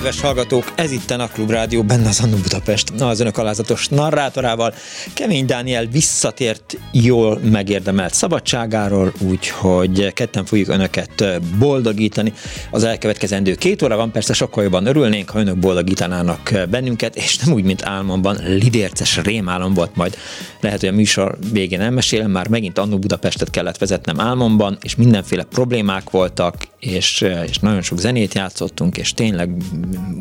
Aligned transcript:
Kedves 0.00 0.20
hallgatók, 0.20 0.72
ez 0.74 0.92
itt 0.92 1.10
a 1.10 1.28
Klub 1.32 1.50
Rádió, 1.50 1.82
benne 1.82 2.08
az 2.08 2.20
Annu 2.20 2.36
Budapest, 2.36 2.90
az 2.90 3.20
önök 3.20 3.38
alázatos 3.38 3.88
narrátorával. 3.88 4.74
Kemény 5.14 5.46
Dániel 5.46 5.86
visszatért 5.86 6.78
jól 6.92 7.38
megérdemelt 7.38 8.14
szabadságáról, 8.14 9.12
úgyhogy 9.18 10.12
ketten 10.12 10.44
fogjuk 10.44 10.68
önöket 10.68 11.40
boldogítani. 11.58 12.32
Az 12.70 12.84
elkövetkezendő 12.84 13.54
két 13.54 13.82
óra 13.82 13.96
van, 13.96 14.10
persze 14.10 14.32
sokkal 14.32 14.62
jobban 14.62 14.86
örülnénk, 14.86 15.30
ha 15.30 15.38
önök 15.38 15.56
boldogítanának 15.56 16.52
bennünket, 16.70 17.16
és 17.16 17.38
nem 17.38 17.54
úgy, 17.54 17.64
mint 17.64 17.84
álmomban, 17.84 18.36
lidérces 18.46 19.16
rémálom 19.16 19.74
volt 19.74 19.96
majd. 19.96 20.16
Lehet, 20.60 20.80
hogy 20.80 20.88
a 20.88 20.92
műsor 20.92 21.38
végén 21.52 21.80
elmesélem, 21.80 22.30
már 22.30 22.48
megint 22.48 22.78
Annu 22.78 22.98
Budapestet 22.98 23.50
kellett 23.50 23.78
vezetnem 23.78 24.20
álmomban, 24.20 24.78
és 24.82 24.96
mindenféle 24.96 25.42
problémák 25.42 26.10
voltak, 26.10 26.54
és, 26.78 27.24
és 27.46 27.58
nagyon 27.58 27.82
sok 27.82 27.98
zenét 27.98 28.34
játszottunk, 28.34 28.96
és 28.96 29.14
tényleg 29.14 29.50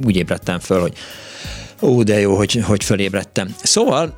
úgy 0.06 0.16
ébredtem 0.16 0.60
föl, 0.60 0.82
hogy 0.82 0.94
Ó, 1.82 2.04
de 2.04 2.20
jó, 2.20 2.36
hogy, 2.36 2.62
hogy 2.64 2.84
fölébredtem. 2.84 3.56
Szóval 3.64 4.14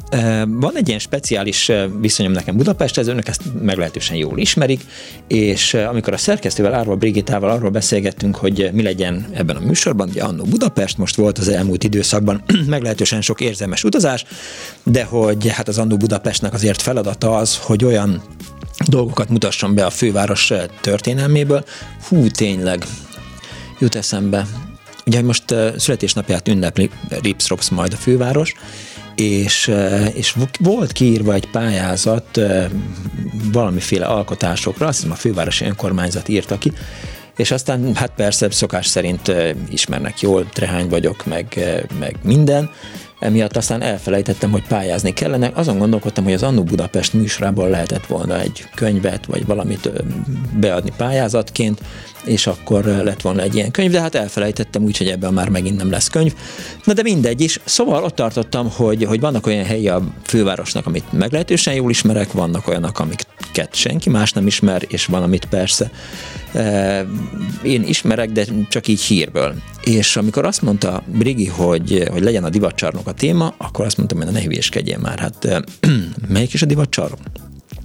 van 0.47 0.71
egy 0.75 0.88
ilyen 0.88 0.99
speciális 0.99 1.71
viszonyom 1.99 2.31
nekem 2.31 2.57
Budapesthez, 2.57 3.07
önök 3.07 3.27
ezt 3.27 3.41
meglehetősen 3.61 4.17
jól 4.17 4.38
ismerik, 4.38 4.85
és 5.27 5.73
amikor 5.73 6.13
a 6.13 6.17
szerkesztővel, 6.17 6.73
Árva 6.73 6.95
Brigitával 6.95 7.49
arról 7.49 7.69
beszélgettünk, 7.69 8.35
hogy 8.35 8.69
mi 8.73 8.81
legyen 8.81 9.27
ebben 9.33 9.55
a 9.55 9.59
műsorban, 9.59 10.09
ugye 10.09 10.23
Annó 10.23 10.44
Budapest, 10.44 10.97
most 10.97 11.16
volt 11.16 11.38
az 11.38 11.47
elmúlt 11.47 11.83
időszakban 11.83 12.44
meglehetősen 12.67 13.22
sok 13.22 13.41
érzelmes 13.41 13.83
utazás, 13.83 14.25
de 14.83 15.03
hogy 15.03 15.47
hát 15.47 15.67
az 15.67 15.77
Annó 15.77 15.97
Budapestnek 15.97 16.53
azért 16.53 16.81
feladata 16.81 17.35
az, 17.35 17.57
hogy 17.57 17.85
olyan 17.85 18.22
dolgokat 18.88 19.29
mutasson 19.29 19.75
be 19.75 19.85
a 19.85 19.89
főváros 19.89 20.53
történelméből. 20.81 21.63
Hú, 22.07 22.27
tényleg, 22.27 22.85
jut 23.79 23.95
eszembe, 23.95 24.45
Ugye 25.05 25.21
most 25.21 25.44
születésnapját 25.77 26.47
ünnepli 26.47 26.89
Ripsrops 27.21 27.69
majd 27.69 27.94
a 27.94 27.95
főváros, 27.95 28.53
és, 29.16 29.71
és 30.13 30.35
volt 30.59 30.91
kiírva 30.91 31.33
egy 31.33 31.49
pályázat 31.49 32.41
valamiféle 33.52 34.05
alkotásokra, 34.05 34.88
azt 34.88 34.97
hiszem 34.97 35.11
a 35.11 35.16
fővárosi 35.16 35.66
önkormányzat 35.66 36.29
írta 36.29 36.57
ki, 36.57 36.72
és 37.35 37.52
aztán 37.52 37.95
hát 37.95 38.11
persze 38.16 38.52
szokás 38.52 38.88
szerint 38.88 39.31
ismernek 39.69 40.22
jól, 40.22 40.50
trehány 40.50 40.90
vagyok, 40.90 41.25
meg, 41.25 41.59
meg 42.00 42.16
minden, 42.23 42.69
emiatt 43.19 43.57
aztán 43.57 43.81
elfelejtettem, 43.81 44.51
hogy 44.51 44.67
pályázni 44.67 45.13
kellene. 45.13 45.51
Azon 45.53 45.78
gondolkodtam, 45.78 46.23
hogy 46.23 46.34
az 46.34 46.44
Annu 46.44 46.63
Budapest 46.63 47.13
műsorából 47.13 47.69
lehetett 47.69 48.06
volna 48.06 48.40
egy 48.40 48.66
könyvet, 48.75 49.25
vagy 49.25 49.45
valamit 49.45 49.90
beadni 50.59 50.91
pályázatként, 50.97 51.81
és 52.24 52.48
akkor 52.48 52.84
lett 52.84 53.22
volna 53.22 53.42
egy 53.42 53.56
ilyen 53.56 53.72
könyv, 53.72 53.92
de 53.92 54.02
hát 54.02 54.16
elfelejtettem, 54.16 54.84
úgyhogy 54.84 55.08
ebben 55.08 55.34
már 55.34 55.50
megint 55.50 55.78
nem 55.78 55.92
lesz 55.92 56.08
könyv. 56.08 56.34
Na 56.84 56.94
de 56.94 57.02
mindegy 57.02 57.42
is. 57.42 57.59
Szóval 57.66 58.04
ott 58.04 58.16
tartottam, 58.16 58.70
hogy, 58.70 59.04
hogy 59.04 59.20
vannak 59.20 59.48
olyan 59.48 59.66
helyi 59.66 59.88
a 59.88 60.02
fővárosnak, 60.24 60.86
amit 60.86 61.12
meglehetősen 61.12 61.74
jól 61.74 61.90
ismerek, 61.90 62.32
vannak 62.32 62.68
olyanok, 62.68 63.00
amiket 63.00 63.76
senki 63.76 64.09
más 64.09 64.32
nem 64.32 64.48
ismer, 64.48 64.86
és 64.88 65.06
van, 65.06 65.24
amit 65.24 65.46
persze 65.46 65.92
e, 66.54 67.06
én 67.64 67.84
ismerek, 67.84 68.32
de 68.32 68.46
csak 68.70 68.88
így 68.88 69.02
hírből. 69.02 69.56
És 69.84 70.16
amikor 70.16 70.46
azt 70.46 70.62
mondta 70.62 71.03
Brigi, 71.06 71.48
hogy, 71.48 72.08
hogy 72.12 72.24
legyen 72.24 72.44
a 72.44 72.50
divatcsarnok 72.50 73.08
a 73.08 73.14
téma, 73.14 73.53
akkor 73.58 73.86
azt 73.86 73.98
mondtam, 73.98 74.22
hogy 74.22 74.32
ne 74.32 74.42
hülyéskedjél 74.42 74.98
már, 74.98 75.20
hát 75.20 75.46
e, 75.46 75.64
melyik 76.34 76.53
is 76.53 76.62
a 76.62 76.66
divatcsarnok? 76.66 77.20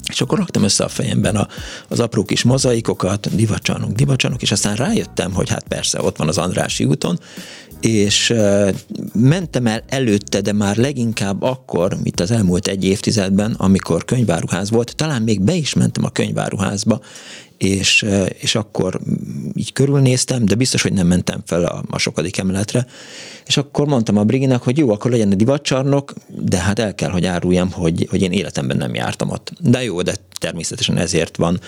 És 0.08 0.20
akkor 0.20 0.38
raktam 0.38 0.62
össze 0.62 0.84
a 0.84 0.88
fejemben 0.88 1.36
a, 1.36 1.48
az 1.88 2.00
apró 2.00 2.24
kis 2.24 2.42
mozaikokat, 2.42 3.34
divacsanok, 3.34 3.90
divacsanok, 3.90 4.42
és 4.42 4.52
aztán 4.52 4.76
rájöttem, 4.76 5.32
hogy 5.32 5.48
hát 5.48 5.64
persze, 5.68 6.02
ott 6.02 6.16
van 6.16 6.28
az 6.28 6.38
Andrási 6.38 6.84
úton, 6.84 7.18
és 7.80 8.34
mentem 9.14 9.66
el 9.66 9.82
előtte, 9.88 10.40
de 10.40 10.52
már 10.52 10.76
leginkább 10.76 11.42
akkor, 11.42 11.96
mint 12.02 12.20
az 12.20 12.30
elmúlt 12.30 12.66
egy 12.66 12.84
évtizedben, 12.84 13.54
amikor 13.58 14.04
könyváruház 14.04 14.70
volt, 14.70 14.96
talán 14.96 15.22
még 15.22 15.40
be 15.40 15.54
is 15.54 15.74
mentem 15.74 16.04
a 16.04 16.10
könyváruházba, 16.10 17.00
és, 17.58 18.06
és 18.38 18.54
akkor 18.54 19.00
így 19.54 19.72
körülnéztem, 19.72 20.44
de 20.44 20.54
biztos, 20.54 20.82
hogy 20.82 20.92
nem 20.92 21.06
mentem 21.06 21.40
fel 21.44 21.64
a, 21.64 21.84
a 21.90 22.22
emeletre, 22.38 22.86
és 23.46 23.56
akkor 23.56 23.86
mondtam 23.86 24.16
a 24.16 24.24
Briginak, 24.24 24.62
hogy 24.62 24.78
jó, 24.78 24.90
akkor 24.90 25.10
legyen 25.10 25.30
egy 25.30 25.36
divatcsarnok, 25.36 26.14
de 26.28 26.58
hát 26.58 26.78
el 26.78 26.94
kell, 26.94 27.10
hogy 27.10 27.26
áruljam, 27.26 27.72
hogy, 27.72 28.06
hogy 28.10 28.22
én 28.22 28.32
életemben 28.32 28.76
nem 28.76 28.94
jártam 28.94 29.30
ott. 29.30 29.52
De 29.60 29.82
jó, 29.82 30.02
de 30.02 30.14
természetesen 30.38 30.96
ezért 30.96 31.36
van 31.36 31.60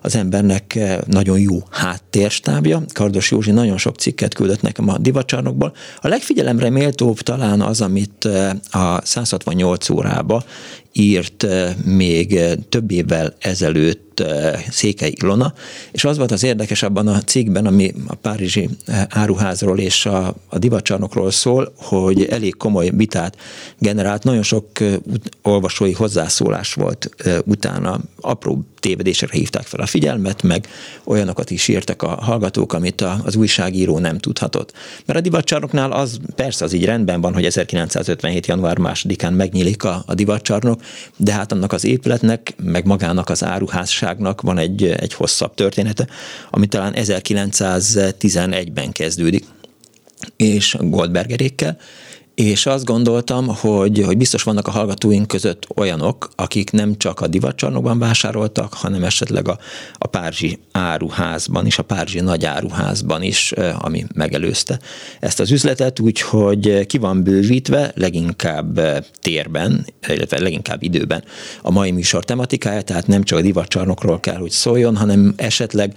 az 0.00 0.16
embernek 0.16 0.78
nagyon 1.06 1.38
jó 1.38 1.62
háttérstábja. 1.70 2.82
Kardos 2.92 3.30
Józsi 3.30 3.50
nagyon 3.50 3.78
sok 3.78 3.96
cikket 3.96 4.34
küldött 4.34 4.62
nekem 4.62 4.88
a 4.88 4.98
divatcsarnokból. 4.98 5.74
A 6.00 6.08
legfigyelemre 6.08 6.70
méltóbb 6.70 7.20
talán 7.20 7.60
az, 7.60 7.80
amit 7.80 8.24
a 8.70 9.00
168 9.04 9.90
órába 9.90 10.44
írt 10.92 11.46
még 11.84 12.40
több 12.68 12.90
évvel 12.90 13.34
ezelőtt 13.38 14.24
Székely 14.70 15.12
Ilona, 15.20 15.54
és 15.92 16.04
az 16.04 16.16
volt 16.16 16.30
az 16.30 16.42
érdekes 16.42 16.82
abban 16.82 17.08
a 17.08 17.20
cikkben, 17.20 17.66
ami 17.66 17.92
a 18.06 18.14
Párizsi 18.14 18.68
áruházról 19.08 19.78
és 19.78 20.06
a, 20.06 20.34
a 20.48 20.58
divatcsarnokról 20.58 21.30
szól, 21.30 21.72
hogy 21.76 22.24
elég 22.24 22.56
komoly 22.56 22.90
vitát 22.94 23.36
generált, 23.78 24.24
nagyon 24.24 24.42
sok 24.42 24.66
olvasói 25.42 25.92
hozzászólás 25.92 26.74
volt 26.74 27.08
utána, 27.44 28.00
apró 28.20 28.64
tévedésekre 28.82 29.38
hívták 29.38 29.66
fel 29.66 29.80
a 29.80 29.86
figyelmet, 29.86 30.42
meg 30.42 30.68
olyanokat 31.04 31.50
is 31.50 31.68
írtak 31.68 32.02
a 32.02 32.08
hallgatók, 32.08 32.72
amit 32.72 33.00
a, 33.00 33.20
az 33.24 33.36
újságíró 33.36 33.98
nem 33.98 34.18
tudhatott. 34.18 34.72
Mert 35.06 35.18
a 35.18 35.22
divatcsarnoknál 35.22 35.92
az 35.92 36.18
persze 36.34 36.64
az 36.64 36.72
így 36.72 36.84
rendben 36.84 37.20
van, 37.20 37.34
hogy 37.34 37.44
1957. 37.44 38.46
január 38.46 38.78
másodikán 38.78 39.32
megnyílik 39.32 39.84
a, 39.84 40.02
a 40.06 40.14
divatcsarnok, 40.14 40.80
de 41.16 41.32
hát 41.32 41.52
annak 41.52 41.72
az 41.72 41.84
épületnek, 41.84 42.54
meg 42.62 42.86
magának 42.86 43.28
az 43.28 43.44
áruházságnak 43.44 44.40
van 44.40 44.58
egy, 44.58 44.84
egy 44.84 45.14
hosszabb 45.14 45.54
története, 45.54 46.06
ami 46.50 46.66
talán 46.66 46.94
1911-ben 46.96 48.92
kezdődik 48.92 49.44
és 50.36 50.76
Goldbergerékkel, 50.80 51.78
és 52.42 52.66
azt 52.66 52.84
gondoltam, 52.84 53.46
hogy, 53.46 54.02
hogy 54.04 54.16
biztos 54.16 54.42
vannak 54.42 54.66
a 54.66 54.70
hallgatóink 54.70 55.26
között 55.26 55.66
olyanok, 55.76 56.28
akik 56.36 56.70
nem 56.70 56.96
csak 56.96 57.20
a 57.20 57.26
divatcsarnokban 57.26 57.98
vásároltak, 57.98 58.74
hanem 58.74 59.04
esetleg 59.04 59.48
a, 59.48 59.58
a 59.98 60.06
Párzsi 60.06 60.58
áruházban 60.72 61.66
is, 61.66 61.78
a 61.78 61.82
Párzsi 61.82 62.20
nagy 62.20 62.44
áruházban 62.44 63.22
is, 63.22 63.52
ami 63.78 64.04
megelőzte 64.14 64.78
ezt 65.20 65.40
az 65.40 65.50
üzletet, 65.50 66.00
úgyhogy 66.00 66.86
ki 66.86 66.98
van 66.98 67.22
bővítve, 67.22 67.92
leginkább 67.94 68.80
térben, 69.20 69.86
illetve 70.08 70.40
leginkább 70.40 70.82
időben 70.82 71.24
a 71.62 71.70
mai 71.70 71.90
műsor 71.90 72.24
tematikája, 72.24 72.82
tehát 72.82 73.06
nem 73.06 73.22
csak 73.22 73.38
a 73.38 73.42
divatcsarnokról 73.42 74.20
kell, 74.20 74.36
hogy 74.36 74.50
szóljon, 74.50 74.96
hanem 74.96 75.32
esetleg 75.36 75.96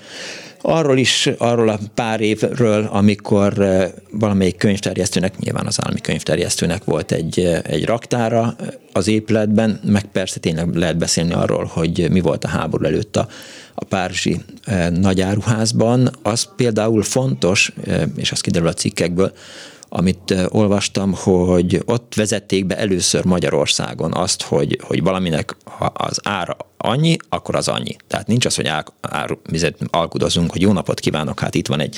arról 0.66 0.98
is, 0.98 1.30
arról 1.38 1.70
a 1.70 1.80
pár 1.94 2.22
évről, 2.22 2.90
amikor 2.92 3.60
eh, 3.60 3.92
valamelyik 4.12 4.58
könyvterjesztőnek, 4.58 5.38
nyilván 5.38 5.66
az 5.66 5.78
állami 5.84 6.02
könyvterjesztőnek 6.02 6.84
volt 6.84 7.12
egy, 7.12 7.40
eh, 7.40 7.60
egy 7.64 7.86
raktára 7.86 8.56
az 8.94 9.08
épületben, 9.08 9.80
meg 9.84 10.06
persze 10.06 10.40
tényleg 10.40 10.76
lehet 10.76 10.98
beszélni 10.98 11.34
arról, 11.34 11.66
hogy 11.74 12.08
mi 12.12 12.20
volt 12.20 12.44
a 12.44 12.48
háború 12.48 12.86
előtt 12.86 13.16
a, 13.16 13.28
a 13.76 13.86
Párizsi 13.86 14.42
eh, 14.64 14.90
nagyáruházban. 14.90 16.10
Az 16.22 16.50
például 16.56 17.04
fontos, 17.04 17.74
és 18.16 18.32
az 18.32 18.42
kiderül 18.42 18.68
a 18.68 18.74
cikkekből, 18.74 19.32
amit 19.90 20.34
olvastam, 20.50 21.14
hogy 21.14 21.82
ott 21.86 22.14
vezették 22.16 22.66
be 22.66 22.78
először 22.78 23.26
Magyarországon 23.26 24.14
azt, 24.14 24.42
hogy, 24.42 24.80
hogy 24.84 25.04
valaminek 25.04 25.56
az 25.94 26.20
ára 26.24 26.58
annyi, 26.86 27.18
akkor 27.30 27.56
az 27.56 27.68
annyi. 27.68 27.96
Tehát 28.08 28.28
nincs 28.28 28.46
az, 28.46 28.56
hogy 28.56 28.68
ár, 28.68 28.86
ár, 29.02 29.38
alkudozunk, 29.90 30.52
hogy 30.52 30.62
jó 30.62 30.72
napot 30.72 31.00
kívánok, 31.00 31.40
hát 31.40 31.56
itt 31.56 31.68
van 31.68 31.80
egy, 31.80 31.98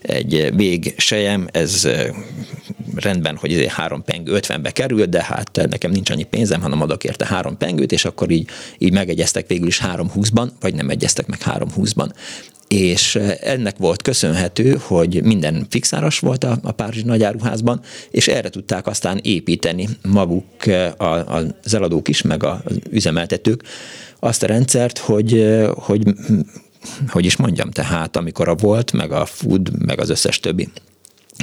egy 0.00 0.50
vég 0.54 0.94
sejem, 0.96 1.48
ez 1.52 1.88
rendben, 2.94 3.36
hogy 3.36 3.52
ezért 3.52 3.72
három 3.72 4.04
pengő 4.04 4.38
50-be 4.40 4.70
kerül, 4.70 5.04
de 5.04 5.22
hát 5.22 5.66
nekem 5.70 5.90
nincs 5.90 6.10
annyi 6.10 6.24
pénzem, 6.24 6.60
hanem 6.60 6.82
adok 6.82 7.04
érte 7.04 7.26
három 7.26 7.56
pengőt, 7.56 7.92
és 7.92 8.04
akkor 8.04 8.30
így, 8.30 8.48
így 8.78 8.92
megegyeztek 8.92 9.46
végül 9.46 9.66
is 9.66 9.78
három 9.78 10.10
húszban, 10.10 10.52
vagy 10.60 10.74
nem 10.74 10.90
egyeztek 10.90 11.26
meg 11.26 11.42
három 11.42 11.72
húszban 11.72 12.12
és 12.68 13.14
ennek 13.40 13.76
volt 13.76 14.02
köszönhető, 14.02 14.80
hogy 14.80 15.22
minden 15.22 15.66
fixáras 15.70 16.18
volt 16.18 16.44
a, 16.44 16.58
a 16.62 16.72
Párizsi 16.72 17.04
nagyáruházban, 17.04 17.80
és 18.10 18.28
erre 18.28 18.48
tudták 18.48 18.86
aztán 18.86 19.20
építeni 19.22 19.88
maguk 20.08 20.44
az 21.64 21.74
eladók 21.74 22.08
is, 22.08 22.22
meg 22.22 22.44
az 22.44 22.60
üzemeltetők 22.90 23.62
azt 24.20 24.42
a 24.42 24.46
rendszert, 24.46 24.98
hogy, 24.98 25.58
hogy 25.74 26.02
hogy 27.08 27.24
is 27.24 27.36
mondjam, 27.36 27.70
tehát 27.70 28.16
amikor 28.16 28.48
a 28.48 28.54
volt, 28.54 28.92
meg 28.92 29.12
a 29.12 29.24
food, 29.24 29.84
meg 29.84 30.00
az 30.00 30.10
összes 30.10 30.40
többi 30.40 30.68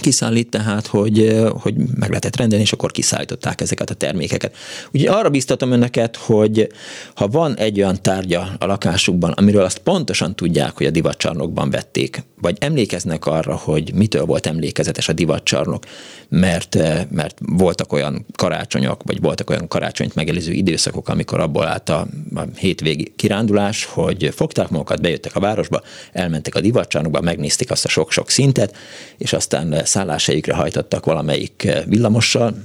kiszállít, 0.01 0.49
tehát 0.49 0.87
hogy, 0.87 1.43
hogy 1.59 1.75
meg 1.75 2.09
lehetett 2.09 2.35
rendelni, 2.35 2.63
és 2.63 2.71
akkor 2.71 2.91
kiszállították 2.91 3.61
ezeket 3.61 3.89
a 3.89 3.93
termékeket. 3.93 4.55
Ugye 4.93 5.11
arra 5.11 5.29
biztatom 5.29 5.71
önöket, 5.71 6.15
hogy 6.15 6.67
ha 7.15 7.27
van 7.27 7.57
egy 7.57 7.77
olyan 7.77 8.01
tárgya 8.01 8.55
a 8.59 8.65
lakásukban, 8.65 9.31
amiről 9.31 9.63
azt 9.63 9.77
pontosan 9.77 10.35
tudják, 10.35 10.77
hogy 10.77 10.85
a 10.85 10.91
divatcsarnokban 10.91 11.69
vették, 11.69 12.23
vagy 12.45 12.57
emlékeznek 12.59 13.25
arra, 13.25 13.55
hogy 13.55 13.93
mitől 13.93 14.25
volt 14.25 14.45
emlékezetes 14.45 15.09
a 15.09 15.13
divatcsarnok, 15.13 15.83
mert, 16.29 16.77
mert 17.09 17.37
voltak 17.39 17.93
olyan 17.93 18.25
karácsonyok, 18.35 19.01
vagy 19.03 19.21
voltak 19.21 19.49
olyan 19.49 19.67
karácsonyt 19.67 20.15
megelőző 20.15 20.51
időszakok, 20.51 21.09
amikor 21.09 21.39
abból 21.39 21.67
állt 21.67 21.89
a, 21.89 22.07
a 22.35 22.41
hétvégi 22.57 23.13
kirándulás, 23.15 23.85
hogy 23.85 24.29
fogták 24.35 24.69
magukat, 24.69 25.01
bejöttek 25.01 25.35
a 25.35 25.39
városba, 25.39 25.81
elmentek 26.11 26.55
a 26.55 26.61
divatcsarnokba, 26.61 27.21
megnézték 27.21 27.71
azt 27.71 27.85
a 27.85 27.89
sok-sok 27.89 28.29
szintet, 28.29 28.75
és 29.17 29.33
aztán 29.33 29.81
szálláshelyükre 29.85 30.53
hajtottak 30.53 31.05
valamelyik 31.05 31.67
villamossal, 31.85 32.55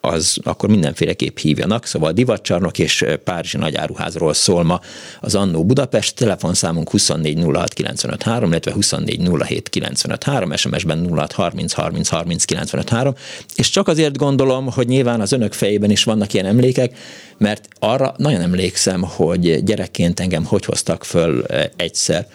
az 0.00 0.38
akkor 0.42 0.68
mindenféleképp 0.68 1.38
hívjanak, 1.38 1.86
szóval 1.86 2.12
divatcsarnok 2.12 2.78
és 2.78 3.04
Párizsi 3.24 3.56
nagyáruházról 3.56 4.34
szól 4.34 4.64
ma 4.64 4.80
az 5.20 5.34
Annó 5.34 5.64
Budapest, 5.64 6.16
telefonszámunk 6.16 6.90
2406953, 6.92 8.44
illetve 8.46 8.72
2407953, 8.76 10.56
SMS-ben 10.56 11.28
0630 11.36 12.44
és 13.54 13.70
csak 13.70 13.88
azért 13.88 14.16
gondolom, 14.16 14.70
hogy 14.70 14.86
nyilván 14.86 15.20
az 15.20 15.32
önök 15.32 15.52
fejében 15.52 15.90
is 15.90 16.04
vannak 16.04 16.32
ilyen 16.32 16.46
emlékek, 16.46 16.96
mert 17.38 17.68
arra 17.78 18.14
nagyon 18.16 18.40
emlékszem, 18.40 19.02
hogy 19.02 19.64
gyerekként 19.64 20.20
engem 20.20 20.44
hogy 20.44 20.64
hoztak 20.64 21.04
föl 21.04 21.44
egyszer 21.76 22.26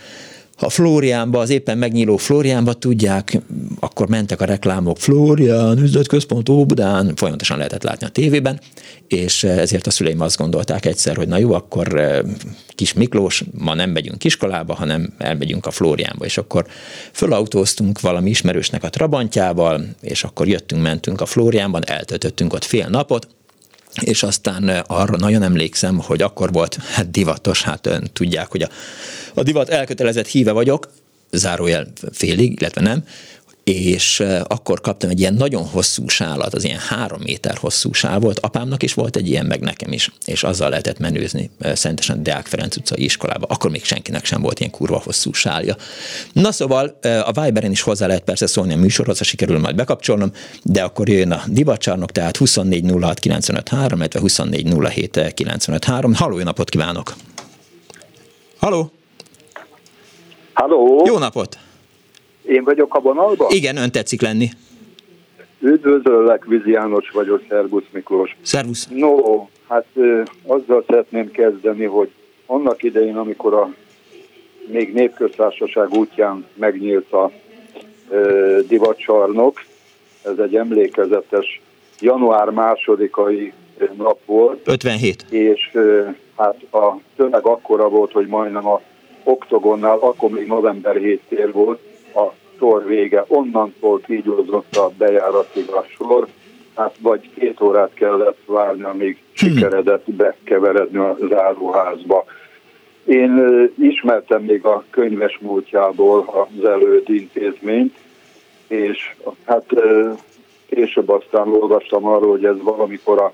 ha 0.55 0.69
Flóriánba, 0.69 1.39
az 1.39 1.49
éppen 1.49 1.77
megnyíló 1.77 2.17
Flóriánba 2.17 2.73
tudják, 2.73 3.41
akkor 3.79 4.07
mentek 4.07 4.41
a 4.41 4.45
reklámok. 4.45 4.97
Flórián, 4.97 5.77
üzletközpont 5.77 6.49
Óbudán, 6.49 7.15
folyamatosan 7.15 7.57
lehetett 7.57 7.83
látni 7.83 8.05
a 8.05 8.09
tévében, 8.09 8.59
és 9.07 9.43
ezért 9.43 9.87
a 9.87 9.91
szüleim 9.91 10.21
azt 10.21 10.37
gondolták 10.37 10.85
egyszer, 10.85 11.15
hogy 11.15 11.27
na 11.27 11.37
jó, 11.37 11.53
akkor 11.53 11.99
eh, 11.99 12.19
kis 12.75 12.93
Miklós, 12.93 13.43
ma 13.51 13.73
nem 13.73 13.89
megyünk 13.89 14.23
iskolába, 14.23 14.73
hanem 14.73 15.13
elmegyünk 15.17 15.65
a 15.65 15.71
Flóriánba, 15.71 16.25
és 16.25 16.37
akkor 16.37 16.65
fölautóztunk 17.11 18.01
valami 18.01 18.29
ismerősnek 18.29 18.83
a 18.83 18.89
Trabantjával, 18.89 19.85
és 20.01 20.23
akkor 20.23 20.47
jöttünk, 20.47 20.81
mentünk 20.81 21.21
a 21.21 21.25
Flóriánban, 21.25 21.83
eltöltöttünk 21.85 22.53
ott 22.53 22.63
fél 22.63 22.87
napot, 22.87 23.27
és 24.01 24.23
aztán 24.23 24.69
eh, 24.69 24.81
arra 24.87 25.17
nagyon 25.17 25.43
emlékszem, 25.43 25.99
hogy 25.99 26.21
akkor 26.21 26.51
volt 26.51 26.75
hát 26.75 27.11
divatos, 27.11 27.63
hát 27.63 27.87
ön 27.87 28.09
tudják, 28.13 28.51
hogy 28.51 28.61
a, 28.61 28.69
a 29.35 29.43
divat 29.43 29.69
elkötelezett 29.69 30.27
híve 30.27 30.51
vagyok, 30.51 30.89
zárójel 31.31 31.87
félig, 32.11 32.59
illetve 32.59 32.81
nem, 32.81 33.03
és 33.63 34.23
akkor 34.43 34.81
kaptam 34.81 35.09
egy 35.09 35.19
ilyen 35.19 35.33
nagyon 35.33 35.65
hosszú 35.65 36.07
sálat, 36.07 36.53
az 36.53 36.63
ilyen 36.63 36.79
három 36.79 37.21
méter 37.21 37.57
hosszú 37.57 37.93
sál 37.93 38.19
volt, 38.19 38.39
apámnak 38.39 38.83
is 38.83 38.93
volt 38.93 39.15
egy 39.15 39.29
ilyen, 39.29 39.45
meg 39.45 39.59
nekem 39.59 39.91
is, 39.91 40.11
és 40.25 40.43
azzal 40.43 40.69
lehetett 40.69 40.99
menőzni 40.99 41.49
szentesen 41.73 42.23
Deák 42.23 42.45
Ferenc 42.45 42.75
utcai 42.75 43.03
iskolába. 43.03 43.45
Akkor 43.49 43.71
még 43.71 43.83
senkinek 43.83 44.25
sem 44.25 44.41
volt 44.41 44.59
ilyen 44.59 44.71
kurva 44.71 45.01
hosszú 45.03 45.33
sálja. 45.33 45.75
Na 46.33 46.51
szóval 46.51 46.99
a 47.01 47.41
Viberen 47.41 47.71
is 47.71 47.81
hozzá 47.81 48.07
lehet 48.07 48.23
persze 48.23 48.47
szólni 48.47 48.73
a 48.73 48.77
műsorhoz, 48.77 49.17
ha 49.17 49.23
sikerül 49.23 49.59
majd 49.59 49.75
bekapcsolnom, 49.75 50.31
de 50.63 50.83
akkor 50.83 51.09
jön 51.09 51.31
a 51.31 51.43
divatcsarnok, 51.47 52.11
tehát 52.11 52.37
2406953, 52.37 53.93
illetve 53.95 54.19
2407953. 54.23 56.13
Halló, 56.15 56.37
jó 56.37 56.43
napot 56.43 56.69
kívánok! 56.69 57.15
Halló! 58.57 58.91
Halló! 60.55 61.03
Jó 61.05 61.17
napot! 61.17 61.57
Én 62.45 62.63
vagyok 62.63 62.95
a 62.95 62.99
vonalban? 62.99 63.47
Igen, 63.51 63.77
ön 63.77 63.91
tetszik 63.91 64.21
lenni. 64.21 64.49
Üdvözöllek, 65.59 66.45
Vizi 66.45 66.71
János 66.71 67.09
vagyok, 67.09 67.41
Szervusz 67.49 67.83
Miklós. 67.91 68.35
Szervusz. 68.41 68.87
No, 68.87 69.15
hát 69.67 69.85
ö, 69.93 70.21
azzal 70.45 70.83
szeretném 70.87 71.31
kezdeni, 71.31 71.83
hogy 71.85 72.11
annak 72.45 72.83
idején, 72.83 73.15
amikor 73.17 73.53
a 73.53 73.73
még 74.71 74.93
népköztársaság 74.93 75.93
útján 75.93 76.45
megnyílt 76.53 77.11
a 77.11 77.31
ö, 78.09 78.59
divacsarnok, 78.67 79.63
ez 80.23 80.37
egy 80.37 80.55
emlékezetes 80.55 81.61
január 81.99 82.49
másodikai 82.49 83.53
nap 83.97 84.19
volt. 84.25 84.61
57. 84.67 85.25
És 85.29 85.69
ö, 85.73 86.07
hát 86.37 86.55
a 86.71 86.99
tömeg 87.15 87.45
akkora 87.45 87.89
volt, 87.89 88.11
hogy 88.11 88.27
majdnem 88.27 88.67
a 88.67 88.81
oktogonnál, 89.25 89.97
akkor 89.97 90.29
még 90.29 90.47
november 90.47 90.95
7 90.95 91.21
tér 91.29 91.51
volt, 91.51 91.79
a 92.15 92.31
sor 92.59 92.85
vége. 92.85 93.23
Onnantól 93.27 93.99
kígyózott 93.99 94.75
a 94.75 94.91
bejáratig 94.97 95.69
a 95.69 95.85
sor, 95.97 96.27
hát 96.75 96.95
vagy 96.99 97.29
két 97.39 97.61
órát 97.61 97.93
kellett 97.93 98.39
várni, 98.45 98.83
amíg 98.83 99.17
sikeredett 99.31 100.11
bekeveredni 100.11 100.97
a 100.97 101.17
záróházba. 101.29 102.25
Én 103.05 103.41
ismertem 103.77 104.43
még 104.43 104.65
a 104.65 104.83
könyves 104.89 105.39
múltjából 105.41 106.47
az 106.59 106.65
előd 106.65 107.09
intézményt, 107.09 107.95
és 108.67 109.15
hát 109.45 109.65
később 110.69 111.09
aztán 111.09 111.47
olvastam 111.47 112.05
arról, 112.05 112.29
hogy 112.29 112.45
ez 112.45 112.61
valamikor 112.61 113.21
a 113.21 113.33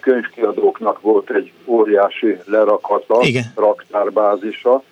könyvkiadóknak 0.00 1.00
volt 1.00 1.30
egy 1.30 1.52
óriási 1.64 2.36
lerakata, 2.44 3.18
Igen. 3.20 3.52
raktárbázisa, 3.54 4.82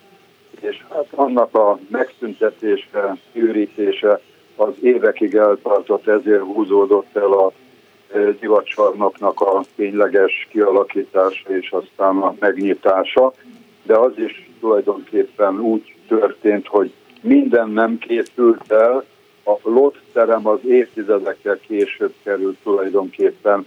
és 0.61 0.85
hát 0.91 1.07
annak 1.15 1.55
a 1.55 1.79
megszüntetése, 1.89 3.17
őrítése 3.33 4.21
az 4.57 4.73
évekig 4.81 5.35
eltartott, 5.35 6.07
ezért 6.07 6.43
húzódott 6.43 7.17
el 7.17 7.33
a 7.33 7.53
e, 8.13 8.19
divacsarnoknak 8.41 9.41
a 9.41 9.63
tényleges 9.77 10.49
kialakítása 10.51 11.49
és 11.49 11.71
aztán 11.71 12.17
a 12.17 12.35
megnyitása, 12.39 13.33
de 13.83 13.97
az 13.97 14.13
is 14.17 14.51
tulajdonképpen 14.61 15.61
úgy 15.61 15.95
történt, 16.09 16.67
hogy 16.67 16.93
minden 17.21 17.71
nem 17.71 17.99
készült 17.99 18.73
el, 18.73 19.05
a 19.45 19.91
terem 20.13 20.47
az 20.47 20.59
évtizedekkel 20.65 21.59
később 21.67 22.13
került 22.23 22.57
tulajdonképpen 22.63 23.67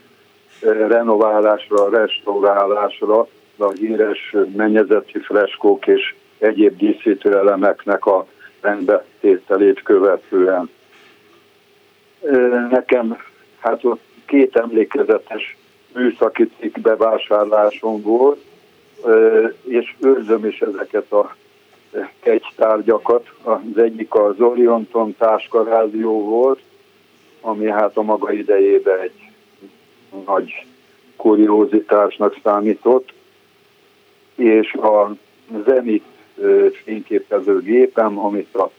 e, 0.62 0.72
renoválásra, 0.88 1.90
restaurálásra, 1.90 3.28
a 3.58 3.72
híres 3.72 4.36
mennyezeti 4.56 5.20
freskók 5.20 5.88
és 5.88 6.16
egyéb 6.44 6.78
díszítő 6.78 7.38
elemeknek 7.38 8.06
a 8.06 8.28
rendbetételét 8.62 9.84
követően. 9.84 10.70
Nekem 12.70 13.18
hát 13.60 13.84
ott 13.84 14.02
két 14.26 14.56
emlékezetes 14.56 15.58
műszaki 15.94 16.50
cikk 16.60 16.80
bevásárlásom 16.80 18.02
volt, 18.02 18.44
és 19.64 19.94
őrzöm 20.00 20.46
is 20.46 20.62
ezeket 20.62 21.12
a 21.12 21.36
kegytárgyakat. 22.20 23.30
Az 23.44 23.78
egyik 23.78 24.14
az 24.14 24.40
Orionton 24.40 25.16
táskarádió 25.18 26.24
volt, 26.24 26.60
ami 27.42 27.70
hát 27.70 27.98
a 27.98 28.02
maga 28.02 28.32
idejében 28.32 29.00
egy 29.00 29.30
nagy 30.26 30.66
kuriózitásnak 31.16 32.40
számított, 32.44 33.14
és 34.36 34.74
a 34.74 35.16
Zenit 35.66 36.04
fényképező 36.84 37.62
gépem, 37.62 38.20
amit 38.20 38.56
a 38.56 38.72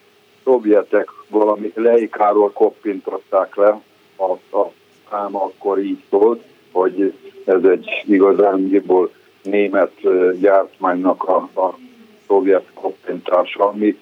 szovjetek 0.44 1.08
valami 1.28 1.72
leikáról 1.74 2.50
koppintották 2.52 3.54
le, 3.54 3.80
a, 4.16 4.56
a 4.58 4.72
szám 5.10 5.36
akkor 5.36 5.78
így 5.78 6.02
szólt, 6.10 6.42
hogy 6.72 7.12
ez 7.44 7.64
egy 7.64 7.88
igazándiból 8.06 9.10
német 9.42 9.92
gyártmánynak 10.40 11.24
a, 11.24 11.60
a 11.60 11.78
szovjet 12.26 12.66
koppintása, 12.74 13.68
ami 13.68 13.98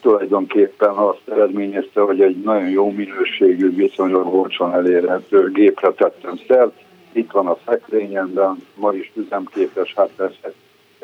tulajdonképpen 0.00 0.90
azt 0.90 1.28
eredményezte, 1.30 2.00
hogy 2.00 2.20
egy 2.20 2.36
nagyon 2.36 2.68
jó 2.68 2.90
minőségű, 2.90 3.74
viszonylag 3.74 4.34
olcsón 4.34 4.72
elérhető 4.74 5.50
gépre 5.50 5.92
tettem 5.92 6.40
szert. 6.48 6.72
Itt 7.12 7.30
van 7.30 7.46
a 7.46 7.58
szekrényemben, 7.66 8.56
ma 8.74 8.92
is 8.92 9.12
üzemképes, 9.14 9.94
hát 9.94 10.10
persze 10.16 10.52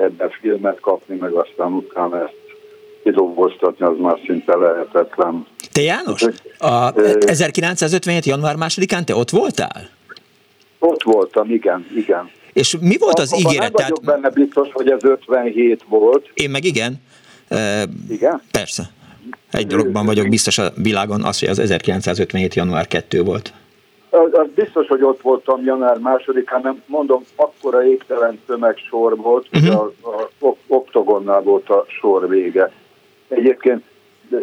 ebben 0.01 0.31
filmet 0.41 0.81
kapni, 0.81 1.17
meg 1.17 1.33
aztán 1.33 1.73
utána 1.73 2.23
ezt 2.23 2.39
kidolgoztatni, 3.03 3.87
az 3.87 3.97
már 3.99 4.19
szinte 4.27 4.57
lehetetlen. 4.57 5.47
Te 5.73 5.81
János, 5.81 6.25
a 6.59 7.01
1957. 7.21 8.25
január 8.25 8.57
másodikán 8.57 9.05
te 9.05 9.15
ott 9.15 9.31
voltál? 9.31 9.89
Ott 10.79 11.03
voltam, 11.03 11.51
igen, 11.51 11.87
igen. 11.97 12.31
És 12.53 12.77
mi 12.81 12.97
volt 12.99 13.19
az 13.19 13.33
Akkor 13.33 13.53
ígéret? 13.53 13.73
Nem 13.73 13.89
vagyok 13.89 14.05
benne 14.05 14.31
biztos, 14.31 14.69
hogy 14.73 14.91
ez 14.91 15.05
57 15.05 15.85
volt. 15.89 16.31
Én 16.35 16.51
meg 16.51 16.65
igen. 16.65 17.03
Igen? 18.09 18.43
Persze. 18.51 18.91
Egy 19.51 19.67
dologban 19.67 20.07
vagyok 20.07 20.29
biztos 20.29 20.59
a 20.59 20.73
világon, 20.77 21.25
az, 21.25 21.39
hogy 21.39 21.49
az 21.49 21.59
1957. 21.59 22.55
január 22.55 22.87
2 22.87 23.23
volt. 23.23 23.53
Az, 24.11 24.29
az 24.33 24.47
biztos, 24.55 24.87
hogy 24.87 25.03
ott 25.03 25.21
voltam 25.21 25.65
január 25.65 25.99
másodikán, 25.99 26.61
nem 26.63 26.83
mondom, 26.87 27.25
akkora 27.37 27.85
égtelen 27.85 28.41
tömegsor 28.47 29.17
volt, 29.17 29.49
uh-huh. 29.53 29.75
hogy 29.75 29.93
a, 30.03 30.47
a 30.47 30.55
oktogonnál 30.67 31.41
volt 31.41 31.69
a 31.69 31.85
sor 31.89 32.29
vége. 32.29 32.73
Egyébként, 33.29 33.85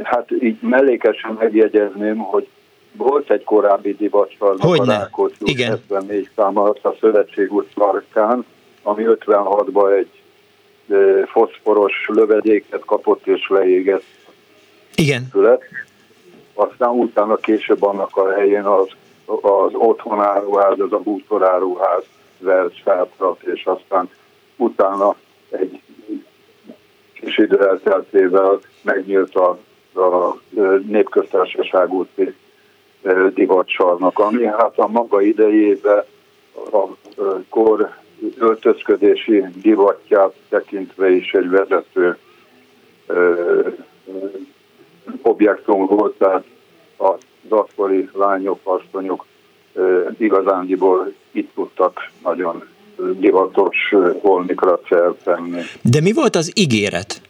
hát 0.03 0.31
így 0.31 0.57
mellékesen 0.61 1.33
megjegyezném, 1.39 2.17
hogy 2.17 2.47
volt 2.91 3.31
egy 3.31 3.43
korábbi 3.43 3.95
divacsarnak 3.95 4.79
a 4.79 4.85
Rákóczi 4.85 5.63
74 5.63 6.29
száma 6.35 6.63
a 6.63 6.95
Szövetség 6.99 7.53
út 7.53 7.71
sarkán, 7.75 8.45
ami 8.83 9.03
56-ban 9.07 9.97
egy 9.97 10.09
foszforos 11.25 12.05
lövedéket 12.07 12.85
kapott 12.85 13.27
és 13.27 13.47
leégett. 13.49 14.03
Igen. 14.95 15.27
Szület. 15.31 15.61
Aztán 16.53 16.89
utána 16.89 17.35
később 17.35 17.83
annak 17.83 18.17
a 18.17 18.31
helyén 18.31 18.63
az, 18.63 18.87
az 19.27 19.73
otthonáruház, 19.73 20.79
az 20.79 20.93
a 20.93 20.99
bútoráruház 20.99 22.03
vert 22.39 22.75
sátrat, 22.75 23.41
és 23.41 23.65
aztán 23.65 24.09
utána 24.55 25.15
egy 25.49 25.81
kis 27.13 27.37
idő 27.37 27.67
elteltével 27.67 28.59
megnyílt 28.81 29.35
a, 29.35 29.57
a 29.99 30.37
népköztársaság 30.87 31.93
úti 31.93 32.35
divacsarnak, 33.33 34.19
ami 34.19 34.45
hát 34.45 34.77
a 34.77 34.87
maga 34.87 35.21
idejében 35.21 36.03
a 36.71 36.85
kor 37.49 37.89
öltözködési 38.37 39.43
divatját 39.61 40.33
tekintve 40.49 41.09
is 41.09 41.31
egy 41.31 41.49
vezető 41.49 42.17
objektum 45.21 45.85
volt, 45.85 46.17
tehát 46.17 46.43
az 47.49 47.57
akkori 47.57 48.09
lányok, 48.13 48.59
asszonyok 48.63 49.25
igazándiból 50.17 51.13
itt 51.31 51.53
tudtak 51.55 52.09
nagyon 52.23 52.63
divatos 53.19 53.77
holmikra 54.21 54.79
tenni. 55.23 55.61
De 55.81 56.01
mi 56.01 56.13
volt 56.13 56.35
az 56.35 56.51
ígéret? 56.55 57.21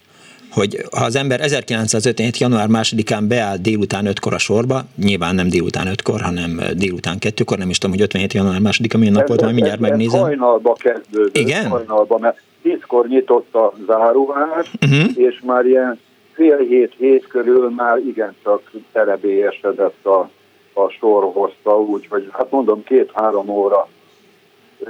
hogy 0.58 0.84
ha 0.98 1.06
az 1.06 1.16
ember 1.16 1.42
1957. 1.42 2.38
január 2.38 2.68
másodikán 2.68 3.28
beáll 3.28 3.58
délután 3.58 4.06
ötkor 4.06 4.34
a 4.34 4.38
sorba, 4.38 4.82
nyilván 4.96 5.36
nem 5.36 5.50
délután 5.50 5.88
ötkor, 5.88 6.22
hanem 6.22 6.62
délután 6.76 7.20
kettőkor, 7.20 7.58
nem 7.58 7.70
is 7.70 7.78
tudom, 7.78 7.96
hogy 7.96 8.04
57. 8.04 8.34
január 8.34 8.60
másodika 8.60 8.98
milyen 8.98 9.14
nap 9.14 9.28
volt, 9.28 9.42
majd 9.42 9.54
mindjárt 9.54 9.84
ez, 9.84 9.90
megnézem. 9.90 10.22
Hajnalba 10.22 10.74
kezdődött. 10.74 11.38
Igen? 11.38 11.68
Hajnalba, 11.68 12.18
mert 12.18 12.42
tízkor 12.62 13.08
nyitott 13.08 13.56
a 13.56 13.74
záróvár, 13.86 14.66
uh-huh. 14.82 15.12
és 15.16 15.42
már 15.46 15.66
ilyen 15.66 16.00
fél 16.38 16.58
hét, 16.58 16.94
hét 16.98 17.28
körül 17.28 17.70
már 17.70 17.98
igencsak 17.98 18.72
terebélyesedett 18.92 20.06
a, 20.06 20.30
a 20.74 20.90
sor 20.90 21.24
hozta, 21.34 21.82
úgyhogy 21.82 22.30
hát 22.32 22.52
mondom, 22.52 22.84
két-három 22.84 23.50
óra 23.50 23.88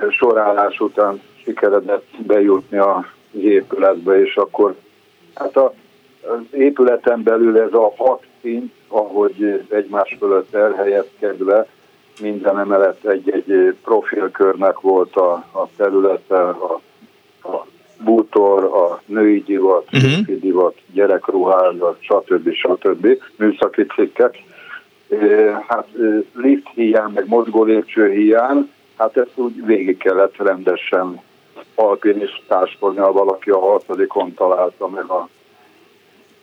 sorállás 0.10 0.80
után 0.80 1.22
sikeredett 1.44 2.08
bejutni 2.25 2.77
az 2.77 3.04
épületbe, 3.32 4.22
és 4.22 4.36
akkor 4.36 4.75
Hát 5.38 5.58
a, 5.58 5.74
az 6.22 6.39
épületen 6.51 7.24
belül 7.24 7.60
ez 7.60 7.74
a 7.74 7.94
hat 7.98 8.24
szint, 8.42 8.74
ahogy 8.88 9.66
egymás 9.70 10.16
fölött 10.20 10.54
elhelyezkedve, 10.54 11.68
minden 12.22 12.60
emelet 12.60 13.06
egy-egy 13.06 13.75
profilkörnek 13.84 14.80
volt 14.80 15.16
a, 15.16 15.32
a 15.34 15.68
területe, 15.75 16.36
a, 16.50 16.82
a 17.44 17.66
bútor, 18.04 18.63
a 18.63 19.01
női 19.06 19.44
divat, 19.44 19.88
uh-huh. 19.92 20.39
divat, 20.39 20.75
gyerekruházat, 20.94 21.98
stb. 22.00 22.54
stb. 22.54 23.08
műszaki 23.36 23.86
cikkek. 23.96 24.44
Hát 25.68 25.88
lift 26.34 26.68
hiány, 26.74 27.12
meg 27.13 27.27
mozgó 27.27 27.63
lépcső 27.63 28.12
hiány, 28.12 28.72
hát 28.98 29.18
ezt 29.18 29.32
úgy 29.36 29.66
végig 29.66 29.98
kellett 29.98 30.36
rendesen 30.38 31.22
alpinistáskodni, 31.75 33.00
ha 33.00 33.12
valaki 33.12 33.50
a 33.50 33.60
hatodikon 33.60 34.34
találta 34.34 34.88
meg 34.88 35.06
a 35.10 35.30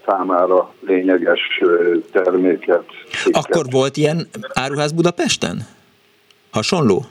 számára 0.06 0.72
lényeges 0.80 1.40
terméket. 2.12 2.84
Cikket. 3.10 3.44
Akkor 3.44 3.64
volt 3.70 3.96
ilyen 3.96 4.28
áruház 4.52 4.92
Budapesten? 4.92 5.66
Hasonló? 6.50 7.04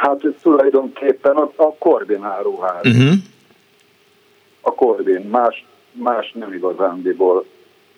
Hát 0.00 0.20
tulajdonképpen 0.42 1.36
a, 1.36 1.50
a 1.56 1.74
Corbin 1.78 2.24
áruház. 2.24 2.86
Uh-huh. 2.86 3.12
A 4.60 4.74
Corbin, 4.74 5.20
más, 5.20 5.64
más 5.92 6.32
nem 6.34 6.52
igazándiból. 6.52 7.46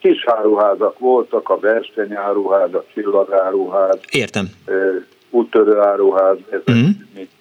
Kis 0.01 0.27
áruházak 0.27 0.99
voltak, 0.99 1.49
a 1.49 1.59
versenyáruház, 1.59 2.75
a 2.75 2.85
csillagáruház. 2.95 3.99
Értem. 4.11 4.51
úttörő 5.31 5.79
áruház, 5.79 6.37
ezek 6.49 6.69
uh-huh. 6.69 6.89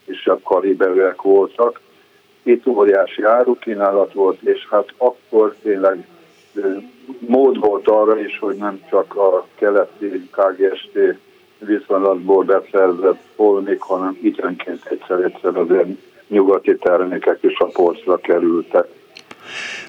kisebb 0.05 0.43
kaliberűek 0.43 1.21
voltak. 1.21 1.81
Itt 2.43 2.67
óriási 2.67 3.23
árukínálat 3.23 4.13
volt, 4.13 4.41
és 4.41 4.67
hát 4.69 4.93
akkor 4.97 5.55
tényleg 5.61 6.07
mód 7.19 7.59
volt 7.59 7.87
arra 7.87 8.19
is, 8.19 8.39
hogy 8.39 8.55
nem 8.55 8.81
csak 8.89 9.15
a 9.15 9.47
keleti 9.55 10.29
KGST 10.31 11.17
viszonylatból 11.59 12.43
beszerzett 12.43 13.19
polnik, 13.35 13.81
hanem 13.81 14.17
időnként 14.21 14.85
egyszer-egyszer 14.89 15.57
azért 15.57 15.87
nyugati 16.27 16.75
termékek 16.77 17.37
is 17.41 17.57
a 17.57 17.65
polcra 17.65 18.17
kerültek. 18.17 18.87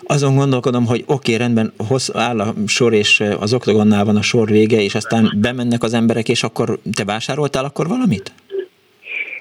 Azon 0.02 0.36
gondolkodom, 0.36 0.86
hogy 0.86 1.02
oké, 1.06 1.12
okay, 1.12 1.36
rendben, 1.36 1.72
hossz, 1.88 2.10
áll 2.14 2.40
a 2.40 2.52
sor, 2.66 2.92
és 2.92 3.22
az 3.40 3.54
oktogonnál 3.54 4.04
van 4.04 4.16
a 4.16 4.22
sor 4.22 4.48
vége, 4.48 4.80
és 4.80 4.94
aztán 4.94 5.32
bemennek 5.40 5.82
az 5.82 5.94
emberek, 5.94 6.28
és 6.28 6.42
akkor 6.42 6.78
te 6.94 7.04
vásároltál 7.04 7.64
akkor 7.64 7.86
valamit? 7.88 8.32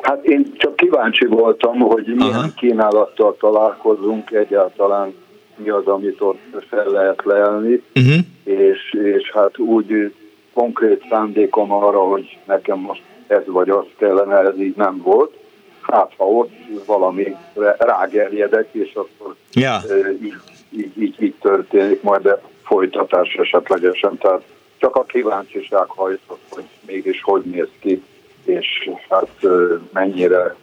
Hát 0.01 0.23
én 0.23 0.53
csak 0.57 0.75
kíváncsi 0.75 1.25
voltam, 1.25 1.79
hogy 1.79 2.05
milyen 2.05 2.33
Aha. 2.33 2.47
kínálattal 2.55 3.35
találkozunk 3.39 4.31
egyáltalán 4.31 5.13
mi 5.55 5.69
az, 5.69 5.85
amit 5.85 6.21
ott 6.21 6.65
fel 6.69 6.87
lehet 6.87 7.21
leelni, 7.23 7.81
uh-huh. 7.95 8.15
és, 8.43 8.93
és 8.93 9.31
hát 9.33 9.57
úgy 9.57 10.11
konkrét 10.57 11.05
szándékom 11.09 11.71
arra, 11.71 11.99
hogy 11.99 12.37
nekem 12.45 12.79
most 12.79 13.01
ez 13.27 13.41
vagy 13.45 13.69
az 13.69 13.85
kellene, 13.97 14.37
ez 14.37 14.59
így 14.59 14.75
nem 14.75 15.01
volt. 15.01 15.33
Hát 15.81 16.11
ha 16.17 16.25
ott 16.25 16.51
valami 16.85 17.35
rágerjedek, 17.77 18.67
és 18.71 18.93
akkor 18.93 19.35
ja. 19.53 19.81
így, 20.21 20.33
így, 20.69 21.01
így, 21.01 21.15
így 21.21 21.35
történik, 21.41 22.01
majd 22.01 22.25
a 22.25 22.41
folytatás 22.63 23.33
esetlegesen. 23.33 24.17
Tehát 24.17 24.41
csak 24.77 24.95
a 24.95 25.03
kíváncsiság 25.03 25.85
hajtott, 25.87 26.41
hogy 26.49 26.65
mégis 26.85 27.21
hogy 27.21 27.43
néz 27.43 27.69
ki, 27.79 28.03
és 28.45 28.89
hát 29.09 29.47
mennyire 29.93 30.55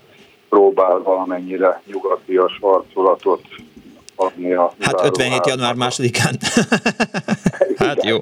próbál 0.48 0.98
valamennyire 1.02 1.82
nyugatias 1.86 2.58
arculatot 2.60 3.42
adni 4.16 4.52
a 4.52 4.72
Hát 4.80 5.04
57. 5.04 5.46
január 5.46 5.74
másodikán. 5.74 6.34
hát 7.94 8.10
jó. 8.10 8.18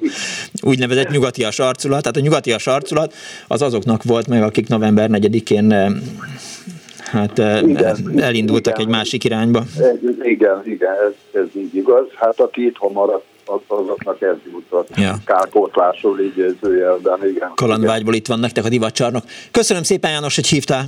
Úgynevezett 0.61 1.09
nyugatias 1.09 1.59
arculat. 1.59 2.01
Tehát 2.01 2.17
a 2.17 2.21
nyugatias 2.21 2.67
arculat 2.67 3.13
az 3.47 3.61
azoknak 3.61 4.03
volt 4.03 4.27
meg, 4.27 4.43
akik 4.43 4.67
november 4.67 5.09
4-én 5.11 5.71
eh, 5.71 5.91
hát 6.97 7.39
eh, 7.39 7.61
igen, 7.61 8.19
elindultak 8.19 8.73
igen, 8.73 8.87
egy 8.87 8.95
másik 8.95 9.23
irányba. 9.23 9.63
Igen, 10.21 10.61
igen, 10.65 10.91
ez, 10.91 11.41
ez 11.41 11.47
így 11.55 11.75
igaz. 11.75 12.05
Hát 12.15 12.39
aki 12.39 12.65
itthon 12.65 12.91
maradt 12.91 13.25
azoknak 13.67 14.21
ez 14.21 14.35
jutott 14.51 14.87
ja. 14.95 15.15
kárpótlásul 15.25 16.19
idézőjelben, 16.19 17.27
igen. 17.27 17.51
Kalandvágyból 17.55 18.13
itt 18.13 18.27
van 18.27 18.39
nektek 18.39 18.65
a 18.65 18.69
divatcsarnok. 18.69 19.23
Köszönöm 19.51 19.83
szépen 19.83 20.11
János, 20.11 20.35
hogy 20.35 20.47
hívtál. 20.47 20.85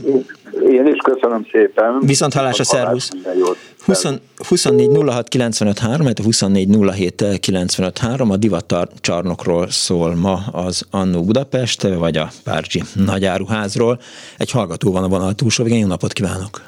Én 0.69 0.87
is 0.87 0.97
köszönöm 1.03 1.47
szépen. 1.51 1.99
Viszont 1.99 2.33
hallásra, 2.33 2.63
szervusz. 2.63 3.09
24 3.85 4.89
06 5.07 5.27
95 5.29 5.79
3, 5.79 6.07
24 6.23 6.67
07 6.95 7.39
95 7.39 7.97
3, 7.97 8.31
a 8.31 8.37
divatcsarnokról 8.37 9.67
szól 9.69 10.15
ma 10.15 10.37
az 10.53 10.87
Annó 10.91 11.23
Budapest, 11.23 11.81
vagy 11.81 12.17
a 12.17 12.27
Párcsi 12.43 12.81
nagyáruházról. 13.05 13.99
Egy 14.37 14.51
hallgató 14.51 14.91
van 14.91 15.03
a 15.03 15.07
vonal 15.07 15.33
túlsó 15.33 15.63
végén, 15.63 15.79
jó 15.79 15.87
napot 15.87 16.13
kívánok! 16.13 16.61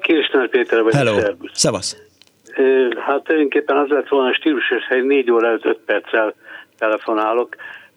Késner 0.00 0.48
Péter 0.48 0.82
vagy, 0.82 0.94
Hello, 0.94 1.18
szervusz! 1.52 1.96
Hát 3.06 3.22
tulajdonképpen 3.22 3.76
az 3.76 3.88
lett 3.88 4.08
volna 4.08 4.28
a 4.28 4.34
stílusos 4.34 4.86
hely, 4.88 5.00
négy 5.00 5.30
óra 5.30 5.46
előtt 5.46 5.64
öt 5.64 5.78
perccel 5.86 6.34
telefonálok, 6.78 7.56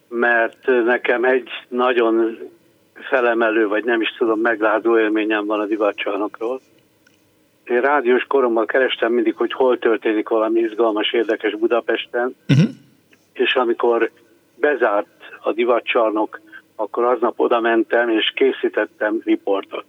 mert 0.09 0.67
nekem 0.85 1.24
egy 1.24 1.50
nagyon 1.67 2.38
felemelő, 3.09 3.67
vagy 3.67 3.83
nem 3.83 4.01
is 4.01 4.15
tudom, 4.17 4.39
megládó 4.39 5.00
élményem 5.00 5.45
van 5.45 5.59
a 5.59 5.65
divatcsarnokról. 5.65 6.59
Én 7.65 7.81
rádiós 7.81 8.24
koromban 8.24 8.65
kerestem 8.65 9.12
mindig, 9.12 9.36
hogy 9.36 9.53
hol 9.53 9.79
történik 9.79 10.29
valami 10.29 10.60
izgalmas, 10.60 11.13
érdekes 11.13 11.55
Budapesten, 11.55 12.36
uh-huh. 12.50 12.69
és 13.34 13.55
amikor 13.55 14.12
bezárt 14.55 15.07
a 15.39 15.51
divatcsarnok, 15.51 16.39
akkor 16.75 17.03
aznap 17.03 17.39
oda 17.39 17.60
mentem, 17.60 18.10
és 18.10 18.31
készítettem 18.36 19.22
riportot. 19.24 19.86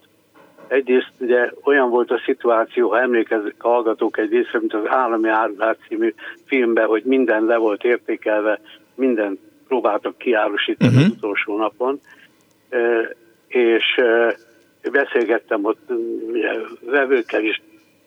Egyrészt 0.68 1.10
ugye 1.18 1.50
olyan 1.64 1.90
volt 1.90 2.10
a 2.10 2.20
szituáció, 2.24 2.90
ha 2.90 3.00
emlékeznek 3.00 3.54
a 3.58 3.68
hallgatók 3.68 4.18
egy 4.18 4.30
részre, 4.30 4.58
mint 4.58 4.74
az 4.74 4.86
Állami 4.86 5.28
Árulás 5.28 5.76
című 5.88 6.14
filmben, 6.46 6.86
hogy 6.86 7.02
minden 7.04 7.44
le 7.44 7.56
volt 7.56 7.84
értékelve, 7.84 8.60
minden 8.94 9.38
próbáltak 9.68 10.18
kiárusítani 10.18 10.90
uh-huh. 10.90 11.04
az 11.04 11.16
utolsó 11.16 11.56
napon, 11.56 12.00
és 13.48 14.00
beszélgettem 14.90 15.64
ott 15.64 15.92
vevőkkel 16.80 17.44
is, 17.44 17.62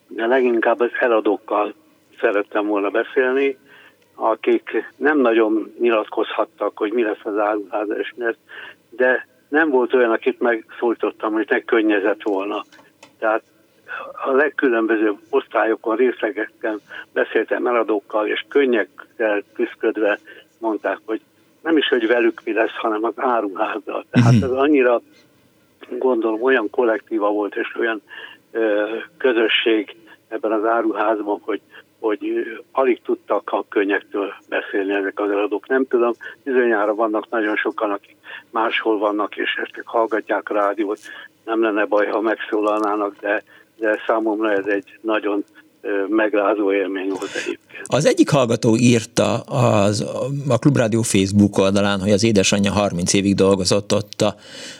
de 0.08 0.26
leginkább 0.26 0.80
az 0.80 0.92
eladókkal 1.00 1.74
szerettem 2.20 2.68
volna 2.68 2.90
beszélni, 2.90 3.58
akik 4.16 4.92
nem 4.96 5.18
nagyon 5.18 5.74
nyilatkozhattak, 5.80 6.78
hogy 6.78 6.92
mi 6.92 7.04
lesz 7.04 7.24
az 7.24 7.38
áruházás, 7.38 8.14
de 8.90 9.28
nem 9.50 9.70
volt 9.70 9.94
olyan, 9.94 10.12
akit 10.12 10.40
megszólítottam, 10.40 11.34
hogy 11.34 11.46
ne 11.50 11.60
könnyezett 11.60 12.24
volna. 12.24 12.64
Tehát 13.20 13.44
a 14.26 14.32
legkülönbözőbb 14.32 15.18
osztályokon, 15.30 15.96
részlegekkel 15.96 16.80
beszéltem 17.14 17.68
eladókkal, 17.68 18.28
és 18.28 18.46
könnyekkel 18.48 19.44
küzdködve 19.54 20.20
mondták, 20.60 20.98
hogy 21.06 21.22
nem 21.64 21.78
is, 21.78 21.88
hogy 21.88 22.08
velük 22.08 22.42
mi 22.44 22.54
lesz, 22.54 22.76
hanem 22.76 23.04
az 23.04 23.14
áruházzal. 23.16 24.06
Tehát 24.12 24.34
mhm. 24.34 24.44
ez 24.44 24.50
annyira 24.50 25.02
gondolom 25.98 26.43
olyan 26.43 26.69
kollektíva 26.69 27.29
volt, 27.31 27.55
és 27.55 27.75
olyan 27.79 28.01
ö, 28.51 28.96
közösség 29.17 29.96
ebben 30.27 30.51
az 30.51 30.65
áruházban, 30.65 31.41
hogy, 31.43 31.62
hogy 32.00 32.46
alig 32.72 33.01
tudtak 33.01 33.50
a 33.51 33.65
könnyektől 33.69 34.34
beszélni 34.50 34.93
ezek 34.93 35.19
az 35.19 35.29
eladók. 35.29 35.67
Nem 35.67 35.86
tudom, 35.88 36.12
bizonyára 36.43 36.96
vannak 36.96 37.29
nagyon 37.29 37.55
sokan, 37.55 37.91
akik 37.91 38.15
máshol 38.50 38.98
vannak, 38.98 39.38
és 39.38 39.53
esetleg 39.55 39.86
hallgatják 39.86 40.50
a 40.50 40.53
rádiót, 40.53 41.00
nem 41.46 41.62
lenne 41.62 41.86
baj, 41.86 42.08
ha 42.08 42.22
megszólalnának, 42.22 43.15
de, 43.19 43.43
de 43.77 44.01
számomra 44.08 44.51
ez 44.51 44.65
egy 44.65 44.98
nagyon 45.01 45.43
megrázó 46.10 46.74
élmény 46.74 47.10
volt 47.10 47.32
egyébként. 47.34 47.86
Az 47.86 48.06
egyik 48.06 48.30
hallgató 48.30 48.78
írta 48.78 49.40
az, 49.40 50.06
a 50.48 50.58
Klubrádió 50.58 51.02
Facebook 51.02 51.58
oldalán, 51.58 52.00
hogy 52.00 52.12
az 52.12 52.24
édesanyja 52.24 52.72
30 52.72 53.14
évig 53.14 53.36
dolgozott 53.36 53.94
ott 53.94 54.22
a, 54.22 54.36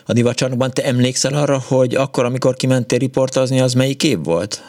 a 0.06 0.12
divacsarnokban. 0.12 0.70
Te 0.70 0.84
emlékszel 0.84 1.34
arra, 1.34 1.58
hogy 1.68 1.94
akkor, 1.94 2.24
amikor 2.24 2.54
kimentél 2.54 2.98
riportozni, 2.98 3.60
az 3.60 3.74
melyik 3.74 4.04
év 4.04 4.18
volt? 4.24 4.62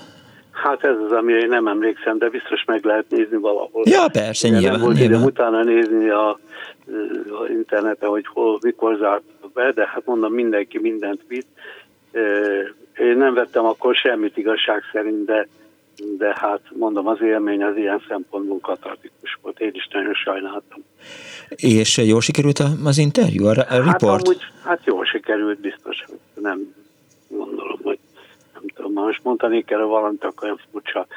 Hát 0.52 0.84
ez 0.84 0.96
az, 1.06 1.12
amire 1.12 1.40
én 1.40 1.50
nem 1.50 1.68
emlékszem, 1.68 2.18
de 2.18 2.30
biztos 2.30 2.64
meg 2.66 2.84
lehet 2.84 3.06
nézni 3.10 3.38
valahol. 3.38 3.84
Ja, 3.86 4.08
persze, 4.12 4.48
Ugye 4.48 4.58
nyilván. 4.58 4.80
Nem 4.80 4.88
volt 4.88 5.00
nyilván. 5.00 5.24
utána 5.24 5.64
nézni 5.64 6.10
a, 6.10 6.30
a 6.30 7.50
interneten, 7.50 8.10
hogy 8.10 8.26
hol, 8.34 8.60
mikor 8.62 8.98
zártak 8.98 9.52
be, 9.54 9.72
de 9.72 9.88
hát 9.94 10.06
mondom, 10.06 10.34
mindenki 10.34 10.80
mindent 10.80 11.22
vitt. 11.28 11.48
Én 12.98 13.18
nem 13.18 13.34
vettem 13.34 13.66
akkor 13.66 13.96
semmit 13.96 14.38
igazság 14.38 14.82
szerint, 14.92 15.26
de 15.26 15.48
de 16.18 16.36
hát 16.40 16.62
mondom, 16.78 17.08
az 17.08 17.22
élmény 17.22 17.64
az 17.64 17.78
ilyen 17.78 18.04
szempontból 18.08 18.60
katartikus 18.60 19.38
volt. 19.42 19.60
Én 19.60 19.72
is 19.74 19.88
nagyon 19.92 20.14
sajnáltam. 20.14 20.84
És 21.50 21.98
jól 21.98 22.22
sikerült 22.22 22.60
az 22.84 22.98
interjú, 22.98 23.46
a, 23.46 23.50
a 23.50 23.64
hát 23.64 23.70
report? 23.70 24.02
Hát, 24.02 24.28
amúgy, 24.28 24.42
hát 24.64 24.86
jól 24.86 25.06
sikerült, 25.06 25.60
biztos. 25.60 26.06
Nem 26.34 26.74
gondolom, 27.28 27.80
hogy 27.84 28.00
nem 28.54 28.64
tudom, 28.76 28.94
most 28.94 29.24
mondani 29.24 29.64
kell 29.64 29.82
valamit, 29.82 30.24
akkor 30.24 30.44
olyan 30.44 30.60
furcsa. 30.72 31.08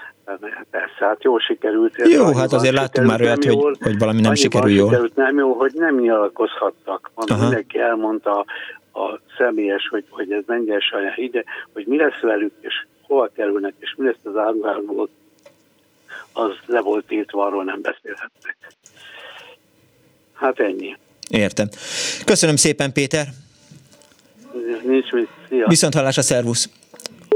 Persze, 0.70 1.04
hát 1.04 1.24
jól 1.24 1.40
sikerült. 1.40 1.94
Jó, 1.96 2.32
hát 2.32 2.52
azért 2.52 2.74
láttunk 2.74 3.06
már 3.06 3.20
olyat, 3.20 3.44
jól, 3.44 3.62
hogy, 3.62 3.78
hogy 3.80 3.98
valami 3.98 4.20
nem 4.20 4.34
sikerül 4.34 4.70
jól. 4.70 4.88
Sikerült, 4.88 5.16
nem 5.16 5.38
jó, 5.38 5.52
hogy 5.52 5.72
nem 5.74 5.98
nyilatkozhattak. 5.98 7.10
Mondom, 7.14 7.38
mindenki 7.40 7.78
elmondta 7.78 8.44
a 8.92 9.20
személyes, 9.38 9.88
hogy, 9.88 10.04
hogy 10.08 10.32
ez 10.32 10.42
mennyire 10.46 10.80
saját 10.80 11.16
ide, 11.16 11.44
hogy 11.72 11.86
mi 11.86 11.96
lesz 11.96 12.20
velük, 12.20 12.52
és 12.60 12.86
hova 13.06 13.30
kerülnek, 13.34 13.74
és 13.78 13.94
mi 13.96 14.06
lesz 14.06 14.16
az 14.22 14.36
áruházból, 14.36 15.08
az 16.32 16.50
le 16.66 16.80
volt 16.80 17.12
írtva, 17.12 17.46
arról 17.46 17.64
nem 17.64 17.80
beszélhetnek. 17.80 18.56
Hát 20.32 20.60
ennyi. 20.60 20.96
Értem. 21.30 21.68
Köszönöm 22.24 22.56
szépen, 22.56 22.92
Péter. 22.92 23.26
Nincs 24.84 25.10
mit. 25.10 25.28
Szia. 25.48 25.66
Viszont 25.68 25.94
hallásra, 25.94 26.22
szervusz. 26.22 26.68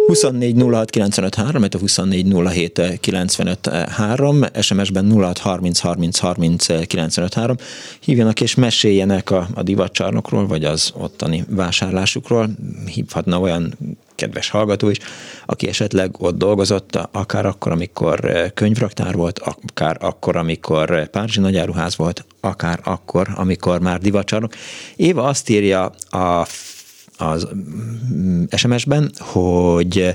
24 0.09 0.57
06 0.57 0.90
95 0.90 1.35
3, 1.35 1.62
a 1.62 1.79
24 1.79 2.27
07 2.53 2.99
95 3.01 3.66
3, 3.88 4.44
SMS-ben 4.61 5.12
06 5.12 5.38
30 5.38 5.79
30 5.79 6.18
30 6.18 6.66
95 6.87 7.35
3. 7.35 7.57
Hívjanak 8.01 8.40
és 8.40 8.55
meséljenek 8.55 9.31
a, 9.31 9.49
a 9.55 9.62
divatcsarnokról, 9.62 10.47
vagy 10.47 10.64
az 10.64 10.92
ottani 10.94 11.44
vásárlásukról. 11.49 12.49
Hívhatna 12.87 13.40
olyan 13.40 13.79
kedves 14.14 14.51
hallgató 14.51 14.88
is, 14.88 14.99
aki 15.47 15.68
esetleg 15.68 16.23
ott 16.23 16.38
dolgozott, 16.38 16.99
akár 17.12 17.47
akkor, 17.47 17.73
amikor 17.73 18.51
könyvraktár 18.55 19.14
volt, 19.14 19.38
akár 19.38 19.97
akkor, 20.01 20.37
amikor 20.37 21.09
Párizsi 21.09 21.40
nagyáruház 21.40 21.97
volt, 21.97 22.25
akár 22.40 22.81
akkor, 22.85 23.29
amikor 23.35 23.81
már 23.81 23.99
divatcsarnok. 23.99 24.53
Éva 24.97 25.23
azt 25.23 25.49
írja 25.49 25.85
a 26.11 26.47
az 27.18 27.48
mm, 28.14 28.42
SMS-ben, 28.57 29.11
hogy 29.18 30.14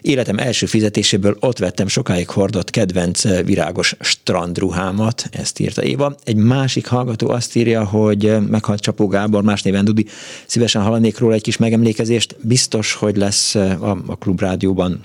életem 0.00 0.38
első 0.38 0.66
fizetéséből 0.66 1.36
ott 1.40 1.58
vettem 1.58 1.86
sokáig 1.86 2.28
hordott 2.28 2.70
kedvenc 2.70 3.22
virágos 3.44 3.96
strandruhámat, 4.00 5.28
ezt 5.30 5.58
írta 5.58 5.82
Éva. 5.82 6.14
Egy 6.24 6.36
másik 6.36 6.86
hallgató 6.86 7.28
azt 7.28 7.56
írja, 7.56 7.84
hogy 7.84 8.48
meghalt 8.48 8.80
Csapó 8.80 9.06
Gábor, 9.06 9.42
más 9.42 9.62
néven 9.62 9.84
Dudi, 9.84 10.06
szívesen 10.46 10.82
hallanék 10.82 11.18
róla 11.18 11.34
egy 11.34 11.42
kis 11.42 11.56
megemlékezést. 11.56 12.36
Biztos, 12.40 12.94
hogy 12.94 13.16
lesz 13.16 13.54
a, 13.54 14.02
a 14.06 14.16
klubrádióban 14.16 15.00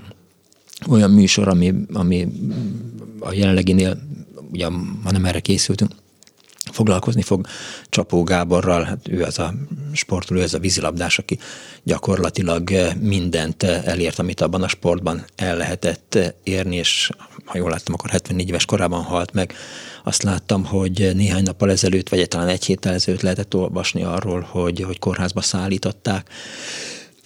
olyan 0.89 1.12
műsor, 1.12 1.47
ami, 1.47 1.73
ami 1.93 2.27
a 3.19 3.33
jelenleginél, 3.33 3.97
ugye 4.51 4.69
ma 5.03 5.12
nem 5.12 5.25
erre 5.25 5.39
készültünk, 5.39 5.91
foglalkozni 6.72 7.22
fog 7.22 7.48
Csapó 7.89 8.24
Gáborral, 8.24 8.84
hát 8.84 9.08
ő 9.08 9.24
az 9.24 9.39
a 9.39 9.54
sportoló, 9.93 10.41
ez 10.41 10.54
a 10.54 10.60
vízilabdás, 10.60 11.20
aki 11.20 11.38
gyakorlatilag 11.84 12.72
mindent 13.00 13.63
elért, 13.63 14.20
amit 14.20 14.41
abban 14.41 14.63
a 14.63 14.67
sportban 14.67 15.26
el 15.36 15.58
lehetett 15.58 16.17
érni, 16.43 16.76
és 16.76 17.10
ha 17.46 17.58
jól 17.58 17.70
láttam, 17.70 17.93
akkor 17.93 18.10
74 18.10 18.50
éves 18.50 18.65
korában 18.65 19.04
halt 19.04 19.34
meg. 19.34 19.54
Azt 20.04 20.24
láttam, 20.24 20.65
hogy 20.65 21.12
néhány 21.15 21.43
nappal 21.43 21.72
ezelőtt, 21.72 22.10
vagy 22.10 22.28
talán 22.28 22.48
egy 22.48 22.65
héttel 22.65 22.93
ezelőtt 22.93 23.22
lehetett 23.22 23.56
olvasni 23.56 24.04
arról, 24.04 24.41
hogy, 24.41 24.82
hogy 24.82 25.00
kórházba 25.00 25.41
szállították 25.41 26.30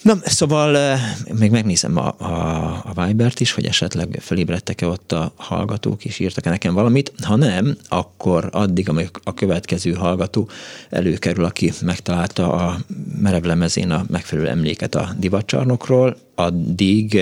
Na, 0.02 0.14
szóval 0.24 0.98
még 1.38 1.50
megnézem 1.50 1.96
a, 1.96 2.14
a, 2.18 2.94
a 2.94 3.06
Vibert 3.06 3.40
is, 3.40 3.52
hogy 3.52 3.66
esetleg 3.66 4.18
felébredtek-e 4.20 4.86
ott 4.86 5.12
a 5.12 5.32
hallgatók, 5.36 6.04
és 6.04 6.18
írtak-e 6.18 6.50
nekem 6.50 6.74
valamit. 6.74 7.12
Ha 7.22 7.36
nem, 7.36 7.76
akkor 7.88 8.48
addig, 8.52 8.88
amíg 8.88 9.10
a 9.24 9.34
következő 9.34 9.92
hallgató 9.92 10.48
előkerül, 10.90 11.44
aki 11.44 11.72
megtalálta 11.82 12.52
a 12.52 12.78
merevlemezén 13.20 13.90
a 13.90 14.04
megfelelő 14.08 14.48
emléket 14.48 14.94
a 14.94 15.14
divatcsarnokról, 15.18 16.16
addig 16.34 17.20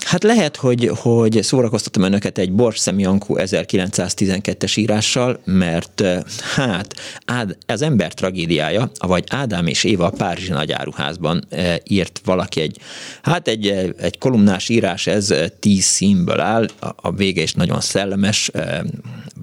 Hát 0.00 0.22
lehet, 0.22 0.56
hogy, 0.56 0.90
hogy 0.94 1.38
szórakoztatom 1.42 2.02
önöket 2.02 2.38
egy 2.38 2.52
Bors 2.52 2.78
Szemjankó 2.78 3.38
1912-es 3.38 4.78
írással, 4.78 5.40
mert 5.44 6.02
hát 6.54 6.94
Ád, 7.24 7.56
az 7.66 7.82
ember 7.82 8.14
tragédiája, 8.14 8.90
vagy 8.98 9.24
Ádám 9.28 9.66
és 9.66 9.84
Éva 9.84 10.06
a 10.06 10.10
Párizsi 10.10 10.50
nagyáruházban 10.50 11.48
írt 11.84 12.20
valaki 12.24 12.60
egy, 12.60 12.78
hát 13.22 13.48
egy, 13.48 13.66
egy 14.00 14.18
kolumnás 14.18 14.68
írás, 14.68 15.06
ez 15.06 15.34
tíz 15.58 15.84
színből 15.84 16.40
áll, 16.40 16.68
a, 16.80 16.88
a 16.96 17.12
vége 17.12 17.42
is 17.42 17.52
nagyon 17.52 17.80
szellemes, 17.80 18.50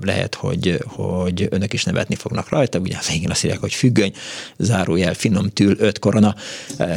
lehet, 0.02 0.36
hogy, 0.36 0.80
hogy 0.86 1.48
önök 1.50 1.74
is 1.74 1.84
nevetni 1.84 2.16
fognak 2.16 2.50
rajta, 2.50 2.80
ugye 2.80 2.98
végén 3.10 3.30
azt 3.30 3.44
írják, 3.44 3.60
hogy 3.60 3.74
függöny, 3.74 4.14
zárójel, 4.58 5.14
finom 5.14 5.50
tül, 5.50 5.76
öt 5.80 6.00
korona, 6.00 6.36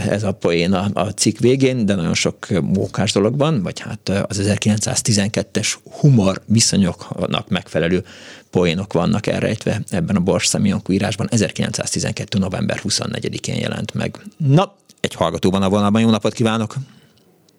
ez 0.09 0.23
a 0.23 0.33
poén 0.33 0.73
a, 0.73 0.91
a 0.93 1.09
cikk 1.09 1.39
végén, 1.39 1.87
de 1.87 1.95
nagyon 1.95 2.15
sok 2.15 2.47
mókás 2.77 3.13
dologban, 3.13 3.63
vagy 3.63 3.81
hát 3.81 4.09
az 4.29 4.59
1912-es 4.63 5.75
humor 6.01 6.41
viszonyoknak 6.47 7.49
megfelelő 7.49 8.03
poénok 8.51 8.93
vannak 8.93 9.27
elrejtve 9.27 9.81
ebben 9.91 10.17
a 10.17 10.21
Bors 10.21 10.47
Szemionkú 10.47 10.93
írásban. 10.93 11.27
1912. 11.31 12.39
november 12.39 12.81
24-én 12.83 13.57
jelent 13.57 13.95
meg. 13.95 14.17
Na, 14.37 14.75
egy 15.01 15.15
hallgatóban 15.15 15.63
a 15.63 15.69
vonalban, 15.69 16.01
jó 16.01 16.11
napot 16.11 16.33
kívánok! 16.33 16.75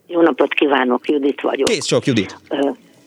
Jó 0.08 0.22
napot 0.22 0.54
kívánok, 0.54 1.10
Judit 1.10 1.42
vagyok. 1.42 1.68
Kész 1.68 1.86
sok, 1.86 2.06
Judit. 2.06 2.38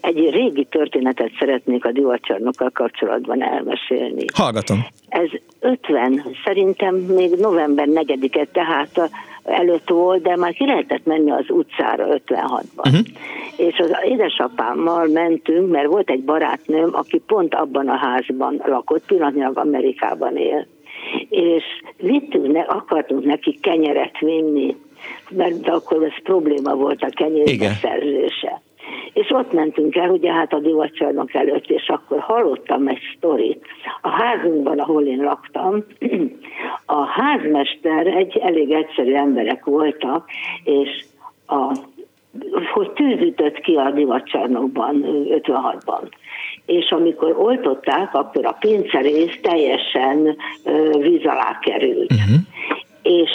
Egy 0.00 0.30
régi 0.30 0.66
történetet 0.70 1.30
szeretnék 1.38 1.84
a 1.84 1.92
divatcsarnokkal 1.92 2.70
kapcsolatban 2.70 3.42
elmesélni. 3.42 4.24
Hallgatom. 4.32 4.86
Ez 5.08 5.28
50, 5.60 6.24
szerintem 6.44 6.94
még 6.94 7.30
november 7.38 7.86
4-e, 7.90 8.44
tehát 8.52 9.10
előtt 9.50 9.88
volt, 9.88 10.22
de 10.22 10.36
már 10.36 10.52
ki 10.52 10.66
lehetett 10.66 11.04
menni 11.04 11.30
az 11.30 11.44
utcára 11.48 12.06
56-ban. 12.26 12.86
Uh-huh. 12.86 13.06
És 13.56 13.78
az 13.78 13.90
édesapámmal 14.04 15.06
mentünk, 15.06 15.70
mert 15.70 15.86
volt 15.86 16.10
egy 16.10 16.24
barátnőm, 16.24 16.90
aki 16.92 17.18
pont 17.26 17.54
abban 17.54 17.88
a 17.88 17.96
házban 17.96 18.62
lakott, 18.66 19.06
pillanatnyilag 19.06 19.58
Amerikában 19.58 20.36
él. 20.36 20.66
És 21.28 21.64
vittünk, 21.96 22.52
ne, 22.52 22.60
akartunk 22.60 23.24
neki 23.24 23.58
kenyeret 23.60 24.18
vinni, 24.18 24.76
mert 25.30 25.68
akkor 25.68 26.02
ez 26.02 26.22
probléma 26.22 26.74
volt 26.74 27.02
a 27.02 27.08
kenyér 27.10 27.58
beszerzése. 27.58 28.62
És 29.12 29.30
ott 29.30 29.52
mentünk 29.52 29.96
el, 29.96 30.10
ugye 30.10 30.32
hát 30.32 30.52
a 30.52 30.58
divatcsarnok 30.58 31.34
előtt, 31.34 31.70
és 31.70 31.88
akkor 31.88 32.18
hallottam 32.18 32.88
egy 32.88 33.00
sztorit. 33.16 33.66
A 34.00 34.08
házunkban, 34.08 34.78
ahol 34.78 35.02
én 35.02 35.22
laktam, 35.22 35.84
a 36.86 37.04
házmester 37.04 38.06
egy 38.06 38.38
elég 38.38 38.70
egyszerű 38.70 39.14
emberek 39.14 39.64
voltak, 39.64 40.28
és 40.64 41.04
a 41.46 41.72
hogy 42.72 42.90
tűzütött 42.90 43.60
ki 43.60 43.74
a 43.74 43.90
divatcsarnokban 43.90 45.04
56-ban. 45.28 46.02
És 46.66 46.90
amikor 46.90 47.36
oltották, 47.38 48.14
akkor 48.14 48.46
a 48.46 48.56
pincerész 48.60 49.38
teljesen 49.42 50.36
víz 50.98 51.24
alá 51.24 51.58
került. 51.62 52.12
Uh-huh. 52.12 52.40
És 53.02 53.30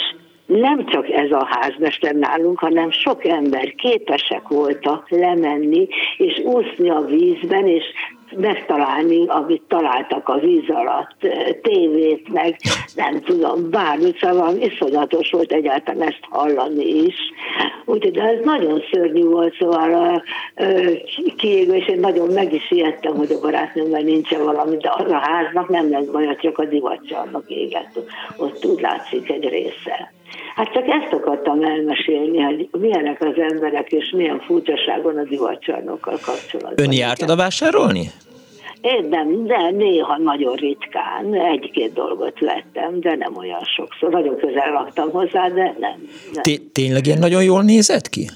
nem 0.46 0.86
csak 0.86 1.10
ez 1.10 1.30
a 1.30 1.48
házmester 1.50 2.14
nálunk, 2.14 2.58
hanem 2.58 2.90
sok 2.90 3.24
ember 3.24 3.74
képesek 3.74 4.48
voltak 4.48 5.10
lemenni 5.10 5.88
és 6.16 6.38
úszni 6.44 6.90
a 6.90 7.00
vízben, 7.00 7.66
és 7.66 7.84
megtalálni, 8.36 9.26
amit 9.26 9.62
találtak 9.68 10.28
a 10.28 10.38
víz 10.38 10.68
alatt, 10.68 11.16
tévét, 11.62 12.32
meg 12.32 12.56
nem 12.94 13.20
tudom, 13.20 13.70
bármit, 13.70 14.18
szóval 14.18 14.56
iszonyatos 14.56 15.30
volt 15.30 15.52
egyáltalán 15.52 16.08
ezt 16.08 16.20
hallani 16.30 16.84
is. 16.84 17.14
Úgyhogy 17.84 18.16
ez 18.16 18.44
nagyon 18.44 18.82
szörnyű 18.92 19.24
volt, 19.24 19.54
szóval 19.58 19.94
a, 19.94 20.22
kiégő, 21.36 21.74
és 21.74 21.88
én 21.88 22.00
nagyon 22.00 22.28
meg 22.28 22.52
is 22.52 22.70
ijedtem, 22.70 23.16
hogy 23.16 23.32
a 23.32 23.40
barátnőmmel 23.40 24.02
nincsen 24.02 24.44
valami, 24.44 24.76
de 24.76 24.92
az 24.96 25.10
a 25.10 25.18
háznak 25.18 25.68
nem 25.68 25.90
lesz 25.90 26.06
baj, 26.06 26.36
csak 26.40 26.58
a 26.58 26.64
divatcsarnak 26.64 27.44
égett. 27.48 27.98
Ott 28.36 28.64
úgy 28.64 28.80
látszik 28.80 29.30
egy 29.30 29.48
része. 29.48 30.15
Hát 30.54 30.72
csak 30.72 30.88
ezt 30.88 31.12
akartam 31.12 31.62
elmesélni, 31.62 32.40
hogy 32.40 32.68
milyenek 32.80 33.22
az 33.22 33.34
emberek, 33.50 33.92
és 33.92 34.10
milyen 34.16 34.40
furcsaságon 34.40 35.16
a 35.18 35.24
divatcsarnokkal 35.24 36.18
kapcsolatban. 36.22 36.84
Ön 36.86 36.92
járt 36.92 37.22
oda 37.22 37.36
vásárolni? 37.36 38.10
Én 38.80 39.08
nem, 39.08 39.46
de 39.46 39.70
néha 39.70 40.18
nagyon 40.18 40.54
ritkán 40.54 41.34
egy-két 41.34 41.92
dolgot 41.92 42.40
vettem, 42.40 43.00
de 43.00 43.14
nem 43.14 43.36
olyan 43.36 43.64
sokszor. 43.76 44.10
Nagyon 44.10 44.36
közel 44.36 44.72
laktam 44.72 45.10
hozzá, 45.10 45.48
de 45.48 45.74
nem. 45.78 46.08
nem. 46.32 46.42
Tényleg 46.72 47.06
ilyen 47.06 47.18
nagyon 47.18 47.42
jól 47.42 47.62
nézett 47.62 48.08
ki? 48.08 48.28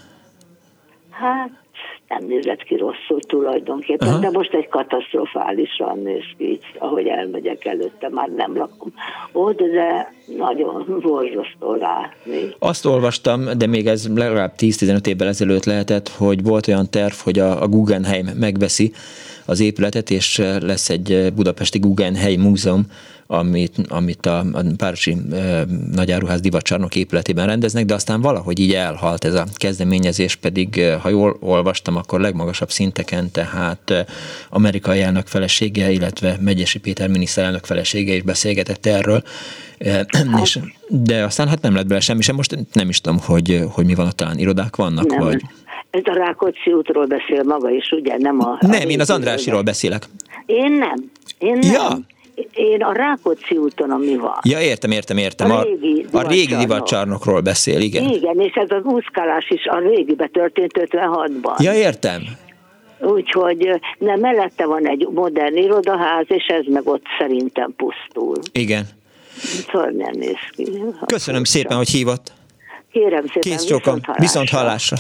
Hát 1.11 1.60
nem 2.11 2.25
nézett 2.29 2.63
ki 2.63 2.77
rosszul 2.77 3.21
tulajdonképpen, 3.21 4.09
Aha. 4.09 4.19
de 4.19 4.31
most 4.31 4.55
egy 4.55 4.69
katasztrofálisan 4.69 5.99
néz 6.03 6.25
ki, 6.37 6.61
ahogy 6.79 7.07
elmegyek 7.07 7.65
előtte, 7.65 8.09
már 8.09 8.29
nem 8.29 8.57
lakom 8.57 8.93
ott, 9.33 9.59
de 9.59 10.15
nagyon 10.37 11.01
borzasztó 11.03 11.75
látni. 11.75 12.55
Azt 12.59 12.87
olvastam, 12.87 13.45
de 13.59 13.67
még 13.67 13.87
ez 13.87 14.09
legalább 14.15 14.53
10-15 14.59 15.07
évvel 15.07 15.29
ezelőtt 15.29 15.65
lehetett, 15.65 16.09
hogy 16.09 16.43
volt 16.43 16.69
olyan 16.69 16.91
terv, 16.91 17.13
hogy 17.13 17.39
a, 17.39 17.63
a 17.63 17.69
Guggenheim 17.69 18.27
megveszi 18.39 18.93
az 19.47 19.61
épületet, 19.61 20.11
és 20.11 20.43
lesz 20.61 20.91
egy 20.91 21.33
budapesti 21.35 21.79
Guggenheim 21.79 22.41
múzeum, 22.41 22.87
amit, 23.33 23.75
amit 23.89 24.27
a, 24.27 24.39
a 24.39 24.63
Párosi 24.77 25.17
e, 25.33 25.65
nagyáruház 25.93 26.41
divacsarnok 26.41 26.97
épületében 26.97 27.47
rendeznek, 27.47 27.85
de 27.85 27.95
aztán 27.95 28.21
valahogy 28.21 28.59
így 28.59 28.73
elhalt 28.73 29.25
ez 29.25 29.35
a 29.35 29.45
kezdeményezés, 29.55 30.37
pedig 30.37 30.81
ha 31.03 31.09
jól 31.09 31.37
olvastam, 31.41 31.97
akkor 31.97 32.21
legmagasabb 32.21 32.71
szinteken, 32.71 33.31
tehát 33.31 34.07
amerikai 34.51 35.01
elnök 35.01 35.27
felesége, 35.27 35.91
illetve 35.91 36.37
Megyesi 36.41 36.79
Péter 36.79 37.09
miniszterelnök 37.09 37.65
felesége 37.65 38.15
is 38.15 38.23
beszélgetett 38.23 38.87
erről, 38.87 39.23
és, 40.43 40.59
de 40.89 41.25
aztán 41.25 41.49
hát 41.49 41.63
nem 41.63 41.75
lett 41.75 41.87
bele 41.87 42.01
semmi 42.01 42.23
sem, 42.23 42.37
most 42.37 42.57
nem 42.73 42.89
is 42.89 43.01
tudom, 43.01 43.19
hogy, 43.25 43.65
hogy 43.71 43.87
mi 43.87 43.95
van 43.95 44.07
ott, 44.07 44.17
talán 44.17 44.39
irodák 44.39 44.77
vannak, 44.77 45.07
nem. 45.07 45.25
vagy... 45.25 45.43
Ez 45.91 46.03
a 46.05 46.13
Rákóczi 46.13 46.73
útról 46.73 47.07
beszél 47.07 47.43
maga 47.43 47.71
is, 47.71 47.91
ugye? 47.91 48.17
Nem, 48.19 48.41
a, 48.41 48.59
nem 48.61 48.71
a 48.71 48.91
én 48.91 49.01
az 49.01 49.11
Andrásiról 49.11 49.63
beszélek. 49.63 50.09
Én 50.47 50.73
nem. 50.73 51.11
Én 51.39 51.59
nem. 51.59 51.73
Ja. 51.73 51.99
Én 52.53 52.83
a 52.83 52.93
Rákóczi 52.93 53.57
úton, 53.57 53.91
ami 53.91 54.17
van. 54.17 54.39
Ja, 54.43 54.61
értem, 54.61 54.91
értem, 54.91 55.17
értem. 55.17 55.51
A, 55.51 55.63
régi, 55.63 56.07
a 56.13 56.29
régi 56.29 56.57
divatcsarnokról 56.57 57.41
beszél, 57.41 57.81
igen. 57.81 58.09
Igen, 58.09 58.41
és 58.41 58.55
ez 58.55 58.71
az 58.71 58.85
úszkálás 58.85 59.49
is 59.49 59.67
a 59.67 59.79
régibe 59.79 60.27
történt 60.27 60.73
56-ban. 60.75 61.63
Ja, 61.63 61.73
értem. 61.73 62.23
Úgyhogy 63.01 63.81
nem, 63.99 64.21
mellette 64.21 64.67
van 64.67 64.89
egy 64.89 65.09
modern 65.15 65.57
irodaház, 65.57 66.25
és 66.29 66.47
ez 66.47 66.65
meg 66.67 66.89
ott 66.89 67.05
szerintem 67.19 67.75
pusztul. 67.77 68.37
Igen. 68.53 68.89
Szörnyen 69.71 70.15
néz 70.19 70.39
ki. 70.51 70.83
Köszönöm 71.07 71.45
szépen, 71.45 71.77
hogy 71.77 71.89
hívott. 71.89 72.33
Kérem 72.93 73.27
szépen, 73.27 73.43
Kész 73.43 73.69
viszont 73.69 73.85
hallásra. 73.85 74.15
Viszont 74.19 74.49
hallásra. 74.49 74.97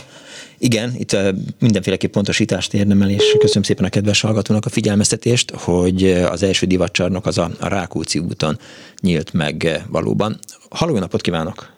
Igen, 0.62 0.90
itt 0.96 1.16
mindenféleképp 1.61 2.12
pontosítást 2.12 2.75
érdemel, 2.75 3.11
és 3.11 3.37
köszönöm 3.38 3.62
szépen 3.62 3.85
a 3.85 3.88
kedves 3.88 4.20
hallgatónak 4.20 4.64
a 4.66 4.68
figyelmeztetést, 4.68 5.51
hogy 5.51 6.11
az 6.11 6.42
első 6.42 6.66
divatcsarnok 6.66 7.27
az 7.27 7.38
a 7.38 7.51
Rákóczi 7.61 8.18
úton 8.18 8.59
nyílt 9.01 9.33
meg 9.33 9.85
valóban. 9.88 10.38
Halló, 10.70 10.99
napot 10.99 11.20
kívánok! 11.20 11.73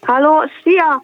Halló, 0.00 0.50
szia! 0.62 1.02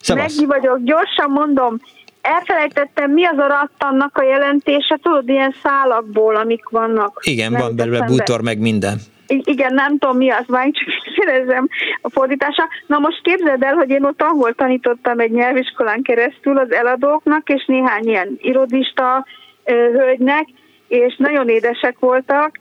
Szevasz. 0.00 0.36
Meggi 0.36 0.46
vagyok, 0.46 0.78
gyorsan 0.84 1.30
mondom, 1.30 1.80
elfelejtettem, 2.20 3.10
mi 3.10 3.24
az 3.24 3.38
a 3.38 3.46
rattannak 3.46 4.16
a 4.16 4.22
jelentése, 4.22 4.98
tudod, 5.02 5.28
ilyen 5.28 5.54
szálakból, 5.62 6.36
amik 6.36 6.68
vannak. 6.68 7.20
Igen, 7.22 7.52
van 7.52 7.76
belőle 7.76 8.06
bútor, 8.06 8.42
meg 8.42 8.58
minden 8.58 9.00
igen, 9.28 9.74
nem 9.74 9.98
tudom 9.98 10.16
mi 10.16 10.30
az, 10.30 10.44
már 10.46 10.70
csak 10.70 11.14
kérdezem 11.14 11.68
a 12.00 12.10
fordítása. 12.10 12.68
Na 12.86 12.98
most 12.98 13.22
képzeld 13.22 13.62
el, 13.62 13.74
hogy 13.74 13.90
én 13.90 14.04
ott 14.04 14.22
angol 14.22 14.54
tanítottam 14.54 15.18
egy 15.18 15.30
nyelviskolán 15.30 16.02
keresztül 16.02 16.58
az 16.58 16.72
eladóknak, 16.72 17.48
és 17.48 17.64
néhány 17.66 18.08
ilyen 18.08 18.38
irodista 18.40 19.26
hölgynek, 19.64 20.46
és 20.88 21.16
nagyon 21.16 21.48
édesek 21.48 21.98
voltak, 21.98 22.58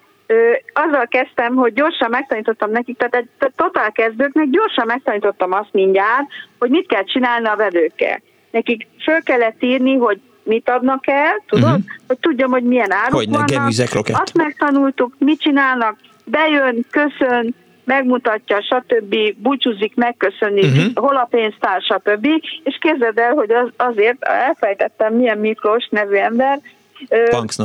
azzal 0.73 1.08
kezdtem, 1.08 1.56
hogy 1.56 1.73
gyorsan 1.73 2.10
megtanítottam 2.10 2.71
nekik, 2.71 2.97
tehát 2.97 3.15
egy 3.15 3.51
totál 3.56 3.91
kezdőknek 3.91 4.49
gyorsan 4.49 4.86
megtanítottam 4.86 5.51
azt 5.51 5.69
mindjárt, 5.71 6.25
hogy 6.60 6.69
mit 6.69 6.88
kell 6.88 7.03
csinálni 7.03 7.47
a 7.47 7.56
vedőkkel. 7.56 8.21
Nekik 8.51 8.88
föl 9.03 9.23
kellett 9.23 9.63
írni, 9.63 9.95
hogy 9.95 10.19
mit 10.43 10.69
adnak 10.69 11.08
el, 11.08 11.43
tudod? 11.47 11.69
Uh-huh. 11.69 11.84
Hogy 12.08 12.17
tudjam, 12.17 12.51
hogy 12.51 12.63
milyen 12.63 12.91
áruk 12.91 13.13
hogy 13.13 13.30
vannak. 13.30 13.47
Azt 14.21 14.38
megtanultuk, 14.38 15.15
mit 15.17 15.39
csinálnak, 15.39 15.97
bejön, 16.32 16.86
köszön, 16.90 17.56
megmutatja, 17.84 18.62
stb., 18.62 19.16
búcsúzik, 19.38 19.96
megköszöni, 19.96 20.62
uh-huh. 20.62 20.94
hol 20.96 21.16
a 21.16 21.28
pénztár, 21.30 21.82
stb. 21.82 22.28
És 22.63 22.78
képzeld 22.82 23.18
el, 23.18 23.34
hogy 23.34 23.52
az, 23.52 23.70
azért 23.78 24.24
elfejtettem, 24.24 25.13
milyen 25.13 25.38
Miklós 25.38 25.88
nevű 25.90 26.16
ember 26.16 26.60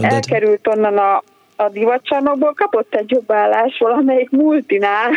elkerült 0.01 0.66
onnan 0.66 0.98
a, 0.98 1.22
a 1.57 1.68
divatcsarnokból, 1.68 2.53
kapott 2.57 2.94
egy 2.94 3.11
jobb 3.11 3.33
állás 3.33 3.79
valamelyik 3.79 4.31
multinál, 4.31 5.11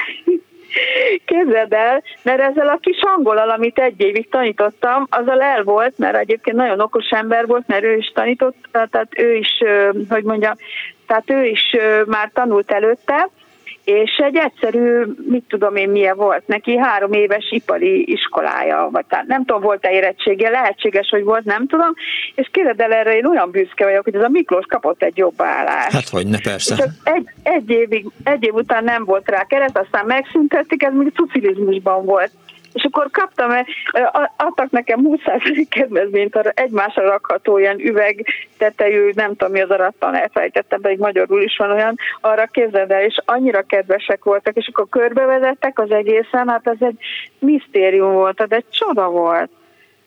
Képzeld 1.25 1.73
el, 1.73 2.03
mert 2.21 2.41
ezzel 2.41 2.67
a 2.67 2.77
kis 2.81 3.01
angolal, 3.15 3.49
amit 3.49 3.79
egy 3.79 4.01
évig 4.01 4.29
tanítottam, 4.29 5.07
azzal 5.09 5.41
el 5.41 5.63
volt, 5.63 5.97
mert 5.97 6.15
egyébként 6.17 6.57
nagyon 6.57 6.79
okos 6.79 7.09
ember 7.09 7.47
volt, 7.47 7.67
mert 7.67 7.83
ő 7.83 7.95
is 7.95 8.11
tanított, 8.13 8.55
tehát 8.71 9.07
ő 9.17 9.33
is, 9.33 9.63
hogy 10.09 10.23
mondjam, 10.23 10.53
tehát 11.07 11.29
ő 11.29 11.45
is 11.45 11.75
már 12.05 12.29
tanult 12.33 12.71
előtte, 12.71 13.29
és 13.85 14.11
egy 14.17 14.35
egyszerű, 14.35 15.03
mit 15.29 15.43
tudom 15.47 15.75
én 15.75 15.89
milyen 15.89 16.17
volt 16.17 16.47
neki, 16.47 16.77
három 16.77 17.13
éves 17.13 17.51
ipari 17.51 18.11
iskolája, 18.11 18.89
vagy 18.91 19.05
tehát 19.05 19.25
nem 19.25 19.45
tudom, 19.45 19.61
volt-e 19.61 19.91
érettsége, 19.91 20.49
lehetséges, 20.49 21.09
hogy 21.09 21.23
volt, 21.23 21.43
nem 21.43 21.67
tudom, 21.67 21.93
és 22.35 22.49
kérded 22.51 22.79
el 22.79 22.93
erre, 22.93 23.15
én 23.15 23.25
olyan 23.25 23.51
büszke 23.51 23.85
vagyok, 23.85 24.03
hogy 24.03 24.15
ez 24.15 24.21
a 24.21 24.29
Miklós 24.29 24.65
kapott 24.65 25.03
egy 25.03 25.17
jobb 25.17 25.41
állást. 25.41 25.91
Hát 25.91 26.09
hogy 26.09 26.27
ne, 26.27 26.39
persze. 26.39 26.83
Egy, 27.03 27.29
egy, 27.43 27.69
évig, 27.69 28.05
egy 28.23 28.43
év 28.43 28.53
után 28.53 28.83
nem 28.83 29.05
volt 29.05 29.29
rá 29.29 29.43
keret, 29.43 29.77
aztán 29.77 30.05
megszüntették, 30.05 30.83
ez 30.83 30.93
még 30.93 31.11
szocializmusban 31.15 32.05
volt 32.05 32.31
és 32.75 32.83
akkor 32.83 33.09
kaptam, 33.11 33.65
adtak 34.37 34.69
nekem 34.71 34.99
20% 35.03 35.65
kedvezményt 35.69 36.35
arra 36.35 36.49
egymásra 36.49 37.03
rakható 37.03 37.57
ilyen 37.57 37.79
üveg 37.79 38.25
tetejű, 38.57 39.11
nem 39.13 39.35
tudom 39.35 39.51
mi 39.51 39.61
az 39.61 39.69
arattan 39.69 40.15
elfelejtettem, 40.15 40.81
pedig 40.81 40.99
magyarul 40.99 41.41
is 41.41 41.57
van 41.57 41.71
olyan, 41.71 41.95
arra 42.21 42.45
képzeld 42.45 42.91
el, 42.91 43.01
és 43.03 43.17
annyira 43.25 43.61
kedvesek 43.61 44.23
voltak, 44.23 44.55
és 44.55 44.69
akkor 44.73 44.89
körbevezettek 44.89 45.79
az 45.79 45.91
egészen, 45.91 46.49
hát 46.49 46.67
ez 46.67 46.77
egy 46.79 46.97
misztérium 47.39 48.11
volt, 48.11 48.35
tehát 48.35 48.53
egy 48.53 48.69
csoda 48.69 49.09
volt. 49.09 49.49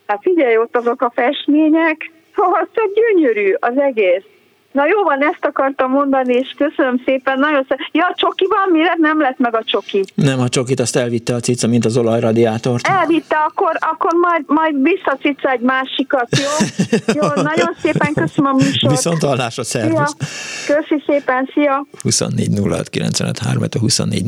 Hát 0.07 0.23
figyelj 0.23 0.57
ott 0.57 0.77
azok 0.77 1.03
a 1.03 1.13
festmények, 1.15 2.11
szóval 2.37 2.69
gyönyörű 2.95 3.53
az 3.59 3.79
egész. 3.79 4.25
Na 4.73 4.87
jó 4.87 5.03
van, 5.03 5.23
ezt 5.23 5.45
akartam 5.45 5.91
mondani, 5.91 6.35
és 6.35 6.55
köszönöm 6.57 7.03
szépen, 7.05 7.39
nagyon 7.39 7.61
szépen. 7.69 7.87
Ja, 7.93 8.07
a 8.07 8.15
csoki 8.17 8.47
van, 8.49 8.69
mire 8.73 8.95
nem 8.99 9.21
lett 9.21 9.39
meg 9.39 9.55
a 9.55 9.63
csoki? 9.65 10.05
Nem, 10.15 10.41
a 10.41 10.49
csokit 10.49 10.81
azt 10.81 10.97
elvitte 10.97 11.35
a 11.35 11.41
cica, 11.41 11.67
mint 11.67 11.85
az 11.85 11.97
olajradiátort. 11.97 12.87
Elvitte, 12.87 13.37
akkor, 13.37 13.77
akkor 13.81 14.13
majd, 14.13 14.43
majd 14.47 14.83
visszacica 14.83 15.51
egy 15.51 15.61
másikat, 15.61 16.29
jó? 16.37 16.67
jó, 17.21 17.43
nagyon 17.43 17.75
szépen 17.83 18.13
köszönöm 18.15 18.51
a 18.53 18.55
műsort. 18.55 18.95
Viszont 18.95 19.23
hallásra, 19.23 19.65
szervusz. 19.65 20.15
Szia. 20.19 20.77
Köszi 20.77 21.03
szépen, 21.07 21.51
szia. 21.55 21.87
24 22.03 22.59
06 22.69 22.89
953, 22.89 23.63
24 23.81 24.25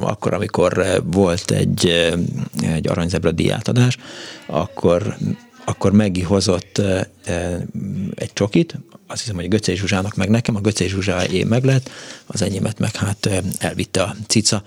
akkor, 0.00 0.34
amikor 0.34 0.78
eh, 0.78 0.94
volt 1.04 1.50
egy, 1.50 1.86
eh, 1.86 2.74
egy 2.74 2.88
aranyzebra 2.88 3.30
diátadás, 3.30 3.96
akkor 4.46 5.02
akkor 5.70 5.92
Megi 5.92 6.22
hozott 6.22 6.82
egy 8.14 8.32
csokit, 8.32 8.78
azt 9.06 9.20
hiszem, 9.20 9.34
hogy 9.34 9.48
Göcé 9.48 9.74
Zsuzsának 9.74 10.14
meg 10.14 10.28
nekem, 10.28 10.56
a 10.56 10.60
Göcé 10.60 10.86
Zsuzsá 10.86 11.24
én 11.24 11.46
meg 11.46 11.64
lett, 11.64 11.90
az 12.26 12.42
enyémet 12.42 12.78
meg 12.78 12.96
hát 12.96 13.28
elvitte 13.58 14.02
a 14.02 14.16
cica. 14.26 14.62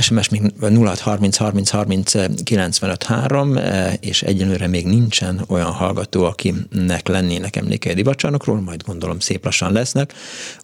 SMS 0.00 0.28
még 0.28 0.52
0630 0.60 1.36
30 1.36 1.70
30 1.70 2.12
95 2.42 3.02
3, 3.02 3.58
és 4.00 4.22
egyenlőre 4.22 4.66
még 4.66 4.86
nincsen 4.86 5.44
olyan 5.48 5.70
hallgató, 5.70 6.24
akinek 6.24 7.08
lennének 7.08 7.56
emlékei 7.56 7.94
divacsarnokról, 7.94 8.60
majd 8.60 8.82
gondolom 8.82 9.18
szép 9.18 9.44
lassan 9.44 9.72
lesznek. 9.72 10.12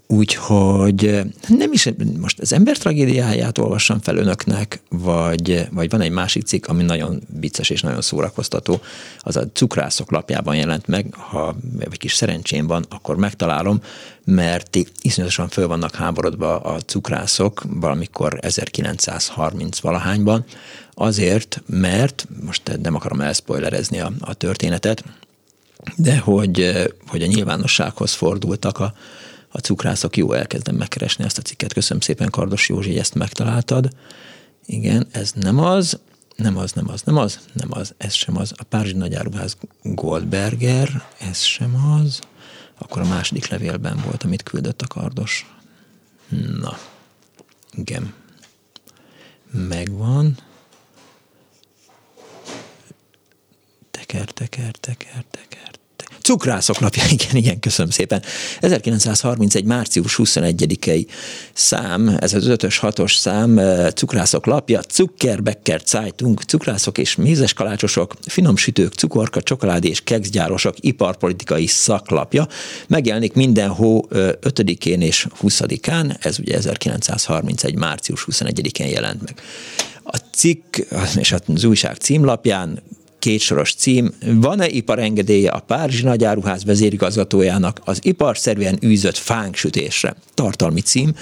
Úgyhogy 0.07 1.23
nem 1.49 1.73
is, 1.73 1.89
most 2.21 2.41
az 2.41 2.53
ember 2.53 2.77
tragédiáját 2.77 3.59
olvassam 3.59 4.01
fel 4.01 4.17
önöknek, 4.17 4.81
vagy, 4.89 5.69
vagy 5.71 5.91
van 5.91 6.01
egy 6.01 6.11
másik 6.11 6.43
cikk, 6.43 6.67
ami 6.67 6.83
nagyon 6.83 7.23
vicces 7.41 7.71
és 7.71 7.81
nagyon 7.81 8.01
szórakoztató, 8.01 8.81
az 9.19 9.37
a 9.37 9.49
cukrászok 9.53 10.11
lapjában 10.11 10.57
jelent 10.57 10.87
meg, 10.87 11.15
ha 11.15 11.57
egy 11.79 11.99
kis 11.99 12.15
szerencsém 12.15 12.67
van, 12.67 12.85
akkor 12.89 13.17
megtalálom, 13.17 13.81
mert 14.25 14.77
iszonyatosan 15.03 15.49
föl 15.49 15.67
vannak 15.67 15.95
háborodva 15.95 16.61
a 16.61 16.81
cukrászok 16.81 17.63
valamikor 17.67 18.39
1930 18.41 19.79
valahányban, 19.79 20.45
azért, 20.95 21.63
mert 21.67 22.27
most 22.45 22.79
nem 22.83 22.95
akarom 22.95 23.21
elszpoilerezni 23.21 24.01
a, 24.01 24.13
a 24.21 24.35
történetet, 24.35 25.05
de 25.97 26.19
hogy, 26.19 26.73
hogy 27.07 27.23
a 27.23 27.27
nyilvánossághoz 27.27 28.13
fordultak 28.13 28.79
a, 28.79 28.95
a 29.49 29.59
cukrászok, 29.59 30.17
jó, 30.17 30.33
elkezdem 30.33 30.75
megkeresni 30.75 31.25
ezt 31.25 31.39
a 31.39 31.43
cikket, 31.43 31.73
köszönöm 31.73 32.01
szépen 32.01 32.31
Kardos 32.31 32.69
Józsi, 32.69 32.99
ezt 32.99 33.15
megtaláltad. 33.15 33.89
Igen, 34.67 35.07
ez 35.11 35.33
nem 35.35 35.59
az, 35.59 35.99
nem 36.37 36.57
az, 36.57 36.73
nem 36.73 36.89
az, 36.89 37.03
nem 37.03 37.17
az, 37.17 37.39
nem 37.53 37.69
az, 37.71 37.95
ez 37.97 38.13
sem 38.13 38.37
az. 38.37 38.53
A 38.57 38.63
Párizsi 38.63 38.97
Nagyáruház 38.97 39.57
Goldberger, 39.83 41.03
ez 41.19 41.39
sem 41.39 42.01
az. 42.01 42.21
Akkor 42.79 43.03
a 43.03 43.07
második 43.09 43.47
levélben 43.49 44.03
volt, 44.05 44.23
amit 44.23 44.43
küldött 44.43 44.83
a 44.83 44.87
kardos. 44.87 45.55
Na, 46.61 46.79
igen. 47.73 48.15
Megvan. 49.51 50.37
Teker, 53.91 54.31
teker, 54.31 54.77
teker, 54.77 55.25
teker. 55.31 55.71
Cukrászok 56.25 56.81
napja, 56.81 57.03
igen, 57.19 57.37
igen, 57.37 57.61
köszönöm 57.61 57.91
szépen. 57.91 58.23
1931. 58.61 59.65
március 59.65 60.15
21-i 60.23 61.07
szám, 61.53 62.17
ez 62.19 62.35
az 62.35 62.45
5-ös, 62.49 62.79
6-os 62.81 63.19
szám, 63.19 63.59
eh, 63.59 63.91
cukrászok 63.91 64.47
lapja, 64.47 64.81
Zuckerbecker 64.93 65.81
Zeitung, 65.87 66.41
cukrászok 66.41 66.99
és 66.99 67.17
mézes 67.17 67.53
kalácsosok, 67.53 68.15
finom 68.27 68.57
sütők, 68.57 68.93
cukorka, 68.93 69.43
csokoládé 69.43 69.89
és 69.89 70.01
kekszgyárosok 70.01 70.75
iparpolitikai 70.81 71.67
szaklapja. 71.67 72.49
Megjelenik 72.87 73.33
minden 73.33 73.69
hó 73.69 74.07
5-én 74.11 75.01
eh, 75.01 75.07
és 75.07 75.27
20-án, 75.43 76.25
ez 76.25 76.39
ugye 76.39 76.57
1931. 76.57 77.75
március 77.75 78.27
21-én 78.31 78.89
jelent 78.89 79.23
meg. 79.23 79.35
A 80.03 80.17
cikk 80.17 80.77
és 81.17 81.35
az 81.47 81.65
újság 81.65 81.97
címlapján 81.97 82.83
kétsoros 83.25 83.75
cím. 83.75 84.11
Van-e 84.35 84.69
iparengedélye 84.69 85.51
a 85.51 85.61
Párizsi 85.61 86.03
Nagyáruház 86.03 86.65
vezérigazgatójának 86.65 87.81
az 87.85 87.99
iparszerűen 88.03 88.79
űzött 88.85 89.17
fánksütésre? 89.17 90.17
Tartalmi 90.35 90.81
cím 90.81 91.15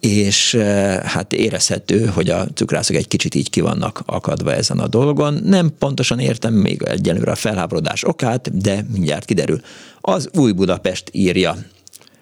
és 0.00 0.54
eh, 0.54 1.00
hát 1.02 1.32
érezhető, 1.32 2.06
hogy 2.06 2.30
a 2.30 2.46
cukrászok 2.54 2.96
egy 2.96 3.08
kicsit 3.08 3.34
így 3.34 3.50
ki 3.50 3.60
vannak 3.60 4.02
akadva 4.06 4.54
ezen 4.54 4.78
a 4.78 4.86
dolgon. 4.86 5.40
Nem 5.44 5.70
pontosan 5.78 6.18
értem 6.18 6.54
még 6.54 6.82
egyelőre 6.82 7.30
a 7.30 7.34
felháborodás 7.34 8.04
okát, 8.04 8.58
de 8.58 8.86
mindjárt 8.92 9.24
kiderül. 9.24 9.60
Az 10.00 10.28
új 10.34 10.52
Budapest 10.52 11.08
írja. 11.12 11.56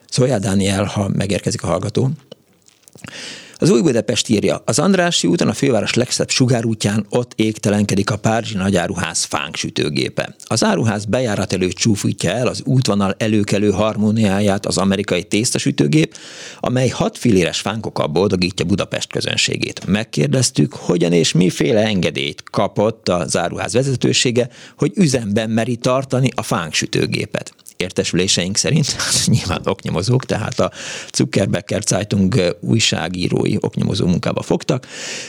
Szóljál, 0.08 0.38
Dániel, 0.38 0.84
ha 0.84 1.08
megérkezik 1.08 1.62
a 1.62 1.66
hallgató. 1.66 2.10
Az 3.62 3.70
új 3.70 3.80
Budapest 3.80 4.28
írja, 4.28 4.62
az 4.64 4.78
Andrássy 4.78 5.28
úton 5.28 5.48
a 5.48 5.52
főváros 5.52 5.94
legszebb 5.94 6.30
sugárútján 6.30 7.06
ott 7.08 7.32
égtelenkedik 7.36 8.10
a 8.10 8.16
Párizsi 8.16 8.56
nagyáruház 8.56 9.24
fánksütőgépe. 9.24 10.36
Az 10.44 10.64
áruház 10.64 11.04
bejárat 11.04 11.52
előtt 11.52 11.72
csúfítja 11.72 12.30
el 12.30 12.46
az 12.46 12.62
útvonal 12.64 13.14
előkelő 13.18 13.70
harmóniáját 13.70 14.66
az 14.66 14.78
amerikai 14.78 15.22
tésztasütőgép, 15.24 16.14
amely 16.60 16.88
hat 16.88 17.18
filéres 17.18 17.60
fánkokkal 17.60 18.06
boldogítja 18.06 18.64
Budapest 18.64 19.12
közönségét. 19.12 19.86
Megkérdeztük, 19.86 20.72
hogyan 20.72 21.12
és 21.12 21.32
miféle 21.32 21.80
engedélyt 21.80 22.42
kapott 22.50 23.08
az 23.08 23.36
áruház 23.36 23.72
vezetősége, 23.72 24.48
hogy 24.76 24.92
üzemben 24.94 25.50
meri 25.50 25.76
tartani 25.76 26.28
a 26.34 26.42
fánksütőgépet 26.42 27.54
értesüléseink 27.80 28.56
szerint, 28.56 28.96
nyilván 29.26 29.60
oknyomozók, 29.64 30.24
tehát 30.24 30.60
a 30.60 30.70
Zuckerbecker 31.12 31.82
Zeitung 31.82 32.56
újságírói 32.60 33.56
oknyomozó 33.60 34.06
munkába 34.06 34.42
fogtak. 34.42 34.86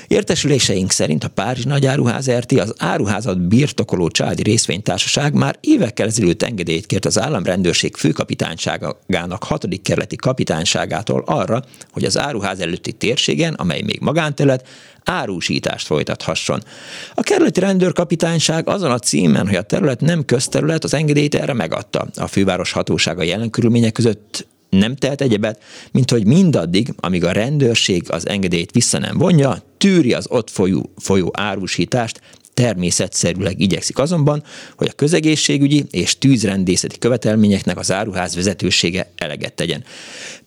Értesüléseink 0.08 0.92
szerint 0.92 1.24
a 1.24 1.28
Párizs 1.28 1.64
Nagyáruház 1.64 2.32
RT 2.32 2.52
az 2.52 2.74
áruházat 2.78 3.48
birtokoló 3.48 4.08
családi 4.08 4.44
részvénytársaság 4.44 5.34
már 5.34 5.58
évekkel 5.60 6.08
ezelőtt 6.08 6.44
engedélyt 6.44 6.86
kért 6.86 7.06
az 7.06 7.20
államrendőrség 7.20 7.96
főkapitányságának 7.96 9.44
hatodik 9.44 9.82
kerületi 9.82 10.16
kapitányságától 10.16 11.24
arra, 11.26 11.64
hogy 11.92 12.04
az 12.04 12.18
áruház 12.18 12.60
előtti 12.60 12.92
térségen, 12.92 13.54
amely 13.54 13.82
még 13.82 14.00
magánterület, 14.00 14.68
árusítást 15.04 15.86
folytathasson. 15.86 16.64
A 17.14 17.22
kerületi 17.22 17.60
rendőrkapitányság 17.60 18.68
azon 18.68 18.92
a 18.92 19.00
címen, 19.00 19.48
hogy 19.48 19.56
a 19.56 19.62
terület 19.62 20.02
nem 20.02 20.26
közterület, 20.26 20.84
az 20.84 20.94
engedélyt 20.94 21.36
erre 21.36 21.54
megadta. 21.54 22.08
A 22.16 22.28
főváros 22.28 22.72
hatósága 22.72 23.24
jelen 23.24 23.50
körülmények 23.50 23.92
között 23.92 24.48
nem 24.70 24.96
tehet 24.96 25.22
egyebet, 25.22 25.62
mint 25.92 26.12
hogy 26.12 26.26
mindaddig, 26.26 26.94
amíg 27.00 27.24
a 27.24 27.32
rendőrség 27.32 28.04
az 28.08 28.28
engedélyt 28.28 28.72
vissza 28.72 28.98
nem 28.98 29.18
vonja, 29.18 29.64
tűri 29.78 30.14
az 30.14 30.26
ott 30.30 30.50
folyó, 30.50 30.90
folyó 30.98 31.32
árusítást, 31.34 32.22
természetszerűleg 32.62 33.60
igyekszik 33.60 33.97
azonban, 33.97 34.43
hogy 34.78 34.88
a 34.91 34.95
közegészségügyi 34.95 35.86
és 35.91 36.17
tűzrendészeti 36.17 36.97
követelményeknek 36.97 37.78
az 37.78 37.91
áruház 37.91 38.36
vezetősége 38.36 39.12
eleget 39.17 39.54
tegyen. 39.54 39.84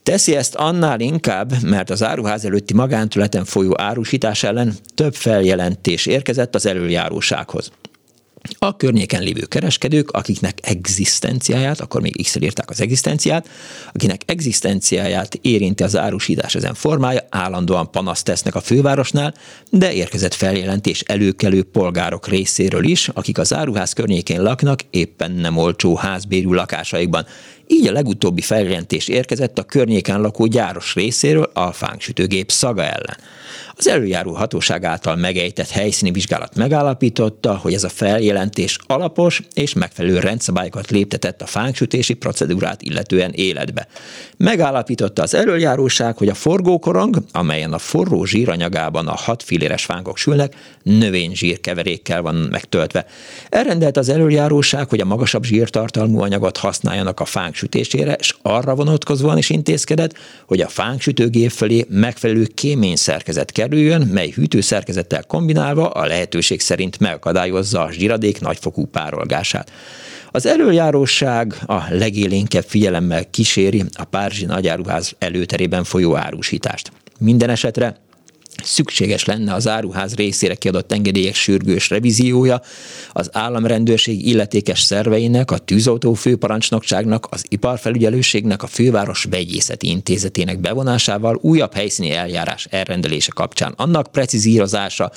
Teszi 0.02 0.36
ezt 0.36 0.54
annál 0.54 1.00
inkább, 1.00 1.62
mert 1.62 1.90
az 1.90 2.02
áruház 2.02 2.44
előtti 2.44 2.74
magántületen 2.74 3.44
folyó 3.44 3.74
árusítás 3.76 4.42
ellen 4.42 4.74
több 4.94 5.14
feljelentés 5.14 6.06
érkezett 6.06 6.54
az 6.54 6.66
előjárósághoz. 6.66 7.70
A 8.58 8.76
környéken 8.76 9.22
lévő 9.22 9.44
kereskedők, 9.44 10.10
akiknek 10.10 10.58
egzisztenciáját, 10.62 11.80
akkor 11.80 12.00
még 12.00 12.22
x 12.22 12.36
írták 12.40 12.70
az 12.70 12.80
egzisztenciát, 12.80 13.48
akinek 13.92 14.20
egzisztenciáját 14.26 15.34
érinti 15.34 15.82
az 15.82 15.96
árusítás 15.96 16.54
ezen 16.54 16.74
formája, 16.74 17.26
állandóan 17.28 17.90
panaszt 17.90 18.24
tesznek 18.24 18.54
a 18.54 18.60
fővárosnál, 18.60 19.34
de 19.70 19.92
érkezett 19.92 20.34
feljelentés 20.34 21.00
előkelő 21.00 21.62
polgárok 21.62 22.28
részéről 22.28 22.84
is, 22.84 23.08
akik 23.08 23.38
az 23.38 23.54
áruház 23.54 23.92
környékén 23.92 24.42
laknak, 24.42 24.80
éppen 24.90 25.30
nem 25.30 25.56
olcsó 25.56 25.96
házbérű 25.96 26.48
lakásaikban. 26.48 27.26
Így 27.66 27.86
a 27.86 27.92
legutóbbi 27.92 28.40
feljelentés 28.40 29.08
érkezett 29.08 29.58
a 29.58 29.62
környéken 29.62 30.20
lakó 30.20 30.46
gyáros 30.46 30.94
részéről 30.94 31.50
a 31.54 31.72
fánksütőgép 31.72 32.50
szaga 32.50 32.82
ellen. 32.82 33.16
Az 33.76 33.88
előjáró 33.88 34.32
hatóság 34.32 34.84
által 34.84 35.16
megejtett 35.16 35.68
helyszíni 35.68 36.10
vizsgálat 36.10 36.54
megállapította, 36.54 37.56
hogy 37.56 37.74
ez 37.74 37.84
a 37.84 37.88
feljelentés 37.88 38.78
alapos 38.86 39.42
és 39.54 39.72
megfelelő 39.72 40.18
rendszabályokat 40.18 40.90
léptetett 40.90 41.42
a 41.42 41.46
fánksütési 41.46 42.14
procedúrát 42.14 42.82
illetően 42.82 43.32
életbe. 43.32 43.86
Megállapította 44.36 45.22
az 45.22 45.34
előjáróság, 45.34 46.16
hogy 46.16 46.28
a 46.28 46.34
forgókorong, 46.34 47.16
amelyen 47.32 47.72
a 47.72 47.78
forró 47.78 48.24
zsíranyagában 48.24 49.08
a 49.08 49.16
hat 49.16 49.42
filéres 49.42 49.84
fánkok 49.84 50.16
sülnek, 50.16 50.54
növényzsír 50.82 51.60
keverékkel 51.60 52.22
van 52.22 52.34
megtöltve. 52.34 53.06
Elrendelt 53.48 53.96
az 53.96 54.08
előjáróság, 54.08 54.88
hogy 54.88 55.00
a 55.00 55.04
magasabb 55.04 55.44
zsírtartalmú 55.44 56.20
anyagot 56.20 56.56
használjanak 56.56 57.20
a 57.20 57.24
fánk 57.24 57.53
fánk 57.54 57.72
sütésére, 57.72 58.12
és 58.12 58.34
arra 58.42 58.74
vonatkozóan 58.74 59.38
is 59.38 59.50
intézkedett, 59.50 60.18
hogy 60.46 60.60
a 60.60 60.68
fánk 60.68 61.00
sütőgép 61.00 61.50
felé 61.50 61.86
megfelelő 61.88 62.46
kémény 62.54 62.96
szerkezet 62.96 63.52
kerüljön, 63.52 64.00
mely 64.00 64.30
hűtőszerkezettel 64.30 65.22
kombinálva 65.22 65.88
a 65.88 66.06
lehetőség 66.06 66.60
szerint 66.60 66.98
megakadályozza 66.98 67.82
a 67.82 67.92
zsiradék 67.92 68.40
nagyfokú 68.40 68.86
párolgását. 68.86 69.72
Az 70.30 70.46
előjáróság 70.46 71.56
a 71.66 71.82
legélénkebb 71.90 72.64
figyelemmel 72.66 73.30
kíséri 73.30 73.84
a 73.92 74.04
Párizsi 74.04 74.44
Nagyáruház 74.44 75.14
előterében 75.18 75.84
folyó 75.84 76.16
árusítást. 76.16 76.92
Minden 77.18 77.50
esetre 77.50 77.96
szükséges 78.62 79.24
lenne 79.24 79.54
az 79.54 79.68
áruház 79.68 80.14
részére 80.14 80.54
kiadott 80.54 80.92
engedélyek 80.92 81.34
sürgős 81.34 81.90
revíziója, 81.90 82.60
az 83.12 83.28
államrendőrség 83.32 84.26
illetékes 84.26 84.82
szerveinek, 84.82 85.50
a 85.50 85.58
tűzautó 85.58 86.14
főparancsnokságnak, 86.14 87.26
az 87.30 87.44
iparfelügyelőségnek, 87.48 88.62
a 88.62 88.66
főváros 88.66 89.26
vegyészeti 89.30 89.88
intézetének 89.88 90.60
bevonásával 90.60 91.38
újabb 91.40 91.74
helyszíni 91.74 92.10
eljárás 92.10 92.66
elrendelése 92.70 93.30
kapcsán. 93.34 93.74
Annak 93.76 94.12
precizírozása, 94.12 95.12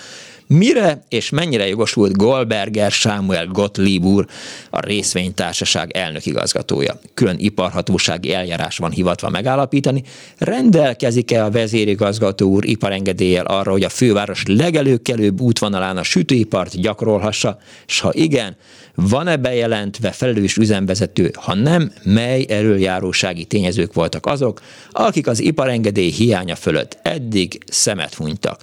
Mire 0.48 1.04
és 1.10 1.30
mennyire 1.30 1.68
jogosult 1.68 2.18
Goldberger 2.18 2.92
Sámuel 2.92 3.46
Gottlieb 3.46 4.06
úr, 4.06 4.26
a 4.70 4.80
részvénytársaság 4.80 5.92
elnökigazgatója? 5.92 7.00
Külön 7.14 7.36
iparhatósági 7.40 8.34
eljárás 8.34 8.78
van 8.78 8.92
hivatva 8.92 9.30
megállapítani. 9.30 10.04
Rendelkezik-e 10.38 11.44
a 11.44 11.50
vezérigazgató 11.50 12.50
úr 12.50 12.66
iparengedéllyel 12.66 13.46
arra, 13.46 13.72
hogy 13.72 13.84
a 13.84 13.90
főváros 13.90 14.44
legelőkelőbb 14.48 15.42
útvonalán 15.42 15.98
a 15.98 16.04
sütőipart 16.04 16.82
gyakorolhassa, 16.82 17.58
és 17.88 18.00
ha 18.00 18.14
igen, 18.14 18.56
van-e 19.02 19.36
bejelentve 19.36 20.12
felelős 20.12 20.58
üzemvezető, 20.58 21.32
ha 21.36 21.54
nem, 21.54 21.92
mely 22.04 22.46
erőjárósági 22.50 23.46
tényezők 23.46 23.94
voltak 23.94 24.26
azok, 24.26 24.62
akik 24.92 25.28
az 25.28 25.40
iparengedély 25.40 26.12
hiánya 26.12 26.56
fölött 26.56 26.98
eddig 27.02 27.64
szemet 27.68 28.14
hunytak. 28.14 28.62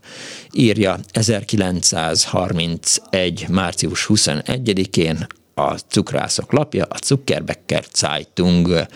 Írja 0.52 0.98
1931. 1.12 3.46
március 3.48 4.06
21-én 4.08 5.26
a 5.54 5.74
cukrászok 5.74 6.52
lapja, 6.52 6.84
a 6.84 6.96
Zuckerbecker 7.04 7.84
Zeitung. 7.94 8.86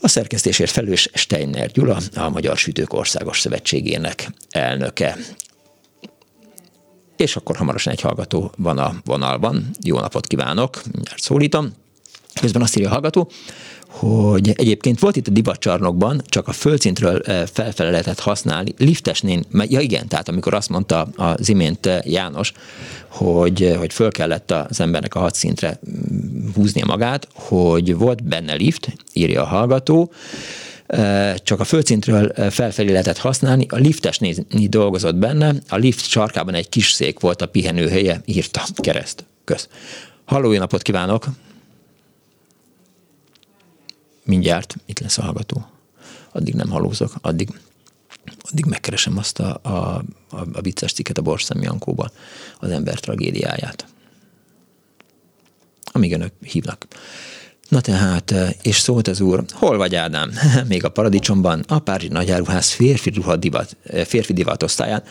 A 0.00 0.08
szerkesztésért 0.08 0.70
felős 0.70 1.08
Steiner 1.14 1.70
Gyula, 1.70 1.98
a 2.14 2.28
Magyar 2.28 2.56
Sütők 2.56 2.92
Országos 2.92 3.40
Szövetségének 3.40 4.28
elnöke. 4.50 5.16
És 7.18 7.36
akkor 7.36 7.56
hamarosan 7.56 7.92
egy 7.92 8.00
hallgató 8.00 8.52
van 8.56 8.78
a 8.78 8.94
vonalban. 9.04 9.70
Jó 9.82 9.98
napot 9.98 10.26
kívánok, 10.26 10.80
mindjárt 10.92 11.22
szólítom. 11.22 11.72
Közben 12.40 12.62
azt 12.62 12.76
írja 12.76 12.88
a 12.88 12.92
hallgató, 12.92 13.30
hogy 13.88 14.52
egyébként 14.56 14.98
volt 14.98 15.16
itt 15.16 15.26
a 15.26 15.30
divatcsarnokban, 15.30 16.22
csak 16.26 16.48
a 16.48 16.52
földszintről 16.52 17.20
eh, 17.20 17.42
felfele 17.52 17.90
lehetett 17.90 18.20
használni, 18.20 18.74
liftesnél, 18.78 19.40
ja 19.52 19.80
igen, 19.80 20.08
tehát 20.08 20.28
amikor 20.28 20.54
azt 20.54 20.68
mondta 20.68 21.08
az 21.16 21.48
imént 21.48 21.86
eh, 21.86 21.98
János, 22.04 22.52
hogy, 23.08 23.62
eh, 23.62 23.78
hogy 23.78 23.92
föl 23.92 24.10
kellett 24.10 24.50
az 24.50 24.80
embernek 24.80 25.14
a 25.14 25.18
hadszintre 25.18 25.80
mm, 25.90 26.48
húznia 26.54 26.86
magát, 26.86 27.28
hogy 27.32 27.96
volt 27.96 28.24
benne 28.24 28.54
lift, 28.54 28.92
írja 29.12 29.42
a 29.42 29.46
hallgató, 29.46 30.12
csak 31.34 31.60
a 31.60 31.64
földszintről 31.64 32.50
felfelé 32.50 32.90
lehetett 32.90 33.18
használni, 33.18 33.66
a 33.68 33.76
liftesnél 33.76 34.34
dolgozott 34.48 35.14
benne, 35.14 35.54
a 35.68 35.76
lift 35.76 36.08
sarkában 36.08 36.54
egy 36.54 36.68
kis 36.68 36.90
szék 36.90 37.20
volt 37.20 37.42
a 37.42 37.48
pihenőhelye, 37.48 38.22
írta 38.24 38.64
kereszt. 38.74 39.24
Kösz. 39.44 39.68
Halló, 40.24 40.52
jó 40.52 40.58
napot 40.58 40.82
kívánok! 40.82 41.26
Mindjárt 44.24 44.76
itt 44.86 44.98
lesz 44.98 45.18
a 45.18 45.22
hallgató. 45.22 45.66
Addig 46.32 46.54
nem 46.54 46.68
halózok, 46.68 47.12
addig, 47.20 47.48
addig 48.40 48.64
megkeresem 48.64 49.18
azt 49.18 49.38
a, 49.38 49.58
a, 49.62 49.68
a, 49.68 50.40
a 50.52 50.60
vicces 50.60 50.92
cikket 50.92 51.18
a 51.18 51.22
Borszem 51.22 51.62
Jankóba, 51.62 52.10
az 52.58 52.70
ember 52.70 53.00
tragédiáját. 53.00 53.86
Amíg 55.92 56.12
önök 56.12 56.32
hívnak. 56.40 56.86
Na 57.68 57.80
tehát, 57.80 58.30
eh, 58.30 58.50
és 58.62 58.78
szólt 58.78 59.08
az 59.08 59.20
úr, 59.20 59.44
hol 59.52 59.76
vagy 59.76 59.94
Ádám? 59.94 60.32
Még 60.68 60.84
a 60.84 60.88
paradicsomban, 60.88 61.64
a 61.66 61.78
Párizsi 61.78 62.08
Nagyáruház 62.08 62.70
férfi, 62.70 63.10
ruha 63.10 63.36
divat, 63.36 63.76
eh, 63.82 64.04
férfi 64.04 64.32
divatosztályán. 64.32 65.02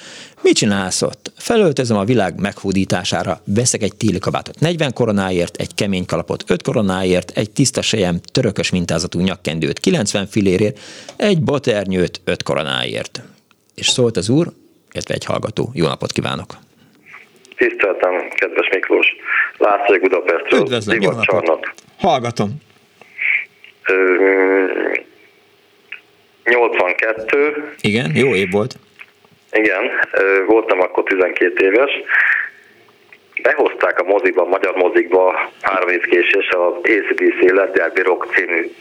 Mit 0.42 0.56
csinálsz 0.56 1.02
ott? 1.02 1.32
Felöltözöm 1.36 1.98
a 1.98 2.04
világ 2.04 2.40
meghódítására, 2.40 3.42
veszek 3.46 3.82
egy 3.82 3.96
téli 3.96 4.20
kabátot 4.20 4.60
40 4.60 4.94
koronáért, 4.94 5.56
egy 5.56 5.74
kemény 5.74 6.06
kalapot 6.06 6.44
5 6.48 6.62
koronáért, 6.62 7.32
egy 7.32 7.52
tiszta 7.52 7.82
sejem, 7.82 8.20
törökös 8.32 8.70
mintázatú 8.70 9.20
nyakkendőt 9.20 9.80
90 9.80 10.28
filérért, 10.28 10.80
egy 11.16 11.42
boternyőt 11.42 12.22
5 12.24 12.44
koronáért. 12.44 13.22
És 13.76 13.88
szólt 13.88 14.18
az 14.18 14.30
úr, 14.30 14.54
illetve 14.92 15.14
egy 15.14 15.26
hallgató. 15.26 15.70
Jó 15.74 15.88
napot 15.88 16.12
kívánok! 16.12 16.67
Tiszteltem, 17.58 18.30
kedves 18.30 18.70
Miklós. 18.74 19.16
László 19.58 19.98
Budapestről. 19.98 20.60
Üdvözlöm, 20.60 21.02
jó 21.02 21.12
napot. 21.12 21.74
Hallgatom. 22.00 22.50
82. 26.44 27.74
Igen, 27.82 28.16
jó 28.16 28.36
év 28.36 28.52
volt. 28.52 28.76
Igen, 29.52 29.84
voltam 30.48 30.82
akkor 30.82 31.04
12 31.04 31.66
éves. 31.66 31.92
Behozták 33.42 34.00
a 34.00 34.04
moziba, 34.04 34.42
a 34.42 34.48
magyar 34.48 34.76
mozikba 34.76 35.52
három 35.62 35.90
év 35.90 36.02
késés 36.02 36.50
az 36.50 36.74
ACDC 36.84 37.40
Let's 37.40 38.02
Rock 38.04 38.36
című 38.36 38.72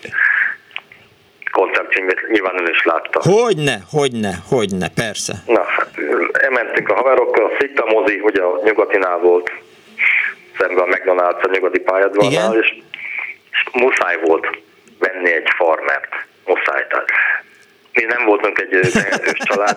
koncertfilmét 1.61 2.29
nyilván 2.29 2.59
ön 2.59 2.73
is 2.73 2.85
látta. 2.85 3.21
Hogyne, 3.23 3.77
hogyne, 3.91 4.33
hogyne, 4.49 4.89
persze. 5.03 5.35
Na, 5.47 5.63
hát 5.63 5.91
elmentünk 6.33 6.89
a 6.89 6.95
haverokkal, 6.95 7.45
a 7.45 7.51
Szikta 7.59 7.85
mozi, 7.85 8.21
ugye 8.21 8.43
a 8.43 8.61
nyugatinál 8.65 9.19
volt, 9.19 9.51
szemben 10.59 10.85
a 10.85 10.93
McDonald's 10.95 11.43
a 11.43 11.51
nyugati 11.53 11.79
pályadvarnál, 11.79 12.55
és, 12.55 12.69
és 13.51 13.65
muszáj 13.73 14.17
volt 14.25 14.47
venni 14.99 15.33
egy 15.33 15.49
farmert. 15.57 16.13
Muszáj, 16.47 16.87
tehát 16.89 17.09
mi 17.97 18.05
nem 18.05 18.25
voltunk 18.27 18.59
egy 18.59 18.91
tehetős 18.93 19.39
család. 19.39 19.77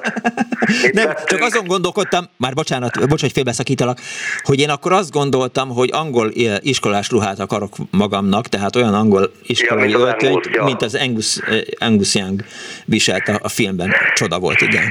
nem, 0.92 1.14
csak 1.26 1.42
azon 1.42 1.66
gondolkodtam, 1.66 2.26
már 2.38 2.54
bocsánat, 2.54 3.08
bocs, 3.08 3.22
hogy 3.22 3.32
félbeszakítalak, 3.32 3.98
hogy 4.44 4.60
én 4.60 4.70
akkor 4.70 4.92
azt 4.92 5.12
gondoltam, 5.12 5.70
hogy 5.70 5.90
angol 5.92 6.32
iskolás 6.60 7.10
ruhát 7.10 7.40
akarok 7.40 7.74
magamnak, 7.92 8.48
tehát 8.48 8.76
olyan 8.76 8.94
angol 8.94 9.32
iskolai 9.44 9.90
ja, 9.90 9.98
öltönyt, 9.98 10.50
ja. 10.52 10.64
mint 10.64 10.82
az 10.82 10.96
Angus, 10.96 11.40
Angus 11.80 12.16
Young 12.16 12.42
viselt 12.86 13.28
a, 13.28 13.40
a 13.42 13.50
filmben. 13.50 13.94
Csoda 14.14 14.40
volt, 14.40 14.62
igen. 14.62 14.84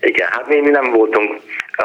Igen, 0.00 0.28
hát 0.30 0.48
mi, 0.48 0.60
mi 0.60 0.70
nem 0.70 0.90
voltunk 0.92 1.40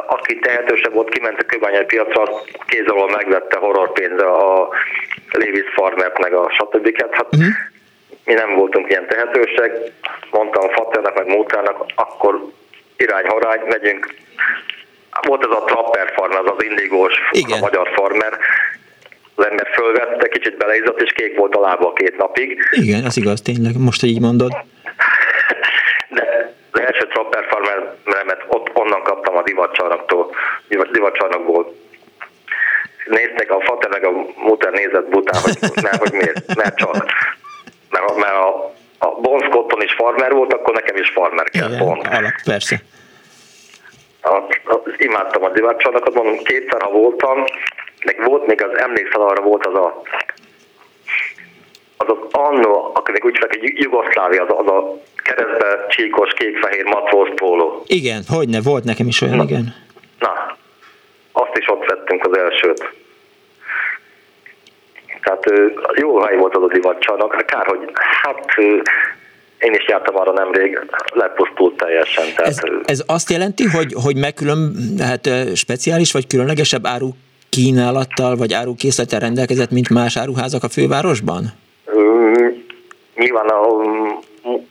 aki 0.07 0.39
tehetősebb 0.39 0.93
volt, 0.93 1.09
kiment 1.09 1.39
a 1.39 1.43
kőbányai 1.43 1.85
piacra, 1.85 2.23
kéz 2.67 2.85
alól 2.87 3.09
megvette 3.09 3.57
horrorpénzre 3.57 4.27
a 4.27 4.69
Levis 5.31 5.69
Farmert, 5.75 6.19
meg 6.19 6.33
a 6.33 6.51
stb. 6.57 7.01
Hát 7.15 7.27
uh-huh 7.31 7.53
mi 8.25 8.33
nem 8.33 8.55
voltunk 8.55 8.89
ilyen 8.89 9.07
tehetősek, 9.07 9.91
mondtam 10.31 10.69
Faternek, 10.69 11.13
meg 11.13 11.27
Mótának, 11.27 11.85
akkor 11.95 12.45
irány 12.97 13.25
harány, 13.25 13.59
megyünk. 13.67 14.13
Volt 15.21 15.45
ez 15.45 15.51
a 15.51 15.63
Trapper 15.63 16.11
farmer, 16.15 16.39
az 16.39 16.51
az 16.57 16.63
indigós, 16.63 17.13
Igen. 17.31 17.57
a 17.57 17.61
magyar 17.61 17.89
farmer, 17.95 18.39
az 19.35 19.45
ember 19.45 19.67
fölvette, 19.73 20.27
kicsit 20.27 20.57
beleizott, 20.57 21.01
és 21.01 21.11
kék 21.11 21.37
volt 21.37 21.55
a 21.55 21.59
lába 21.59 21.93
két 21.93 22.17
napig. 22.17 22.61
Igen, 22.71 23.05
ez 23.05 23.17
igaz, 23.17 23.41
tényleg, 23.41 23.77
most, 23.77 23.99
hogy 23.99 24.09
így 24.09 24.21
mondod. 24.21 24.51
De 26.09 26.53
az 26.71 26.79
első 26.79 27.07
Trapper 27.07 27.45
farmeremet 27.49 28.43
ott 28.47 28.69
onnan 28.73 29.03
kaptam 29.03 29.37
a 29.37 29.43
divatcsarnoktól, 29.43 30.35
divatcsarnokból. 30.91 31.75
Néztek 33.05 33.51
a 33.51 33.61
Fater 33.61 33.89
meg 33.89 34.05
a 34.05 34.11
Muter 34.35 34.71
nézett 34.71 35.09
bután, 35.09 35.41
hogy, 35.41 35.57
mert, 35.81 35.97
hogy 35.97 36.11
miért, 36.11 36.55
mert 36.55 36.75
csak 36.75 37.05
mert, 37.93 38.15
mert 38.15 38.33
a, 38.33 38.73
a 38.97 39.07
Bon 39.21 39.39
Scotton 39.39 39.81
is 39.81 39.93
farmer 39.93 40.31
volt, 40.31 40.53
akkor 40.53 40.73
nekem 40.73 40.95
is 40.95 41.09
farmer 41.09 41.49
kell, 41.49 41.67
Igen, 41.67 41.85
pont. 41.85 42.07
Alak, 42.07 42.41
persze. 42.45 42.81
A, 44.21 44.35
a, 44.73 44.81
imádtam 44.97 45.43
a 45.43 45.49
divatcsarnokot, 45.49 46.13
mondom, 46.13 46.37
kétszer, 46.43 46.81
ha 46.81 46.89
voltam, 46.89 47.43
meg 48.05 48.23
volt 48.25 48.45
még 48.45 48.63
az, 48.63 48.77
emlékszel 48.77 49.21
arra 49.21 49.41
volt 49.41 49.65
az 49.65 49.73
a 49.73 50.01
az 51.97 52.17
az 52.17 52.27
annó, 52.31 52.91
akinek 52.93 53.25
úgy 53.25 53.37
hogy 53.37 53.71
Jugoszlávia, 53.75 54.43
az, 54.45 54.55
az 54.57 54.67
a 54.67 54.97
keresztbe 55.15 55.85
csíkos, 55.89 56.33
kék-fehér 56.33 56.85
matróz 56.85 57.29
póló. 57.35 57.83
Igen, 57.85 58.23
hogyne, 58.27 58.61
volt 58.61 58.83
nekem 58.83 59.07
is 59.07 59.21
olyan, 59.21 59.35
na, 59.35 59.43
igen. 59.43 59.75
Na, 60.19 60.57
azt 61.31 61.57
is 61.57 61.69
ott 61.69 61.85
vettünk 61.85 62.25
az 62.25 62.37
elsőt. 62.37 62.93
Tehát 65.23 65.71
jó 65.95 66.19
hely 66.19 66.35
volt 66.35 66.55
az 66.55 66.63
a 66.63 66.67
divatcsarnok, 66.67 67.43
kár, 67.45 67.65
hogy 67.65 67.79
hát 68.21 68.45
én 69.59 69.73
is 69.73 69.87
jártam 69.87 70.15
arra 70.15 70.31
nemrég, 70.31 70.79
lepusztult 71.13 71.77
teljesen. 71.77 72.25
Tehát, 72.35 72.47
ez, 72.47 72.59
ez 72.85 73.03
azt 73.07 73.29
jelenti, 73.29 73.63
hogy, 73.65 73.93
hogy 74.03 74.17
megkülön, 74.17 74.75
hát 74.99 75.29
speciális 75.55 76.11
vagy 76.11 76.27
különlegesebb 76.27 76.85
áru 76.85 77.09
kínálattal 77.49 78.35
vagy 78.35 78.53
árukészlettel 78.53 79.19
rendelkezett, 79.19 79.71
mint 79.71 79.89
más 79.89 80.17
áruházak 80.17 80.63
a 80.63 80.69
fővárosban? 80.69 81.43
nyilván 83.15 83.47
a 83.47 83.67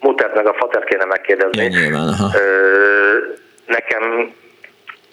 mutert 0.01 0.35
meg 0.35 0.47
a 0.47 0.55
fatert 0.59 0.85
kéne 0.85 1.05
megkérdezni. 1.05 1.63
Ja, 1.63 1.69
nyilván, 1.69 2.09
aha. 2.09 2.31
Nekem 3.67 4.33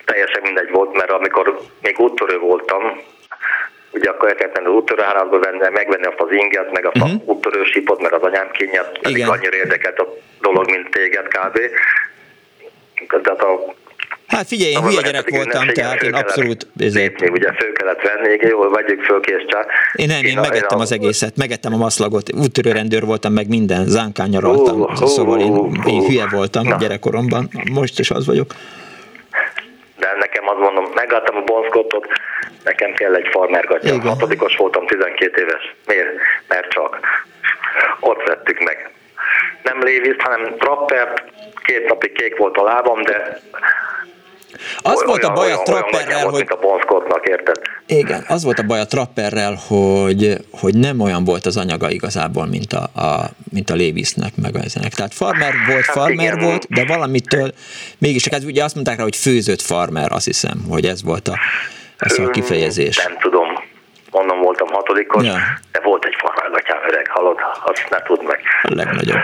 teljesen 0.06 0.42
mindegy 0.42 0.70
volt, 0.72 0.98
mert 0.98 1.12
amikor 1.12 1.60
még 1.82 2.00
úttörő 2.00 2.38
voltam, 2.38 3.02
ugye 3.92 4.10
akkor 4.10 4.30
el 4.30 4.36
kellett 4.36 4.56
menni 4.56 4.68
az 4.68 4.74
úttörőhálásba 4.74 5.40
venni, 5.40 5.58
megvenni 5.72 6.06
azt 6.06 6.20
az 6.20 6.32
inget, 6.32 6.72
meg 6.72 6.86
azt 6.86 6.96
uh-huh. 6.96 7.12
Mhm. 7.12 7.30
a 7.30 7.32
úttörősípot, 7.32 8.02
meg 8.02 8.14
az 8.14 8.22
anyám 8.22 8.50
kényet, 8.52 9.00
pedig 9.02 9.28
annyira 9.28 9.56
érdekelt 9.56 10.00
a 10.00 10.14
dolog, 10.42 10.70
mint 10.70 10.90
téged 10.90 11.28
kb. 11.28 11.60
Tehát 13.08 13.42
a 13.42 13.74
Hát 14.30 14.48
figyelj, 14.48 14.72
én 14.72 14.82
hülye 14.82 15.02
gyerek 15.02 15.30
voltam, 15.30 15.68
tehát 15.68 16.02
én 16.02 16.14
abszolút... 16.14 16.68
Ezért... 16.80 17.20
Még 17.20 17.32
ugye 17.32 17.54
föl 17.54 17.72
kellett 17.72 18.02
venni, 18.02 18.48
jól 18.50 18.70
vegyük 18.70 19.04
föl 19.04 19.20
kész 19.20 19.46
csak. 19.48 19.66
Én 19.94 20.08
nem, 20.08 20.24
én, 20.24 20.32
én 20.32 20.40
megettem 20.40 20.80
a, 20.80 20.82
az 20.82 20.92
egészet, 20.92 21.36
megettem 21.38 21.74
a 21.74 21.78
maszlagot, 21.78 22.34
úttörő 22.34 22.72
rendőr 22.72 23.06
voltam, 23.06 23.34
meg 23.34 23.48
minden, 23.48 23.86
zánkán 23.86 24.30
nyaraltam, 24.30 24.82
uh, 24.82 24.94
szóval 24.94 25.40
én, 25.40 25.82
én 25.86 26.02
hülye 26.02 26.28
voltam 26.32 26.68
uh, 26.68 26.78
gyerekkoromban, 26.78 27.50
most 27.72 28.00
is 28.00 28.12
az 28.12 28.26
vagyok. 28.26 28.54
De 30.00 30.16
nekem 30.20 30.48
azt 30.48 30.60
mondom, 30.60 30.86
megadtam 30.94 31.36
a 31.36 31.42
bonszkotot, 31.42 32.08
nekem 32.64 32.94
kell 32.94 33.16
egy 33.16 33.28
farmergatja. 33.32 33.94
Igen. 33.94 34.08
Hatodikos 34.08 34.56
voltam, 34.56 34.88
12 34.88 35.42
éves. 35.42 35.76
Miért? 35.86 36.10
Mert 36.48 36.70
csak. 36.70 37.00
Ott 38.00 38.28
vettük 38.28 38.60
meg. 38.60 38.90
Nem 39.64 39.84
Léviszt, 39.84 40.22
hanem 40.22 40.56
Trappert, 40.58 41.24
két 41.64 41.88
napig 41.88 42.12
kék 42.12 42.38
volt 42.38 42.58
a 42.58 42.64
lábam, 42.64 43.02
de 43.02 43.40
az 44.78 44.96
olyan, 44.96 45.06
volt 45.06 45.24
a 45.24 45.34
baj 45.34 45.52
a 45.52 45.58
trapperrel, 45.58 46.28
hogy... 46.28 46.46
A 46.50 46.56
bonszkotnak, 46.56 47.28
érted? 47.28 47.62
Igen, 47.86 48.26
az 48.28 48.44
volt 48.44 48.60
a 48.60 48.64
baj 48.64 48.80
a 48.80 48.86
trapperrel, 48.86 49.60
hogy, 49.68 50.38
hogy 50.52 50.76
nem 50.76 51.00
olyan 51.00 51.24
volt 51.24 51.46
az 51.46 51.58
anyaga 51.58 51.90
igazából, 51.90 52.46
mint 52.46 52.74
a, 52.74 53.02
a, 53.02 53.30
mint 53.52 53.70
a 53.70 53.74
Lévisznek, 53.74 54.32
meg 54.42 54.56
ezenek. 54.56 54.94
Tehát 54.94 55.14
farmer 55.14 55.54
volt, 55.68 55.86
hát 55.86 55.96
farmer 55.96 56.34
igen. 56.34 56.40
volt, 56.40 56.68
de 56.70 56.86
valamitől 56.86 57.52
mégis, 57.98 58.28
hát 58.28 58.44
ugye 58.44 58.64
azt 58.64 58.76
mondták 58.76 58.98
rá, 58.98 59.04
hogy 59.04 59.16
főzött 59.16 59.62
farmer, 59.62 60.12
azt 60.12 60.26
hiszem, 60.26 60.66
hogy 60.70 60.86
ez 60.86 61.04
volt 61.04 61.28
a, 61.28 61.40
a 61.98 62.30
kifejezés. 62.30 62.98
Nem 62.98 63.18
tudom, 63.20 63.48
mondom, 64.12 64.40
voltam 64.40 64.68
hatodikos, 64.68 65.26
ja. 65.26 65.38
de 65.72 65.80
volt 65.84 66.06
egy 66.06 66.16
farmergatjám 66.18 66.78
öreg, 66.88 67.08
halott, 67.10 67.40
azt 67.64 67.90
ne 67.90 68.02
tudd 68.02 68.24
meg. 68.24 68.40
A 68.62 68.76
legnagyobb. 68.76 69.20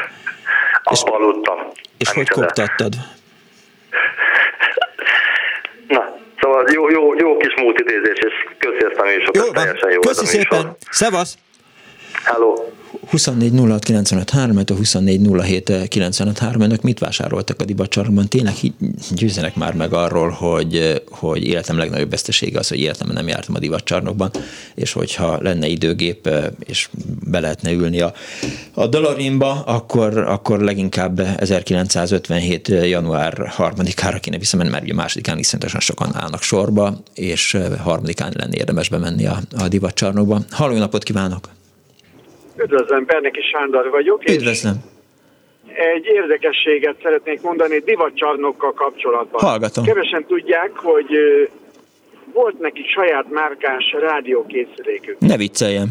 Abba 0.83 1.15
aludtam. 1.15 1.57
És 1.97 2.09
hogy 2.09 2.29
koptattad? 2.29 2.93
Szóval 6.45 6.65
jó, 6.73 6.89
jó, 6.89 7.15
jó 7.17 7.37
kis 7.37 7.53
múltidézés, 7.61 8.17
és 8.17 8.33
köszi 8.57 8.85
ezt 8.89 8.99
a 8.99 9.03
műsort, 9.03 9.35
jó, 9.35 9.51
teljesen 9.51 9.91
jó 9.91 9.99
Köszi 9.99 10.25
szépen, 10.25 10.75
szevasz! 10.89 11.37
Hello! 12.23 12.75
24 13.09 13.51
06 13.53 13.83
95 13.83 14.29
3, 14.29 14.57
a 14.57 14.73
24 14.73 15.21
07 15.41 15.87
95 15.87 16.37
3, 16.37 16.61
önök 16.61 16.81
mit 16.81 16.99
vásároltak 16.99 17.61
a 17.61 17.65
divatcsarnokban? 17.65 18.27
Tényleg 18.27 18.53
győzenek 19.11 19.55
már 19.55 19.73
meg 19.73 19.93
arról, 19.93 20.29
hogy, 20.29 21.03
hogy 21.09 21.43
életem 21.43 21.77
legnagyobb 21.77 22.09
vesztesége 22.09 22.59
az, 22.59 22.67
hogy 22.67 22.79
életemben 22.79 23.15
nem 23.15 23.27
jártam 23.27 23.55
a 23.55 23.59
divatcsarnokban, 23.59 24.31
és 24.75 24.93
hogyha 24.93 25.41
lenne 25.41 25.67
időgép, 25.67 26.29
és 26.59 26.89
be 27.29 27.39
lehetne 27.39 27.71
ülni 27.71 28.01
a, 28.01 28.13
a 28.73 28.87
Dolorinba, 28.87 29.61
akkor, 29.65 30.17
akkor 30.17 30.59
leginkább 30.59 31.19
1957. 31.19 32.67
január 32.67 33.53
3-ára 33.57 34.19
kéne 34.19 34.37
visszamenni, 34.37 34.69
mert 34.69 34.83
ugye 34.83 34.93
másodikán 34.93 35.37
iszonyatosan 35.37 35.79
sokan 35.79 36.15
állnak 36.15 36.41
sorba, 36.41 36.97
és 37.13 37.57
harmadikán 37.83 38.33
lenne 38.35 38.55
érdemes 38.55 38.89
bemenni 38.89 39.25
a, 39.25 39.39
a 39.57 39.67
divatcsarnokba. 39.67 40.41
Halló 40.49 40.77
napot 40.77 41.03
kívánok! 41.03 41.54
Üdvözlöm, 42.57 43.05
Berneki 43.05 43.41
Sándor 43.41 43.89
vagyok. 43.89 44.29
Üdvözlöm. 44.29 44.73
Egy 45.73 46.05
érdekességet 46.05 46.95
szeretnék 47.03 47.41
mondani 47.41 47.79
divatcsarnokkal 47.79 48.73
kapcsolatban. 48.73 49.41
Hallgatom. 49.41 49.83
Kevesen 49.83 50.25
tudják, 50.25 50.71
hogy 50.75 51.07
volt 52.33 52.59
neki 52.59 52.83
saját 52.93 53.29
márkás 53.29 53.95
rádiókészülékük. 53.99 55.19
Ne 55.19 55.37
vicceljem. 55.37 55.87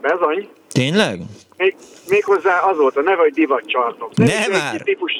Bezony. 0.00 0.48
Tényleg? 0.68 1.20
Még, 1.56 1.74
méghozzá 2.08 2.58
az 2.58 2.76
volt 2.76 2.96
a 2.96 3.02
neve, 3.02 3.20
hogy 3.22 3.32
divatcsarnok. 3.32 4.16
Ne 4.16 4.46
már! 4.48 4.80
Típus, 4.80 5.12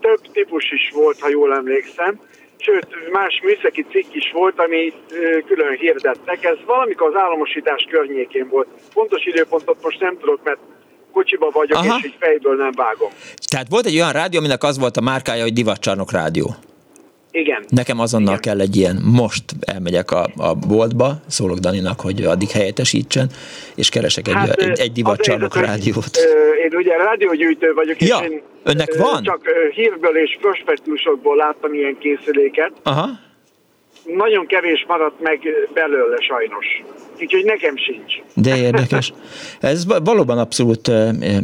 több 0.00 0.20
típus 0.32 0.72
is 0.72 0.90
volt, 0.94 1.20
ha 1.20 1.28
jól 1.28 1.54
emlékszem 1.54 2.20
sőt, 2.58 2.86
más 3.12 3.40
műszaki 3.44 3.86
cikk 3.90 4.14
is 4.14 4.30
volt, 4.32 4.60
amit 4.60 4.94
külön 5.46 5.76
hirdettek. 5.76 6.44
Ez 6.44 6.56
valamikor 6.66 7.08
az 7.08 7.20
államosítás 7.20 7.86
környékén 7.90 8.48
volt. 8.48 8.68
Pontos 8.92 9.24
időpontot 9.24 9.82
most 9.82 10.00
nem 10.00 10.18
tudok, 10.18 10.40
mert 10.44 10.58
kocsiba 11.12 11.50
vagyok, 11.50 11.78
Aha. 11.78 11.96
és 11.98 12.04
így 12.04 12.16
fejből 12.18 12.56
nem 12.56 12.72
vágom. 12.76 13.10
Tehát 13.50 13.66
volt 13.68 13.86
egy 13.86 13.94
olyan 13.94 14.12
rádió, 14.12 14.38
aminek 14.38 14.62
az 14.62 14.78
volt 14.78 14.96
a 14.96 15.00
márkája, 15.00 15.42
hogy 15.42 15.52
divatcsarnok 15.52 16.12
rádió. 16.12 16.54
Igen. 17.36 17.64
Nekem 17.68 17.98
azonnal 18.00 18.38
Igen. 18.38 18.40
kell 18.40 18.60
egy 18.60 18.76
ilyen, 18.76 18.96
most 19.02 19.44
elmegyek 19.60 20.10
a, 20.10 20.28
a 20.36 20.54
boltba, 20.54 21.12
szólok 21.26 21.58
Daninak, 21.58 22.00
hogy 22.00 22.24
addig 22.24 22.50
helyettesítsen, 22.50 23.28
és 23.74 23.88
keresek 23.88 24.28
egy, 24.28 24.34
hát, 24.34 24.50
egy, 24.50 24.80
egy 24.80 24.92
divatcsarnok 24.92 25.56
rádiót. 25.56 26.16
Én 26.64 26.78
ugye 26.78 26.96
rádiógyűjtő 26.96 27.72
vagyok, 27.74 28.00
ja, 28.00 28.18
és 28.22 28.28
én 28.30 28.42
önnek 28.62 28.94
van? 28.94 29.22
csak 29.22 29.40
hírből 29.74 30.16
és 30.16 30.38
prospektusokból 30.40 31.36
láttam 31.36 31.74
ilyen 31.74 31.96
készüléket. 31.98 32.72
Aha. 32.82 33.08
Nagyon 34.04 34.46
kevés 34.46 34.84
maradt 34.88 35.20
meg 35.20 35.40
belőle 35.74 36.16
sajnos. 36.20 36.66
Úgyhogy 37.20 37.44
nekem 37.44 37.76
sincs. 37.76 38.12
De 38.34 38.56
érdekes. 38.56 39.12
Ez 39.60 39.86
valóban 40.04 40.38
abszolút 40.38 40.88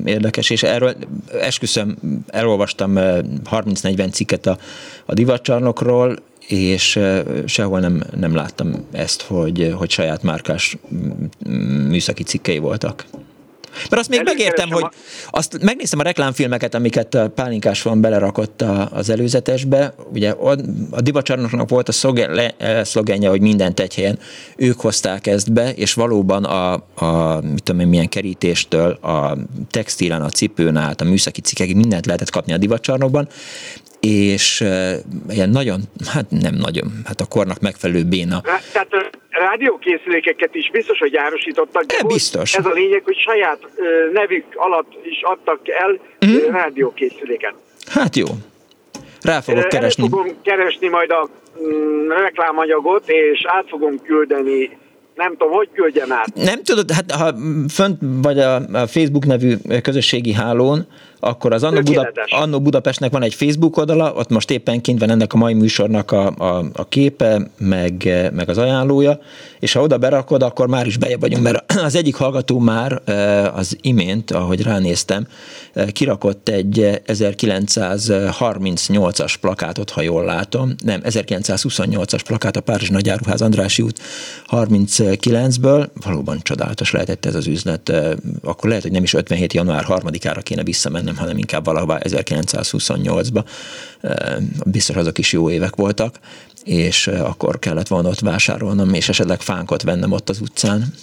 érdekes, 0.05 0.51
és 0.51 0.62
erről 0.62 0.95
esküszöm, 1.41 1.97
elolvastam 2.27 2.93
30-40 2.97 4.12
cikket 4.12 4.47
a, 4.47 4.59
a 5.05 5.14
divatcsarnokról, 5.14 6.16
és 6.47 6.99
sehol 7.47 7.81
nem, 7.81 8.03
nem 8.16 8.35
láttam 8.35 8.87
ezt, 8.93 9.23
hogy, 9.23 9.73
hogy 9.77 9.91
saját 9.91 10.23
márkás 10.23 10.77
műszaki 11.89 12.23
cikkei 12.23 12.59
voltak. 12.59 13.05
Mert 13.75 14.01
azt 14.01 14.09
még 14.09 14.18
Előtt 14.18 14.35
megértem, 14.35 14.70
hogy 14.70 14.87
azt 15.31 15.62
megnéztem 15.62 15.99
a 15.99 16.03
reklámfilmeket, 16.03 16.75
amiket 16.75 17.14
a 17.14 17.29
Pálinkás 17.29 17.83
van 17.83 18.01
belerakott 18.01 18.64
az 18.91 19.11
előzetesbe. 19.11 19.95
Ugye 20.12 20.31
a 20.91 21.01
divacsarnoknak 21.01 21.68
volt 21.68 21.89
a 21.89 21.93
eh, 22.57 22.85
szlogenje, 22.85 23.29
hogy 23.29 23.41
mindent 23.41 23.81
egy 23.81 23.95
helyen. 23.95 24.18
Ők 24.57 24.81
hozták 24.81 25.27
ezt 25.27 25.53
be, 25.53 25.73
és 25.73 25.95
valóban 25.95 26.45
a, 26.45 26.73
a 26.95 27.41
mit 27.41 27.62
tudom 27.62 27.81
én, 27.81 27.87
milyen 27.87 28.09
kerítéstől, 28.09 28.91
a 28.93 29.37
textilen, 29.70 30.23
a 30.23 30.29
cipőn 30.29 30.77
át, 30.77 31.01
a 31.01 31.05
műszaki 31.05 31.41
cikkekig 31.41 31.77
mindent 31.77 32.07
lehetett 32.07 32.31
kapni 32.31 32.53
a 32.53 32.59
divacsarnokban, 32.59 33.29
és 34.01 34.61
uh, 34.61 34.93
ilyen 35.29 35.51
nagyon, 35.51 35.83
hát 36.07 36.31
nem 36.31 36.55
nagyon, 36.55 37.03
hát 37.05 37.20
a 37.20 37.25
kornak 37.25 37.61
megfelelő 37.61 38.05
béna. 38.05 38.41
Tehát 38.75 39.22
rádiókészülékeket 39.43 40.55
is 40.55 40.70
biztos, 40.70 40.99
hogy 40.99 41.16
árusítottak. 41.16 41.84
De 41.84 42.03
biztos. 42.07 42.55
Ez 42.55 42.66
a 42.66 42.72
lényeg, 42.72 43.03
hogy 43.05 43.16
saját 43.16 43.59
nevük 44.12 44.45
alatt 44.55 44.93
is 45.05 45.22
adtak 45.22 45.61
el 45.68 46.01
mm. 46.26 46.53
Rádiókészüléket. 46.53 47.55
Hát 47.86 48.16
jó. 48.16 48.26
Rá 49.22 49.40
fogok 49.40 49.68
keresni. 49.68 50.03
El 50.03 50.09
fogom 50.09 50.43
keresni 50.43 50.88
majd 50.88 51.11
a 51.11 51.28
mm, 51.62 52.09
reklámanyagot, 52.09 53.09
és 53.09 53.45
át 53.47 53.64
fogom 53.68 54.03
küldeni 54.03 54.80
nem 55.14 55.36
tudom, 55.36 55.53
hogy 55.53 55.68
küldjem 55.74 56.12
át. 56.12 56.34
Nem 56.34 56.62
tudod, 56.62 56.90
hát 56.90 57.12
ha 57.12 57.34
fönt 57.68 57.99
vagy 58.01 58.38
a, 58.38 58.55
a 58.55 58.86
Facebook 58.86 59.26
nevű 59.26 59.55
közösségi 59.82 60.32
hálón, 60.32 60.86
akkor 61.25 61.53
az 61.53 61.62
Annó, 61.62 61.81
Buda, 61.81 62.12
Annó 62.29 62.61
Budapestnek 62.61 63.12
van 63.12 63.23
egy 63.23 63.35
Facebook 63.35 63.77
oldala, 63.77 64.12
ott 64.12 64.29
most 64.29 64.51
éppen 64.51 64.81
kint 64.81 65.01
van 65.01 65.11
ennek 65.11 65.33
a 65.33 65.37
mai 65.37 65.55
műsornak 65.55 66.12
a, 66.12 66.27
a, 66.27 66.64
a 66.73 66.89
képe, 66.89 67.51
meg, 67.59 68.11
meg 68.33 68.49
az 68.49 68.59
ajánlója, 68.59 69.18
és 69.59 69.73
ha 69.73 69.81
oda 69.81 69.99
berakod, 69.99 70.43
akkor 70.43 70.68
már 70.68 70.87
is 70.87 70.97
bejebb 70.97 71.20
vagyunk, 71.20 71.43
mert 71.43 71.73
az 71.87 71.95
egyik 71.95 72.14
hallgató 72.14 72.59
már 72.59 73.03
az 73.55 73.77
imént, 73.81 74.31
ahogy 74.31 74.62
ránéztem, 74.62 75.27
kirakott 75.93 76.49
egy 76.49 77.01
1938-as 77.07 79.35
plakátot, 79.41 79.91
ha 79.91 80.03
jól 80.03 80.25
látom, 80.25 80.75
nem, 80.85 81.01
1928-as 81.05 82.20
plakát 82.27 82.57
a 82.57 82.61
Párizs 82.61 82.89
Nagyáruház 82.89 83.43
Andrási 83.43 83.83
út 83.83 84.01
39-ből, 84.49 85.89
valóban 86.05 86.39
csodálatos 86.43 86.91
lehetett 86.91 87.27
ez 87.27 87.35
az 87.35 87.47
üzlet, 87.47 87.93
akkor 88.43 88.68
lehet, 88.68 88.83
hogy 88.83 88.93
nem 88.93 89.03
is 89.03 89.14
57. 89.14 89.53
január 89.53 89.85
3-ára 89.89 90.41
kéne 90.41 90.62
visszamennem, 90.62 91.12
hanem 91.17 91.39
inkább 91.39 91.65
valahová 91.65 91.99
1928-ba, 92.03 93.45
biztos 94.65 94.97
azok 94.97 95.19
is 95.19 95.33
jó 95.33 95.51
évek 95.51 95.77
voltak, 95.77 96.19
és 96.65 97.07
akkor 97.07 97.59
kellett 97.59 97.89
volna 97.89 98.09
ott 98.09 98.21
vásárolnom, 98.21 98.95
és 98.95 99.09
esetleg 99.09 99.41
fánkot 99.41 99.83
vennem 99.83 100.13
ott 100.13 100.29
az 100.29 100.41
utcán. 100.41 100.95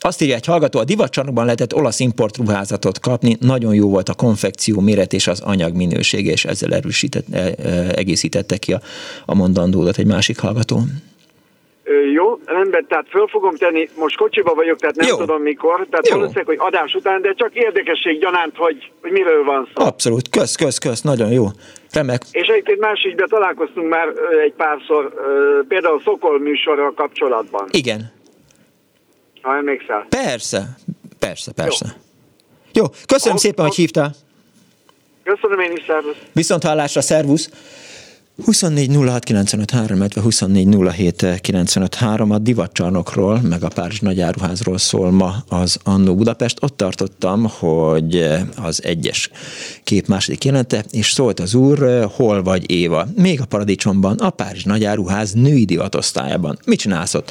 Azt 0.00 0.22
írja 0.22 0.34
egy 0.34 0.44
hallgató, 0.44 0.78
a 0.78 0.84
divatcsarnokban 0.84 1.44
lehetett 1.44 1.74
olasz 1.74 2.00
importruházatot 2.00 3.00
kapni, 3.00 3.36
nagyon 3.40 3.74
jó 3.74 3.88
volt 3.88 4.08
a 4.08 4.14
konfekció 4.14 4.80
méret 4.80 5.12
és 5.12 5.26
az 5.26 5.40
anyag 5.40 5.74
minősége, 5.74 6.32
és 6.32 6.44
ezzel 6.44 6.74
erősített, 6.74 7.34
e, 7.34 7.38
e, 7.38 7.92
egészítette 7.94 8.56
ki 8.56 8.72
a, 8.72 8.80
a 9.26 9.34
mondandódat 9.34 9.98
egy 9.98 10.06
másik 10.06 10.38
hallgató. 10.38 10.86
Jó, 12.12 12.38
rendben, 12.44 12.86
tehát 12.88 13.06
föl 13.08 13.26
fogom 13.26 13.56
tenni, 13.56 13.88
most 13.96 14.16
kocsiba 14.16 14.54
vagyok, 14.54 14.78
tehát 14.78 14.96
nem 14.96 15.08
Jó. 15.08 15.16
tudom 15.16 15.42
mikor, 15.42 15.86
tehát 15.90 16.08
Jó. 16.08 16.14
valószínűleg, 16.14 16.46
hogy 16.46 16.58
adás 16.60 16.94
után, 16.94 17.22
de 17.22 17.32
csak 17.32 17.54
érdekesség 17.54 18.18
gyanánt, 18.18 18.56
hogy, 18.56 18.90
hogy 19.00 19.10
miről 19.10 19.44
van 19.44 19.68
szó. 19.74 19.84
Abszolút, 19.84 20.28
kösz, 20.28 20.54
kösz, 20.56 20.78
kösz, 20.78 21.00
nagyon 21.00 21.32
jó. 21.32 21.46
Remek. 21.92 22.22
És 22.30 22.46
egyébként 22.48 22.78
más 22.78 23.02
ügyben 23.02 23.28
találkoztunk 23.28 23.88
már 23.88 24.08
egy 24.44 24.52
párszor, 24.52 25.12
például 25.68 26.00
Szokol 26.04 26.38
műsorral 26.38 26.92
kapcsolatban. 26.94 27.68
Igen. 27.70 28.12
Ha 29.42 29.56
emlékszel. 29.56 30.06
Persze, 30.08 30.62
persze, 31.18 31.52
persze. 31.52 31.86
Jó, 31.86 32.82
jó 32.82 32.84
köszönöm 33.06 33.36
a, 33.36 33.40
szépen, 33.40 33.64
a... 33.64 33.68
hogy 33.68 33.76
hívtál. 33.76 34.10
Köszönöm 35.22 35.60
én 35.60 35.72
is, 35.72 35.84
szervusz. 35.86 36.16
Viszont 36.32 36.62
hallásra, 36.62 37.00
szervusz. 37.00 37.50
24 38.44 38.90
illetve 38.90 40.20
24 40.20 40.66
a 42.30 42.38
divatcsarnokról, 42.38 43.40
meg 43.40 43.62
a 43.62 43.68
Párizs 43.68 44.00
nagyáruházról 44.00 44.78
szól 44.78 45.10
ma 45.10 45.34
az 45.48 45.78
Annó 45.82 46.14
Budapest. 46.14 46.58
Ott 46.60 46.76
tartottam, 46.76 47.46
hogy 47.58 48.28
az 48.56 48.84
egyes 48.84 49.30
kép 49.84 50.06
második 50.06 50.44
jelente, 50.44 50.84
és 50.90 51.10
szólt 51.10 51.40
az 51.40 51.54
úr, 51.54 52.08
hol 52.14 52.42
vagy 52.42 52.70
Éva? 52.70 53.06
Még 53.16 53.40
a 53.40 53.44
paradicsomban, 53.44 54.16
a 54.18 54.30
Párizs 54.30 54.64
nagyáruház 54.64 55.32
női 55.32 55.64
divatosztályában. 55.64 56.58
Mit 56.64 56.78
csinálsz 56.78 57.14
ott? 57.14 57.30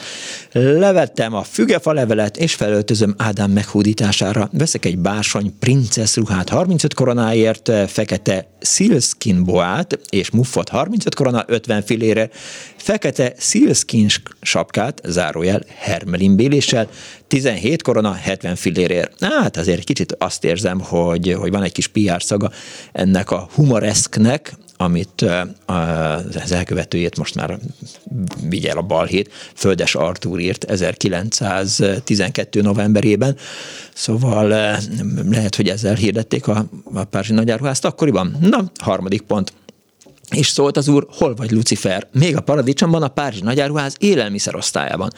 Levettem 0.51 1.33
a 1.33 1.43
fügefa 1.43 1.93
levelet, 1.93 2.37
és 2.37 2.53
felöltözöm 2.53 3.13
Ádám 3.17 3.51
meghódítására. 3.51 4.49
Veszek 4.51 4.85
egy 4.85 4.97
bársony 4.97 5.53
princesz 5.59 6.15
ruhát 6.15 6.49
35 6.49 6.93
koronáért, 6.93 7.71
fekete 7.87 8.47
sealskin 8.61 9.43
boát 9.43 9.99
és 10.09 10.29
muffot 10.29 10.69
35 10.97 11.15
korona 11.15 11.43
50 11.47 11.81
filére, 11.81 12.29
fekete 12.75 13.33
sealskin 13.37 14.07
sapkát, 14.41 15.01
zárójel 15.05 15.63
hermelin 15.77 16.35
béléssel, 16.35 16.89
17 17.27 17.81
korona 17.81 18.13
70 18.13 18.55
fillérért. 18.55 19.11
Hát 19.19 19.57
azért 19.57 19.83
kicsit 19.83 20.15
azt 20.19 20.43
érzem, 20.43 20.79
hogy, 20.79 21.35
hogy 21.39 21.51
van 21.51 21.63
egy 21.63 21.71
kis 21.71 21.87
PR 21.87 22.23
szaga 22.23 22.51
ennek 22.91 23.31
a 23.31 23.49
humoreszknek, 23.53 24.53
amit 24.79 25.25
az 25.65 26.51
elkövetőjét 26.51 27.17
most 27.17 27.35
már 27.35 27.59
vigyel 28.49 28.77
a 28.77 28.81
balhét, 28.81 29.31
Földes 29.55 29.95
Artúr 29.95 30.39
írt 30.39 30.63
1912. 30.63 32.61
novemberében, 32.61 33.35
szóval 33.93 34.47
lehet, 35.29 35.55
hogy 35.55 35.69
ezzel 35.69 35.95
hirdették 35.95 36.47
a, 36.47 36.65
a 36.93 37.03
Párizsi 37.03 37.33
nagyáruházt 37.33 37.85
akkoriban. 37.85 38.37
Na, 38.41 38.71
harmadik 38.79 39.21
pont. 39.21 39.53
És 40.31 40.47
szólt 40.47 40.77
az 40.77 40.87
úr, 40.87 41.07
hol 41.09 41.35
vagy 41.35 41.51
Lucifer? 41.51 42.07
Még 42.11 42.35
a 42.35 42.41
paradicsomban 42.41 43.03
a 43.03 43.07
Párizsi 43.07 43.41
nagyáruház 43.43 43.95
élelmiszerosztályában. 43.99 45.09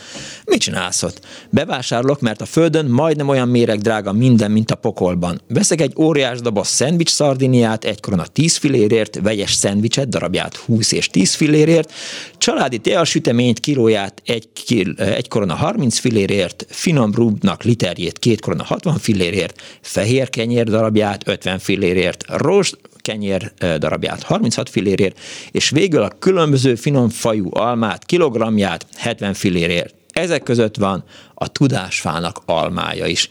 Mit 0.45 0.59
csinálsz 0.59 1.03
ott? 1.03 1.25
Bevásárolok, 1.49 2.21
mert 2.21 2.41
a 2.41 2.45
földön 2.45 2.85
majdnem 2.85 3.27
olyan 3.27 3.47
méreg 3.47 3.79
drága 3.79 4.13
minden, 4.13 4.51
mint 4.51 4.71
a 4.71 4.75
pokolban. 4.75 5.41
Veszek 5.47 5.81
egy 5.81 5.93
óriás 5.97 6.39
doboz 6.39 6.67
szendvics 6.67 7.09
szardiniát, 7.09 7.83
egy 7.83 7.99
korona 7.99 8.25
10 8.25 8.57
fillérért, 8.57 9.19
vegyes 9.21 9.53
szendvicset, 9.53 10.09
darabját 10.09 10.55
20 10.55 10.91
és 10.91 11.07
10 11.07 11.33
fillérért, 11.33 11.93
családi 12.37 12.77
teasüteményt, 12.77 13.59
kilóját 13.59 14.21
egy, 14.25 14.49
kil, 14.53 14.93
egy 14.93 15.27
korona 15.27 15.55
30 15.55 15.99
fillérért, 15.99 16.65
finom 16.69 17.13
rúbnak 17.13 17.63
literjét 17.63 18.19
két 18.19 18.41
korona 18.41 18.63
60 18.63 18.97
fillérért, 18.97 19.61
fehér 19.81 20.29
kenyér 20.29 20.69
darabját 20.69 21.27
50 21.27 21.59
fillérért, 21.59 22.23
rost, 22.27 22.77
kenyér 23.09 23.51
darabját 23.77 24.23
36 24.23 24.69
fillérért, 24.69 25.19
és 25.51 25.69
végül 25.69 26.01
a 26.01 26.11
különböző 26.19 26.75
finom 26.75 27.09
fajú 27.09 27.49
almát 27.51 28.05
kilogramját 28.05 28.85
70 28.97 29.33
fillérért. 29.33 29.93
Ezek 30.13 30.43
között 30.43 30.75
van 30.75 31.03
a 31.33 31.47
tudásfának 31.47 32.37
almája 32.45 33.05
is 33.05 33.27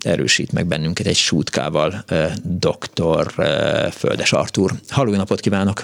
erősít 0.00 0.52
meg 0.52 0.66
bennünket 0.66 1.06
egy 1.06 1.16
sútkával 1.16 2.04
dr. 2.42 3.32
Földes 3.92 4.32
Artúr. 4.32 4.70
Halló, 4.88 5.14
napot 5.14 5.40
kívánok! 5.40 5.82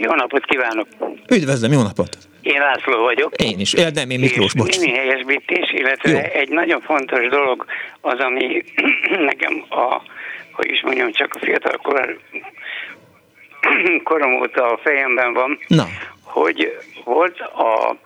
Jó 0.00 0.14
napot 0.14 0.44
kívánok! 0.44 0.88
Üdvözlöm, 1.28 1.72
jó 1.72 1.82
napot! 1.82 2.18
Én 2.44 2.60
László 2.60 3.02
vagyok. 3.02 3.34
Én 3.42 3.58
is, 3.58 3.72
nem, 3.72 4.10
én 4.10 4.18
Miklós, 4.18 4.54
bocs. 4.54 4.78
Mini 4.78 4.92
helyesbítés, 4.92 5.72
illetve 5.72 6.10
Jó. 6.10 6.18
egy 6.18 6.48
nagyon 6.48 6.80
fontos 6.80 7.28
dolog 7.28 7.66
az, 8.00 8.18
ami 8.18 8.62
nekem 9.30 9.64
a, 9.68 10.02
hogy 10.52 10.70
is 10.70 10.82
mondjam, 10.82 11.12
csak 11.12 11.34
a 11.34 11.38
fiatal 11.38 11.76
kor, 11.76 12.18
korom 14.10 14.40
óta 14.40 14.72
a 14.72 14.80
fejemben 14.82 15.32
van, 15.32 15.58
Na. 15.66 15.84
hogy 16.22 16.76
volt 17.04 17.40
a 17.40 17.96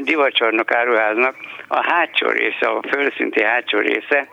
divacsarnok 0.00 0.72
áruháznak 0.72 1.36
a 1.68 1.92
hátsó 1.92 2.28
része, 2.28 2.66
a 2.66 2.82
földszinti 2.90 3.42
hátsó 3.42 3.78
része 3.78 4.28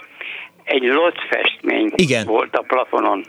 egy 0.64 0.92
festmény 1.30 1.92
Igen. 1.96 2.26
volt 2.26 2.56
a 2.56 2.62
plafonon 2.62 3.26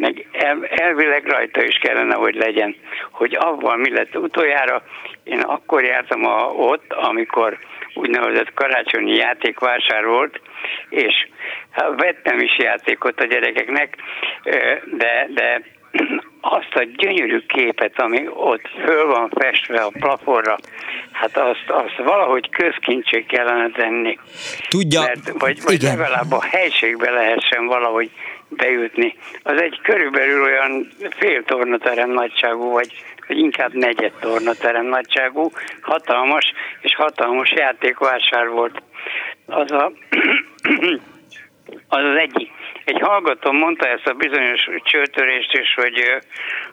meg 0.00 0.26
el, 0.32 0.66
elvileg 0.66 1.26
rajta 1.26 1.64
is 1.64 1.78
kellene, 1.78 2.14
hogy 2.14 2.34
legyen. 2.34 2.76
Hogy 3.10 3.36
avval 3.38 3.76
mi 3.76 3.90
lett 3.90 4.16
utoljára, 4.16 4.82
én 5.24 5.40
akkor 5.40 5.84
jártam 5.84 6.24
a, 6.26 6.44
ott, 6.44 6.92
amikor 6.92 7.58
úgynevezett 7.94 8.54
karácsonyi 8.54 9.14
játékvásár 9.14 10.04
volt, 10.04 10.40
és 10.88 11.28
hát 11.70 12.00
vettem 12.00 12.38
is 12.38 12.58
játékot 12.58 13.20
a 13.20 13.24
gyerekeknek, 13.24 13.96
de, 14.96 15.28
de 15.34 15.62
azt 16.40 16.74
a 16.74 16.86
gyönyörű 16.96 17.38
képet, 17.46 18.00
ami 18.00 18.28
ott 18.28 18.68
föl 18.84 19.06
van 19.06 19.30
festve 19.34 19.80
a 19.80 19.92
plafonra, 19.98 20.58
hát 21.12 21.36
azt, 21.36 21.64
azt 21.66 21.96
valahogy 21.96 22.50
közkincsé 22.50 23.24
kellene 23.24 23.70
tenni. 23.70 24.18
Tudja, 24.68 25.00
Mert, 25.00 25.32
vagy, 25.38 25.62
vagy 25.62 25.82
legalább 25.82 26.32
a 26.32 26.42
helységbe 26.42 27.10
lehessen 27.10 27.66
valahogy 27.66 28.10
bejutni. 28.50 29.16
Az 29.42 29.60
egy 29.60 29.80
körülbelül 29.82 30.42
olyan 30.42 30.88
fél 31.18 31.44
tornaterem 31.44 32.10
nagyságú, 32.10 32.70
vagy, 32.70 32.92
vagy 33.28 33.38
inkább 33.38 33.72
negyed 33.72 34.12
tornaterem 34.20 34.86
nagyságú, 34.86 35.50
hatalmas 35.80 36.52
és 36.80 36.94
hatalmas 36.94 37.52
játékvásár 37.52 38.48
volt. 38.48 38.82
Az 39.46 39.70
a, 39.70 39.92
az, 41.88 42.00
az 42.00 42.16
egyik. 42.16 42.50
Egy 42.84 43.00
hallgató 43.00 43.52
mondta 43.52 43.88
ezt 43.88 44.06
a 44.06 44.12
bizonyos 44.12 44.68
csőtörést 44.82 45.52
is, 45.52 45.74
hogy, 45.74 46.22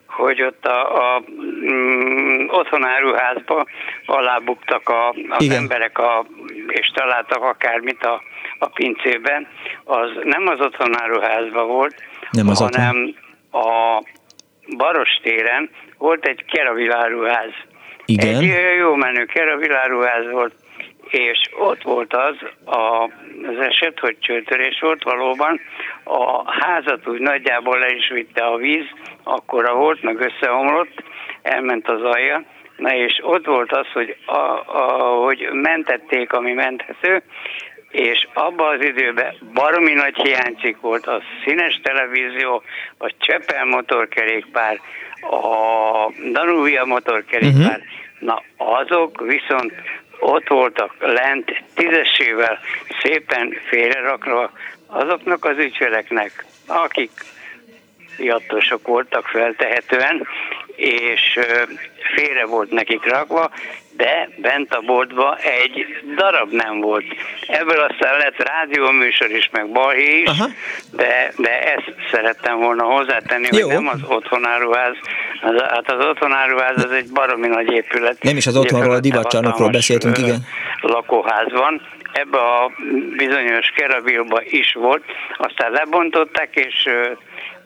hogy 0.08 0.42
ott 0.42 0.66
a, 0.66 1.16
a 1.16 1.24
mm, 1.72 2.48
otthonáruházba 2.50 3.66
alábuktak 4.06 4.90
a, 4.90 5.10
az 5.10 5.44
Igen. 5.44 5.58
emberek, 5.58 5.98
a, 5.98 6.26
és 6.68 6.92
találtak 6.94 7.44
akármit 7.44 8.04
a, 8.04 8.22
a 8.60 8.68
pincében, 8.68 9.48
az 9.84 10.10
nem 10.24 10.48
az 10.48 10.60
otthonáruházban 10.60 11.68
volt, 11.68 11.96
nem 12.32 12.50
az 12.50 12.60
hanem 12.60 13.16
otthon. 13.52 13.72
a 13.72 14.04
Barostéren 14.78 15.70
volt 15.98 16.26
egy 16.26 16.46
keraviláruház. 16.46 17.52
Igen. 18.06 18.36
Egy 18.36 18.54
jó 18.78 18.96
menő 18.96 19.26
keraviláruház 19.26 20.32
volt, 20.32 20.54
és 21.10 21.42
ott 21.60 21.82
volt 21.82 22.14
az 22.14 22.36
a, 22.76 23.04
az 23.48 23.60
eset, 23.60 24.00
hogy 24.00 24.18
csőtörés 24.20 24.80
volt 24.80 25.04
valóban. 25.04 25.60
A 26.04 26.52
házat 26.52 27.08
úgy 27.08 27.20
nagyjából 27.20 27.80
le 27.80 27.92
is 27.94 28.10
vitte 28.10 28.44
a 28.46 28.56
víz, 28.56 28.86
akkora 29.24 29.74
volt, 29.74 30.02
meg 30.02 30.20
összeomlott, 30.20 31.04
elment 31.42 31.88
az 31.90 32.02
alja, 32.02 32.46
Na 32.78 32.96
és 32.96 33.20
ott 33.22 33.46
volt 33.46 33.72
az, 33.72 33.88
hogy, 33.94 34.18
a, 34.26 34.40
a, 34.66 35.16
hogy 35.26 35.50
mentették, 35.52 36.34
ami 36.34 36.54
menthető, 36.54 37.22
és 37.92 38.28
abban 38.34 38.76
az 38.76 38.86
időben 38.86 39.36
baromi 39.54 39.94
nagy 39.94 40.16
hiánycik 40.16 40.78
volt 40.82 41.08
a 41.08 41.22
színes 41.44 41.80
televízió, 41.84 42.64
a 42.98 43.14
Csepel 43.18 43.66
motorkerékpár, 43.66 44.80
a 45.22 46.12
Danuvia 46.32 46.86
motorkerékpár, 46.86 47.80
uh-huh. 47.80 47.84
na 48.20 48.44
azok 48.58 49.22
viszont 49.22 49.74
ott 50.20 50.48
voltak 50.48 50.96
lent 51.00 51.64
tízesével 51.74 52.60
szépen 53.02 53.58
félrerakva 53.70 54.52
azoknak 54.88 55.46
az 55.46 55.58
ügyfeleknek, 55.58 56.46
akik 56.68 57.12
fiatosok 58.16 58.88
voltak 58.88 59.28
feltehetően, 59.28 60.28
és 60.76 61.40
félre 62.16 62.46
volt 62.46 62.72
nekik 62.72 63.06
rakva, 63.06 63.52
de 63.98 64.30
bent 64.36 64.74
a 64.74 64.82
boltba 64.82 65.38
egy 65.38 65.86
darab 66.16 66.52
nem 66.52 66.80
volt. 66.80 67.06
Ebből 67.48 67.80
aztán 67.80 68.18
lett 68.18 68.48
rádióműsor 68.50 69.32
is, 69.32 69.50
meg 69.52 69.72
balhé 69.72 70.22
is, 70.22 70.30
de, 70.92 71.34
de 71.38 71.74
ezt 71.74 71.94
szerettem 72.12 72.60
volna 72.60 72.84
hozzátenni, 72.84 73.48
Jó. 73.52 73.66
hogy 73.66 73.74
nem 73.74 73.88
az 73.88 74.00
otthonáruház, 74.08 74.96
az, 75.42 75.62
hát 75.62 75.92
az 75.92 76.06
otthonáruház 76.06 76.84
az 76.84 76.92
egy 76.92 77.12
baromi 77.14 77.48
nagy 77.48 77.72
épület. 77.72 78.24
Nem 78.24 78.38
is 78.38 78.48
az 78.48 78.58
otthonról, 78.58 78.96
a 78.96 79.00
divatcsarnokról 79.00 79.70
beszéltünk, 79.70 80.18
igen. 80.18 80.40
Lakóház 80.82 81.52
van, 81.52 81.82
ebbe 82.12 82.38
a 82.38 82.72
bizonyos 83.18 83.68
kerabilba 83.76 84.42
is 84.44 84.74
volt, 84.74 85.04
aztán 85.38 85.72
lebontották, 85.72 86.56
és 86.56 86.90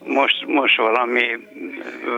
most, 0.05 0.45
most 0.45 0.77
valami 0.77 1.37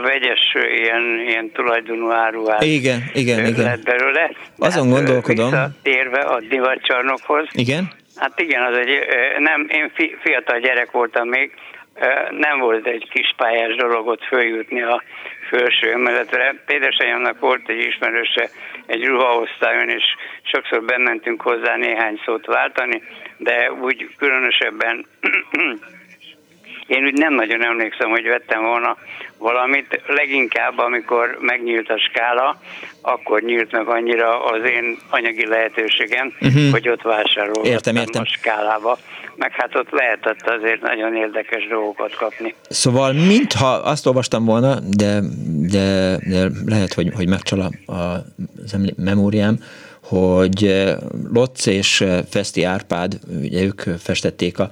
vegyes 0.02 0.56
ilyen, 0.76 1.20
ilyen 1.28 1.52
tulajdonú 1.52 2.10
áruház 2.10 2.64
igen, 2.64 3.04
igen, 3.14 3.46
igen. 3.46 3.64
lett 3.66 3.84
belőle. 3.84 4.32
Azon 4.58 4.88
hát, 4.88 4.96
gondolkodom. 4.96 5.50
Visszatérve 5.50 6.20
a 6.20 6.40
divatcsarnokhoz. 6.40 7.48
Igen? 7.52 7.92
Hát 8.16 8.40
igen, 8.40 8.64
az 8.64 8.78
egy, 8.78 9.06
nem, 9.40 9.68
én 9.70 9.92
fiatal 10.22 10.60
gyerek 10.60 10.92
voltam 10.92 11.28
még, 11.28 11.52
nem 12.30 12.60
volt 12.60 12.88
egy 12.88 13.10
kis 13.10 13.34
pályás 13.38 13.76
dolog 13.76 14.08
ott 14.08 14.24
följutni 14.24 14.82
a 14.82 15.04
felső 15.50 15.92
emeletre. 15.92 16.56
Pédesanyámnak 16.66 17.40
volt 17.40 17.70
egy 17.70 17.86
ismerőse 17.86 18.50
egy 18.86 19.06
ruhaosztályon, 19.06 19.90
és 19.90 20.04
sokszor 20.44 20.84
bementünk 20.84 21.42
hozzá 21.42 21.76
néhány 21.76 22.22
szót 22.26 22.46
váltani, 22.46 23.04
de 23.38 23.72
úgy 23.72 24.10
különösebben 24.18 25.06
én 26.94 27.06
úgy 27.06 27.14
nem 27.14 27.34
nagyon 27.34 27.66
emlékszem, 27.66 28.10
hogy 28.10 28.28
vettem 28.28 28.62
volna 28.62 28.98
valamit. 29.38 30.02
Leginkább, 30.08 30.78
amikor 30.78 31.38
megnyílt 31.42 31.90
a 31.90 31.98
skála, 31.98 32.62
akkor 33.02 33.42
nyílt 33.42 33.72
meg 33.72 33.88
annyira 33.88 34.46
az 34.46 34.64
én 34.64 34.98
anyagi 35.10 35.48
lehetőségem, 35.48 36.34
uh-huh. 36.42 36.72
hogy 36.72 36.90
ott 36.90 37.02
vásároltam 37.02 37.64
értem, 37.64 37.96
értem. 37.96 38.22
a 38.22 38.26
skálába. 38.26 38.98
Meg 39.36 39.52
hát 39.52 39.76
ott 39.76 39.90
lehetett 39.90 40.48
azért 40.48 40.82
nagyon 40.82 41.16
érdekes 41.16 41.68
dolgokat 41.68 42.16
kapni. 42.16 42.56
Szóval 42.70 43.14
mintha 43.14 43.68
azt 43.68 44.06
olvastam 44.06 44.46
volna, 44.46 44.80
de, 44.80 45.20
de, 45.72 46.18
de 46.30 46.48
lehet, 46.66 46.94
hogy, 46.94 47.12
hogy 47.16 47.28
megcsal 47.28 47.60
a, 47.86 47.92
a 47.94 48.24
memóriám, 48.98 49.58
hogy 50.04 50.86
Lotz 51.34 51.68
és 51.68 52.04
Feszti 52.30 52.64
Árpád, 52.64 53.20
ugye 53.42 53.64
ők 53.64 53.82
festették 54.00 54.60
a 54.60 54.70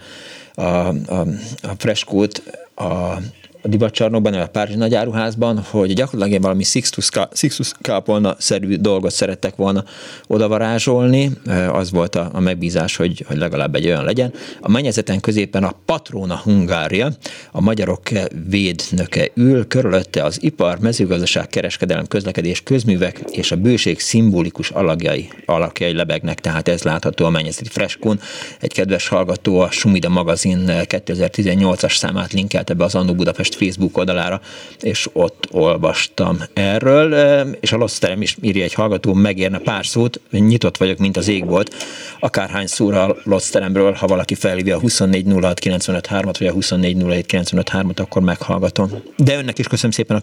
a, 0.55 0.63
a, 0.63 1.25
a 1.61 1.73
freskót 1.77 2.43
a 2.75 3.17
a 3.61 3.67
divatcsarnokban, 3.67 4.33
a 4.33 4.45
Párizsi 4.45 4.77
nagyáruházban, 4.77 5.59
hogy 5.69 5.93
gyakorlatilag 5.93 6.41
valami 6.41 6.63
Sixtus, 6.63 7.71
kápolna-szerű 7.81 8.75
dolgot 8.75 9.11
szerettek 9.11 9.55
volna 9.55 9.83
odavarázsolni, 10.27 11.31
az 11.71 11.91
volt 11.91 12.15
a, 12.15 12.29
a 12.33 12.39
megbízás, 12.39 12.95
hogy, 12.95 13.23
hogy 13.27 13.37
legalább 13.37 13.75
egy 13.75 13.85
olyan 13.85 14.03
legyen. 14.03 14.33
A 14.61 14.69
mennyezeten 14.69 15.19
középen 15.19 15.63
a 15.63 15.73
Patrona 15.85 16.37
Hungária, 16.43 17.11
a 17.51 17.61
magyarok 17.61 18.01
védnöke 18.49 19.29
ül, 19.33 19.67
körülötte 19.67 20.23
az 20.23 20.43
ipar, 20.43 20.79
mezőgazdaság, 20.79 21.47
kereskedelem, 21.47 22.07
közlekedés, 22.07 22.61
közművek 22.63 23.23
és 23.31 23.51
a 23.51 23.55
bőség 23.55 23.99
szimbolikus 23.99 24.69
alakjai, 24.69 25.29
alakjai 25.45 25.93
lebegnek, 25.93 26.39
tehát 26.39 26.67
ez 26.67 26.83
látható 26.83 27.25
a 27.25 27.29
mennyezeti 27.29 27.69
freskón. 27.69 28.19
Egy 28.59 28.73
kedves 28.73 29.07
hallgató 29.07 29.59
a 29.59 29.71
Sumida 29.71 30.09
magazin 30.09 30.63
2018-as 30.67 31.95
számát 31.95 32.33
linkelte 32.33 32.73
be 32.73 32.83
az 32.83 32.95
Annó 32.95 33.13
Budapest 33.13 33.50
Budapest 33.51 33.55
Facebook 33.55 33.97
oldalára, 33.97 34.41
és 34.79 35.09
ott 35.13 35.47
olvastam 35.51 36.37
erről, 36.53 37.13
és 37.59 37.71
a 37.71 37.77
Loszterem 37.77 38.21
is 38.21 38.37
írja 38.41 38.63
egy 38.63 38.73
hallgató, 38.73 39.13
megérne 39.13 39.59
pár 39.59 39.85
szót, 39.85 40.19
nyitott 40.31 40.77
vagyok, 40.77 40.97
mint 40.97 41.17
az 41.17 41.27
ég 41.27 41.45
volt, 41.45 41.75
akárhány 42.19 42.67
szóra 42.67 43.03
a 43.03 43.15
Loszteremről, 43.23 43.93
ha 43.93 44.07
valaki 44.07 44.35
felhívja 44.35 44.75
a 44.75 44.79
2406953-at, 44.79 46.35
vagy 46.39 46.47
a 46.47 46.53
2407953-at, 46.53 47.99
akkor 47.99 48.21
meghallgatom. 48.21 48.89
De 49.17 49.37
önnek 49.37 49.59
is 49.59 49.67
köszönöm 49.67 49.91
szépen 49.91 50.17
a... 50.17 50.21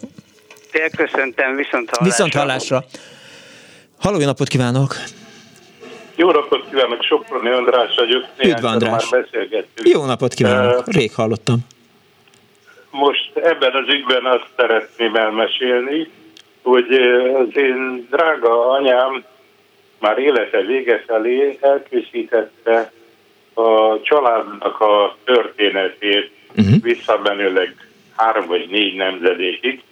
Köszöntem, 0.97 1.57
viszont 1.57 1.91
hallásra. 1.91 2.05
Viszont 2.05 2.35
hallásra. 2.35 2.85
Halló, 3.99 4.19
jó 4.19 4.27
napot 4.27 4.49
kívánok! 4.49 4.97
Jó 6.17 6.31
napot 6.31 6.69
kívánok, 6.71 7.03
Soproni 7.03 7.51
András 7.51 7.95
vagyok. 7.97 8.25
Üdv 8.43 8.65
András. 8.65 9.11
Már 9.11 9.23
beszélgettünk. 9.23 9.89
Jó 9.89 10.05
napot 10.05 10.35
kívánok, 10.35 10.93
rég 10.93 11.15
hallottam. 11.15 11.59
Most 12.99 13.37
ebben 13.37 13.75
az 13.75 13.89
ügyben 13.89 14.25
azt 14.25 14.49
szeretném 14.57 15.15
elmesélni, 15.15 16.11
hogy 16.63 16.93
az 17.35 17.57
én 17.57 18.07
drága 18.11 18.71
anyám 18.71 19.25
már 19.99 20.19
élete 20.19 20.61
vége 20.61 21.05
felé 21.07 21.59
elkészítette 21.61 22.93
a 23.55 24.01
családnak 24.03 24.81
a 24.81 25.17
történetét 25.25 26.31
uh-huh. 26.57 26.83
visszamenőleg 26.83 27.89
három 28.17 28.47
vagy 28.47 28.69
négy 28.69 28.95
nemzedékig, 28.95 29.83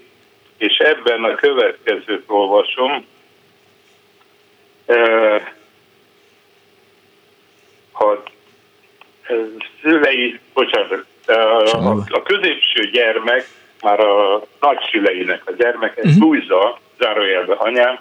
és 0.56 0.76
ebben 0.76 1.24
a 1.24 1.34
következőt 1.34 2.24
olvasom. 2.26 3.06
Ha 7.92 8.22
szülei, 9.82 10.40
bocsánat, 10.54 11.04
a, 11.76 12.04
a 12.08 12.22
középső 12.22 12.90
gyermek, 12.90 13.48
már 13.82 14.00
a 14.00 14.42
nagyszüleinek 14.60 15.42
a 15.44 15.52
gyermeke, 15.52 16.00
uh-huh. 16.04 16.22
Luisa, 16.22 16.78
zárójelbe 16.98 17.54
anyám, 17.54 17.98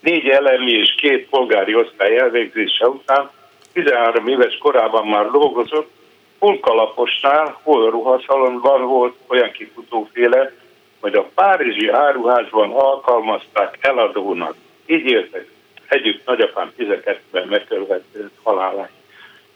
négy 0.00 0.28
elemi 0.28 0.70
és 0.70 0.94
két 0.96 1.28
polgári 1.28 1.74
osztály 1.74 2.18
elvégzése 2.18 2.88
után 2.88 3.30
13 3.72 4.28
éves 4.28 4.58
korában 4.58 5.06
már 5.06 5.30
dolgozott, 5.30 5.90
hol 6.38 6.60
kalaposnál, 6.60 7.58
hol 7.62 7.90
ruhaszalonban 7.90 8.86
volt 8.86 9.14
olyan 9.26 9.50
kifutóféle, 9.50 10.52
hogy 11.00 11.14
a 11.14 11.28
párizsi 11.34 11.88
áruházban 11.88 12.70
alkalmazták 12.70 13.78
eladónak. 13.80 14.54
Így 14.86 15.04
éltek 15.04 15.46
együtt 15.88 16.26
nagyapám 16.26 16.72
12-ben 16.78 17.46
megkörvetett 17.48 18.32
halálát. 18.42 18.90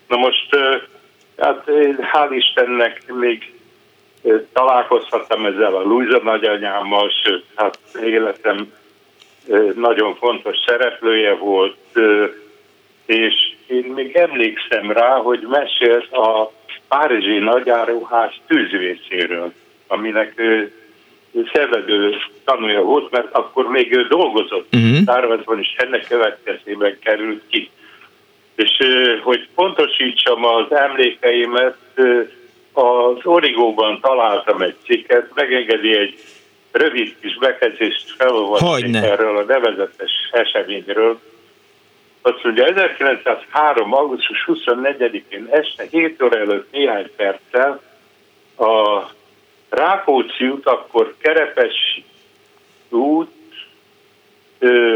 Na 0.09 0.16
most 0.16 0.57
Hát 1.39 1.64
hál' 2.12 2.32
Istennek 2.32 3.12
még 3.12 3.53
találkozhattam 4.53 5.47
ezzel 5.47 5.74
a 5.74 5.82
Luisa 5.82 6.20
nagyanyámmal, 6.22 7.11
sőt, 7.24 7.45
hát 7.55 7.78
életem 8.05 8.72
nagyon 9.74 10.14
fontos 10.14 10.57
szereplője 10.66 11.35
volt, 11.35 11.76
és 13.07 13.35
én 13.66 13.85
még 13.85 14.16
emlékszem 14.16 14.91
rá, 14.91 15.16
hogy 15.16 15.47
mesélt 15.51 16.12
a 16.12 16.53
Párizsi 16.89 17.39
nagyáruház 17.39 18.32
tűzvészéről, 18.47 19.53
aminek 19.87 20.32
ő 20.37 20.72
szervező 21.53 22.16
tanulja 22.45 22.82
volt, 22.82 23.11
mert 23.11 23.32
akkor 23.32 23.68
még 23.68 23.97
ő 23.97 24.07
dolgozott 24.07 24.74
uh-huh. 24.74 25.61
és 25.61 25.74
ennek 25.76 26.07
következtében 26.09 26.99
került 27.01 27.43
ki. 27.49 27.70
És 28.55 28.70
hogy 29.22 29.48
pontosítsam 29.55 30.44
az 30.44 30.72
emlékeimet, 30.72 31.76
az 32.72 33.16
Origóban 33.22 34.00
találtam 34.00 34.62
egy 34.62 34.76
cikket, 34.84 35.30
megengedi 35.34 35.96
egy 35.96 36.18
rövid 36.72 37.14
kis 37.20 37.38
bekezdést 37.38 38.11
felolvasni 38.16 38.96
erről 38.96 39.36
a 39.36 39.42
nevezetes 39.42 40.12
eseményről. 40.32 41.20
Azt 42.22 42.44
mondja, 42.44 42.66
1903. 42.66 43.94
augusztus 43.94 44.44
24-én 44.46 45.48
este 45.50 45.84
7 45.90 46.22
óra 46.22 46.38
előtt 46.38 46.72
néhány 46.72 47.11
perccel 47.16 47.80
a 48.57 49.02
Rákóczi 49.68 50.48
út, 50.48 50.66
akkor 50.66 51.14
Kerepes 51.18 52.02
út, 52.88 53.32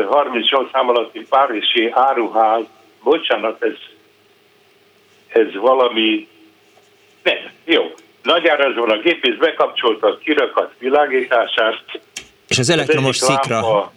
38 0.08 0.70
szám 0.72 0.88
alatti 0.88 1.26
Párizsi 1.28 1.90
áruház 1.92 2.64
bocsánat, 3.02 3.62
ez, 3.62 3.76
ez 5.28 5.54
valami, 5.54 6.28
nem, 7.22 7.36
jó. 7.64 7.82
Nagyárazón 8.22 8.90
a 8.90 8.98
gépész 8.98 9.36
bekapcsolta 9.38 10.06
a 10.06 10.18
kirakat 10.18 10.72
világítását. 10.78 12.00
És 12.48 12.58
az 12.58 12.70
elektromos 12.70 13.20
az 13.20 13.26
szikra. 13.26 13.92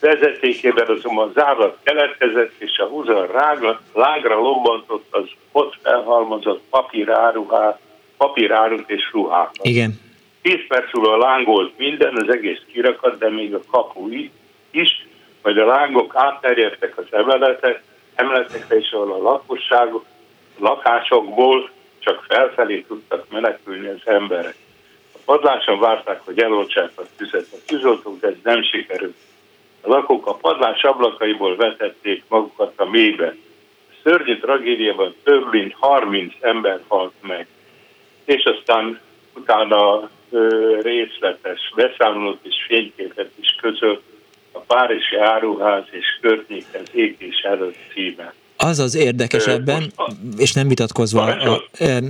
vezetékében 0.00 0.88
azonban 0.88 1.32
zárlat 1.34 1.78
keletkezett, 1.82 2.52
és 2.58 2.78
a 2.78 2.84
húzal 2.84 3.26
rága, 3.26 3.80
lágra 3.94 4.34
lobbantott 4.34 5.06
az 5.10 5.24
ott 5.52 5.76
felhalmozott 5.82 6.62
papíráruhát, 6.70 7.78
papírárut 8.16 8.90
és 8.90 9.10
ruhát. 9.12 9.54
Igen. 9.62 10.00
Tíz 10.42 10.66
perc 10.68 10.92
múlva 10.92 11.16
lángolt 11.16 11.78
minden, 11.78 12.16
az 12.16 12.32
egész 12.32 12.60
kirakat, 12.72 13.18
de 13.18 13.30
még 13.30 13.54
a 13.54 13.60
kapu 13.70 14.08
is, 14.70 15.06
majd 15.42 15.58
a 15.58 15.64
lángok 15.66 16.16
átterjedtek 16.16 16.98
az 16.98 17.04
emeletet, 17.10 17.82
emeletekre 18.20 18.76
is, 18.76 18.90
ahol 18.90 19.12
a 19.12 19.22
lakosság 19.30 19.92
lakásokból 20.58 21.70
csak 21.98 22.24
felfelé 22.28 22.80
tudtak 22.80 23.24
menekülni 23.30 23.88
az 23.88 24.00
emberek. 24.04 24.54
A 25.14 25.18
padláson 25.24 25.80
várták, 25.80 26.20
hogy 26.24 26.38
eloltsák 26.38 26.90
a 26.94 27.02
tüzet. 27.16 27.46
A 27.52 27.56
tűzoltók, 27.66 28.20
de 28.20 28.28
ez 28.28 28.34
nem 28.42 28.62
sikerült. 28.62 29.16
A 29.80 29.88
lakók 29.88 30.26
a 30.26 30.34
padlás 30.34 30.82
ablakaiból 30.82 31.56
vetették 31.56 32.24
magukat 32.28 32.72
a 32.76 32.84
mélybe. 32.84 33.26
A 33.26 33.94
szörnyű 34.02 34.38
tragédiában 34.38 35.14
több 35.22 35.50
mint 35.50 35.74
30 35.78 36.34
ember 36.40 36.80
halt 36.88 37.12
meg. 37.20 37.46
És 38.24 38.44
aztán 38.44 39.00
utána 39.34 40.10
részletes 40.82 41.72
beszámolót 41.74 42.38
és 42.42 42.64
fényképet 42.66 43.30
is 43.40 43.56
közölt 43.60 44.02
a 44.52 44.58
Párizsi 44.58 45.16
Áruház 45.16 45.84
és 45.90 46.06
környéken 46.20 46.82
égés 46.92 47.40
előtt 47.42 47.76
címe. 47.92 48.34
Az 48.62 48.78
az 48.78 48.94
érdekes 48.94 49.46
ebben, 49.46 49.92
és 50.36 50.52
nem 50.52 50.68
vitatkozva, 50.68 51.22
a, 51.22 51.62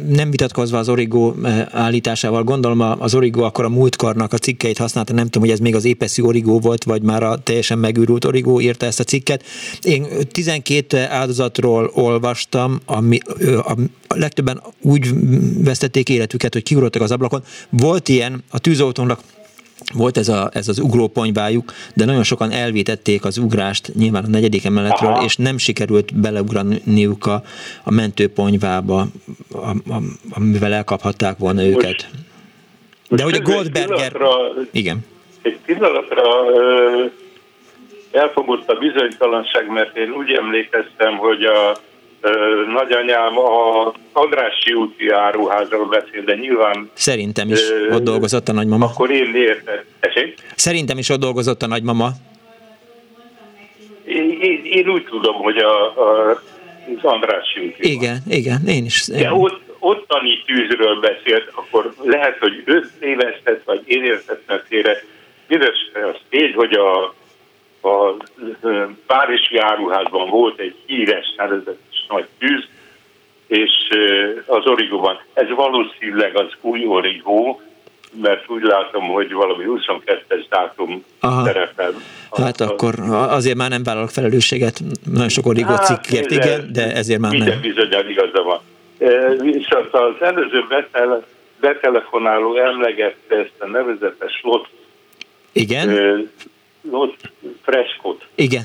nem 0.08 0.30
vitatkozva 0.30 0.78
az 0.78 0.88
Origo 0.88 1.34
állításával, 1.70 2.42
gondolom 2.42 2.80
az 2.80 3.14
Origo 3.14 3.42
akkor 3.42 3.64
a 3.64 3.68
múltkornak 3.68 4.32
a 4.32 4.36
cikkeit 4.36 4.78
használta, 4.78 5.12
nem 5.12 5.24
tudom, 5.24 5.42
hogy 5.42 5.50
ez 5.50 5.58
még 5.58 5.74
az 5.74 5.84
épeszű 5.84 6.22
Origo 6.22 6.58
volt, 6.58 6.84
vagy 6.84 7.02
már 7.02 7.22
a 7.22 7.38
teljesen 7.38 7.78
megűrült 7.78 8.24
Origo 8.24 8.60
írta 8.60 8.86
ezt 8.86 9.00
a 9.00 9.04
cikket. 9.04 9.44
Én 9.82 10.06
12 10.32 10.98
áldozatról 10.98 11.90
olvastam, 11.94 12.80
ami 12.86 13.18
a 13.62 13.74
legtöbben 14.08 14.62
úgy 14.80 15.08
vesztették 15.64 16.08
életüket, 16.08 16.52
hogy 16.52 16.62
kiugrottak 16.62 17.02
az 17.02 17.10
ablakon. 17.10 17.42
Volt 17.70 18.08
ilyen, 18.08 18.44
a 18.50 18.58
tűzoltónak 18.58 19.20
volt 19.94 20.16
ez, 20.16 20.28
a, 20.28 20.50
ez 20.52 20.68
az 20.68 20.78
ugróponyvájuk, 20.78 21.72
de 21.94 22.04
nagyon 22.04 22.22
sokan 22.22 22.50
elvétették 22.50 23.24
az 23.24 23.38
ugrást 23.38 23.94
nyilván 23.94 24.24
a 24.24 24.28
negyedik 24.28 24.64
emeletről, 24.64 25.10
Aha. 25.10 25.24
és 25.24 25.36
nem 25.36 25.58
sikerült 25.58 26.20
beleugraniuk 26.20 27.26
a, 27.26 27.42
a 27.84 27.90
mentőponyvába, 27.90 29.06
a, 29.52 29.70
a, 29.70 30.00
amivel 30.30 30.72
elkaphatták 30.72 31.38
volna 31.38 31.62
most, 31.62 31.76
őket. 31.76 32.08
De 33.08 33.22
hogy 33.22 33.34
a 33.34 33.40
Goldberger... 33.40 34.12
Igen. 34.70 34.98
Egy 35.42 35.58
pillanatra 35.66 36.22
ö, 36.54 37.04
elfogott 38.12 38.68
a 38.70 38.74
bizonytalanság, 38.74 39.70
mert 39.70 39.96
én 39.96 40.10
úgy 40.10 40.30
emlékeztem, 40.30 41.16
hogy 41.16 41.44
a 41.44 41.76
nagyanyám 42.72 43.38
a 43.38 43.92
Andrássy 44.12 44.72
úti 44.72 45.08
áruházról 45.08 45.86
beszél, 45.86 46.22
de 46.24 46.34
nyilván... 46.34 46.90
Szerintem 46.92 47.50
is 47.50 47.70
ö, 47.70 47.94
ott 47.94 48.02
dolgozott 48.02 48.48
a 48.48 48.52
nagymama. 48.52 48.86
Akkor 48.86 49.10
én 49.10 49.34
értem. 49.34 49.80
Szerintem 50.54 50.98
is 50.98 51.08
ott 51.08 51.20
dolgozott 51.20 51.62
a 51.62 51.66
nagymama. 51.66 52.10
Én, 54.04 54.38
én, 54.40 54.60
én 54.64 54.88
úgy 54.88 55.04
tudom, 55.04 55.34
hogy 55.34 55.56
a, 55.56 56.00
a, 56.00 56.30
az 56.96 57.02
Andrássy 57.02 57.60
úti. 57.60 57.92
Igen, 57.92 58.18
van. 58.26 58.36
igen, 58.36 58.66
én 58.66 58.84
is. 58.84 59.08
Én... 59.08 59.18
De 59.18 59.32
ott, 59.32 59.60
ottani 59.78 60.42
tűzről 60.46 61.00
beszélt, 61.00 61.50
akkor 61.54 61.94
lehet, 62.02 62.38
hogy 62.38 62.62
összévesztett, 62.64 63.62
vagy 63.64 63.82
én 63.84 64.04
értettem 64.04 64.62
félre. 64.68 65.02
Mindössze 65.46 66.06
az 66.12 66.16
tény, 66.28 66.54
hogy 66.54 66.72
a, 66.72 67.04
a 67.88 68.16
Párizsi 69.06 69.58
áruházban 69.58 70.28
volt 70.28 70.58
egy 70.58 70.74
híres 70.86 71.34
nevezett 71.36 71.80
nagy 72.10 72.26
tűz, 72.38 72.64
és 73.46 73.70
az 74.46 74.66
origóban. 74.66 75.20
Ez 75.32 75.48
valószínűleg 75.48 76.36
az 76.36 76.48
új 76.60 76.86
origó, 76.86 77.60
mert 78.20 78.50
úgy 78.50 78.62
látom, 78.62 79.08
hogy 79.08 79.32
valami 79.32 79.64
22-es 79.66 80.44
dátum 80.48 81.04
Aha. 81.20 81.44
szerepel. 81.44 81.92
Hát 82.30 82.60
a, 82.60 82.64
akkor 82.64 82.94
azért 83.10 83.56
már 83.56 83.70
nem 83.70 83.82
vállalok 83.82 84.10
felelősséget, 84.10 84.80
nagyon 85.12 85.28
sok 85.28 85.46
origó 85.46 85.68
hát, 85.68 85.84
cikkért, 85.84 86.30
igen, 86.30 86.72
de 86.72 86.94
ezért 86.94 87.20
már 87.20 87.30
minden 87.30 87.48
nem. 87.48 87.60
bizonyal 87.60 88.08
igaza 88.08 88.42
van. 88.42 88.60
Viszont 89.38 89.92
az 89.92 90.14
előző 90.20 90.64
betele, 90.68 91.20
betelefonáló 91.60 92.56
emlegette 92.56 93.36
ezt 93.36 93.54
a 93.58 93.66
nevezetes 93.66 94.40
lot, 94.42 94.68
igen? 95.52 95.88
lot 96.90 97.16
freskot. 97.62 98.26
Igen. 98.34 98.62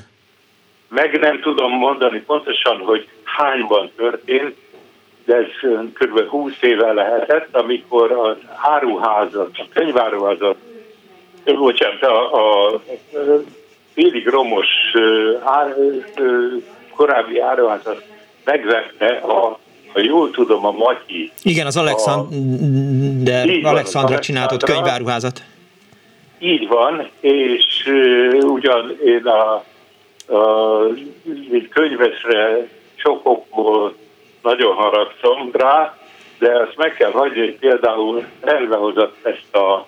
Meg 0.90 1.20
nem 1.20 1.42
tudom 1.42 1.72
mondani 1.72 2.20
pontosan, 2.20 2.78
hogy 2.78 3.08
hányban 3.24 3.92
történt, 3.96 4.56
de 5.26 5.36
ez 5.36 5.46
kb. 5.94 6.28
20 6.28 6.54
éve 6.62 6.94
lehetett, 6.94 7.56
amikor 7.56 8.12
az 8.12 8.38
áruházat, 8.56 9.50
a 9.54 9.66
könyváruházat, 9.74 10.58
bocsánat, 11.46 12.04
a, 12.04 12.34
a 12.34 12.82
félig 13.94 14.28
romos 14.28 14.68
ár, 15.44 15.76
korábbi 16.96 17.40
áruházat 17.40 18.04
megvette 18.44 19.08
a 19.08 19.60
ha 19.96 20.02
jól 20.02 20.32
tudom, 20.32 20.66
a 20.66 20.72
Matyi. 20.72 21.32
Igen, 21.44 21.66
az 21.66 21.78
Alexander, 21.78 23.50
Alexandra 23.64 24.20
csináltott 24.20 24.64
könyváruházat. 24.64 25.44
Így 26.40 26.68
van, 26.68 27.10
és 27.20 27.66
uh, 27.88 28.52
ugyan 28.52 28.98
én 29.06 29.26
a, 29.26 29.54
a 29.54 29.64
mint 31.50 31.70
könyvesre 31.70 32.68
sok 32.96 33.20
okból 33.24 33.96
nagyon 34.42 34.76
haragszom 34.76 35.50
rá, 35.54 35.98
de 36.40 36.60
azt 36.60 36.78
meg 36.78 36.94
kell 36.94 37.12
hagyni, 37.12 37.40
hogy 37.40 37.58
például 37.58 38.26
elbehozott 38.42 39.26
ezt 39.26 39.56
a 39.56 39.88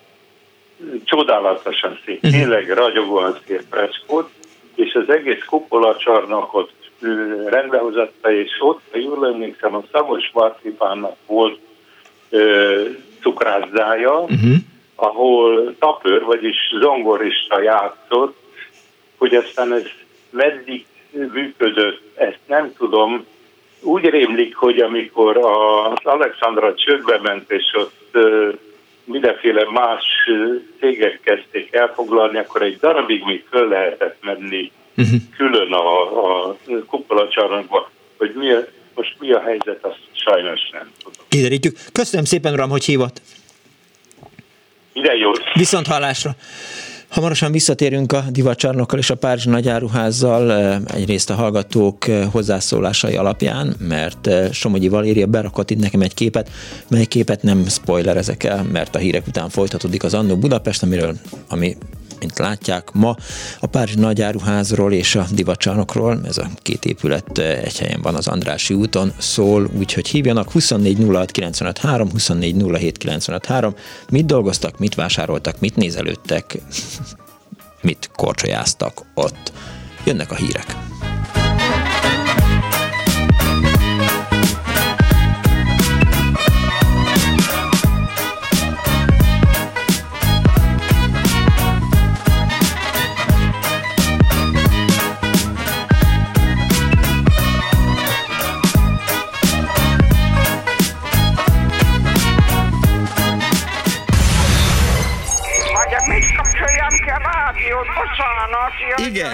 csodálatosan 1.04 2.00
szép, 2.06 2.24
uh-huh. 2.24 2.40
tényleg 2.40 2.70
ragyogóan 2.70 3.38
szép 3.48 3.62
freskót, 3.70 4.30
és 4.76 4.94
az 4.94 5.10
egész 5.10 5.44
kupolacsarnokot 5.46 6.72
rendbehozatta, 7.46 8.32
és 8.32 8.52
ott, 8.60 8.82
ha 8.92 8.98
jól 8.98 9.28
emlékszem, 9.28 9.76
a 9.76 9.84
Szamos 9.92 10.32
Marcipánnak 10.34 11.16
volt 11.26 11.60
ö, 12.30 12.82
cukrászdája, 13.22 14.20
uh-huh. 14.20 14.56
ahol 14.96 15.76
tapőr, 15.80 16.24
vagyis 16.24 16.56
zongorista 16.80 17.62
játszott, 17.62 18.38
hogy 19.18 19.36
aztán 19.36 19.74
ez 19.74 19.86
meddig 20.38 20.86
működött, 21.12 22.02
ezt 22.16 22.40
nem 22.46 22.74
tudom. 22.78 23.26
Úgy 23.82 24.10
rémlik, 24.10 24.56
hogy 24.56 24.80
amikor 24.80 25.38
az 25.38 26.00
Alexandra 26.04 26.74
csődbe 26.76 27.20
ment, 27.22 27.52
és 27.52 27.66
ott 27.74 28.18
mindenféle 29.04 29.72
más 29.72 30.04
cégek 30.80 31.20
kezdték 31.20 31.74
elfoglalni, 31.74 32.38
akkor 32.38 32.62
egy 32.62 32.78
darabig 32.78 33.24
még 33.24 33.46
föl 33.50 33.68
lehetett 33.68 34.18
menni 34.22 34.72
uh-huh. 34.98 35.20
külön 35.38 35.72
a, 35.72 36.02
a 36.50 36.58
kupolacsarnokba, 36.88 37.92
hogy 38.18 38.34
mi 38.36 38.48
most 38.96 39.16
mi 39.20 39.32
a 39.32 39.40
helyzet, 39.40 39.86
azt 39.86 40.00
sajnos 40.12 40.70
nem 40.72 40.92
tudom. 41.04 41.26
Kiderítjük. 41.28 41.78
Köszönöm 41.92 42.26
szépen, 42.26 42.54
uram, 42.54 42.70
hogy 42.70 42.86
hívott. 42.86 43.22
Ide 44.94 45.14
jó. 45.14 45.32
Viszont 45.54 45.88
hallásra. 45.88 46.32
Hamarosan 47.10 47.52
visszatérünk 47.52 48.12
a 48.12 48.26
divacsarnokkal 48.30 49.00
és 49.00 49.10
a 49.10 49.16
Párizs 49.16 49.46
nagyáruházzal, 49.46 50.52
eh, 50.52 50.80
egyrészt 50.88 51.30
a 51.30 51.34
hallgatók 51.34 52.08
eh, 52.08 52.28
hozzászólásai 52.32 53.16
alapján, 53.16 53.76
mert 53.80 54.28
eh, 54.28 54.52
Somogyi 54.52 54.88
Valéria 54.88 55.26
berakott 55.26 55.70
itt 55.70 55.80
nekem 55.80 56.02
egy 56.02 56.14
képet, 56.14 56.50
mely 56.88 57.06
képet 57.06 57.44
nem 57.44 57.68
spoilerezek 57.68 58.44
el, 58.44 58.64
mert 58.64 58.96
a 58.96 59.00
hírek 59.00 59.28
után 59.28 59.50
folytatódik 59.50 60.04
az 60.04 60.14
Annó 60.14 60.38
Budapest, 60.38 60.84
amiről, 60.84 61.16
ami 61.48 61.78
mint 62.20 62.38
látják, 62.38 62.92
ma 62.92 63.16
a 63.60 63.66
Párizs 63.66 63.96
nagyáruházról 63.96 64.94
és 64.94 65.16
a 65.16 65.26
divacsarnokról, 65.32 66.20
ez 66.26 66.38
a 66.38 66.50
két 66.62 66.86
épület 66.86 67.38
egy 67.38 67.78
helyen 67.78 68.02
van 68.02 68.16
az 68.16 68.28
Andrási 68.28 68.74
úton, 68.74 69.14
szól, 69.18 69.70
úgyhogy 69.78 70.08
hívjanak 70.08 70.52
24 70.52 71.06
06 71.12 71.32
95 71.32 71.78
3, 71.78 72.10
24 72.12 72.56
07 72.56 72.98
95 72.98 73.46
3, 73.46 73.76
mit 74.10 74.26
dolgoztak, 74.26 74.78
mit 74.80 74.96
vásároltak, 74.96 75.60
mit 75.60 75.76
nézelődtek, 75.76 76.58
mit 77.82 78.10
korcsolyáztak 78.16 79.02
ott. 79.14 79.52
Jönnek 80.04 80.32
a 80.32 80.36
hírek. 80.36 80.76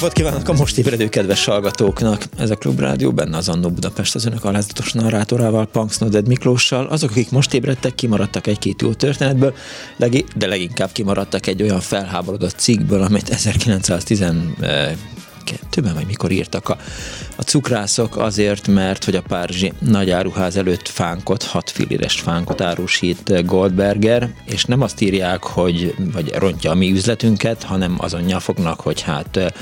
Napot 0.00 0.16
kívánok 0.16 0.48
a 0.48 0.52
most 0.52 0.78
ébredő 0.78 1.08
kedves 1.08 1.44
hallgatóknak! 1.44 2.24
Ez 2.38 2.50
a 2.50 2.56
Klubrádió, 2.56 3.12
benne 3.12 3.36
az 3.36 3.48
Annó 3.48 3.70
Budapest 3.70 4.14
az 4.14 4.26
önök 4.26 4.44
alázatos 4.44 4.92
narrátorával, 4.92 5.66
Punks 5.66 5.98
Noded 5.98 6.26
Miklóssal. 6.26 6.86
Azok, 6.86 7.10
akik 7.10 7.30
most 7.30 7.54
ébredtek, 7.54 7.94
kimaradtak 7.94 8.46
egy-két 8.46 8.82
jó 8.82 8.92
történetből, 8.92 9.54
de 10.34 10.46
leginkább 10.46 10.92
kimaradtak 10.92 11.46
egy 11.46 11.62
olyan 11.62 11.80
felháborodott 11.80 12.58
cikkből, 12.58 13.02
amit 13.02 13.28
1910 13.28 14.24
kettőben, 15.44 15.94
vagy 15.94 16.06
mikor 16.06 16.30
írtak 16.30 16.68
a, 16.68 16.76
a 17.36 17.42
cukrászok 17.42 18.16
azért, 18.16 18.68
mert 18.68 19.04
hogy 19.04 19.14
a 19.14 19.22
Párizsi 19.22 19.72
nagyáruház 19.78 20.56
előtt 20.56 20.88
fánkot, 20.88 21.42
hat 21.42 21.70
filléres 21.70 22.20
fánkot 22.20 22.60
árusít 22.60 23.46
Goldberger, 23.46 24.30
és 24.44 24.64
nem 24.64 24.80
azt 24.80 25.00
írják, 25.00 25.42
hogy 25.42 25.94
vagy 26.12 26.34
rontja 26.34 26.70
a 26.70 26.74
mi 26.74 26.90
üzletünket, 26.90 27.62
hanem 27.62 27.96
azon 27.98 28.20
nyafognak, 28.20 28.80
hogy 28.80 29.00
hát 29.00 29.52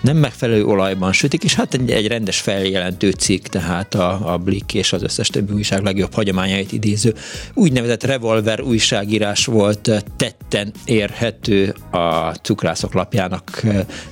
nem 0.00 0.16
megfelelő 0.16 0.64
olajban 0.64 1.12
sütik, 1.12 1.44
és 1.44 1.54
hát 1.54 1.74
egy, 1.74 1.90
egy 1.90 2.06
rendes 2.06 2.40
feljelentő 2.40 3.10
cikk, 3.10 3.46
tehát 3.46 3.94
a, 3.94 4.32
a 4.32 4.36
Blick 4.38 4.74
és 4.74 4.92
az 4.92 5.02
összes 5.02 5.28
többi 5.28 5.52
újság 5.52 5.82
legjobb 5.82 6.14
hagyományait 6.14 6.72
idéző 6.72 7.14
úgynevezett 7.54 8.04
revolver 8.04 8.60
újságírás 8.60 9.44
volt 9.44 9.90
tetten 10.16 10.72
érhető 10.84 11.74
a 11.90 12.34
cukrászok 12.42 12.94
lapjának 12.94 13.62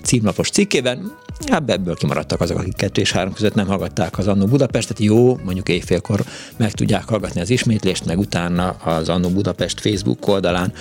címlapos 0.02 0.50
cikkében. 0.50 1.07
Hát 1.50 1.70
ebből 1.70 1.94
kimaradtak 1.94 2.40
azok, 2.40 2.58
akik 2.58 2.76
kettő 2.76 3.00
és 3.00 3.12
három 3.12 3.32
között 3.32 3.54
nem 3.54 3.66
hallgatták 3.66 4.18
az 4.18 4.26
Annó 4.26 4.46
Budapestet. 4.46 4.98
Jó, 4.98 5.38
mondjuk 5.44 5.68
éjfélkor 5.68 6.24
meg 6.56 6.72
tudják 6.72 7.08
hallgatni 7.08 7.40
az 7.40 7.50
ismétlést, 7.50 8.04
meg 8.04 8.18
utána 8.18 8.68
az 8.68 9.08
Annó 9.08 9.28
Budapest 9.28 9.80
Facebook 9.80 10.28
oldalán 10.28 10.72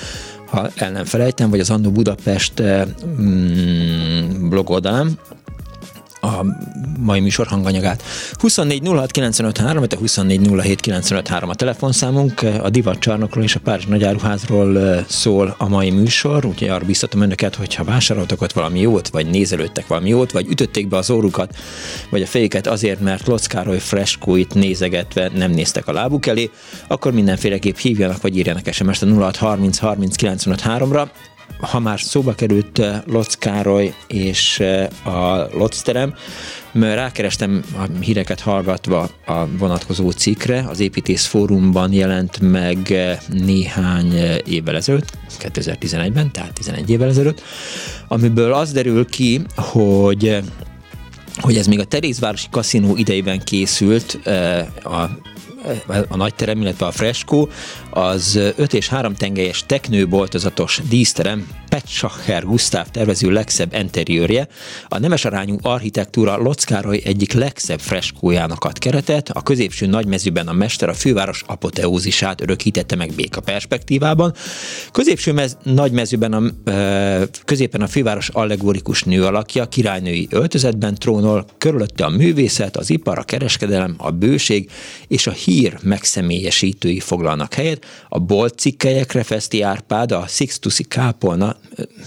ha 0.49 0.69
el 0.75 0.91
nem 0.91 1.05
felejtem, 1.05 1.49
vagy 1.49 1.59
az 1.59 1.69
Annó 1.69 1.91
Budapest 1.91 2.61
mm, 3.21 4.49
blog 4.49 4.69
oldalán, 4.69 5.19
a 6.21 6.45
mai 6.99 7.19
műsor 7.19 7.47
hanganyagát. 7.47 8.03
24 8.37 8.87
06 8.87 9.11
95 9.11 9.57
3, 9.57 9.83
24 9.99 10.47
07 10.61 10.79
95 10.79 11.27
3 11.27 11.49
a 11.49 11.55
telefonszámunk, 11.55 12.41
a 12.61 12.69
divatcsarnokról 12.69 13.43
és 13.43 13.55
a 13.55 13.59
Párizs 13.59 13.85
nagyáruházról 13.85 15.05
szól 15.07 15.55
a 15.57 15.67
mai 15.67 15.89
műsor, 15.89 16.45
úgyhogy 16.45 16.67
arra 16.67 16.85
biztatom 16.85 17.21
önöket, 17.21 17.55
hogyha 17.55 17.83
vásároltak 17.83 18.41
ott 18.41 18.51
valami 18.51 18.79
jót, 18.79 19.07
vagy 19.07 19.29
nézelődtek 19.29 19.87
valami 19.87 20.09
jót, 20.09 20.31
vagy 20.31 20.47
ütötték 20.49 20.87
be 20.87 20.97
az 20.97 21.09
órukat, 21.09 21.55
vagy 22.09 22.21
a 22.21 22.25
fejüket 22.27 22.67
azért, 22.67 22.99
mert 22.99 23.27
Lockároly 23.27 23.79
freskóit 23.79 24.53
nézegetve 24.53 25.31
nem 25.35 25.51
néztek 25.51 25.87
a 25.87 25.91
lábuk 25.91 26.25
elé, 26.25 26.49
akkor 26.87 27.13
mindenféleképp 27.13 27.77
hívjanak, 27.77 28.21
vagy 28.21 28.37
írjanak 28.37 28.71
SMS-t 28.71 29.03
a 29.03 29.07
06 29.07 29.35
30 29.35 29.77
30 29.77 30.15
95 30.15 30.61
3-ra, 30.65 31.07
ha 31.59 31.79
már 31.79 31.99
szóba 31.99 32.33
került 32.33 32.79
eh, 32.79 33.01
Locz 33.05 33.35
Károly 33.35 33.93
és 34.07 34.59
eh, 34.59 34.87
a 35.03 35.47
Locz 35.53 35.81
terem, 35.81 36.13
rákerestem 36.73 37.63
a 37.75 37.99
híreket 37.99 38.39
hallgatva 38.39 39.09
a 39.25 39.47
vonatkozó 39.57 40.11
cikkre, 40.11 40.65
az 40.69 40.79
Építész 40.79 41.25
Fórumban 41.25 41.93
jelent 41.93 42.39
meg 42.39 42.91
eh, 42.91 43.17
néhány 43.27 44.13
évvel 44.45 44.75
ezelőtt, 44.75 45.17
2011-ben, 45.39 46.31
tehát 46.31 46.53
11 46.53 46.89
évvel 46.89 47.09
ezelőtt, 47.09 47.41
amiből 48.07 48.53
az 48.53 48.71
derül 48.71 49.05
ki, 49.05 49.41
hogy 49.55 50.39
hogy 51.37 51.57
ez 51.57 51.67
még 51.67 51.79
a 51.79 51.83
Terézvárosi 51.83 52.47
kaszinó 52.51 52.95
idejében 52.95 53.39
készült, 53.39 54.19
a 54.83 55.09
a 56.07 56.15
nagyterem, 56.15 56.61
illetve 56.61 56.85
a 56.85 56.91
freskó, 56.91 57.49
az 57.89 58.35
5 58.55 58.73
és 58.73 58.87
3 58.87 59.13
tengelyes 59.13 59.63
teknőboltozatos 59.65 60.81
díszterem 60.89 61.47
Petschacher 61.69 62.43
Gustav 62.43 62.87
tervező 62.91 63.31
legszebb 63.31 63.73
interiőrje, 63.73 64.47
a 64.87 64.99
nemes 64.99 65.25
arányú 65.25 65.57
architektúra 65.61 66.37
Lockároly 66.37 67.01
egyik 67.03 67.33
legszebb 67.33 67.79
freskójának 67.79 68.63
ad 68.63 68.77
keretet, 68.77 69.29
a 69.29 69.41
középső 69.41 69.85
nagymezőben 69.85 70.47
a 70.47 70.53
mester 70.53 70.89
a 70.89 70.93
főváros 70.93 71.43
apoteózisát 71.47 72.41
örökítette 72.41 72.95
meg 72.95 73.13
béka 73.15 73.41
perspektívában, 73.41 74.33
középső 74.91 75.31
mez, 75.31 75.57
nagymezőben 75.63 76.33
a, 76.33 76.41
középen 77.45 77.81
a 77.81 77.87
főváros 77.87 78.29
allegorikus 78.29 79.03
nő 79.03 79.23
alakja, 79.23 79.65
királynői 79.65 80.27
öltözetben 80.29 80.95
trónol, 80.95 81.45
körülötte 81.57 82.05
a 82.05 82.09
művészet, 82.09 82.77
az 82.77 82.89
ipar, 82.89 83.17
a 83.17 83.23
kereskedelem, 83.23 83.95
a 83.97 84.11
bőség 84.11 84.69
és 85.07 85.27
a 85.27 85.31
hír 85.47 85.77
megszemélyesítői 85.81 86.99
foglalnak 86.99 87.53
helyet, 87.53 87.85
a 88.09 88.19
bolt 88.19 88.59
cikkelyekre 88.59 89.23
feszti 89.23 89.61
Árpád, 89.61 90.11
a 90.11 90.25
Sixtusi 90.27 90.83
kápolna, 90.83 91.55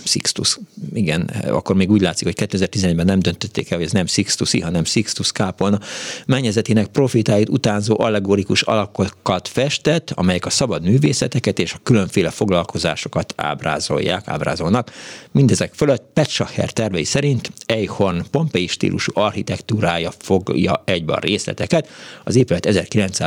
Sixtus, 0.04 0.58
igen, 0.92 1.30
akkor 1.48 1.76
még 1.76 1.90
úgy 1.90 2.00
látszik, 2.00 2.26
hogy 2.26 2.48
2011-ben 2.48 3.06
nem 3.06 3.18
döntötték 3.18 3.70
el, 3.70 3.76
hogy 3.76 3.86
ez 3.86 3.92
nem 3.92 4.06
Sixtusi, 4.06 4.60
hanem 4.60 4.84
Sixtus 4.84 5.32
kápolna, 5.32 5.78
mennyezetének 6.26 6.86
profitáit 6.86 7.48
utánzó 7.48 8.00
allegorikus 8.00 8.62
alakokat 8.62 9.48
festett, 9.48 10.10
amelyek 10.10 10.46
a 10.46 10.50
szabad 10.50 10.82
művészeteket 10.82 11.58
és 11.58 11.72
a 11.72 11.80
különféle 11.82 12.30
foglalkozásokat 12.30 13.34
ábrázolják, 13.36 14.28
ábrázolnak. 14.28 14.90
Mindezek 15.32 15.74
fölött 15.74 16.04
Petsacher 16.12 16.70
tervei 16.70 17.04
szerint 17.04 17.52
Eichhorn 17.66 18.22
Pompei 18.30 18.66
stílusú 18.66 19.12
architektúrája 19.14 20.12
fogja 20.18 20.82
egybe 20.84 21.12
a 21.12 21.18
részleteket. 21.18 21.88
Az 22.24 22.36
épület 22.36 22.66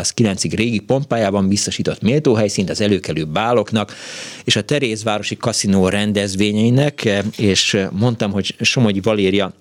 1909-ig 0.04 0.52
régi 0.56 0.80
pompájában 0.80 1.48
biztosított 1.48 2.02
méltóhelyszínt 2.02 2.70
az 2.70 2.82
előkelő 2.82 3.26
báloknak, 3.26 3.94
és 4.44 4.56
a 4.56 4.62
Terézvárosi 4.62 5.38
kaszinó 5.38 5.88
rendezvényeinek, 5.88 7.24
és 7.38 7.78
mondtam, 7.92 8.32
hogy 8.32 8.56
Somogyi 8.60 9.00
Valéria 9.00 9.54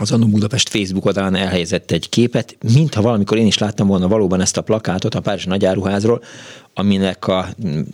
az 0.00 0.12
Annó 0.12 0.26
Budapest 0.26 0.68
Facebook 0.68 1.04
oldalán 1.04 1.34
elhelyezett 1.34 1.90
egy 1.90 2.08
képet, 2.08 2.56
mintha 2.74 3.02
valamikor 3.02 3.38
én 3.38 3.46
is 3.46 3.58
láttam 3.58 3.86
volna 3.86 4.08
valóban 4.08 4.40
ezt 4.40 4.56
a 4.56 4.62
plakátot 4.62 5.14
a 5.14 5.20
Párizs 5.20 5.44
nagyáruházról, 5.44 6.22
aminek 6.74 7.26
a 7.26 7.48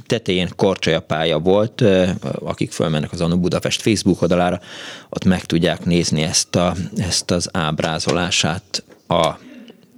tetején 0.06 0.48
korcsolyapálya 0.56 1.38
volt, 1.38 1.84
akik 2.40 2.72
fölmennek 2.72 3.12
az 3.12 3.20
Annó 3.20 3.38
Budapest 3.38 3.82
Facebook 3.82 4.22
oldalára, 4.22 4.60
ott 5.08 5.24
meg 5.24 5.44
tudják 5.44 5.84
nézni 5.84 6.22
ezt, 6.22 6.56
a, 6.56 6.74
ezt 6.96 7.30
az 7.30 7.48
ábrázolását 7.52 8.84
a 9.08 9.30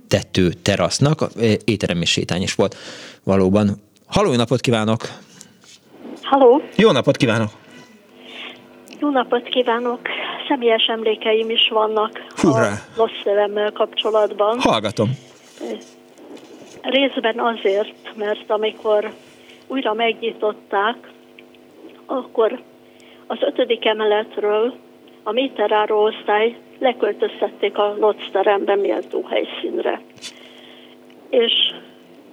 tető 0.09 0.53
terasznak, 0.63 1.21
étterem 1.65 2.01
és 2.01 2.11
sétány 2.11 2.43
is 2.43 2.55
volt 2.55 2.77
valóban. 3.25 3.69
Halló, 4.07 4.35
napot 4.35 4.61
kívánok! 4.61 5.01
Halló! 6.23 6.63
Jó 6.77 6.91
napot 6.91 7.17
kívánok! 7.17 7.51
Jó 9.01 9.11
napot 9.11 9.43
kívánok! 9.43 10.01
Személyes 10.49 10.87
emlékeim 10.87 11.51
is 11.51 11.69
vannak 11.69 12.25
Hurrá. 12.37 12.73
a 12.73 12.77
Losszevemmel 12.97 13.73
kapcsolatban. 13.73 14.61
Hallgatom. 14.61 15.11
Részben 16.83 17.39
azért, 17.39 18.17
mert 18.17 18.51
amikor 18.51 19.13
újra 19.67 19.95
megnyitották, 19.95 20.97
akkor 22.07 22.63
az 23.27 23.39
ötödik 23.41 23.85
emeletről 23.85 24.75
a 25.23 25.33
méteráró 25.33 26.03
osztály 26.03 26.57
leköltöztették 26.79 27.79
a 27.79 27.95
Lotz 27.99 28.31
terembe 28.33 28.75
méltó 28.75 29.23
helyszínre. 29.23 30.01
És 31.31 31.53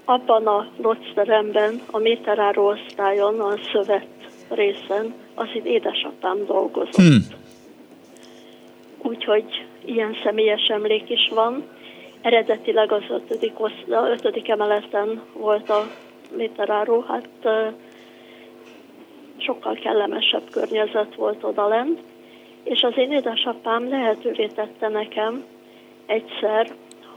abban 0.05 0.47
a 0.47 0.67
teremben, 1.13 1.81
a 1.91 1.97
méteráró 1.97 2.67
osztályon, 2.67 3.39
a 3.39 3.53
szövet 3.71 4.07
részen 4.49 5.13
az 5.35 5.47
itt 5.53 5.65
édesapám 5.65 6.45
dolgozott. 6.45 6.95
Hmm. 6.95 7.25
Úgyhogy 9.01 9.65
ilyen 9.85 10.15
személyes 10.23 10.67
emlék 10.67 11.09
is 11.09 11.29
van. 11.33 11.63
Eredetileg 12.21 12.91
az 12.91 13.03
ötödik, 13.09 13.59
osztály, 13.59 14.11
ötödik 14.11 14.49
emeleten 14.49 15.21
volt 15.33 15.69
a 15.69 15.87
méteráró, 16.35 17.05
hát 17.07 17.29
sokkal 19.37 19.73
kellemesebb 19.73 20.49
környezet 20.51 21.15
volt 21.15 21.43
oda 21.43 21.67
lent, 21.67 21.99
és 22.63 22.81
az 22.81 22.93
én 22.95 23.11
édesapám 23.11 23.89
lehetővé 23.89 24.47
tette 24.47 24.87
nekem 24.87 25.43
egyszer, 26.05 26.67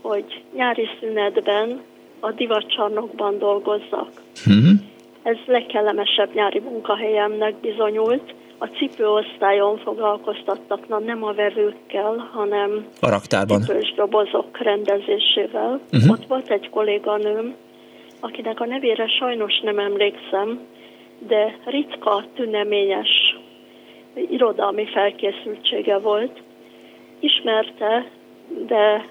hogy 0.01 0.43
nyári 0.55 0.89
szünetben 1.01 1.81
a 2.21 2.33
divatcsarnokban 2.33 3.39
dolgozzak. 3.39 4.09
Hmm. 4.45 4.93
Ez 5.23 5.37
legkellemesebb 5.47 6.35
nyári 6.35 6.61
munkahelyemnek 6.61 7.55
bizonyult. 7.55 8.35
A 8.59 8.67
cipőosztályon 8.67 9.79
foglalkoztattak, 9.79 10.89
na 10.89 10.99
nem 10.99 11.25
a 11.25 11.33
vevőkkel, 11.33 12.31
hanem 12.33 12.87
a 13.01 13.09
raktárban. 13.09 13.61
cipős 13.61 13.93
dobozok 13.97 14.59
rendezésével. 14.59 15.81
Uh-huh. 15.93 16.11
Ott 16.11 16.27
volt 16.27 16.51
egy 16.51 16.71
kolléganőm, 16.71 17.55
akinek 18.21 18.61
a 18.61 18.67
nevére 18.67 19.09
sajnos 19.09 19.61
nem 19.61 19.79
emlékszem, 19.79 20.61
de 21.19 21.59
ritka, 21.65 22.25
tüneményes 22.35 23.39
irodalmi 24.15 24.87
felkészültsége 24.87 25.99
volt. 25.99 26.43
Ismerte, 27.21 28.11
de 28.67 29.09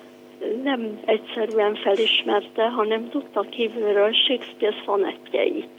nem 0.63 0.99
egyszerűen 1.05 1.75
felismerte, 1.75 2.63
hanem 2.63 3.09
tudta 3.09 3.41
kívülről 3.41 4.13
Shakespeare 4.13 4.75
szonettjeit. 4.85 5.69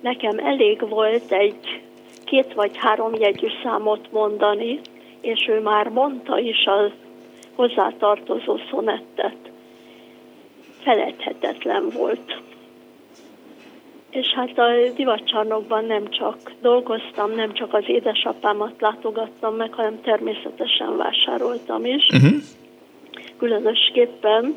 Nekem 0.00 0.38
elég 0.38 0.88
volt 0.88 1.32
egy 1.32 1.82
két 2.24 2.52
vagy 2.54 2.76
három 2.76 3.14
jegyű 3.14 3.48
számot 3.62 4.12
mondani, 4.12 4.80
és 5.20 5.48
ő 5.48 5.60
már 5.60 5.88
mondta 5.88 6.38
is 6.38 6.64
az 6.64 6.90
hozzátartozó 7.54 8.58
szonettet. 8.70 9.36
Felejthetetlen 10.82 11.88
volt. 11.96 12.40
És 14.10 14.26
hát 14.26 14.58
a 14.58 14.92
divatcsarnokban 14.94 15.84
nem 15.84 16.10
csak 16.10 16.36
dolgoztam, 16.60 17.30
nem 17.34 17.52
csak 17.52 17.74
az 17.74 17.84
édesapámat 17.86 18.80
látogattam 18.80 19.54
meg, 19.54 19.72
hanem 19.72 20.00
természetesen 20.00 20.96
vásároltam 20.96 21.84
is. 21.84 22.06
Uh-huh. 22.12 22.40
Különösképpen 23.38 24.56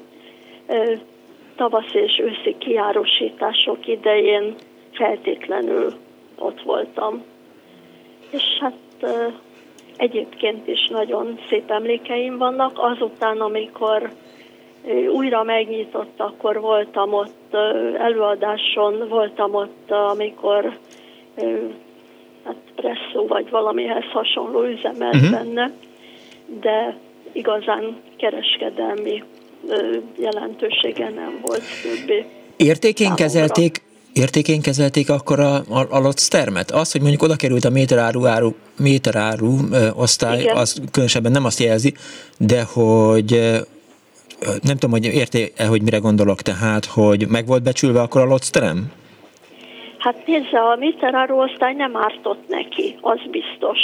tavasz 1.56 1.94
és 1.94 2.20
őszi 2.20 2.56
kiárosítások 2.58 3.88
idején 3.88 4.56
feltétlenül 4.92 5.94
ott 6.38 6.62
voltam. 6.62 7.24
És 8.30 8.44
hát 8.60 8.74
egyébként 9.98 10.68
is 10.68 10.88
nagyon 10.88 11.40
szép 11.50 11.72
emlékeim 11.72 12.38
vannak. 12.38 12.72
Azután, 12.76 13.42
amikor 13.42 14.10
újra 15.14 15.44
megnyitott, 15.44 16.14
akkor 16.18 16.60
voltam 16.60 17.14
ott 17.14 17.56
előadáson, 17.98 19.08
voltam 19.10 19.56
ott, 19.56 19.92
amikor 19.92 20.78
hát 22.46 22.56
presszó 22.76 23.28
vagy 23.28 23.50
valamihez 23.50 24.04
hasonló 24.12 24.64
üzemelt 24.64 25.16
uh-huh. 25.16 25.32
benne, 25.32 25.72
de 26.62 26.98
igazán 27.32 27.98
kereskedelmi 28.18 29.24
jelentősége 30.18 31.10
nem 31.10 31.40
volt 31.42 31.62
többé. 31.84 32.26
Értékén 32.58 33.16
kezelték, 33.16 33.82
értékén 34.14 34.62
kezelték 34.62 35.10
akkor 35.10 35.40
a, 35.40 35.56
a, 35.56 36.08
a 36.08 36.14
termet? 36.30 36.72
Az, 36.72 36.92
hogy 36.92 37.02
mondjuk 37.02 37.22
oda 37.22 37.36
került 37.36 37.66
a 37.66 37.70
méteráru, 37.70 38.26
áru, 38.26 38.56
méteráru 38.80 39.58
ö, 39.72 39.88
osztály, 39.96 40.42
Igen. 40.42 40.58
az 40.58 40.82
különösebben 40.92 41.32
nem 41.32 41.46
azt 41.46 41.60
jelzi, 41.60 41.94
de 42.38 42.64
hogy 42.64 43.40
nem 44.62 44.78
tudom, 44.78 44.92
hogy 44.92 45.06
érté-e, 45.06 45.66
hogy 45.66 45.82
mire 45.82 45.98
gondolok, 45.98 46.42
tehát, 46.42 46.86
hogy 46.86 47.28
meg 47.28 47.46
volt 47.46 47.64
becsülve 47.64 48.02
akkor 48.02 48.32
a 48.32 48.38
terem? 48.52 48.92
Hát 49.98 50.26
nézze, 50.26 50.60
a 50.60 50.76
méteráru 50.80 51.42
osztály 51.42 51.74
nem 51.74 51.98
ártott 51.98 52.48
neki, 52.48 52.98
az 53.02 53.20
biztos. 53.32 53.80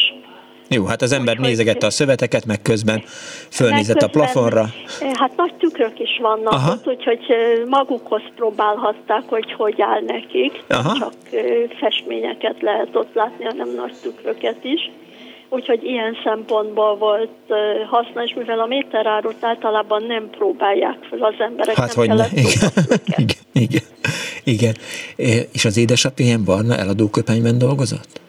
Jó, 0.70 0.86
hát 0.86 1.02
az 1.02 1.12
ember 1.12 1.40
Úgy, 1.40 1.46
nézegette 1.46 1.86
a 1.86 1.90
szöveteket, 1.90 2.46
meg 2.46 2.62
közben 2.62 3.02
fölnézett 3.50 4.02
a 4.02 4.08
plafonra. 4.08 4.66
Eh, 5.02 5.12
hát 5.14 5.36
nagy 5.36 5.54
tükrök 5.54 6.00
is 6.00 6.20
vannak 6.22 6.54
Aha. 6.54 6.72
ott, 6.72 6.88
úgyhogy 6.88 7.26
eh, 7.28 7.66
magukhoz 7.70 8.22
próbálhatták, 8.36 9.24
hogy 9.28 9.54
hogy 9.54 9.82
áll 9.82 10.02
nekik. 10.02 10.64
Aha. 10.68 10.98
Csak 11.00 11.14
eh, 11.32 11.44
festményeket 11.80 12.62
lehet 12.62 12.96
ott 12.96 13.14
látni, 13.14 13.46
hanem 13.46 13.70
nagy 13.76 13.94
tükröket 14.02 14.64
is. 14.64 14.92
Úgyhogy 15.50 15.84
ilyen 15.84 16.18
szempontból 16.24 16.98
volt 16.98 17.30
hasznos, 17.90 18.34
mivel 18.34 18.60
a 18.60 18.66
méterárut 18.66 19.36
általában 19.42 20.04
nem 20.04 20.30
próbálják 20.30 20.98
fel 21.10 21.20
az 21.20 21.34
emberek. 21.40 21.76
Hát 21.76 21.94
hogy 21.94 22.08
ne. 22.08 22.26
Igen. 22.36 22.70
igen, 23.16 23.44
igen, 23.54 23.84
igen. 24.44 24.76
És 25.54 25.66
az 25.66 25.78
édesapja 25.78 26.26
ilyen 26.26 26.44
barna 26.46 26.76
eladóköpenyben 26.76 27.58
dolgozott? 27.58 28.22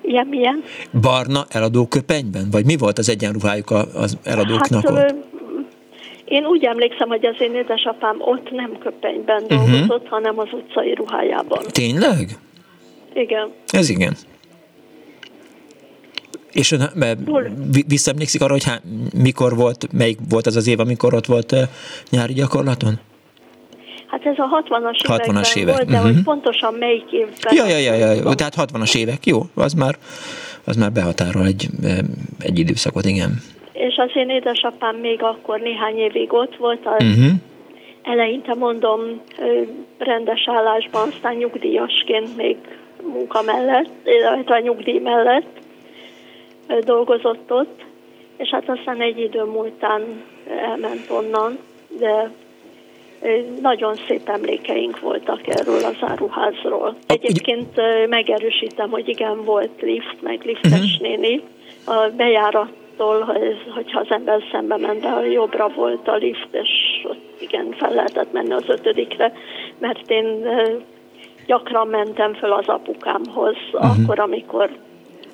Ilyen 0.00 0.26
milyen? 0.26 0.62
Barna 1.00 1.44
eladóköpenyben? 1.48 2.48
Vagy 2.50 2.64
mi 2.64 2.76
volt 2.76 2.98
az 2.98 3.08
egyenruhájuk 3.08 3.70
az 3.70 4.18
eladóknak 4.24 4.88
hát, 4.88 5.12
ott? 5.12 5.14
Én 6.24 6.46
úgy 6.46 6.64
emlékszem, 6.64 7.08
hogy 7.08 7.26
az 7.26 7.36
én 7.38 7.54
édesapám 7.54 8.16
ott 8.18 8.50
nem 8.50 8.78
köpenyben 8.78 9.42
uh-huh. 9.42 9.70
dolgozott, 9.70 10.08
hanem 10.08 10.38
az 10.38 10.48
utcai 10.52 10.94
ruhájában. 10.94 11.62
Tényleg? 11.72 12.38
Igen. 13.14 13.50
Ez 13.66 13.88
igen. 13.88 14.16
És 16.52 16.72
ön 16.72 16.90
visszaemlékszik 17.86 18.42
arra, 18.42 18.52
hogy 18.52 18.64
há, 18.64 18.80
mikor 19.14 19.56
volt, 19.56 19.92
melyik 19.92 20.18
volt 20.28 20.46
az 20.46 20.56
az 20.56 20.68
év, 20.68 20.80
amikor 20.80 21.14
ott 21.14 21.26
volt 21.26 21.54
nyári 22.10 22.32
gyakorlaton? 22.32 22.98
Hát 24.06 24.26
ez 24.26 24.38
a 24.38 24.62
60-as 24.64 25.06
60 25.06 25.42
évek. 25.54 25.74
volt, 25.74 25.88
de 25.88 25.96
uh-huh. 25.96 26.12
hogy 26.12 26.22
pontosan 26.22 26.74
melyik 26.74 27.12
évben. 27.12 27.54
Ja, 27.54 27.66
ja, 27.66 27.78
ja, 27.78 27.94
ja, 27.94 28.12
ja. 28.12 28.34
tehát 28.34 28.54
60-as 28.56 28.96
évek, 28.96 29.26
jó, 29.26 29.40
az 29.54 29.72
már, 29.74 29.94
az 30.64 30.76
már 30.76 30.92
behatárol 30.92 31.46
egy, 31.46 31.68
egy 32.38 32.58
időszakot, 32.58 33.04
igen. 33.04 33.30
És 33.72 33.96
az 33.96 34.10
én 34.14 34.28
édesapám 34.28 34.96
még 34.96 35.22
akkor 35.22 35.60
néhány 35.60 35.98
évig 35.98 36.32
ott 36.32 36.56
volt, 36.56 36.80
az 36.84 37.04
uh-huh. 37.04 37.32
eleinte 38.02 38.54
mondom 38.54 39.00
rendes 39.98 40.48
állásban, 40.48 41.08
aztán 41.08 41.34
nyugdíjasként 41.34 42.36
még 42.36 42.56
munka 43.02 43.42
mellett, 43.42 43.90
illetve 44.04 44.54
a 44.54 44.60
nyugdíj 44.60 44.98
mellett 44.98 45.60
dolgozott 46.84 47.52
ott, 47.52 47.84
és 48.36 48.48
hát 48.48 48.68
aztán 48.68 49.00
egy 49.00 49.18
idő 49.18 49.44
múltán 49.44 50.22
elment 50.48 51.10
onnan, 51.10 51.58
de 51.98 52.30
nagyon 53.60 53.94
szép 54.08 54.28
emlékeink 54.28 55.00
voltak 55.00 55.46
erről 55.46 55.84
az 55.84 55.96
áruházról. 56.00 56.96
Egyébként 57.06 57.80
megerősítem, 58.08 58.90
hogy 58.90 59.08
igen, 59.08 59.44
volt 59.44 59.80
lift, 59.80 60.22
meg 60.22 60.42
liftes 60.44 60.72
uh-huh. 60.72 61.00
néni. 61.00 61.42
A 61.86 62.08
bejárattól, 62.16 63.38
hogyha 63.74 64.00
az 64.00 64.10
ember 64.10 64.42
szembe 64.50 64.76
ment, 64.76 65.00
de 65.00 65.30
jobbra 65.30 65.68
volt 65.68 66.08
a 66.08 66.16
lift, 66.16 66.48
és 66.50 66.68
ott 67.04 67.40
igen, 67.40 67.74
fel 67.78 67.94
lehetett 67.94 68.32
menni 68.32 68.52
az 68.52 68.68
ötödikre, 68.68 69.32
mert 69.78 70.10
én 70.10 70.48
gyakran 71.46 71.86
mentem 71.86 72.34
föl 72.34 72.52
az 72.52 72.66
apukámhoz, 72.66 73.56
uh-huh. 73.72 73.90
akkor, 73.90 74.18
amikor 74.18 74.70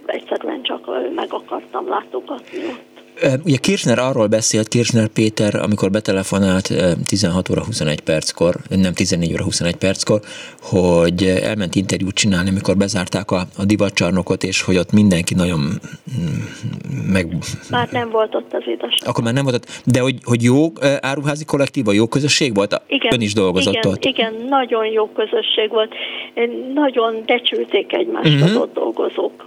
egyszerűen 0.06 0.62
csak 0.62 0.86
meg 1.14 1.32
akartam 1.32 1.88
látogatni 1.88 2.58
ott. 2.58 2.96
Ugye 3.44 3.56
Kirchner 3.56 3.98
arról 3.98 4.26
beszélt, 4.26 4.68
Kirchner 4.68 5.08
Péter, 5.08 5.54
amikor 5.54 5.90
betelefonált 5.90 6.68
16 7.08 7.50
óra 7.50 7.64
21 7.64 8.00
perckor, 8.00 8.54
nem 8.68 8.92
14 8.92 9.32
óra 9.32 9.44
21 9.44 9.76
perckor, 9.76 10.20
hogy 10.60 11.22
elment 11.24 11.74
interjút 11.74 12.14
csinálni, 12.14 12.48
amikor 12.48 12.76
bezárták 12.76 13.30
a, 13.30 13.40
a 13.58 13.64
divatcsarnokot, 13.64 14.42
és 14.42 14.62
hogy 14.62 14.76
ott 14.76 14.92
mindenki 14.92 15.34
nagyon 15.34 15.60
mm, 15.60 17.12
meg... 17.12 17.36
Már 17.70 17.88
nem 17.90 18.10
volt 18.10 18.34
ott 18.34 18.52
az 18.52 18.62
édes. 18.66 18.98
Akkor 19.06 19.24
már 19.24 19.34
nem 19.34 19.44
volt 19.44 19.54
ott, 19.54 19.66
de 19.84 20.00
hogy, 20.00 20.16
hogy 20.24 20.42
jó 20.42 20.66
áruházi 21.00 21.44
kollektíva, 21.44 21.92
jó 21.92 22.06
közösség 22.06 22.54
volt? 22.54 22.82
Igen, 22.86 23.12
Ön 23.12 23.20
is 23.20 23.34
dolgozott 23.34 23.74
igen, 23.74 23.90
ott. 23.90 24.04
Igen, 24.04 24.34
nagyon 24.48 24.86
jó 24.86 25.08
közösség 25.08 25.68
volt. 25.70 25.94
Nagyon 26.74 27.22
becsülték 27.26 27.92
egymást 27.92 28.34
uh-huh. 28.34 28.50
az 28.50 28.56
ott 28.56 28.74
dolgozók 28.74 29.46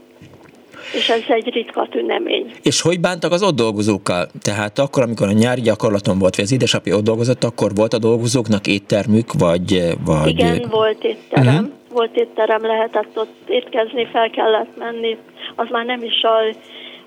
és 0.94 1.10
ez 1.10 1.22
egy 1.28 1.54
ritka 1.54 1.88
tünemény. 1.92 2.52
És 2.62 2.82
hogy 2.82 3.00
bántak 3.00 3.32
az 3.32 3.44
ott 3.44 3.56
dolgozókkal? 3.56 4.28
Tehát 4.42 4.80
akkor, 4.80 5.04
amikor 5.04 5.28
a 5.28 5.32
nyári 5.32 5.62
gyakorlaton 5.62 6.20
volt, 6.20 6.36
vagy 6.36 6.46
az 6.46 6.52
édesapja 6.52 6.96
ott 6.96 7.04
dolgozott, 7.04 7.44
akkor 7.44 7.76
volt 7.76 7.94
a 7.94 8.00
dolgozóknak 8.00 8.68
éttermük, 8.68 9.34
vagy... 9.34 9.84
vagy... 10.06 10.30
Igen, 10.30 10.68
volt 10.70 11.04
étterem. 11.04 11.54
Uh-huh. 11.54 11.70
Volt 11.92 12.16
étterem, 12.16 12.66
lehetett 12.66 13.18
ott 13.18 13.36
étkezni, 13.48 14.08
fel 14.12 14.30
kellett 14.30 14.78
menni. 14.78 15.18
Az 15.56 15.68
már 15.70 15.86
nem 15.86 16.04
is 16.04 16.22
a 16.24 16.56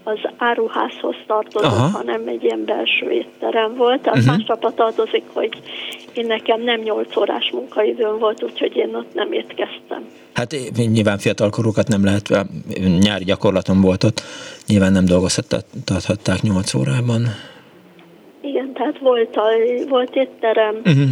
az 0.05 0.19
áruházhoz 0.37 1.17
tartozott, 1.27 1.73
Aha. 1.73 1.89
hanem 1.89 2.23
egy 2.27 2.45
ilyen 2.45 2.65
belső 2.65 3.11
étterem 3.11 3.75
volt. 3.77 4.01
Tehát 4.03 4.19
uh-huh. 4.19 4.37
másnapra 4.37 4.71
tartozik, 4.75 5.25
hogy 5.33 5.51
én 6.15 6.27
nekem 6.27 6.63
nem 6.63 6.81
8 6.81 7.17
órás 7.17 7.51
munkaidőm 7.51 8.19
volt, 8.19 8.43
úgyhogy 8.43 8.77
én 8.77 8.95
ott 8.95 9.15
nem 9.15 9.33
étkeztem. 9.33 10.09
Hát 10.33 10.57
nyilván 10.75 11.19
fiatalkorúkat 11.19 11.89
nem 11.89 12.05
lehet, 12.05 12.47
nyári 12.99 13.25
gyakorlaton 13.25 13.81
volt 13.81 14.05
ott, 14.05 14.23
nyilván 14.67 14.93
nem 14.93 15.05
dolgozhatták 15.05 16.41
8 16.43 16.75
órában. 16.75 17.23
Igen, 18.41 18.73
tehát 18.73 18.99
volt, 18.99 19.37
a, 19.37 19.45
volt 19.89 20.17
étterem, 20.17 20.75
uh-huh. 20.85 21.11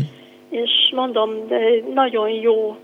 és 0.50 0.70
mondom, 0.94 1.30
de 1.48 1.58
nagyon 1.94 2.28
jó 2.28 2.76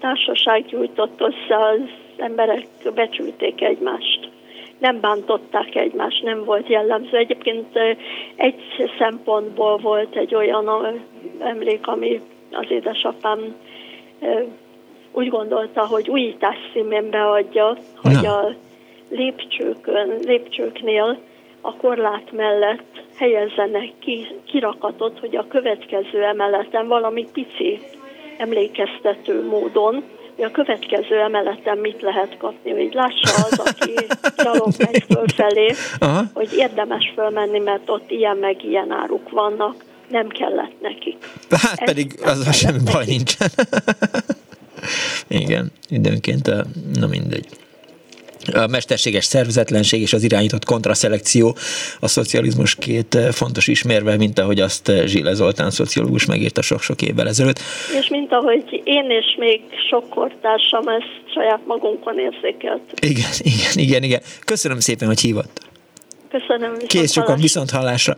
társaság 0.00 0.64
gyújtott 0.66 1.20
össze, 1.20 1.56
az 1.56 1.80
emberek 2.16 2.66
becsülték 2.94 3.60
egymást 3.62 4.29
nem 4.80 5.00
bántották 5.00 5.74
egymást, 5.74 6.22
nem 6.22 6.44
volt 6.44 6.68
jellemző. 6.68 7.16
Egyébként 7.16 7.78
egy 8.36 8.90
szempontból 8.98 9.76
volt 9.76 10.16
egy 10.16 10.34
olyan 10.34 11.00
emlék, 11.38 11.86
ami 11.86 12.20
az 12.50 12.66
édesapám 12.68 13.56
úgy 15.12 15.28
gondolta, 15.28 15.86
hogy 15.86 16.08
újítás 16.08 16.56
színén 16.72 17.10
beadja, 17.10 17.76
hogy 18.02 18.20
Na. 18.22 18.38
a 18.38 18.54
lépcsőkön, 19.08 20.18
lépcsőknél 20.24 21.18
a 21.60 21.76
korlát 21.76 22.32
mellett 22.32 23.02
helyezzenek 23.16 23.90
ki, 23.98 24.26
kirakatot, 24.44 25.18
hogy 25.18 25.36
a 25.36 25.46
következő 25.48 26.22
emeleten 26.22 26.88
valami 26.88 27.26
pici 27.32 27.80
emlékeztető 28.38 29.46
módon 29.46 30.02
hogy 30.40 30.48
a 30.48 30.62
következő 30.64 31.20
emeleten 31.20 31.78
mit 31.78 32.02
lehet 32.02 32.36
kapni, 32.38 32.70
hogy 32.70 32.90
lássa 32.92 33.44
az, 33.44 33.58
aki 33.58 33.94
gyalog 34.36 34.72
megy 34.78 35.04
fölfelé, 35.08 35.74
Aha. 35.98 36.22
hogy 36.34 36.48
érdemes 36.56 37.12
fölmenni, 37.14 37.58
mert 37.58 37.90
ott 37.90 38.10
ilyen 38.10 38.36
meg 38.36 38.64
ilyen 38.64 38.90
áruk 38.90 39.30
vannak, 39.30 39.84
nem 40.08 40.28
kellett 40.28 40.80
nekik. 40.80 41.16
Hát 41.50 41.80
Ez 41.80 41.84
pedig 41.84 42.20
az 42.22 42.46
a 42.46 42.52
semmi 42.52 42.78
baj 42.92 43.04
nincsen. 43.06 43.48
Igen, 45.44 45.72
időnként, 45.88 46.50
na 46.94 47.06
mindegy. 47.06 47.46
A 48.52 48.66
mesterséges 48.66 49.24
szervezetlenség 49.24 50.00
és 50.00 50.12
az 50.12 50.22
irányított 50.22 50.64
kontraszelekció 50.64 51.56
a 52.00 52.08
szocializmus 52.08 52.74
két 52.74 53.14
eh, 53.14 53.32
fontos 53.32 53.66
ismérve, 53.66 54.16
mint 54.16 54.38
ahogy 54.38 54.60
azt 54.60 54.88
eh, 54.88 55.06
Zsile 55.06 55.34
Zoltán 55.34 55.70
szociológus 55.70 56.26
megírta 56.26 56.62
sok-sok 56.62 57.02
évvel 57.02 57.28
ezelőtt. 57.28 57.58
És 58.00 58.08
mint 58.08 58.32
ahogy 58.32 58.80
én 58.84 59.10
és 59.10 59.36
még 59.38 59.60
sok 59.90 60.08
kortársam 60.08 60.88
ezt 60.88 61.32
saját 61.34 61.60
magunkon 61.66 62.18
érzékelt. 62.18 62.80
Igen, 63.00 63.30
igen, 63.38 63.72
igen, 63.74 64.02
igen. 64.02 64.20
Köszönöm 64.44 64.80
szépen, 64.80 65.08
hogy 65.08 65.20
hívott. 65.20 65.68
Köszönöm. 66.30 66.76
Kész 66.86 67.12
sokan 67.12 67.40
viszont 67.40 67.70
hallásra. 67.70 68.16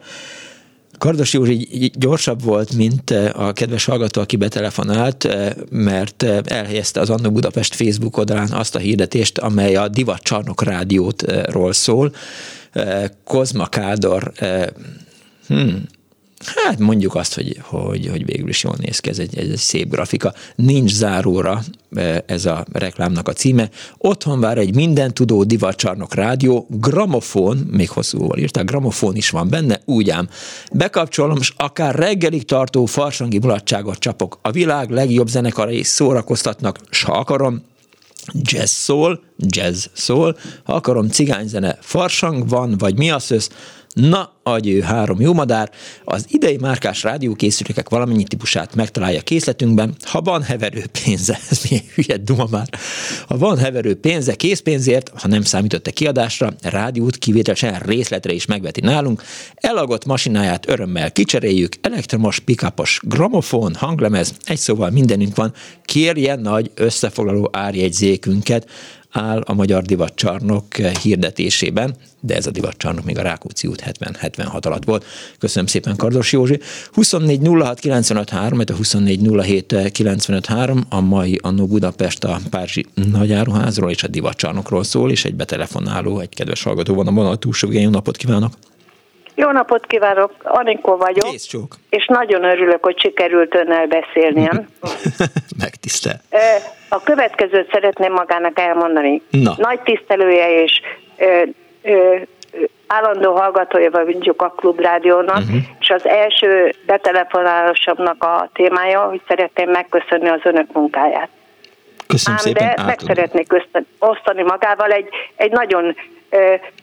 Kardos 1.03 1.33
Józsi 1.33 1.91
gyorsabb 1.95 2.43
volt, 2.43 2.75
mint 2.75 3.11
eh, 3.11 3.41
a 3.41 3.53
kedves 3.53 3.85
hallgató, 3.85 4.21
aki 4.21 4.37
betelefonált, 4.37 5.25
eh, 5.25 5.53
mert 5.71 6.23
eh, 6.23 6.39
elhelyezte 6.45 7.01
az 7.01 7.11
Annó 7.11 7.31
Budapest 7.31 7.75
Facebook 7.75 8.17
oldalán 8.17 8.51
azt 8.51 8.75
a 8.75 8.79
hirdetést, 8.79 9.39
amely 9.39 9.75
a 9.77 9.89
Divat 9.89 10.23
Csarnok 10.23 10.63
rádiótról 10.63 11.73
szól. 11.73 12.15
Kozma 13.25 13.67
Kádor 13.67 14.33
hmm, 15.47 15.83
Hát 16.45 16.79
mondjuk 16.79 17.15
azt, 17.15 17.35
hogy, 17.35 17.59
hogy, 17.63 18.07
hogy 18.07 18.25
végül 18.25 18.49
is 18.49 18.63
jól 18.63 18.75
néz 18.79 18.99
ki, 18.99 19.09
ez 19.09 19.19
egy, 19.19 19.39
ez 19.39 19.49
egy 19.49 19.57
szép 19.57 19.91
grafika. 19.91 20.33
Nincs 20.55 20.93
záróra 20.93 21.63
e, 21.95 22.25
ez 22.27 22.45
a 22.45 22.65
reklámnak 22.73 23.29
a 23.29 23.33
címe. 23.33 23.71
Otthon 23.99 24.41
vár 24.41 24.59
egy 24.59 24.75
minden 24.75 25.15
tudó 25.15 25.45
divacsarnok 25.45 26.15
rádió, 26.15 26.67
gramofón, 26.71 27.57
még 27.57 27.89
hosszúval 27.89 28.39
írták, 28.39 28.65
gramofón 28.65 29.17
is 29.17 29.31
van 29.31 29.49
benne, 29.49 29.81
úgy 29.85 30.11
ám. 30.11 30.29
Bekapcsolom, 30.73 31.37
és 31.41 31.53
akár 31.57 31.95
reggelig 31.95 32.45
tartó 32.45 32.87
farsangi 32.87 33.39
mulatságot 33.39 33.99
csapok. 33.99 34.39
A 34.43 34.51
világ 34.51 34.91
legjobb 34.91 35.29
zenekarai 35.29 35.83
szórakoztatnak, 35.83 36.79
s 36.91 37.03
ha 37.03 37.13
akarom, 37.13 37.63
jazz 38.33 38.71
szól, 38.71 39.23
jazz 39.39 39.87
szól, 39.93 40.37
ha 40.65 40.75
akarom 40.75 41.09
cigányzene, 41.09 41.79
farsang 41.81 42.49
van, 42.49 42.75
vagy 42.79 42.99
mi 42.99 43.11
az 43.11 43.31
össz, 43.31 43.49
Na, 43.93 44.33
agyő 44.43 44.81
három 44.81 45.21
jó 45.21 45.33
madár, 45.33 45.71
az 46.05 46.27
idei 46.29 46.57
márkás 46.61 47.03
rádiókészülékek 47.03 47.89
valamennyi 47.89 48.23
típusát 48.23 48.75
megtalálja 48.75 49.21
készletünkben, 49.21 49.95
ha 50.03 50.21
van 50.21 50.43
heverő 50.43 50.85
pénze, 51.05 51.39
ez 51.51 51.61
milyen 51.69 51.85
hülye 51.95 52.17
duma 52.17 52.47
már, 52.51 52.69
ha 53.27 53.39
van 53.39 53.59
heverő 53.59 53.95
pénze 53.95 54.35
készpénzért, 54.35 55.13
ha 55.15 55.29
nem 55.29 55.43
számított 55.43 55.87
a 55.87 55.91
kiadásra, 55.91 56.53
rádiót 56.63 57.17
kivételesen 57.17 57.79
részletre 57.79 58.33
is 58.33 58.47
megveti 58.47 58.81
nálunk, 58.81 59.23
elagott 59.55 60.05
masináját 60.05 60.69
örömmel 60.69 61.13
kicseréljük, 61.13 61.77
elektromos, 61.81 62.39
pikapos, 62.39 63.01
gramofon, 63.03 63.75
hanglemez, 63.75 64.35
egy 64.45 64.59
szóval 64.59 64.91
mindenünk 64.91 65.37
van, 65.37 65.53
kérjen 65.85 66.41
nagy 66.41 66.71
összefoglaló 66.75 67.49
árjegyzékünket, 67.53 68.69
áll 69.13 69.41
a 69.41 69.55
Magyar 69.55 69.83
Divatcsarnok 69.83 70.75
hirdetésében, 71.03 71.95
de 72.21 72.37
ez 72.37 72.47
a 72.47 72.51
divatcsarnok 72.51 73.05
még 73.05 73.19
a 73.19 73.23
Rákóczi 73.23 73.67
út 73.69 73.83
70-76 73.87 74.67
alatt 74.67 74.85
volt. 74.85 75.05
Köszönöm 75.39 75.67
szépen 75.67 75.97
Kardos 75.97 76.33
Józsi. 76.33 76.61
24 76.93 77.41
06 77.47 77.79
95 77.79 78.31
3, 78.31 78.59
a 78.59 78.73
24 78.73 79.29
07 79.43 79.91
95 79.93 80.47
3, 80.47 80.85
a 80.89 81.01
mai 81.01 81.39
Annó 81.43 81.67
Budapest 81.67 82.25
a 82.25 82.41
Párzsi 82.51 82.87
Nagyáruházról 82.95 83.91
és 83.91 84.03
a 84.03 84.09
divatcsarnokról 84.09 84.85
szól, 84.85 85.11
és 85.11 85.25
egy 85.25 85.35
betelefonáló, 85.35 86.19
egy 86.19 86.35
kedves 86.35 86.63
hallgató 86.63 86.95
van 86.95 87.07
a 87.07 87.13
vonal 87.13 87.39
túlsó. 87.39 87.69
Napot 87.91 88.17
kívánok! 88.17 88.53
Jó 89.35 89.51
napot 89.51 89.87
kívánok, 89.87 90.33
Anikó 90.43 90.97
vagyok. 90.97 91.31
Kész 91.31 91.45
csók. 91.45 91.77
És 91.91 92.07
nagyon 92.07 92.45
örülök, 92.45 92.85
hogy 92.85 93.01
sikerült 93.01 93.55
önnel 93.55 93.87
beszélniem. 93.87 94.69
Megtisztel. 95.65 96.21
A 96.89 97.03
következőt 97.03 97.71
szeretném 97.73 98.13
magának 98.13 98.59
elmondani. 98.59 99.23
Na. 99.31 99.55
Nagy 99.57 99.81
tisztelője 99.81 100.63
és 100.63 100.81
ö, 101.17 101.43
ö, 101.83 102.17
állandó 102.87 103.35
hallgatója 103.35 103.91
vagyok 103.91 104.43
a 104.43 104.51
Klubrádiónak, 104.51 105.39
uh-huh. 105.39 105.63
és 105.81 105.91
az 105.91 106.07
első 106.07 106.75
betelefonálásomnak 106.87 108.25
a 108.25 108.51
témája, 108.53 109.01
hogy 109.01 109.21
szeretném 109.29 109.71
megköszönni 109.71 110.29
az 110.29 110.41
önök 110.43 110.73
munkáját. 110.73 111.29
Köszönöm 112.07 112.39
Ám 112.39 112.45
szépen. 112.45 112.75
de 112.77 112.83
meg 112.83 112.99
szeretnék 112.99 113.53
osztani 113.99 114.43
magával 114.43 114.91
egy, 114.91 115.09
egy 115.37 115.51
nagyon 115.51 115.97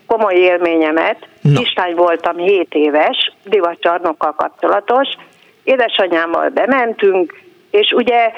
komoly 0.08 0.36
élményemet. 0.36 1.28
Na. 1.41 1.60
Kislány 1.60 1.95
voltam 1.95 2.38
7 2.38 2.68
éves, 2.74 3.32
divatcsarnokkal 3.43 4.34
kapcsolatos. 4.34 5.08
Édesanyámmal 5.64 6.50
bementünk, 6.50 7.41
és 7.72 7.91
ugye 7.91 8.32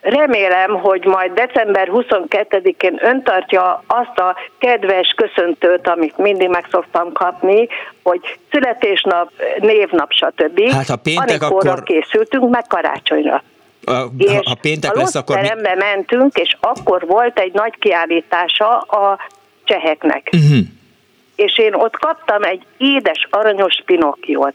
remélem, 0.00 0.70
hogy 0.80 1.04
majd 1.04 1.32
december 1.32 1.88
22-én 1.92 2.98
ön 3.02 3.22
tartja 3.22 3.82
azt 3.86 4.18
a 4.18 4.36
kedves 4.58 5.14
köszöntőt, 5.16 5.88
amit 5.88 6.18
mindig 6.18 6.48
meg 6.48 6.66
szoktam 6.70 7.12
kapni, 7.12 7.68
hogy 8.02 8.20
születésnap, 8.50 9.30
névnap, 9.58 10.10
stb. 10.12 10.70
Hát, 10.70 10.86
ha 10.86 10.96
péntek, 10.96 11.42
akkor- 11.42 11.82
készültünk, 11.82 12.50
meg 12.50 12.64
karácsonyra. 12.68 13.42
A, 13.84 13.92
És 14.18 14.32
ha 14.44 14.54
péntek 14.60 14.96
a 14.96 14.98
lesz, 14.98 15.14
akkor 15.14 15.40
mi... 15.40 15.48
mentünk, 15.78 16.36
és 16.36 16.56
akkor 16.60 17.06
volt 17.06 17.38
egy 17.38 17.52
nagy 17.52 17.74
kiállítása 17.78 18.78
a 18.78 19.18
cseheknek. 19.70 20.28
Uh-huh. 20.32 20.58
És 21.36 21.58
én 21.58 21.74
ott 21.74 21.96
kaptam 21.96 22.42
egy 22.42 22.62
édes 22.78 23.26
aranyos 23.30 23.82
pinokkiót. 23.84 24.54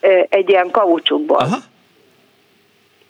Ö, 0.00 0.20
Egy 0.28 0.48
ilyen 0.48 0.70
kaucsukból. 0.70 1.36
Aha. 1.38 1.56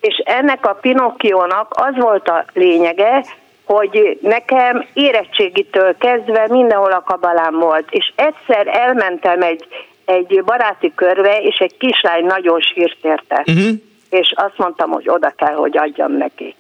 És 0.01 0.17
ennek 0.25 0.67
a 0.67 0.73
pinokkiónak 0.73 1.75
az 1.77 1.95
volt 1.97 2.29
a 2.29 2.45
lényege, 2.53 3.25
hogy 3.65 4.19
nekem 4.23 4.87
érettségitől 4.93 5.97
kezdve 5.99 6.47
mindenhol 6.49 6.93
a 6.93 7.03
kabalám 7.03 7.59
volt. 7.59 7.91
És 7.91 8.13
egyszer 8.15 8.67
elmentem 8.67 9.43
egy, 9.43 9.67
egy 10.05 10.43
baráti 10.45 10.93
körbe, 10.95 11.41
és 11.41 11.57
egy 11.59 11.77
kislány 11.77 12.25
nagyon 12.25 12.61
sírt 12.61 13.05
érte 13.05 13.45
Uh-huh. 13.47 13.71
és 14.11 14.33
azt 14.37 14.57
mondtam, 14.59 14.91
hogy 14.91 15.09
oda 15.09 15.31
kell, 15.37 15.55
hogy 15.55 15.77
adjam 15.77 16.13
neki. 16.13 16.55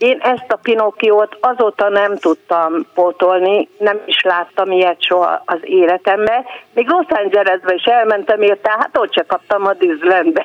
Én 0.00 0.18
ezt 0.20 0.46
a 0.48 0.56
Pinokkiót 0.56 1.36
azóta 1.40 1.88
nem 1.88 2.16
tudtam 2.16 2.86
pótolni, 2.94 3.68
nem 3.78 4.00
is 4.06 4.20
láttam 4.22 4.70
ilyet 4.70 5.02
soha 5.02 5.42
az 5.46 5.58
életemben. 5.62 6.44
Még 6.74 6.88
Los 6.88 7.06
Angelesbe 7.08 7.74
is 7.74 7.82
elmentem 7.84 8.42
érte, 8.42 8.70
hát 8.78 8.98
ott 8.98 9.14
se 9.14 9.24
kaptam 9.26 9.66
a 9.66 9.74
Disneylandbe. 9.74 10.44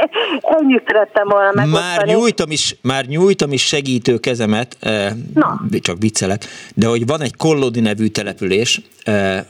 Ennyit 0.58 0.82
szerettem 0.86 1.28
volna 1.28 1.52
Már 1.54 1.66
megosztani. 1.66 2.12
nyújtom 2.12 2.50
is, 2.50 2.74
már 2.82 3.04
nyújtom 3.04 3.52
is 3.52 3.66
segítő 3.66 4.16
kezemet, 4.16 4.76
eh, 4.80 5.08
Na. 5.34 5.60
csak 5.80 5.96
viccelek, 5.98 6.42
de 6.74 6.86
hogy 6.86 7.06
van 7.06 7.20
egy 7.20 7.36
Kollodi 7.36 7.80
nevű 7.80 8.06
település, 8.06 8.80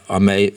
amely, 0.07 0.53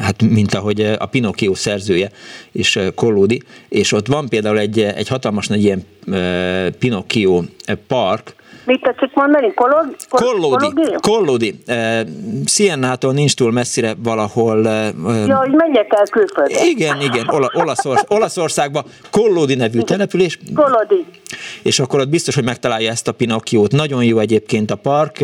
hát 0.00 0.22
mint 0.22 0.54
ahogy 0.54 0.80
a 0.80 1.06
Pinocchio 1.06 1.54
szerzője 1.54 2.10
és 2.52 2.78
Kollodi, 2.94 3.42
és 3.68 3.92
ott 3.92 4.06
van 4.06 4.28
például 4.28 4.58
egy, 4.58 4.80
egy 4.80 5.08
hatalmas 5.08 5.46
nagy 5.46 5.62
ilyen 5.62 5.84
Pinocchio 6.78 7.42
park, 7.86 8.34
Mit 8.64 8.80
tetszik 8.82 9.14
mondani? 9.14 9.54
Kolod, 9.54 9.96
kol, 10.08 10.20
Kollódi, 10.20 10.72
Kollódi? 10.72 10.94
Kollódi. 11.00 11.54
Siennától 12.44 13.12
nincs 13.12 13.34
túl 13.34 13.52
messzire 13.52 13.94
valahol. 14.02 14.68
eh, 14.68 14.92
Ja, 15.26 15.36
hogy 15.36 15.50
menjek 15.50 15.86
el 15.96 16.04
külföldre. 16.10 16.64
Igen, 16.64 17.00
igen, 17.00 17.28
Ola, 17.28 17.50
Olaszor, 17.54 18.04
Olaszországban 18.08 18.84
Kollódi 19.10 19.54
nevű 19.54 19.80
település, 19.80 20.38
Kolodi. 20.54 21.04
és 21.62 21.80
akkor 21.80 22.00
ott 22.00 22.08
biztos, 22.08 22.34
hogy 22.34 22.44
megtalálja 22.44 22.90
ezt 22.90 23.08
a 23.08 23.12
Pinocchiót. 23.12 23.72
Nagyon 23.72 24.04
jó 24.04 24.18
egyébként 24.18 24.70
a 24.70 24.76
park, 24.76 25.18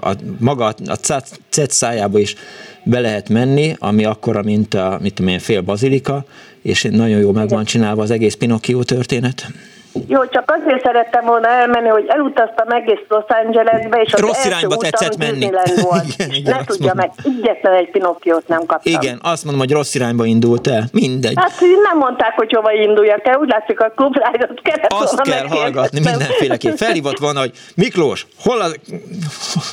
a, 0.00 0.10
maga 0.38 0.64
a 0.86 0.94
cet 1.48 1.70
szájába 1.70 2.18
is 2.18 2.34
be 2.84 3.00
lehet 3.00 3.28
menni, 3.28 3.74
ami 3.78 4.04
akkora, 4.04 4.42
mint 4.42 4.74
a 4.74 4.98
mit 5.02 5.14
tudom 5.14 5.32
én, 5.32 5.38
fél 5.38 5.60
bazilika, 5.60 6.24
és 6.62 6.88
nagyon 6.90 7.18
jó 7.18 7.32
meg 7.32 7.48
van 7.48 7.64
csinálva 7.64 8.02
az 8.02 8.10
egész 8.10 8.34
Pinocchio 8.34 8.82
történet. 8.82 9.46
Jó, 10.06 10.26
csak 10.26 10.44
azért 10.46 10.82
szerettem 10.82 11.24
volna 11.24 11.48
elmenni, 11.48 11.88
hogy 11.88 12.04
elutaztam 12.08 12.68
egész 12.68 13.00
Los 13.08 13.24
Angelesbe, 13.28 14.00
és 14.00 14.12
az 14.12 14.20
Rossz 14.20 14.36
első 14.36 14.48
irányba 14.48 14.76
tetszett 14.76 15.16
menni. 15.16 15.50
Volt. 15.82 16.04
Igen, 16.14 16.30
igen, 16.30 16.56
ne 16.58 16.64
tudja 16.64 16.94
meg, 16.94 17.10
egyetlen 17.24 17.74
egy 17.74 17.90
Pinokkiót 17.90 18.48
nem 18.48 18.66
kaptam. 18.66 18.92
Igen, 18.92 19.18
azt 19.22 19.44
mondom, 19.44 19.62
hogy 19.62 19.72
rossz 19.72 19.94
irányba 19.94 20.24
indult 20.24 20.66
el. 20.66 20.84
Mindegy. 20.92 21.34
Hát 21.36 21.60
nem 21.60 21.98
mondták, 21.98 22.32
hogy 22.36 22.52
hova 22.52 22.72
induljak 22.72 23.26
el, 23.26 23.38
úgy 23.38 23.48
látszik 23.48 23.80
a 23.80 23.92
klubrádiót 23.96 24.60
kellett 24.62 24.92
Azt 24.92 25.20
kell 25.20 25.46
hallgatni 25.46 26.00
mindenféleképp. 26.00 26.76
Felhívott 26.76 27.18
volna, 27.18 27.40
hogy 27.40 27.52
Miklós, 27.74 28.26
hol, 28.42 28.60
a, 28.60 28.68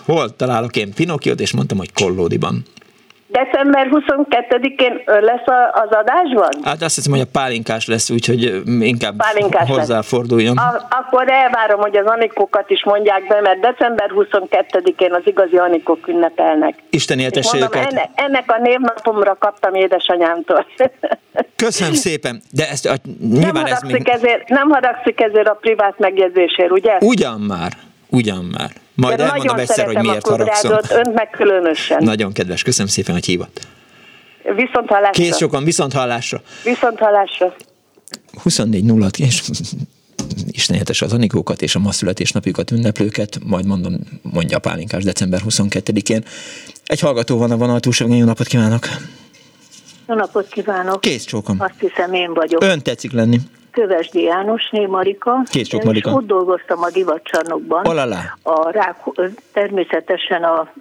hol 0.05 0.35
találok 0.35 0.75
én 0.75 0.93
Pinocchiót, 0.93 1.39
és 1.39 1.53
mondtam, 1.53 1.77
hogy 1.77 1.93
Kollódiban. 1.93 2.65
December 3.27 3.87
22-én 3.91 5.01
ön 5.05 5.23
lesz 5.23 5.47
az 5.73 5.89
adásban? 5.89 6.49
Hát 6.63 6.81
azt 6.81 6.95
hiszem, 6.95 7.11
hogy 7.11 7.21
a 7.21 7.31
pálinkás 7.31 7.87
lesz, 7.87 8.09
úgyhogy 8.09 8.61
inkább 8.79 9.15
Pálinkás 9.15 9.69
lesz. 9.69 9.77
hozzáforduljon. 9.77 10.57
A, 10.57 10.87
akkor 10.89 11.31
elvárom, 11.31 11.79
hogy 11.79 11.97
az 11.97 12.05
Anikókat 12.05 12.69
is 12.69 12.83
mondják 12.83 13.27
be, 13.27 13.41
mert 13.41 13.59
december 13.59 14.11
22-én 14.15 15.13
az 15.13 15.21
igazi 15.25 15.57
Anikók 15.57 16.07
ünnepelnek. 16.07 16.75
Isten 16.89 17.19
éltesse 17.19 17.57
őket. 17.57 17.91
ennek, 17.91 18.09
ennek 18.15 18.51
a 18.51 18.57
névnapomra 18.61 19.35
kaptam 19.39 19.73
édesanyámtól. 19.73 20.65
Köszönöm 21.55 21.93
szépen, 21.93 22.41
de 22.51 22.69
ezt 22.69 22.85
a, 22.85 22.93
nem, 23.19 23.29
nyilván 23.29 23.65
ez 23.65 23.71
haragszik 23.71 23.91
még... 23.91 24.09
ezért, 24.09 24.49
nem 24.49 24.69
haragszik 24.69 25.21
ezért 25.21 25.47
a 25.47 25.53
privát 25.53 25.99
megjegyzésért, 25.99 26.71
ugye? 26.71 26.97
Ugyan 26.99 27.39
már, 27.39 27.71
ugyan 28.09 28.45
már. 28.57 28.69
Majd 28.97 29.19
elmondom 29.19 29.57
egyszer, 29.57 29.85
hogy 29.85 29.97
miért 29.97 30.27
haragszom. 30.27 30.71
Önt 30.71 31.13
meg 31.13 31.29
különösen. 31.29 32.03
Nagyon 32.03 32.33
kedves, 32.33 32.63
köszönöm 32.63 32.87
szépen, 32.87 33.13
hogy 33.13 33.25
hívott. 33.25 33.67
Viszont 34.55 34.89
hallásra. 34.89 35.23
Kész 35.23 35.37
sokan, 35.37 35.63
viszont 35.63 35.93
hallásra. 35.93 36.41
Viszont 36.63 36.99
hallásra. 36.99 37.55
24 38.43 38.83
0 38.83 39.07
és 39.17 39.41
Isten 40.47 40.81
az 40.99 41.13
Anikókat 41.13 41.61
és 41.61 41.75
a 41.75 41.79
ma 41.79 41.91
születésnapjukat 41.91 42.71
ünneplőket, 42.71 43.39
majd 43.43 43.65
mondom, 43.65 43.93
mondja 44.21 44.57
a 44.57 44.59
pálinkás 44.59 45.03
december 45.03 45.41
22-én. 45.49 46.23
Egy 46.85 46.99
hallgató 46.99 47.37
van 47.37 47.51
a 47.51 47.57
vonal 47.57 47.79
túlságon, 47.79 48.15
jó 48.15 48.25
napot 48.25 48.47
kívánok! 48.47 48.87
Jó 50.07 50.15
napot 50.15 50.47
kívánok! 50.47 51.01
Kész 51.01 51.23
csókom! 51.23 51.59
Azt 51.59 51.79
hiszem 51.79 52.13
én 52.13 52.33
vagyok. 52.33 52.63
Ön 52.63 52.81
tetszik 52.81 53.11
lenni. 53.11 53.39
Kövesdi 53.77 54.21
Jánosné 54.21 54.85
Marika. 54.85 55.43
Kész 55.51 55.67
csók 55.67 55.83
Marika. 55.83 56.11
ott 56.11 56.27
dolgoztam 56.27 56.81
a 56.81 56.89
divatcsarnokban. 56.89 57.87
Olala. 57.87 58.17
A 58.43 58.69
rák, 58.69 58.95
természetesen 59.53 60.43
a 60.43 60.71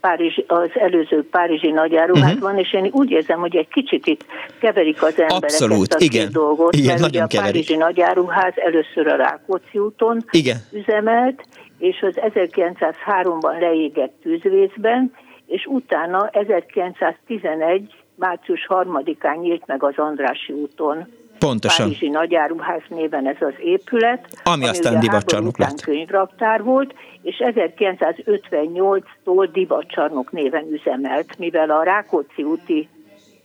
Párizs, 0.00 0.38
az 0.46 0.70
előző 0.74 1.28
Párizsi 1.28 1.70
nagyáruházban, 1.70 2.50
uh-huh. 2.50 2.60
és 2.60 2.72
én 2.72 2.88
úgy 2.92 3.10
érzem, 3.10 3.38
hogy 3.40 3.56
egy 3.56 3.68
kicsit 3.68 4.06
itt 4.06 4.24
keverik 4.60 5.02
az 5.02 5.18
emberek 5.18 5.42
Abszolút, 5.42 5.92
ezt 5.92 6.00
a 6.00 6.04
igen. 6.04 6.28
dolgot, 6.32 6.74
igen, 6.74 6.86
mert 6.86 7.00
nagyon 7.00 7.14
ugye 7.14 7.22
a 7.22 7.26
keverik. 7.26 7.52
Párizsi 7.52 7.76
nagyáruház 7.76 8.52
először 8.56 9.06
a 9.06 9.16
Rákóczi 9.16 9.78
úton 9.78 10.24
igen. 10.30 10.56
üzemelt, 10.72 11.46
és 11.78 12.02
az 12.02 12.14
1903-ban 12.16 13.60
leégett 13.60 14.14
tűzvészben, 14.22 15.12
és 15.46 15.66
utána 15.66 16.28
1911 16.32 17.94
március 18.14 18.66
3-án 18.68 19.40
nyílt 19.40 19.66
meg 19.66 19.82
az 19.82 19.94
Andrási 19.96 20.52
úton 20.52 21.08
Pontosan. 21.38 21.86
Párizsi 21.86 22.08
Nagyáruház 22.08 22.82
néven 22.88 23.28
ez 23.28 23.36
az 23.40 23.54
épület, 23.58 24.40
ami, 24.42 24.54
ami 24.54 24.68
aztán 24.68 25.00
divatcsarnok 25.00 25.58
lett. 25.58 25.80
könyvraktár 25.80 26.62
volt, 26.62 26.94
és 27.22 27.42
1958-tól 27.44 29.48
divatcsarnok 29.52 30.32
néven 30.32 30.72
üzemelt, 30.72 31.38
mivel 31.38 31.70
a 31.70 31.82
Rákóczi 31.82 32.42
úti 32.42 32.88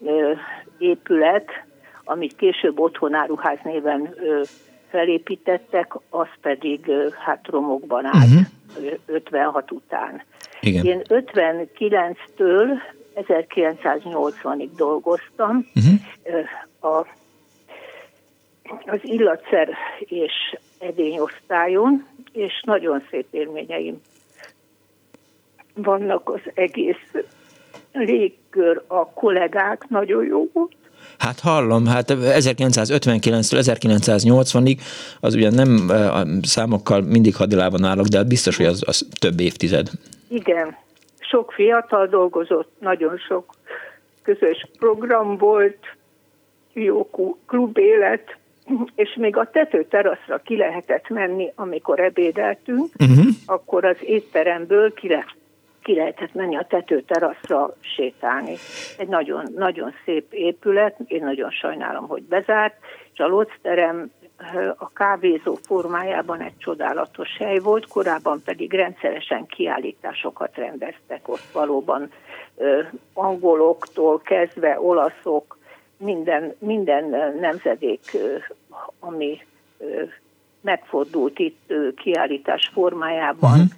ö, 0.06 0.32
épület, 0.78 1.50
amit 2.04 2.36
később 2.36 2.80
otthonáruház 2.80 3.60
néven 3.64 4.14
ö, 4.16 4.42
felépítettek, 4.90 5.94
az 6.10 6.28
pedig 6.42 6.88
ö, 6.88 7.08
hát 7.26 7.48
romokban 7.48 8.06
állt 8.06 8.16
uh-huh. 8.16 8.42
56 9.06 9.72
után. 9.72 10.22
Igen. 10.62 10.86
Én 10.86 11.02
59-től 11.08 12.66
1980-ig 13.16 14.70
dolgoztam. 14.76 15.66
Uh-huh. 15.76 16.96
A 16.96 17.06
az 18.86 19.00
illatszer 19.02 19.70
és 20.00 20.34
edényosztályon, 20.80 22.08
és 22.32 22.62
nagyon 22.66 23.04
szép 23.10 23.26
élményeim 23.32 24.02
vannak 25.84 26.30
az 26.30 26.42
egész 26.54 27.12
légkör, 27.92 28.84
a 28.88 29.10
kollégák 29.10 29.86
nagyon 29.90 30.26
jó 30.26 30.50
volt. 30.54 30.76
Hát 31.18 31.40
hallom, 31.40 31.86
hát 31.86 32.10
1959-től 32.10 33.60
1980-ig, 33.62 34.80
az 35.20 35.36
ugye 35.36 35.50
nem 35.50 35.90
a 35.90 36.48
számokkal 36.48 37.02
mindig 37.02 37.36
hadilában 37.36 37.84
állok, 37.84 38.06
de 38.06 38.24
biztos, 38.24 38.58
hogy 38.58 38.66
az, 38.66 38.84
az 38.86 39.08
több 39.20 39.40
évtized. 39.40 39.88
Igen, 40.28 40.78
sok 41.20 41.52
fiatal 41.52 42.08
dolgozott, 42.08 42.72
nagyon 42.80 43.18
sok 43.18 43.56
közös 44.22 44.68
program 44.80 45.38
volt, 45.38 45.96
jó 46.74 47.10
klubélet, 47.46 48.38
és 48.96 49.16
még 49.16 49.38
a 49.38 49.50
tetőteraszra 49.50 50.38
ki 50.38 50.58
lehetett 50.58 51.10
menni, 51.10 51.52
amikor 51.56 52.00
ebédeltünk, 52.00 52.88
uh-huh. 53.00 53.26
akkor 53.46 53.86
az 53.86 53.98
étteremből 54.02 54.94
ki, 54.94 55.08
le, 55.08 55.26
ki 55.84 55.96
lehetett 55.96 56.34
menni 56.34 56.58
a 56.58 56.66
tetőteraszra 56.70 57.76
sétálni. 57.80 58.56
Egy 58.98 59.08
nagyon, 59.08 59.44
nagyon 59.56 59.94
szép 60.06 60.34
épület, 60.34 60.96
én 61.08 61.24
nagyon 61.24 61.50
sajnálom, 61.50 62.08
hogy 62.08 62.24
bezárt, 62.24 62.76
és 63.14 63.20
a 63.20 63.28
locterem 63.28 64.12
a 64.78 64.90
kávézó 64.94 65.56
formájában 65.56 66.42
egy 66.42 66.58
csodálatos 66.58 67.38
hely 67.38 67.60
volt, 67.60 67.88
korábban 67.88 68.42
pedig 68.46 68.74
rendszeresen 68.74 69.46
kiállításokat 69.46 70.56
rendeztek 70.56 71.28
ott 71.28 71.44
valóban 71.54 72.12
angoloktól 73.14 74.22
kezdve 74.22 74.80
olaszok, 74.82 75.58
minden, 76.00 76.56
minden 76.60 77.04
nemzedék, 77.40 78.18
ami 79.00 79.42
megfordult 80.62 81.40
itt 81.40 81.74
kiállítás 81.96 82.70
formájában, 82.74 83.52
uh-huh. 83.52 83.70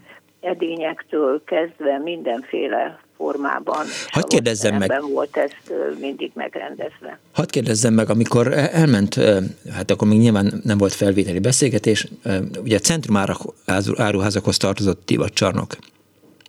edényektől 0.41 1.43
kezdve 1.43 1.97
mindenféle 1.97 2.99
formában. 3.17 3.85
Hadd 4.07 4.27
kérdezzem 4.27 4.77
meg. 4.77 5.01
volt 5.01 5.37
ez 5.37 5.51
mindig 5.99 6.31
megrendezve. 6.33 7.19
Hadd 7.33 7.49
kérdezzem 7.49 7.93
meg, 7.93 8.09
amikor 8.09 8.53
elment, 8.53 9.15
hát 9.73 9.91
akkor 9.91 10.07
még 10.07 10.19
nyilván 10.19 10.61
nem 10.63 10.77
volt 10.77 10.93
felvételi 10.93 11.39
beszélgetés, 11.39 12.07
ugye 12.63 12.75
a 12.75 12.79
Centrum 12.79 13.17
áruházakhoz 13.97 14.57
tartozott 14.57 15.01
divatcsarnok. 15.05 15.75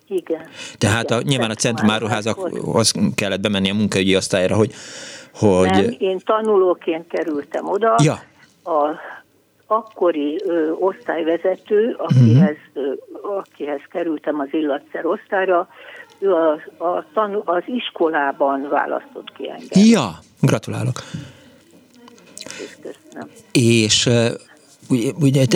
Igen. 0.09 0.43
Tehát 0.79 1.05
Igen, 1.05 1.19
a, 1.19 1.23
nyilván 1.23 1.51
a 1.51 1.55
Centrum 1.55 1.91
áruházakhoz 1.91 2.93
kellett 3.15 3.41
bemenni 3.41 3.71
a 3.71 3.75
munkaügyi 3.75 4.17
osztályra, 4.17 4.57
hogy 4.57 4.75
hogy... 5.35 5.71
Nem, 5.71 5.95
én 5.99 6.19
tanulóként 6.25 7.07
kerültem 7.07 7.69
oda. 7.69 7.95
Ja. 8.03 8.23
A 8.65 9.01
akkori 9.67 10.43
ö, 10.45 10.71
osztályvezető, 10.71 11.97
akihez, 11.99 12.57
uh-huh. 12.75 12.99
ö, 13.13 13.39
akihez 13.39 13.81
kerültem 13.91 14.41
az 14.41 14.49
illatszer 14.51 15.07
osztályra, 15.07 15.69
ő 16.19 16.35
a, 16.35 16.51
a 16.85 17.05
tanul, 17.15 17.43
az 17.45 17.63
iskolában 17.67 18.69
választott 18.71 19.33
ki 19.37 19.51
engem. 19.51 19.69
Ja, 19.71 20.19
gratulálok. 20.41 20.97
Köszönöm. 22.83 23.29
És 23.53 24.09
ugye, 24.89 25.11
ugye 25.21 25.47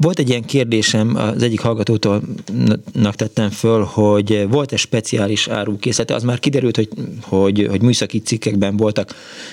volt 0.00 0.18
egy 0.18 0.28
ilyen 0.28 0.44
kérdésem, 0.44 1.16
az 1.16 1.42
egyik 1.42 1.60
hallgatótól 1.60 2.20
tettem 3.16 3.50
föl, 3.50 3.84
hogy 3.84 4.46
volt-e 4.50 4.76
speciális 4.76 5.48
árukészlete, 5.48 6.14
az 6.14 6.22
már 6.22 6.38
kiderült, 6.38 6.76
hogy, 6.76 6.88
hogy, 7.22 7.66
hogy 7.70 7.82
műszaki 7.82 8.18
cikkekben 8.18 8.76
voltak 8.76 9.08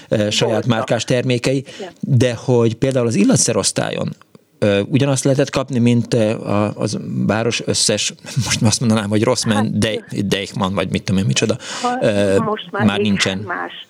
e, 0.10 0.30
saját 0.30 0.54
voltak. 0.54 0.70
márkás 0.70 1.04
termékei, 1.04 1.64
de 2.00 2.36
hogy 2.36 2.76
például 2.76 3.08
az 3.08 3.16
illatszerosztályon 3.16 4.16
e, 4.60 4.82
ugyanazt 4.82 5.24
lehetett 5.24 5.50
kapni, 5.50 5.80
mint 5.80 6.14
a, 6.14 6.74
az 6.76 6.98
város 7.28 7.62
összes, 7.66 8.14
most 8.46 8.62
azt 8.62 8.80
mondanám, 8.80 9.10
hogy 9.10 9.24
rossz 9.24 9.44
men, 9.44 9.56
hát, 9.56 9.78
de, 9.78 10.06
Deichmann, 10.26 10.74
vagy 10.74 10.92
mit 10.92 11.04
tudom 11.04 11.22
én, 11.22 11.28
micsoda, 11.28 11.58
ha, 11.82 12.44
most 12.44 12.72
már, 12.72 12.86
már 12.86 13.00
nincsen. 13.00 13.38
Más. 13.38 13.88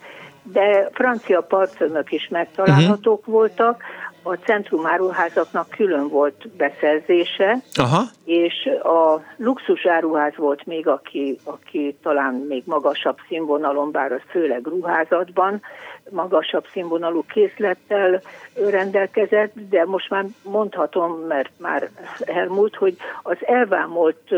De 0.54 0.90
francia 0.94 1.42
parfümök 1.42 2.12
is 2.12 2.28
megtalálhatók 2.32 3.20
uh-huh. 3.20 3.34
voltak, 3.34 3.84
a 4.30 4.38
centrumáruházaknak 4.46 5.70
külön 5.70 6.08
volt 6.08 6.50
beszerzése, 6.58 7.58
Aha. 7.74 8.04
és 8.26 8.70
a 8.84 9.22
luxusáruház 9.38 10.34
volt 10.36 10.66
még, 10.66 10.88
aki, 10.88 11.38
aki 11.44 11.98
talán 12.02 12.34
még 12.34 12.64
magasabb 12.66 13.18
színvonalon, 13.28 13.92
bár 13.92 14.12
az 14.12 14.22
főleg 14.30 14.66
ruházatban, 14.66 15.62
magasabb 16.10 16.66
színvonalú 16.72 17.24
készlettel 17.28 18.22
rendelkezett, 18.70 19.54
de 19.70 19.86
most 19.86 20.10
már 20.10 20.26
mondhatom, 20.44 21.12
mert 21.28 21.52
már 21.58 21.90
elmúlt, 22.20 22.76
hogy 22.76 22.98
az 23.24 23.38
elvámolt 23.40 24.30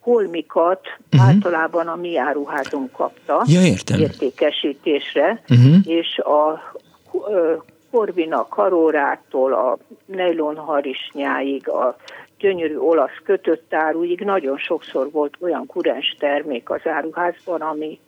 holmikat 0.00 0.80
uh-huh. 1.12 1.28
általában 1.28 1.88
a 1.88 1.96
mi 1.96 2.18
áruházunk 2.18 2.92
kapta 2.92 3.42
ja, 3.46 3.62
értem. 3.62 4.00
értékesítésre, 4.00 5.42
uh-huh. 5.48 5.76
és 5.84 6.18
a 6.18 6.60
Corvina 7.90 8.46
karórától 8.48 9.52
a 9.52 9.78
nejlon 10.06 10.56
harisnyáig, 10.56 11.68
a 11.68 11.96
gyönyörű 12.38 12.76
olasz 12.76 13.20
kötött 13.24 13.74
áruig 13.74 14.20
nagyon 14.20 14.58
sokszor 14.58 15.10
volt 15.10 15.36
olyan 15.40 15.66
kurens 15.66 16.16
termék 16.18 16.70
az 16.70 16.80
áruházban, 16.84 17.60
ami, 17.60 17.98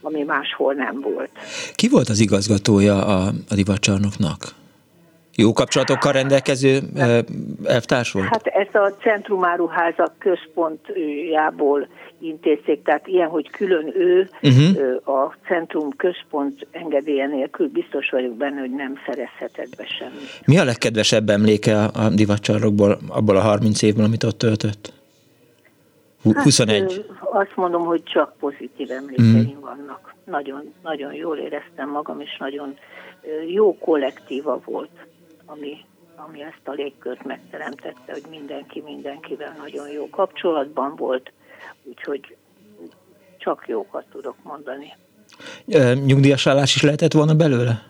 ami 0.00 0.22
máshol 0.22 0.74
nem 0.74 1.00
volt. 1.00 1.30
Ki 1.74 1.88
volt 1.88 2.08
az 2.08 2.20
igazgatója 2.20 3.06
a, 3.06 3.26
a 3.48 3.54
divatcsarnoknak? 3.54 4.60
Jó 5.36 5.52
kapcsolatokkal 5.52 6.12
rendelkező 6.12 6.78
elvtárs 7.64 8.12
volt? 8.12 8.28
Hát 8.28 8.46
ez 8.46 8.74
a 8.74 8.94
centrumáruházak 9.00 10.12
központjából 10.18 11.88
intézték, 12.18 12.82
tehát 12.82 13.06
ilyen, 13.06 13.28
hogy 13.28 13.50
külön 13.50 13.92
ő 13.96 14.28
uh-huh. 14.42 15.18
a 15.18 15.34
centrum 15.46 15.90
központ 15.96 16.66
engedélye 16.70 17.26
nélkül 17.26 17.68
biztos 17.68 18.10
vagyok 18.10 18.36
benne, 18.36 18.60
hogy 18.60 18.70
nem 18.70 18.94
szerezhetett 19.06 19.76
be 19.76 19.86
semmi. 19.98 20.24
Mi 20.46 20.58
a 20.58 20.64
legkedvesebb 20.64 21.28
emléke 21.28 21.84
a 21.84 22.08
divatcsarnokból, 22.08 22.98
abból 23.08 23.36
a 23.36 23.40
30 23.40 23.82
évből, 23.82 24.04
amit 24.04 24.22
ott 24.22 24.38
töltött? 24.38 24.92
21? 26.22 26.80
Hát, 26.80 27.28
azt 27.32 27.56
mondom, 27.56 27.84
hogy 27.84 28.02
csak 28.02 28.34
pozitív 28.38 28.90
emlékeim 28.90 29.36
uh-huh. 29.36 29.60
vannak. 29.60 30.14
Nagyon, 30.24 30.72
nagyon 30.82 31.14
jól 31.14 31.36
éreztem 31.36 31.90
magam, 31.90 32.20
és 32.20 32.36
nagyon 32.38 32.76
jó 33.46 33.78
kollektíva 33.78 34.60
volt, 34.64 34.90
ami, 35.52 35.84
ami 36.16 36.42
ezt 36.42 36.68
a 36.68 36.72
légkört 36.72 37.24
megteremtette, 37.24 38.12
hogy 38.12 38.24
mindenki 38.30 38.80
mindenkivel 38.80 39.54
nagyon 39.58 39.88
jó 39.88 40.08
kapcsolatban 40.10 40.96
volt, 40.96 41.32
úgyhogy 41.82 42.36
csak 43.38 43.64
jókat 43.66 44.04
tudok 44.12 44.36
mondani. 44.42 44.92
Nyugdíjas 46.04 46.46
állás 46.46 46.74
is 46.74 46.82
lehetett 46.82 47.12
volna 47.12 47.34
belőle? 47.34 47.82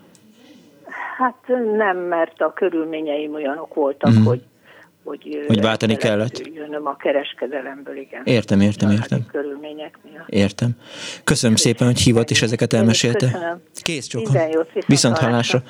Hát 1.17 1.47
nem, 1.75 1.97
mert 1.97 2.41
a 2.41 2.53
körülményeim 2.53 3.33
olyanok 3.33 3.73
voltak, 3.73 4.11
mm. 4.11 4.23
hogy 4.23 4.43
hogy, 5.03 5.43
hogy 5.47 5.61
váltani 5.61 5.95
kellett. 5.95 6.47
Jönnöm 6.53 6.87
a 6.87 6.95
kereskedelemből, 6.95 7.97
igen. 7.97 8.21
Értem, 8.25 8.61
értem, 8.61 8.91
értem. 8.91 9.25
Körülmények 9.31 9.97
miatt. 10.11 10.29
Értem. 10.29 10.69
Köszönöm 11.23 11.55
szépen, 11.55 11.87
hogy 11.87 11.99
hívott 11.99 12.29
és 12.29 12.41
ezeket 12.41 12.73
elmesélte. 12.73 13.25
Köszönöm. 13.31 13.61
Kész 13.81 14.05
csókom. 14.05 14.35
Viszont 14.87 15.17
hallásra. 15.17 15.63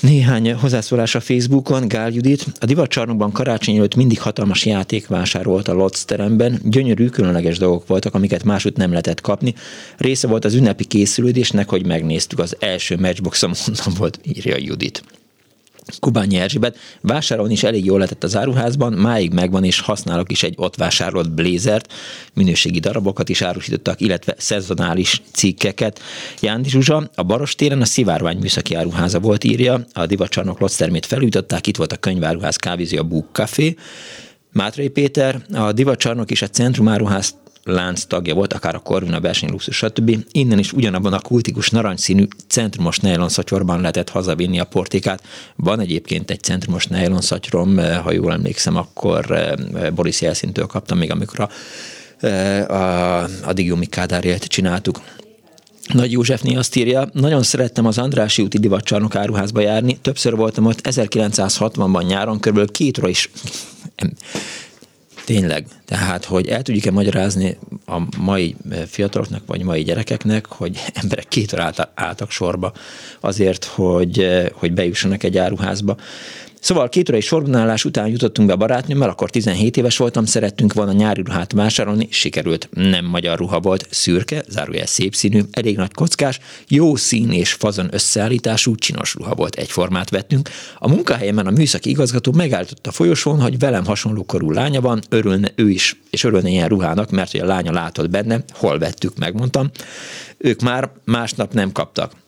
Néhány 0.00 0.54
hozzászólás 0.54 1.14
a 1.14 1.20
Facebookon, 1.20 1.88
Gál 1.88 2.10
Judit. 2.10 2.46
A 2.60 2.64
divatcsarnokban 2.64 3.32
karácsony 3.32 3.76
előtt 3.76 3.94
mindig 3.94 4.20
hatalmas 4.20 4.66
játék 4.66 5.08
volt 5.42 5.68
a 5.68 5.72
Lotz 5.72 6.04
teremben. 6.04 6.60
Gyönyörű, 6.64 7.08
különleges 7.08 7.58
dolgok 7.58 7.86
voltak, 7.86 8.14
amiket 8.14 8.44
másút 8.44 8.76
nem 8.76 8.90
lehetett 8.90 9.20
kapni. 9.20 9.54
Része 9.96 10.26
volt 10.26 10.44
az 10.44 10.54
ünnepi 10.54 10.84
készülődésnek, 10.84 11.68
hogy 11.68 11.86
megnéztük 11.86 12.38
az 12.38 12.56
első 12.58 12.96
matchboxom, 12.96 13.52
onnan 13.68 13.98
volt, 13.98 14.18
írja 14.22 14.56
Judit. 14.58 15.02
Kubányi 15.98 16.36
Erzsébet. 16.36 16.78
Vásárolni 17.00 17.52
is 17.52 17.62
elég 17.62 17.84
jól 17.84 17.98
lehetett 17.98 18.24
az 18.24 18.36
áruházban, 18.36 18.92
máig 18.92 19.32
megvan, 19.32 19.64
és 19.64 19.80
használok 19.80 20.30
is 20.30 20.42
egy 20.42 20.54
ott 20.56 20.76
vásárolt 20.76 21.30
blézert, 21.30 21.92
minőségi 22.34 22.78
darabokat 22.78 23.28
is 23.28 23.42
árusítottak, 23.42 24.00
illetve 24.00 24.34
szezonális 24.38 25.22
cikkeket. 25.32 26.00
Jándi 26.40 26.68
Zsuzsa, 26.68 27.10
a 27.14 27.22
Barostéren 27.22 27.80
a 27.80 27.84
Szivárvány 27.84 28.38
műszaki 28.38 28.74
áruháza 28.74 29.20
volt, 29.20 29.44
írja, 29.44 29.86
a 29.92 30.06
divacsarnok 30.06 30.60
loctermét 30.60 31.06
felújították, 31.06 31.66
itt 31.66 31.76
volt 31.76 31.92
a 31.92 31.96
könyváruház 31.96 32.56
kávéző, 32.56 32.98
a 32.98 33.02
Book 33.02 33.26
Café. 33.32 33.76
Mátrai 34.52 34.88
Péter, 34.88 35.42
a 35.52 35.72
divacsarnok 35.72 36.30
és 36.30 36.42
a 36.42 36.48
Centrum 36.48 36.88
áruház 36.88 37.34
lánc 37.64 38.04
tagja 38.04 38.34
volt, 38.34 38.52
akár 38.52 38.74
a 38.74 38.78
Corvina 38.78 39.20
versenyluxus, 39.20 39.76
stb. 39.76 40.24
Innen 40.32 40.58
is 40.58 40.72
ugyanabban 40.72 41.12
a 41.12 41.20
kultikus 41.20 41.70
narancsszínű 41.70 42.26
centrumos 42.48 42.98
nylon 42.98 43.28
szatyorban 43.28 43.80
lehetett 43.80 44.08
hazavinni 44.08 44.58
a 44.60 44.64
portékát. 44.64 45.22
Van 45.56 45.80
egyébként 45.80 46.30
egy 46.30 46.42
centrumos 46.42 46.86
nylon 46.86 47.20
szatyrom, 47.20 47.78
eh, 47.78 47.98
ha 48.02 48.12
jól 48.12 48.32
emlékszem, 48.32 48.76
akkor 48.76 49.30
eh, 49.30 49.90
Boris 49.90 50.20
Jelszintől 50.20 50.66
kaptam 50.66 50.98
még, 50.98 51.10
amikor 51.10 51.40
a, 51.40 51.48
eh, 52.26 52.70
a, 52.70 53.22
a 53.44 53.52
Digiumi 53.52 53.86
Kádárért 53.86 54.44
csináltuk. 54.44 55.00
Nagy 55.92 56.12
Józsefné 56.12 56.54
azt 56.54 56.76
írja, 56.76 57.08
nagyon 57.12 57.42
szerettem 57.42 57.86
az 57.86 57.98
Andrási 57.98 58.42
úti 58.42 58.58
divatcsarnok 58.58 59.14
áruházba 59.14 59.60
járni, 59.60 59.98
többször 60.02 60.36
voltam 60.36 60.66
ott 60.66 60.80
1960-ban 60.82 62.06
nyáron, 62.06 62.40
körülbelül 62.40 62.70
két 62.70 62.98
is 63.06 63.30
Tényleg. 65.24 65.66
Tehát, 65.84 66.24
hogy 66.24 66.48
el 66.48 66.62
tudjuk-e 66.62 66.90
magyarázni 66.90 67.58
a 67.86 68.02
mai 68.18 68.56
fiataloknak, 68.86 69.42
vagy 69.46 69.62
mai 69.62 69.82
gyerekeknek, 69.82 70.46
hogy 70.46 70.80
emberek 71.02 71.28
két 71.28 71.52
órát 71.52 71.90
álltak 71.94 72.30
sorba 72.30 72.72
azért, 73.20 73.64
hogy, 73.64 74.26
hogy 74.52 74.72
bejussanak 74.72 75.22
egy 75.22 75.38
áruházba. 75.38 75.96
Szóval 76.64 76.88
két 76.88 77.08
órai 77.08 77.20
sorbanállás 77.20 77.84
után 77.84 78.08
jutottunk 78.08 78.48
be 78.48 78.54
a 78.54 78.56
barátnőmmel, 78.56 79.08
akkor 79.08 79.30
17 79.30 79.76
éves 79.76 79.96
voltam, 79.96 80.24
szerettünk 80.24 80.72
volna 80.72 80.92
nyári 80.92 81.22
ruhát 81.22 81.52
vásárolni, 81.52 82.08
sikerült. 82.10 82.68
Nem 82.72 83.04
magyar 83.04 83.38
ruha 83.38 83.60
volt, 83.60 83.86
szürke, 83.90 84.44
zárójel 84.48 84.86
szép 84.86 85.14
színű, 85.14 85.40
elég 85.50 85.76
nagy 85.76 85.92
kockás, 85.92 86.40
jó 86.68 86.96
szín 86.96 87.32
és 87.32 87.52
fazon 87.52 87.88
összeállítású, 87.90 88.74
csinos 88.74 89.14
ruha 89.14 89.34
volt, 89.34 89.54
egyformát 89.54 90.10
vettünk. 90.10 90.48
A 90.78 90.88
munkahelyemen 90.88 91.46
a 91.46 91.50
műszaki 91.50 91.90
igazgató 91.90 92.32
megállította 92.32 92.90
a 92.90 92.92
folyosón, 92.92 93.40
hogy 93.40 93.58
velem 93.58 93.84
hasonló 93.84 94.24
korú 94.24 94.50
lánya 94.50 94.80
van, 94.80 95.02
örülne 95.08 95.52
ő 95.54 95.70
is, 95.70 96.00
és 96.10 96.24
örülne 96.24 96.48
ilyen 96.48 96.68
ruhának, 96.68 97.10
mert 97.10 97.30
hogy 97.30 97.40
a 97.40 97.46
lánya 97.46 97.72
látott 97.72 98.10
benne, 98.10 98.44
hol 98.52 98.78
vettük, 98.78 99.18
megmondtam. 99.18 99.70
Ők 100.38 100.60
már 100.60 100.90
másnap 101.04 101.52
nem 101.52 101.72
kaptak 101.72 102.22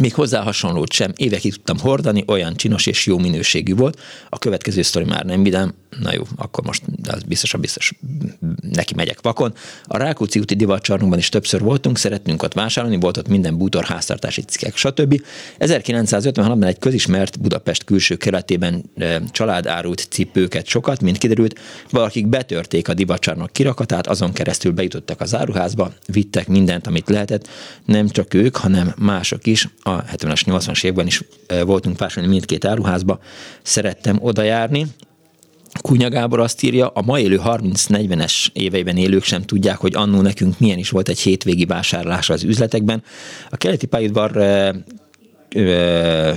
még 0.00 0.14
hozzá 0.14 0.42
hasonlót 0.42 0.92
sem 0.92 1.12
évekig 1.16 1.52
tudtam 1.52 1.78
hordani, 1.78 2.24
olyan 2.26 2.56
csinos 2.56 2.86
és 2.86 3.06
jó 3.06 3.18
minőségű 3.18 3.74
volt. 3.74 4.00
A 4.28 4.38
következő 4.38 4.82
sztori 4.82 5.04
már 5.04 5.24
nem 5.24 5.42
vidám, 5.42 5.74
na 6.00 6.12
jó, 6.12 6.22
akkor 6.36 6.64
most 6.64 6.82
az 7.08 7.22
biztos, 7.22 7.56
biztos 7.56 7.92
neki 8.72 8.94
megyek 8.94 9.18
vakon. 9.22 9.54
A 9.84 9.96
Rákóczi 9.96 10.38
úti 10.38 10.54
divatcsarnokban 10.54 11.18
is 11.18 11.28
többször 11.28 11.60
voltunk, 11.60 11.98
szeretnünk 11.98 12.42
ott 12.42 12.52
vásárolni, 12.52 12.96
volt 12.96 13.16
ott 13.16 13.28
minden 13.28 13.58
bútor, 13.58 13.84
háztartási 13.84 14.42
cikkek, 14.42 14.76
stb. 14.76 15.22
1956-ban 15.58 16.64
egy 16.64 16.78
közismert 16.78 17.40
Budapest 17.40 17.84
külső 17.84 18.16
keletében 18.16 18.82
e, 18.96 19.22
család 19.30 19.66
árult 19.66 20.06
cipőket 20.10 20.66
sokat, 20.66 21.00
mint 21.00 21.18
kiderült, 21.18 21.60
valakik 21.90 22.26
betörték 22.26 22.88
a 22.88 22.94
divatcsarnok 22.94 23.52
kirakatát, 23.52 24.06
azon 24.06 24.32
keresztül 24.32 24.72
bejutottak 24.72 25.20
az 25.20 25.34
áruházba, 25.34 25.92
vittek 26.06 26.48
mindent, 26.48 26.86
amit 26.86 27.08
lehetett, 27.08 27.48
nem 27.84 28.08
csak 28.08 28.34
ők, 28.34 28.56
hanem 28.56 28.94
mások 28.98 29.46
is. 29.46 29.68
A 29.82 30.04
70-es, 30.04 30.42
80-as 30.46 30.84
években 30.84 31.06
is 31.06 31.22
voltunk 31.64 31.98
vásárolni 31.98 32.32
mindkét 32.32 32.64
áruházba, 32.64 33.20
szerettem 33.62 34.18
oda 34.20 34.42
járni, 34.42 34.86
Kunya 35.80 36.08
Gábor 36.08 36.40
azt 36.40 36.62
írja, 36.62 36.88
a 36.88 37.02
ma 37.02 37.18
élő 37.18 37.40
30-40-es 37.44 38.46
éveiben 38.52 38.96
élők 38.96 39.24
sem 39.24 39.42
tudják, 39.42 39.76
hogy 39.76 39.94
annó 39.94 40.20
nekünk 40.20 40.58
milyen 40.58 40.78
is 40.78 40.90
volt 40.90 41.08
egy 41.08 41.20
hétvégi 41.20 41.64
vásárlás 41.64 42.30
az 42.30 42.42
üzletekben. 42.42 43.02
A 43.50 43.56
keleti 43.56 43.86
pályaudvar 43.86 44.32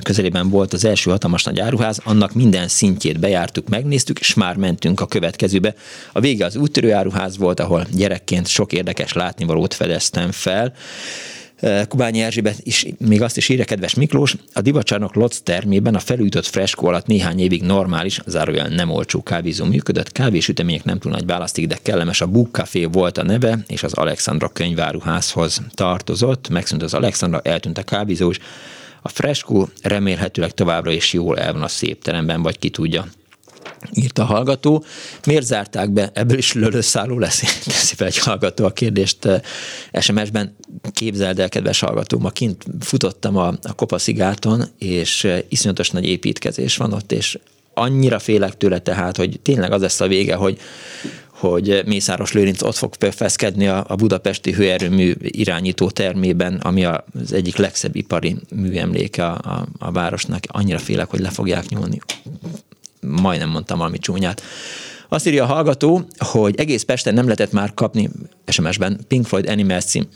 közelében 0.03 0.49
volt 0.49 0.73
az 0.73 0.85
első 0.85 1.09
hatalmas 1.09 1.43
nagy 1.43 1.59
áruház, 1.59 2.01
annak 2.03 2.33
minden 2.33 2.67
szintjét 2.67 3.19
bejártuk, 3.19 3.69
megnéztük, 3.69 4.19
és 4.19 4.33
már 4.33 4.55
mentünk 4.55 4.99
a 4.99 5.05
következőbe. 5.05 5.75
A 6.11 6.19
vége 6.19 6.45
az 6.45 6.55
úttörő 6.55 6.93
áruház 6.93 7.37
volt, 7.37 7.59
ahol 7.59 7.87
gyerekként 7.91 8.47
sok 8.47 8.73
érdekes 8.73 9.13
látnivalót 9.13 9.73
fedeztem 9.73 10.31
fel. 10.31 10.73
Kubányi 11.87 12.21
Erzsébet 12.21 12.59
is, 12.63 12.85
még 12.97 13.21
azt 13.21 13.37
is 13.37 13.49
írja, 13.49 13.65
kedves 13.65 13.93
Miklós, 13.93 14.35
a 14.53 14.61
divacsarnok 14.61 15.15
Lotz 15.15 15.41
termében 15.41 15.95
a 15.95 15.99
felújított 15.99 16.45
freskó 16.45 16.87
alatt 16.87 17.05
néhány 17.05 17.39
évig 17.39 17.63
normális, 17.63 18.21
zárójel 18.25 18.67
nem 18.67 18.89
olcsó 18.89 19.23
kávézó 19.23 19.65
működött, 19.65 20.11
kávésütemények 20.11 20.83
nem 20.83 20.99
túl 20.99 21.11
nagy 21.11 21.25
választék, 21.25 21.67
de 21.67 21.77
kellemes. 21.81 22.21
A 22.21 22.27
Book 22.27 22.51
Café 22.51 22.85
volt 22.85 23.17
a 23.17 23.23
neve, 23.23 23.59
és 23.67 23.83
az 23.83 23.93
Alexandra 23.93 24.47
könyváruházhoz 24.47 25.61
tartozott, 25.73 26.49
megszűnt 26.49 26.83
az 26.83 26.93
Alexandra, 26.93 27.41
eltűnt 27.43 27.77
a 27.77 27.83
kávézó, 27.83 28.29
és 28.29 28.39
a 29.01 29.09
freskó 29.09 29.69
remélhetőleg 29.81 30.51
továbbra 30.53 30.91
is 30.91 31.13
jól 31.13 31.39
el 31.39 31.53
van 31.53 31.61
a 31.61 31.67
szép 31.67 32.03
teremben, 32.03 32.41
vagy 32.41 32.59
ki 32.59 32.69
tudja 32.69 33.07
írt 33.93 34.19
a 34.19 34.23
hallgató. 34.23 34.83
Miért 35.25 35.45
zárták 35.45 35.89
be? 35.89 36.09
Ebből 36.13 36.37
is 36.37 36.53
lölőszálló 36.53 37.19
lesz, 37.19 37.63
teszi 37.65 37.95
fel 37.95 38.07
egy 38.07 38.17
hallgató 38.17 38.65
a 38.65 38.71
kérdést 38.71 39.41
SMS-ben. 39.99 40.55
Képzeld 40.93 41.39
el, 41.39 41.49
kedves 41.49 41.79
hallgató, 41.79 42.19
ma 42.19 42.29
kint 42.29 42.65
futottam 42.79 43.37
a, 43.37 43.47
a 43.47 43.73
Kopaszigáton, 43.73 44.63
és 44.77 45.27
iszonyatos 45.49 45.89
nagy 45.89 46.05
építkezés 46.05 46.77
van 46.77 46.93
ott, 46.93 47.11
és 47.11 47.37
annyira 47.73 48.19
félek 48.19 48.57
tőle 48.57 48.79
tehát, 48.79 49.17
hogy 49.17 49.39
tényleg 49.41 49.71
az 49.71 49.81
lesz 49.81 49.99
a 49.99 50.07
vége, 50.07 50.35
hogy, 50.35 50.59
hogy 51.29 51.81
Mészáros 51.85 52.31
Lőrinc 52.31 52.61
ott 52.61 52.75
fog 52.75 52.93
feszkedni 52.99 53.67
a, 53.67 53.85
a 53.87 53.95
budapesti 53.95 54.51
hőerőmű 54.51 55.13
irányító 55.19 55.89
termében, 55.89 56.55
ami 56.55 56.85
az 56.85 57.33
egyik 57.33 57.55
legszebb 57.55 57.95
ipari 57.95 58.35
műemléke 58.55 59.25
a, 59.25 59.39
a, 59.43 59.67
a 59.79 59.91
városnak. 59.91 60.43
Annyira 60.47 60.79
félek, 60.79 61.09
hogy 61.09 61.19
le 61.19 61.29
fogják 61.29 61.69
nyúlni 61.69 62.01
majdnem 63.07 63.49
mondtam 63.49 63.77
valami 63.77 63.97
csúnyát. 63.97 64.41
Azt 65.09 65.27
írja 65.27 65.43
a 65.43 65.47
hallgató, 65.47 66.07
hogy 66.17 66.55
egész 66.59 66.83
Pesten 66.83 67.13
nem 67.13 67.23
lehetett 67.23 67.51
már 67.51 67.73
kapni 67.73 68.09
SMS-ben 68.47 68.99
Pink 69.07 69.25
Floyd 69.25 69.49
Animals 69.49 69.83
cím, 69.83 70.07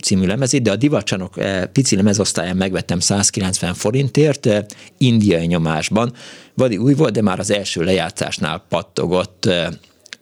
című 0.00 0.26
lemezét, 0.26 0.62
de 0.62 0.70
a 0.70 0.76
divatcsanok 0.76 1.38
eh, 1.38 1.64
pici 1.72 1.96
lemezosztályán 1.96 2.56
megvettem 2.56 3.00
190 3.00 3.74
forintért, 3.74 4.46
eh, 4.46 4.64
indiai 4.98 5.46
nyomásban. 5.46 6.12
Vadi 6.54 6.76
új 6.76 6.94
volt, 6.94 7.12
de 7.12 7.22
már 7.22 7.38
az 7.38 7.50
első 7.50 7.82
lejátszásnál 7.82 8.64
pattogott, 8.68 9.46
eh, 9.46 9.68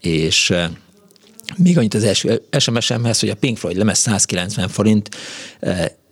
és 0.00 0.54
még 1.56 1.78
annyit 1.78 1.94
az 1.94 2.04
első 2.04 2.42
SMS-emhez, 2.58 3.20
hogy 3.20 3.28
a 3.28 3.34
Pink 3.34 3.56
Floyd 3.56 3.76
lemez 3.76 3.98
190 3.98 4.68
forint, 4.68 5.08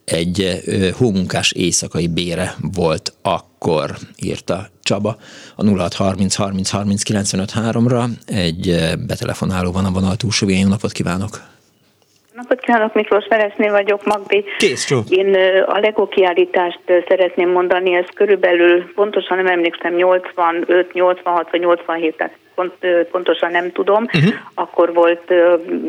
egy 0.05 0.62
hómunkás 0.97 1.53
éjszakai 1.53 2.07
bére 2.07 2.57
volt 2.61 3.15
akkor, 3.23 3.99
írta 4.16 4.70
Csaba 4.83 5.16
a 5.57 5.65
0630 5.65 6.35
30 6.35 6.70
30 6.70 7.03
95 7.03 7.53
3-ra. 7.57 8.11
Egy 8.24 8.93
betelefonáló 9.07 9.73
van 9.73 9.85
a 9.85 9.91
vonal 9.91 10.16
túlsó 10.16 10.49
Jó 10.49 10.69
napot 10.69 10.93
kívánok! 10.93 11.51
Napot 12.43 12.60
kívánok, 12.60 12.94
Miklós 12.94 13.24
Feresné 13.28 13.69
vagyok, 13.69 14.05
Magdi. 14.05 14.44
Kész, 14.59 14.85
csó. 14.85 15.01
Én 15.09 15.35
a 15.66 15.78
Lego 15.78 16.09
kiállítást 16.09 16.81
szeretném 17.09 17.51
mondani, 17.51 17.94
ez 17.94 18.06
körülbelül, 18.14 18.93
pontosan 18.94 19.36
nem 19.36 19.47
emlékszem, 19.47 19.94
85, 19.94 20.93
86 20.93 21.51
vagy 21.51 21.60
87, 21.60 22.16
tehát 22.16 22.36
pont, 22.55 22.73
pontosan 23.10 23.51
nem 23.51 23.73
tudom. 23.73 24.02
Uh-huh. 24.02 24.32
Akkor 24.55 24.93
volt 24.93 25.35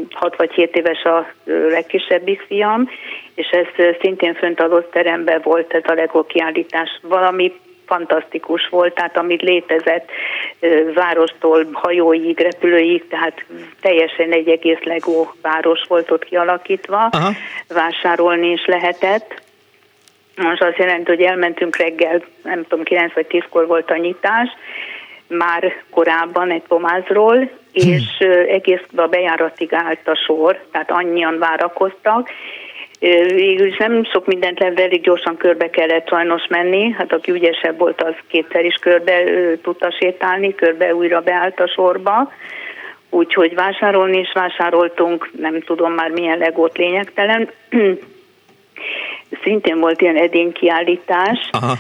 6 0.10 0.36
vagy 0.36 0.52
7 0.52 0.76
éves 0.76 1.04
a 1.04 1.28
legkisebbik 1.70 2.42
fiam, 2.48 2.90
és 3.36 3.48
ez 3.48 3.96
szintén 4.02 4.34
fönt 4.34 4.60
a 4.60 4.88
teremben 4.92 5.42
volt 5.44 5.74
ez 5.74 5.84
a 5.86 5.94
Lego 5.94 6.26
kiállítás. 6.26 7.00
Valami 7.02 7.54
fantasztikus 7.86 8.68
volt, 8.70 8.94
tehát 8.94 9.18
amit 9.18 9.42
létezett 9.42 10.10
várostól 10.94 11.68
hajóig, 11.72 12.40
repülőig, 12.40 13.08
tehát 13.08 13.46
teljesen 13.82 14.32
egy 14.32 14.48
egész 14.48 14.84
Lego 14.84 15.28
város 15.42 15.82
volt 15.88 16.12
ott 16.12 16.24
kialakítva, 16.24 17.10
Aha. 17.12 17.32
vásárolni 17.68 18.52
is 18.52 18.66
lehetett. 18.66 19.42
Most 20.36 20.62
azt 20.62 20.78
jelenti, 20.78 21.12
hogy 21.12 21.22
elmentünk 21.22 21.76
reggel, 21.76 22.24
nem 22.44 22.64
tudom, 22.68 22.84
9 22.84 23.14
vagy 23.14 23.26
10-kor 23.30 23.68
volt 23.68 23.92
a 23.92 23.98
nyitás, 23.98 24.50
már 25.28 25.74
korábban 25.90 26.52
egy 26.52 26.64
pomázról, 26.68 27.38
hm. 27.38 27.50
és 27.74 28.18
egész 28.48 28.84
a 28.96 29.08
bejáratig 29.08 29.74
állt 29.74 30.08
a 30.08 30.16
sor, 30.16 30.66
tehát 30.72 30.92
annyian 30.92 31.40
várakoztak, 31.40 32.30
Végül 33.36 33.68
is 33.68 33.78
nem 33.78 34.04
sok 34.04 34.26
mindent 34.26 34.60
lehet, 34.60 34.80
elég 34.80 35.02
gyorsan 35.02 35.38
körbe 35.38 35.70
kellett 35.70 36.08
sajnos 36.08 36.48
menni. 36.50 36.96
Hát 36.98 37.14
aki 37.14 37.32
ügyesebb 37.32 37.78
volt, 37.78 38.04
az 38.04 38.14
kétszer 38.28 38.66
is 38.66 38.76
körbe 38.76 39.24
tudta 39.62 39.92
sétálni, 40.00 40.56
körbe 40.56 40.96
újra 40.96 41.22
beállt 41.22 41.60
a 41.60 41.68
sorba. 41.68 42.32
Úgyhogy 43.10 43.56
vásárolni 43.56 44.18
is 44.18 44.32
vásároltunk, 44.34 45.30
nem 45.40 45.62
tudom 45.62 45.94
már 45.94 46.10
milyen 46.10 46.38
legót 46.38 46.78
lényegtelen. 46.78 47.50
Szintén 49.44 49.80
volt 49.80 50.02
ilyen 50.02 50.18
edénykiállítás, 50.18 51.50
Aha. 51.52 51.74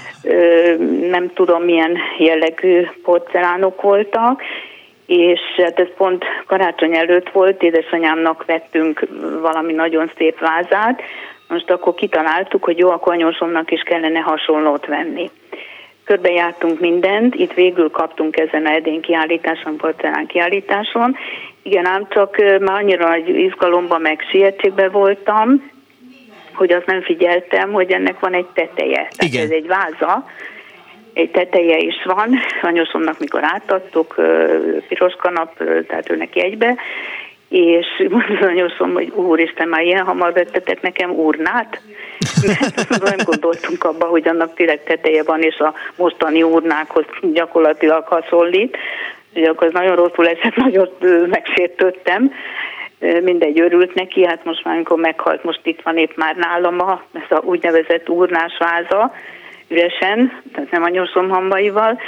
nem 1.09 1.33
tudom 1.33 1.63
milyen 1.63 1.97
jellegű 2.17 2.87
porcelánok 3.03 3.81
voltak, 3.81 4.41
és 5.05 5.39
hát 5.57 5.79
ez 5.79 5.87
pont 5.97 6.23
karácsony 6.45 6.95
előtt 6.95 7.29
volt, 7.29 7.63
édesanyámnak 7.63 8.45
vettünk 8.45 9.07
valami 9.41 9.73
nagyon 9.73 10.11
szép 10.17 10.39
vázát, 10.39 11.01
most 11.47 11.71
akkor 11.71 11.93
kitaláltuk, 11.93 12.63
hogy 12.63 12.77
jó, 12.77 12.89
akkor 12.89 13.13
anyósomnak 13.13 13.71
is 13.71 13.81
kellene 13.81 14.19
hasonlót 14.19 14.85
venni. 14.85 15.29
Körbejártunk 16.03 16.79
mindent, 16.79 17.35
itt 17.35 17.53
végül 17.53 17.89
kaptunk 17.89 18.37
ezen 18.37 18.65
a 18.65 18.69
edén 18.69 19.01
kiállításon, 19.01 19.77
porcelán 19.77 20.25
kiállításon. 20.25 21.15
Igen, 21.61 21.85
ám 21.85 22.07
csak 22.09 22.37
már 22.59 22.81
annyira 22.81 23.07
nagy 23.07 23.29
izgalomban 23.29 24.01
meg 24.01 24.25
sietségben 24.31 24.91
voltam, 24.91 25.71
hogy 26.53 26.71
azt 26.71 26.85
nem 26.85 27.01
figyeltem, 27.01 27.71
hogy 27.71 27.91
ennek 27.91 28.19
van 28.19 28.33
egy 28.33 28.47
teteje. 28.53 29.07
Tehát 29.15 29.33
Igen. 29.33 29.43
ez 29.43 29.49
egy 29.49 29.67
váza, 29.67 30.25
egy 31.13 31.31
teteje 31.31 31.77
is 31.77 32.03
van, 32.03 32.39
anyósomnak 32.61 33.19
mikor 33.19 33.41
átadtuk, 33.43 34.15
piros 34.87 35.13
kanap, 35.13 35.57
tehát 35.87 36.09
ő 36.09 36.15
neki 36.15 36.41
egybe, 36.41 36.75
és 37.53 37.85
mondta 38.09 38.45
anyósom, 38.45 38.93
hogy 38.93 39.09
úristen, 39.15 39.67
már 39.67 39.81
ilyen 39.81 40.05
hamar 40.05 40.33
vettetek 40.33 40.81
nekem 40.81 41.09
urnát? 41.09 41.81
Mert 42.47 42.89
nem 43.09 43.25
gondoltunk 43.25 43.83
abba, 43.83 44.05
hogy 44.05 44.27
annak 44.27 44.55
tényleg 44.55 44.83
teteje 44.83 45.23
van, 45.23 45.41
és 45.41 45.57
a 45.57 45.73
mostani 45.95 46.43
urnákhoz 46.43 47.05
gyakorlatilag 47.33 48.03
hasonlít. 48.07 48.77
Ugye 49.35 49.49
akkor 49.49 49.71
nagyon 49.71 49.95
rosszul 49.95 50.27
esett, 50.27 50.55
nagyon 50.65 50.89
megsértődtem. 51.29 52.33
Mindegy, 53.23 53.59
örült 53.59 53.93
neki, 53.93 54.25
hát 54.25 54.45
most 54.45 54.63
már, 54.63 54.75
amikor 54.75 54.97
meghalt, 54.99 55.43
most 55.43 55.59
itt 55.63 55.81
van 55.81 55.97
épp 55.97 56.15
már 56.15 56.35
nálam 56.35 56.79
a, 56.79 57.03
ez 57.13 57.37
a 57.37 57.41
úgynevezett 57.45 58.09
urnás 58.09 58.57
váza, 58.59 59.13
üresen, 59.73 60.41
tehát 60.53 60.71
nem 60.71 60.83
a 60.83 60.89
nyoszomhambaival, 60.89 61.99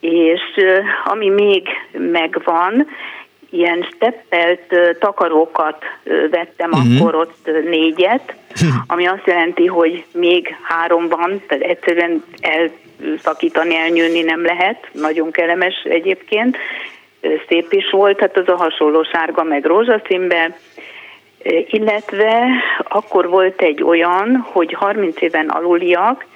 és 0.00 0.40
ami 1.04 1.28
még 1.28 1.68
megvan, 1.92 2.86
ilyen 3.50 3.86
steppelt 3.94 4.98
takarókat 4.98 5.84
vettem 6.30 6.70
uh-huh. 6.70 6.96
akkor 6.96 7.14
ott 7.14 7.50
négyet, 7.64 8.34
ami 8.86 9.06
azt 9.06 9.26
jelenti, 9.26 9.66
hogy 9.66 10.04
még 10.12 10.56
három 10.62 11.08
van, 11.08 11.42
tehát 11.46 11.64
egyszerűen 11.64 12.24
elszakítani, 12.40 13.76
elnyőni 13.76 14.22
nem 14.22 14.44
lehet, 14.44 14.88
nagyon 14.92 15.30
kellemes 15.30 15.74
egyébként, 15.84 16.56
szép 17.48 17.72
is 17.72 17.90
volt, 17.90 18.20
hát 18.20 18.36
az 18.36 18.48
a 18.48 18.56
hasonló 18.56 19.02
sárga 19.02 19.42
meg 19.42 19.64
rózsaszínbe, 19.64 20.56
illetve 21.66 22.46
akkor 22.88 23.28
volt 23.28 23.62
egy 23.62 23.82
olyan, 23.82 24.46
hogy 24.52 24.72
30 24.72 25.20
éven 25.20 25.48
aluliak 25.48 26.26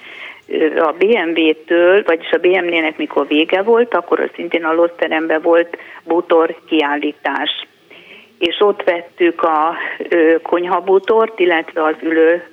a 0.79 0.91
BMW-től, 0.97 2.03
vagyis 2.05 2.31
a 2.31 2.37
BMW-nek 2.37 2.97
mikor 2.97 3.27
vége 3.27 3.61
volt, 3.61 3.93
akkor 3.93 4.31
szintén 4.35 4.63
a 4.63 4.73
lotteremben 4.73 5.41
volt 5.41 5.77
bútor 6.03 6.55
kiállítás. 6.67 7.67
És 8.39 8.59
ott 8.59 8.83
vettük 8.83 9.43
a 9.43 9.75
konyhabútort, 10.43 11.39
illetve 11.39 11.83
az 11.83 11.95
ülő, 12.01 12.43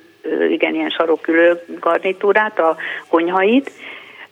igen, 0.49 0.73
ilyen 0.73 0.89
sarokülő 0.89 1.61
garnitúrát, 1.79 2.59
a 2.59 2.77
konyhait. 3.09 3.71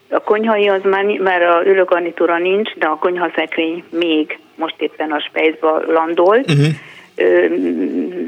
A 0.10 0.20
konyhai 0.20 0.68
az 0.68 0.82
már, 0.84 1.04
már 1.04 1.42
a 1.42 1.62
ülőgarnitúra 1.66 2.38
nincs, 2.38 2.74
de 2.74 2.86
a 2.86 2.98
konyhaszekrény 2.98 3.84
még 3.90 4.40
most 4.56 4.76
éppen 4.82 5.12
a 5.12 5.20
Spejzba 5.20 5.82
landolt. 5.88 6.52
Uh-huh 6.52 6.74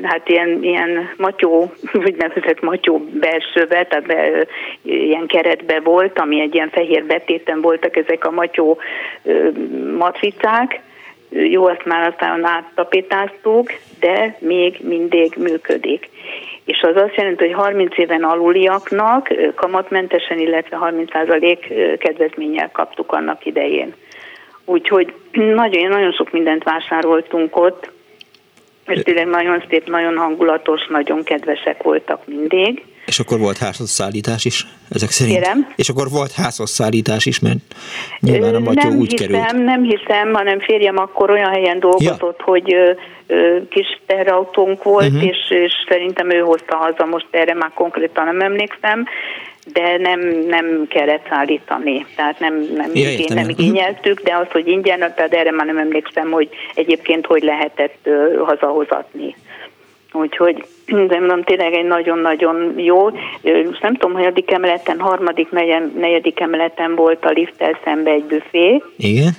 hát 0.02 0.30
ilyen, 0.30 0.64
ilyen 0.64 1.10
matyó, 1.18 1.72
úgynevezett 2.06 2.62
matyó 2.62 2.98
belsőbe, 3.20 3.86
tehát 3.86 4.06
be, 4.06 4.48
ilyen 4.82 5.28
keretbe 5.28 5.80
volt, 5.80 6.20
ami 6.20 6.42
egy 6.42 6.54
ilyen 6.54 6.70
fehér 6.70 7.06
betéten 7.06 7.62
voltak 7.62 7.96
ezek 7.96 8.26
a 8.26 8.32
matyó 8.32 8.78
matricák. 9.98 10.80
Jó, 11.30 11.66
azt 11.66 11.86
már 11.86 12.08
aztán 12.08 12.46
áttapétáztuk, 12.46 13.72
de 14.00 14.38
még 14.40 14.78
mindig 14.82 15.34
működik. 15.38 16.10
És 16.66 16.82
az 16.82 16.96
azt 16.96 17.16
jelenti, 17.16 17.44
hogy 17.44 17.54
30 17.54 17.98
éven 17.98 18.24
aluliaknak 18.24 19.30
kamatmentesen, 19.56 20.40
illetve 20.40 20.78
30% 20.82 21.98
kedvezménnyel 22.00 22.72
kaptuk 22.72 23.12
annak 23.12 23.46
idején. 23.46 23.94
Úgyhogy 24.66 25.14
nagyon, 25.62 25.90
nagyon 25.90 26.12
sok 26.12 26.32
mindent 26.32 26.64
vásároltunk 26.64 27.58
ott, 27.58 27.92
és 28.88 29.02
tényleg 29.04 29.28
nagyon 29.28 29.64
szép, 29.70 29.90
nagyon 29.90 30.18
hangulatos, 30.18 30.88
nagyon 30.90 31.24
kedvesek 31.24 31.84
voltak 31.84 32.28
mindig. 32.28 32.84
És 33.06 33.20
akkor 33.20 33.40
volt 33.40 33.58
házhozszállítás 33.58 34.46
is, 34.46 34.66
ezek 34.90 35.10
szerint? 35.10 35.38
Kérem? 35.38 35.74
És 35.76 35.90
akkor 35.90 36.10
volt 36.10 36.32
házhozszállítás 36.32 37.26
is, 37.26 37.40
mert 37.40 37.58
nyilván 38.20 38.56
a 38.56 38.60
matyó 38.60 38.90
nem 38.90 38.98
úgy 38.98 39.12
hiszem, 39.12 39.28
került. 39.28 39.66
Nem 39.66 39.84
hiszem, 39.84 40.34
hanem 40.34 40.60
férjem 40.60 40.98
akkor 40.98 41.30
olyan 41.32 41.50
helyen 41.50 41.80
dolgozott, 41.80 42.38
ja. 42.38 42.44
hogy 42.44 42.74
ö, 42.74 42.92
ö, 43.28 43.58
kis 43.70 44.02
terautónk 44.06 44.84
volt, 44.84 45.08
uh-huh. 45.08 45.24
és, 45.24 45.38
és 45.50 45.74
szerintem 45.90 46.32
ő 46.32 46.40
hozta 46.40 46.76
haza, 46.76 47.06
most 47.06 47.28
erre 47.32 47.54
már 47.54 47.72
konkrétan 47.74 48.26
nem 48.26 48.40
emlékszem, 48.40 49.06
de 49.74 49.98
nem, 49.98 50.20
nem 50.48 50.86
kellett 50.90 51.26
szállítani, 51.30 52.06
tehát 52.16 52.40
nem, 52.40 52.68
nem, 52.76 52.92
ja, 52.94 53.12
igény, 53.12 53.34
nem 53.34 53.50
igényeltük, 53.50 54.22
de 54.22 54.36
az, 54.36 54.48
hogy 54.52 54.68
ingyen, 54.68 55.00
tehát 55.00 55.34
erre 55.34 55.52
már 55.52 55.66
nem 55.66 55.78
emlékszem, 55.78 56.32
hogy 56.32 56.50
egyébként 56.76 57.26
hogy 57.26 57.44
lehetett 57.44 57.98
uh, 58.06 58.46
hazahozatni. 58.46 59.36
Úgyhogy 60.14 60.66
de 60.86 61.20
mondom, 61.20 61.44
tényleg 61.44 61.74
egy 61.74 61.86
nagyon-nagyon 61.86 62.74
jó. 62.80 63.10
Most 63.42 63.82
nem 63.82 63.96
tudom, 63.96 64.16
hogy 64.16 64.26
addig 64.26 64.52
emeleten, 64.52 65.00
harmadik, 65.00 65.50
negyedik 66.00 66.40
emeleten 66.40 66.96
volt 66.96 67.26
a 67.26 67.30
lifttel 67.30 67.80
szembe 67.84 68.12
egy 68.12 68.24
büfé. 68.24 68.84
Igen. 68.98 69.32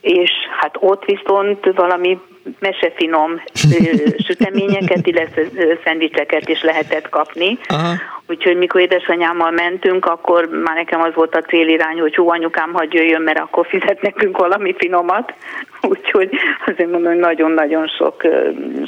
És 0.00 0.30
hát 0.60 0.76
ott 0.80 1.04
viszont 1.04 1.72
valami 1.74 2.18
mesefinom 2.58 3.42
süteményeket, 4.26 5.06
illetve 5.06 5.42
szendvicseket 5.84 6.48
is 6.48 6.62
lehetett 6.62 7.08
kapni. 7.08 7.58
Aha. 7.68 7.94
Úgyhogy 8.28 8.56
mikor 8.56 8.80
édesanyámmal 8.80 9.50
mentünk, 9.50 10.04
akkor 10.04 10.48
már 10.64 10.74
nekem 10.74 11.00
az 11.00 11.14
volt 11.14 11.34
a 11.34 11.42
célirány, 11.42 12.00
hogy 12.00 12.16
hú, 12.16 12.30
anyukám, 12.30 12.72
hagyj 12.72 12.96
jöjjön, 12.96 13.22
mert 13.22 13.38
akkor 13.38 13.66
fizet 13.66 14.02
nekünk 14.02 14.36
valami 14.36 14.74
finomat. 14.78 15.34
Úgyhogy 15.90 16.30
azért 16.66 16.90
mondom, 16.90 17.12
hogy 17.12 17.20
nagyon-nagyon 17.20 17.88
sok, 17.88 18.22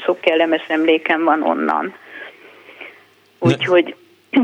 sok 0.04 0.20
kellemes 0.20 0.64
emlékem 0.68 1.24
van 1.24 1.42
onnan. 1.42 1.94
Úgyhogy 3.38 3.94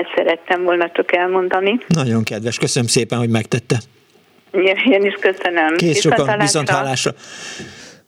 ezt 0.00 0.12
szerettem 0.16 0.62
volna 0.62 0.90
csak 0.90 1.14
elmondani. 1.14 1.78
Nagyon 1.86 2.22
kedves, 2.22 2.58
köszönöm 2.58 2.88
szépen, 2.88 3.18
hogy 3.18 3.30
megtette. 3.30 3.76
Én 4.90 5.04
is 5.04 5.14
köszönöm. 5.20 5.76
Kész 5.76 6.00
sokan, 6.00 6.38
viszont 6.38 6.70
hálásra. 6.70 7.10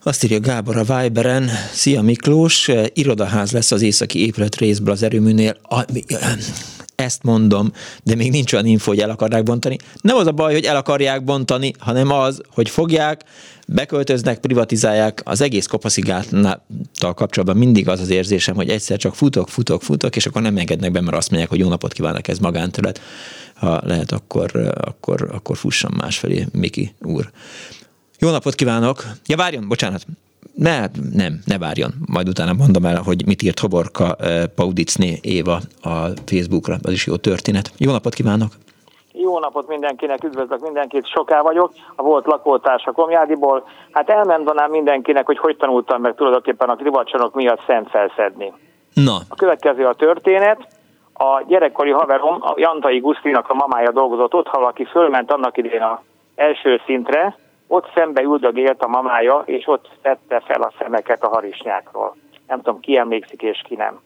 Azt 0.07 0.25
írja 0.25 0.41
Gábor 0.41 0.77
a 0.77 1.01
Viberen, 1.01 1.51
Szia 1.73 2.03
Miklós, 2.03 2.71
irodaház 2.93 3.53
lesz 3.53 3.71
az 3.71 3.83
északi 3.83 4.27
épület 4.27 4.57
részből 4.57 4.93
az 4.93 5.03
erőműnél. 5.03 5.57
Ezt 6.95 7.23
mondom, 7.23 7.73
de 8.03 8.15
még 8.15 8.31
nincs 8.31 8.53
olyan 8.53 8.67
info, 8.67 8.91
hogy 8.91 9.01
el 9.01 9.11
akarják 9.11 9.43
bontani. 9.43 9.77
Nem 10.01 10.17
az 10.17 10.27
a 10.27 10.33
baj, 10.33 10.53
hogy 10.53 10.65
el 10.65 10.77
akarják 10.77 11.25
bontani, 11.25 11.73
hanem 11.79 12.11
az, 12.11 12.41
hogy 12.55 12.71
fogják, 12.71 13.23
beköltöznek, 13.69 14.39
privatizálják. 14.39 15.23
Az 15.25 15.41
egész 15.41 15.67
kopaszigáttal 15.67 17.15
kapcsolatban 17.15 17.57
mindig 17.57 17.89
az 17.89 18.01
az 18.01 18.11
érzésem, 18.11 18.55
hogy 18.55 18.69
egyszer 18.69 18.99
csak 18.99 19.15
futok, 19.15 19.49
futok, 19.49 19.83
futok, 19.83 20.17
és 20.17 20.27
akkor 20.27 20.43
nem 20.43 20.57
engednek 20.57 20.93
be, 20.93 21.01
mert 21.01 21.17
azt 21.17 21.29
mondják, 21.31 21.51
hogy 21.51 21.61
jó 21.61 21.69
napot 21.69 21.93
kívánok, 21.93 22.29
ez 22.29 22.39
magánterület. 22.39 23.01
Ha 23.55 23.81
lehet, 23.85 24.13
akkor, 24.13 24.73
akkor, 24.81 25.29
akkor 25.33 25.57
fussam 25.57 25.93
másfelé, 25.97 26.47
Miki 26.53 26.95
úr. 27.01 27.31
Jó 28.19 28.31
napot 28.31 28.55
kívánok! 28.55 28.97
Ja, 29.27 29.37
várjon, 29.37 29.69
bocsánat. 29.69 30.03
Ne, 30.55 30.79
nem, 31.13 31.41
ne 31.45 31.59
várjon. 31.59 31.91
Majd 32.13 32.29
utána 32.29 32.53
mondom 32.53 32.85
el, 32.85 33.03
hogy 33.03 33.27
mit 33.27 33.43
írt 33.43 33.59
Hoborka 33.59 34.15
eh, 34.15 34.43
Paudicné 34.55 35.19
Éva 35.23 35.59
a 35.83 35.95
Facebookra. 36.27 36.77
Az 36.83 36.93
is 36.93 37.07
jó 37.07 37.17
történet. 37.17 37.71
Jó 37.79 37.93
napot 37.93 38.15
kívánok! 38.15 38.49
Jó 39.13 39.39
napot 39.39 39.69
mindenkinek, 39.69 40.25
üdvözlök 40.25 40.61
mindenkit, 40.61 41.07
soká 41.07 41.41
vagyok, 41.41 41.73
a 41.97 42.03
volt 42.03 42.27
lakótársa 42.27 42.93
Komjádiból. 42.93 43.69
Hát 43.91 44.11
elmondanám 44.11 44.71
mindenkinek, 44.71 45.27
hogy 45.27 45.39
hogy 45.39 45.57
tanultam 45.57 46.01
meg 46.01 46.15
tulajdonképpen 46.15 46.69
a 46.69 46.77
rivacsonok 46.83 47.35
miatt 47.35 47.61
szent 47.67 47.91
felszedni. 47.91 48.53
Na. 48.95 49.17
A 49.29 49.35
következő 49.35 49.85
a 49.85 49.95
történet. 49.95 50.67
A 51.13 51.45
gyerekkori 51.49 51.91
haverom, 51.91 52.43
a 52.43 52.55
Jantai 52.57 52.99
Gusztinak 52.99 53.49
a 53.49 53.55
mamája 53.55 53.91
dolgozott 53.91 54.35
ott, 54.35 54.47
ha 54.47 54.59
valaki 54.59 54.85
fölment 54.85 55.33
annak 55.33 55.57
idén 55.57 55.83
a 55.83 56.03
első 56.35 56.81
szintre, 56.87 57.37
ott 57.67 57.91
szembe 57.95 58.23
üldögélt 58.23 58.83
a 58.83 58.89
mamája, 58.89 59.43
és 59.47 59.67
ott 59.67 59.89
tette 60.03 60.41
fel 60.41 60.63
a 60.63 60.73
szemeket 60.79 61.23
a 61.23 61.29
harisnyákról. 61.29 62.17
Nem 62.47 62.63
tudom, 62.63 62.81
ki 62.81 62.99
emlékszik 62.99 63.43
és 63.43 63.63
ki 63.65 63.75
nem. 63.75 64.01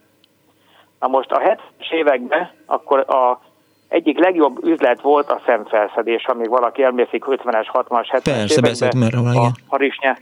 Na 1.00 1.08
most 1.08 1.30
a 1.30 1.38
70-es 1.38 1.92
években 1.92 2.50
akkor 2.66 2.98
a 2.98 3.40
egyik 3.88 4.18
legjobb 4.18 4.64
üzlet 4.64 5.00
volt 5.00 5.30
a 5.30 5.40
szemfelszedés, 5.46 6.24
amíg 6.24 6.48
valaki 6.48 6.82
emlékszik 6.82 7.24
50-es, 7.26 7.66
60-as, 7.72 8.06
70-es 8.10 8.20
Persze, 8.22 8.60
beszélt 8.60 8.94
már 8.94 9.12
róla, 9.12 9.30
igen. 9.30 9.42
A 9.44 9.52
harisnya. 9.68 10.16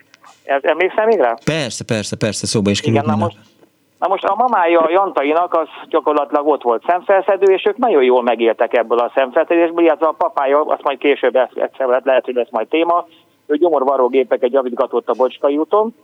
Emlékszel 0.44 1.06
még 1.06 1.18
rá? 1.18 1.34
Persze, 1.44 1.84
persze, 1.84 2.16
persze, 2.16 2.46
szóba 2.46 2.70
is 2.70 2.80
Igen, 2.80 2.92
került 2.92 3.10
na 3.10 3.24
most, 3.24 3.36
na 3.98 4.08
most 4.08 4.24
a 4.24 4.34
mamája 4.34 4.80
a 4.80 4.90
Jantainak 4.90 5.54
az 5.54 5.68
gyakorlatilag 5.88 6.46
ott 6.46 6.62
volt 6.62 6.84
szemfelszedő, 6.86 7.52
és 7.52 7.64
ők 7.66 7.76
nagyon 7.76 8.02
jól 8.02 8.22
megéltek 8.22 8.76
ebből 8.76 8.98
a 8.98 9.12
szemfelszedésből, 9.14 9.84
illetve 9.84 10.06
a 10.06 10.12
papája, 10.18 10.60
azt 10.60 10.82
majd 10.82 10.98
később 10.98 11.36
egyszer 11.36 11.86
lehet, 11.86 12.04
lehet, 12.04 12.24
hogy 12.24 12.34
lesz 12.34 12.50
majd 12.50 12.68
téma, 12.68 13.06
ő 13.48 13.56
gyomorvarró 13.56 14.08
gépeket 14.08 14.52
javítgatott 14.52 15.08
a 15.08 15.14
Bocskai 15.16 15.56
úton, 15.56 15.94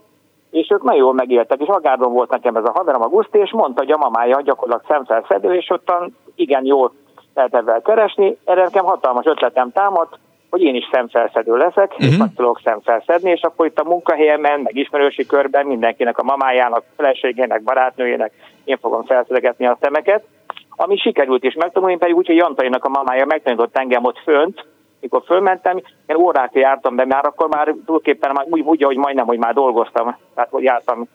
és 0.50 0.70
ők 0.70 0.82
nagyon 0.82 1.00
jól 1.00 1.12
megéltek, 1.12 1.60
és 1.60 1.68
Agárdon 1.68 2.12
volt 2.12 2.30
nekem 2.30 2.56
ez 2.56 2.64
a 2.64 2.72
haverom 2.74 3.02
a 3.02 3.08
Guszti, 3.08 3.38
és 3.38 3.50
mondta, 3.50 3.80
hogy 3.80 3.92
a 3.92 3.96
mamája 3.96 4.40
gyakorlatilag 4.40 5.04
szemfelszedő, 5.06 5.54
és 5.54 5.70
ottan 5.70 6.16
igen 6.34 6.64
jól 6.64 6.92
lehet 7.34 7.54
ebben 7.54 7.82
keresni. 7.82 8.36
Erre 8.44 8.62
nekem 8.62 8.84
hatalmas 8.84 9.24
ötletem 9.24 9.72
támadt, 9.72 10.18
hogy 10.50 10.62
én 10.62 10.74
is 10.74 10.88
szemfelszedő 10.92 11.56
leszek, 11.56 11.92
uh-huh. 11.92 12.06
és 12.06 12.16
meg 12.16 12.34
tudok 12.36 12.60
szemfelszedni, 12.64 13.30
és 13.30 13.42
akkor 13.42 13.66
itt 13.66 13.78
a 13.78 13.88
munkahelyemen, 13.88 14.60
meg 14.60 14.76
ismerősi 14.76 15.26
körben 15.26 15.66
mindenkinek, 15.66 16.18
a 16.18 16.22
mamájának, 16.22 16.84
feleségének, 16.96 17.62
barátnőjének 17.62 18.32
én 18.64 18.78
fogom 18.80 19.04
felszedegetni 19.04 19.66
a 19.66 19.78
szemeket, 19.80 20.24
ami 20.76 20.96
sikerült 20.96 21.44
is 21.44 21.54
megtanulni, 21.54 21.96
pedig 21.96 22.16
úgy, 22.16 22.26
hogy 22.26 22.36
Jantainak 22.36 22.84
a 22.84 22.88
mamája 22.88 23.24
megtanított 23.24 23.78
engem 23.78 24.04
ott 24.04 24.18
fönt, 24.18 24.64
mikor 25.04 25.22
fölmentem, 25.26 25.80
én 26.06 26.16
órákra 26.16 26.60
jártam 26.60 26.96
be, 26.96 27.04
mert 27.04 27.26
akkor 27.26 27.48
már 27.48 27.64
tulajdonképpen 27.64 28.30
már 28.34 28.46
úgy, 28.48 28.60
úgy, 28.60 28.82
hogy 28.82 28.96
majdnem, 28.96 29.26
hogy 29.26 29.38
már 29.38 29.54
dolgoztam, 29.54 30.16
tehát 30.34 30.50
hogy 30.50 30.62
jártam 30.62 31.08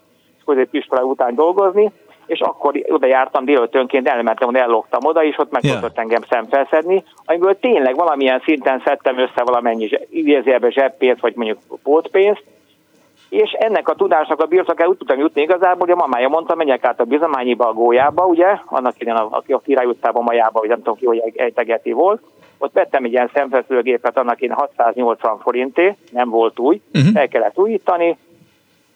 középiskola 0.45 1.03
után 1.03 1.36
dolgozni, 1.36 1.91
és 2.26 2.40
akkor 2.40 2.74
oda 2.88 3.07
jártam 3.07 3.45
délutönként, 3.45 4.07
elmentem, 4.07 4.56
ellogtam 4.56 5.06
oda, 5.06 5.24
és 5.24 5.38
ott 5.38 5.52
megmutatott 5.52 5.95
yeah. 5.95 6.03
engem 6.03 6.22
szemfelszedni, 6.30 7.03
amiből 7.26 7.60
tényleg 7.60 7.95
valamilyen 7.95 8.41
szinten 8.45 8.82
szedtem 8.86 9.18
össze 9.18 9.44
valamennyi 9.44 9.90
idézőjelbe 10.10 10.70
zseppénzt, 10.70 11.22
vagy 11.22 11.36
mondjuk 11.36 11.60
pótpénzt, 11.84 12.44
és 13.30 13.52
ennek 13.52 13.90
a 13.90 13.95
tudásnak 13.95 14.41
a 14.41 14.45
birtokára 14.45 14.90
úgy 14.90 14.98
tudtam 14.98 15.20
jutni 15.20 15.41
igazából, 15.41 15.88
hogy 15.88 15.91
a 15.91 15.95
mamája 15.95 16.28
mondta, 16.28 16.56
menjek 16.56 16.84
át 16.84 16.99
a 16.99 17.03
bizományiba, 17.03 17.68
a 17.68 17.74
gólyába, 17.74 18.26
ugye, 18.26 18.60
annak 18.66 18.99
idején 18.99 19.20
a, 19.20 19.28
a, 19.32 19.53
a 19.53 19.60
Király 19.60 19.86
utcában 19.86 20.24
majába, 20.24 20.60
vagy 20.60 20.70
nem 20.70 20.78
tudom 20.78 20.95
ki, 20.95 21.06
hogy 21.06 21.34
ejtegeti 21.36 21.91
volt, 21.91 22.22
ott 22.60 22.73
vettem 22.73 23.03
egy 23.03 23.11
ilyen 23.11 23.30
szemfelszülőgépet, 23.34 24.18
annak 24.18 24.41
én 24.41 24.52
680 24.52 25.40
forinté, 25.40 25.95
nem 26.11 26.30
volt 26.30 26.60
új, 26.60 26.81
uh-huh. 26.94 27.15
el 27.15 27.27
kellett 27.27 27.57
újítani, 27.57 28.18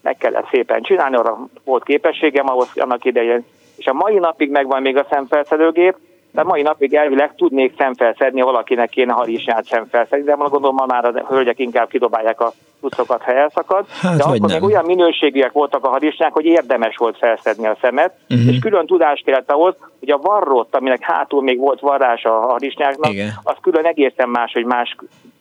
meg 0.02 0.18
kellett 0.18 0.48
szépen 0.52 0.82
csinálni, 0.82 1.16
arra 1.16 1.48
volt 1.64 1.84
képességem 1.84 2.50
ahhoz 2.50 2.70
annak 2.76 3.06
idején, 3.06 3.46
és 3.76 3.86
a 3.86 3.94
mai 3.94 4.18
napig 4.18 4.50
megvan 4.50 4.82
még 4.82 4.98
a 4.98 5.08
szemfelszedőgép, 5.10 5.96
de 6.34 6.44
mai 6.44 6.62
napig 6.62 6.94
elvileg 6.94 7.36
tudnék 7.36 7.74
szemfelszedni, 7.78 8.40
ha 8.40 8.46
valakinek 8.46 8.90
kéne 8.90 9.14
harisnyát 9.14 9.66
szemfelszedni, 9.66 10.26
de 10.26 10.34
gondolom 10.34 10.76
ma 10.76 10.86
már 10.86 11.06
a 11.06 11.26
hölgyek 11.28 11.60
inkább 11.60 11.90
kidobálják 11.90 12.42
a 12.42 12.54
tucokat, 12.82 13.22
ha 13.22 13.34
elszakad. 13.34 13.86
Hát, 14.02 14.18
de 14.18 14.24
akkor 14.24 14.40
nem. 14.40 14.52
még 14.52 14.64
olyan 14.64 14.86
minőségűek 14.86 15.52
voltak 15.52 15.86
a 15.86 15.90
harisnyák, 15.90 16.34
hogy 16.34 16.46
érdemes 16.46 16.96
volt 16.98 17.18
felszedni 17.18 17.68
a 17.68 17.78
szemet, 17.82 18.14
uh-huh. 18.30 18.48
és 18.48 18.60
külön 18.60 18.86
tudás 18.86 19.22
kellett 19.26 19.52
ahhoz, 19.52 19.76
hogy 20.00 20.12
a 20.12 20.18
varrót, 20.18 20.76
aminek 20.76 21.02
hátul 21.02 21.42
még 21.42 21.60
volt 21.60 21.80
varrás 21.80 22.24
a 22.24 22.40
harisnyáknak, 22.40 23.12
Igen. 23.12 23.30
az 23.44 23.56
külön 23.62 23.86
egészen 23.86 24.30
más, 24.30 24.54
hogy 24.54 24.66
más 24.66 24.96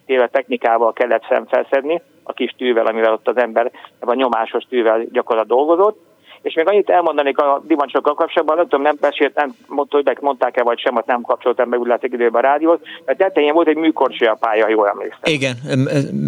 téve 0.07 0.29
technikával 0.29 0.93
kellett 0.93 1.27
szemfelszedni, 1.29 2.03
a 2.23 2.33
kis 2.33 2.55
tűvel, 2.59 2.87
amivel 2.87 3.13
ott 3.13 3.29
az 3.29 3.37
ember 3.37 3.71
ebben 4.01 4.15
a 4.15 4.21
nyomásos 4.21 4.65
tűvel 4.65 5.05
gyakorlatilag 5.13 5.59
dolgozott. 5.59 6.11
És 6.43 6.55
még 6.55 6.69
annyit 6.69 6.91
elmondanék 6.91 7.39
a 7.39 7.63
divancsokkal 7.65 8.15
kapcsolatban, 8.15 8.57
nem 8.57 8.69
tudom, 8.69 8.83
nem 8.83 8.97
beszélt, 9.01 9.35
nem 9.35 9.55
mondta, 9.67 9.97
hogy 9.97 10.19
mondták-e 10.21 10.63
vagy 10.63 10.79
sem, 10.79 10.97
azt 10.97 11.07
nem 11.07 11.21
kapcsoltam 11.21 11.71
be, 11.71 11.77
úgy 11.79 11.87
látszik 11.87 12.13
időben 12.13 12.45
a 12.45 12.47
rádiót, 12.47 12.87
mert 13.05 13.19
tetején 13.19 13.53
volt 13.55 13.69
egy 13.69 13.77
műkorcsolya 13.77 14.35
pálya, 14.35 14.65
ha 14.65 14.71
jól 14.71 14.89
emlékszem. 14.89 15.21
Igen, 15.23 15.57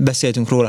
beszéltünk 0.05 0.49
róla. 0.49 0.69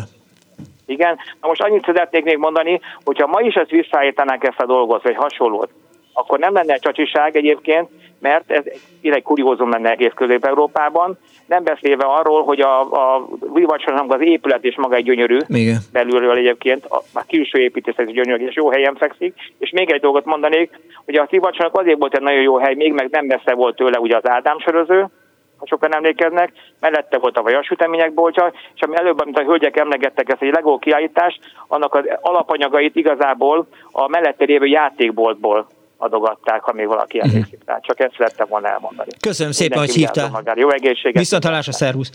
Igen. 0.86 1.18
Na 1.42 1.48
most 1.48 1.62
annyit 1.62 1.86
szeretnék 1.86 2.24
még 2.24 2.38
mondani, 2.38 2.80
hogyha 3.04 3.28
ma 3.28 3.42
is 3.42 3.54
ezt 3.54 3.70
visszaállítanánk 3.70 4.44
ezt 4.44 4.60
a 4.60 4.66
dolgot, 4.66 5.04
vagy 5.04 5.16
hasonlót, 5.16 5.70
akkor 6.18 6.40
nem 6.40 6.54
lenne 6.54 6.76
csacsiság 6.76 7.36
egyébként, 7.36 7.90
mert 8.20 8.52
ez 8.52 8.64
egy 9.02 9.24
kuriózum 9.24 9.70
lenne 9.70 9.90
egész 9.90 10.12
Közép-Európában, 10.16 11.18
nem 11.46 11.64
beszélve 11.64 12.06
arról, 12.06 12.44
hogy 12.44 12.60
a, 12.62 12.80
a 12.80 13.28
Vivacsonak 13.54 14.14
az 14.14 14.22
épület 14.22 14.64
is 14.64 14.76
maga 14.76 14.96
egy 14.96 15.04
gyönyörű, 15.04 15.38
Igen. 15.48 15.78
belülről 15.92 16.38
egyébként, 16.38 16.86
a, 16.86 17.02
a 17.14 17.26
külső 17.28 17.60
építész 17.60 17.98
egy 17.98 18.12
gyönyörű, 18.12 18.46
és 18.46 18.56
jó 18.56 18.70
helyen 18.70 18.96
fekszik, 18.96 19.36
és 19.58 19.70
még 19.70 19.92
egy 19.92 20.02
dolgot 20.02 20.26
mondanék, 20.26 20.80
hogy 21.06 21.16
a 21.16 21.28
Vivacsonak 21.30 21.78
azért 21.78 22.00
volt 22.00 22.16
egy 22.16 22.22
nagyon 22.22 22.42
jó 22.42 22.58
hely, 22.58 22.74
még 22.74 22.94
meg 22.94 23.10
nem 23.12 23.26
messze 23.26 23.54
volt 23.54 23.76
tőle 23.76 24.00
ugye 24.00 24.16
az 24.16 24.30
Ádám 24.30 24.60
söröző, 24.60 25.08
ha 25.58 25.66
sokan 25.68 25.96
emlékeznek, 25.96 26.52
mellette 26.80 27.18
volt 27.18 27.38
a 27.38 27.42
vajasütemények 27.42 28.14
boltja, 28.14 28.54
és 28.76 28.82
ami 28.82 28.96
előbb, 28.96 29.20
amit 29.20 29.40
a 29.40 29.44
hölgyek 29.44 29.78
emlegettek, 29.78 30.32
ez 30.32 30.38
egy 30.40 30.54
Lego 30.54 30.78
kiállítás, 30.78 31.40
annak 31.68 31.96
az 31.96 32.04
alapanyagait 32.22 32.96
igazából 32.96 33.68
a 33.92 34.08
mellette 34.08 34.46
lévő 34.46 34.66
játékboltból 34.66 35.68
adogatták, 35.98 36.62
ha 36.62 36.74
még 36.74 36.88
valaki 36.88 37.20
emlékszik 37.22 37.60
rá. 37.66 37.80
Csak 37.80 38.00
ezt 38.00 38.14
szerettem 38.18 38.48
volna 38.50 38.68
elmondani. 38.68 39.10
Köszönöm 39.20 39.52
szépen, 39.52 39.78
hogy 39.78 39.88
Mindenki 39.88 40.06
hívtál. 40.06 40.26
vigyázzon 40.26 40.44
Magára. 40.44 40.60
Jó 40.60 40.72
egészséget! 40.72 41.18
Viszont 41.18 41.44
hallásra, 41.44 41.72
szervusz! 41.72 42.12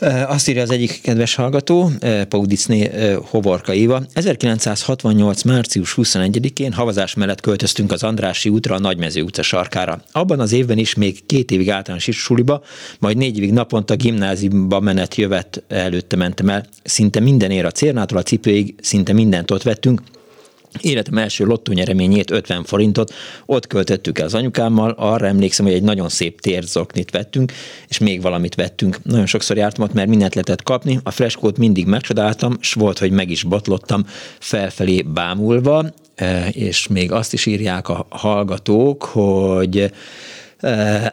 Eh, 0.00 0.30
Azt 0.30 0.48
írja 0.48 0.62
az 0.62 0.70
egyik 0.70 1.00
kedves 1.02 1.34
hallgató, 1.34 1.88
eh, 2.00 2.24
Paudicné 2.24 2.86
eh, 2.86 3.16
Hovorka 3.30 3.74
Éva. 3.74 4.00
1968. 4.14 5.42
március 5.42 5.94
21-én 5.96 6.72
havazás 6.72 7.14
mellett 7.14 7.40
költöztünk 7.40 7.92
az 7.92 8.02
Andrási 8.02 8.48
útra, 8.48 8.74
a 8.74 8.78
Nagymező 8.78 9.22
utca 9.22 9.42
sarkára. 9.42 10.00
Abban 10.12 10.40
az 10.40 10.52
évben 10.52 10.78
is 10.78 10.94
még 10.94 11.26
két 11.26 11.50
évig 11.50 11.70
általános 11.70 12.08
suliba, 12.10 12.62
majd 13.00 13.16
négy 13.16 13.36
évig 13.36 13.52
naponta 13.52 13.94
gimnáziumba 13.96 14.80
menet 14.80 15.14
jövet 15.14 15.62
előtte 15.68 16.16
mentem 16.16 16.48
el. 16.48 16.64
Szinte 16.82 17.20
minden 17.20 17.50
ér 17.50 17.64
a 17.64 17.70
cérnától 17.70 18.18
a 18.18 18.22
cipőig, 18.22 18.74
szinte 18.80 19.12
mindent 19.12 19.50
ott 19.50 19.62
vettünk, 19.62 20.00
Életem 20.80 21.18
első 21.18 21.44
lottónyereményét, 21.44 22.30
50 22.30 22.64
forintot, 22.64 23.14
ott 23.46 23.66
költöttük 23.66 24.18
el 24.18 24.26
az 24.26 24.34
anyukámmal, 24.34 24.90
arra 24.90 25.26
emlékszem, 25.26 25.66
hogy 25.66 25.74
egy 25.74 25.82
nagyon 25.82 26.08
szép 26.08 26.40
térzoknit 26.40 27.10
vettünk, 27.10 27.52
és 27.88 27.98
még 27.98 28.22
valamit 28.22 28.54
vettünk. 28.54 29.04
Nagyon 29.04 29.26
sokszor 29.26 29.56
jártam 29.56 29.84
ott, 29.84 29.92
mert 29.92 30.08
mindent 30.08 30.34
lehetett 30.34 30.62
kapni, 30.62 31.00
a 31.02 31.10
freskót 31.10 31.58
mindig 31.58 31.86
megcsodáltam, 31.86 32.56
és 32.60 32.72
volt, 32.72 32.98
hogy 32.98 33.10
meg 33.10 33.30
is 33.30 33.42
botlottam 33.42 34.04
felfelé 34.38 35.02
bámulva, 35.02 35.84
eh, 36.14 36.56
és 36.56 36.86
még 36.86 37.12
azt 37.12 37.32
is 37.32 37.46
írják 37.46 37.88
a 37.88 38.06
hallgatók, 38.10 39.02
hogy 39.02 39.90
eh, 40.60 41.06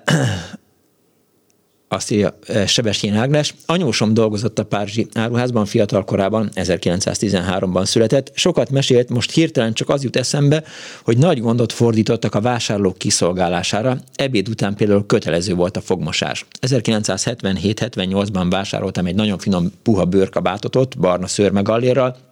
azt 1.91 2.11
írja 2.11 2.37
eh, 2.45 2.67
Sebestyén 2.67 3.15
Ágnes. 3.15 3.53
Anyósom 3.65 4.13
dolgozott 4.13 4.59
a 4.59 4.65
Párizsi 4.65 5.07
áruházban 5.13 5.65
fiatal 5.65 6.03
korában, 6.03 6.49
1913-ban 6.55 7.85
született. 7.85 8.31
Sokat 8.33 8.69
mesélt, 8.69 9.09
most 9.09 9.31
hirtelen 9.31 9.73
csak 9.73 9.89
az 9.89 10.03
jut 10.03 10.15
eszembe, 10.15 10.63
hogy 11.03 11.17
nagy 11.17 11.41
gondot 11.41 11.71
fordítottak 11.71 12.35
a 12.35 12.41
vásárlók 12.41 12.97
kiszolgálására. 12.97 13.97
Ebéd 14.15 14.49
után 14.49 14.75
például 14.75 15.05
kötelező 15.05 15.53
volt 15.53 15.77
a 15.77 15.81
fogmosás. 15.81 16.45
1977-78-ban 16.61 18.47
vásároltam 18.49 19.05
egy 19.05 19.15
nagyon 19.15 19.37
finom 19.37 19.71
puha 19.83 20.05
bőrkabátot 20.05 20.75
ott, 20.75 20.97
barna 20.97 21.27
szőrmegallérral, 21.27 22.28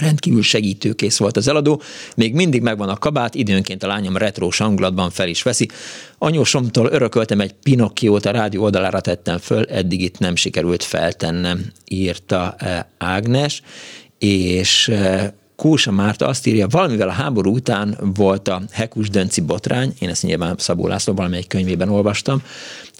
Rendkívül 0.00 0.42
segítőkész 0.42 1.16
volt 1.16 1.36
az 1.36 1.48
eladó, 1.48 1.82
még 2.16 2.34
mindig 2.34 2.62
megvan 2.62 2.88
a 2.88 2.96
kabát, 2.96 3.34
időnként 3.34 3.82
a 3.82 3.86
lányom 3.86 4.16
retro 4.16 4.48
hangulatban 4.58 5.10
fel 5.10 5.28
is 5.28 5.42
veszi. 5.42 5.68
Anyósomtól 6.18 6.88
örököltem 6.92 7.40
egy 7.40 7.52
Pinokkiót, 7.52 8.26
a 8.26 8.30
rádió 8.30 8.62
oldalára 8.62 9.00
tettem 9.00 9.38
föl, 9.38 9.64
eddig 9.64 10.02
itt 10.02 10.18
nem 10.18 10.36
sikerült 10.36 10.82
feltennem, 10.82 11.72
írta 11.84 12.54
eh, 12.58 12.80
Ágnes, 12.98 13.62
és 14.18 14.88
eh, 14.88 15.30
Kósa 15.56 15.90
Márta 15.90 16.26
azt 16.26 16.46
írja, 16.46 16.66
valamivel 16.66 17.08
a 17.08 17.12
háború 17.12 17.54
után 17.54 17.98
volt 18.14 18.48
a 18.48 18.62
Hekus 18.70 19.10
Dönci 19.10 19.40
botrány, 19.40 19.92
én 19.98 20.08
ezt 20.08 20.22
nyilván 20.22 20.54
Szabó 20.58 20.86
László 20.86 21.14
valamelyik 21.14 21.46
könyvében 21.46 21.88
olvastam, 21.88 22.42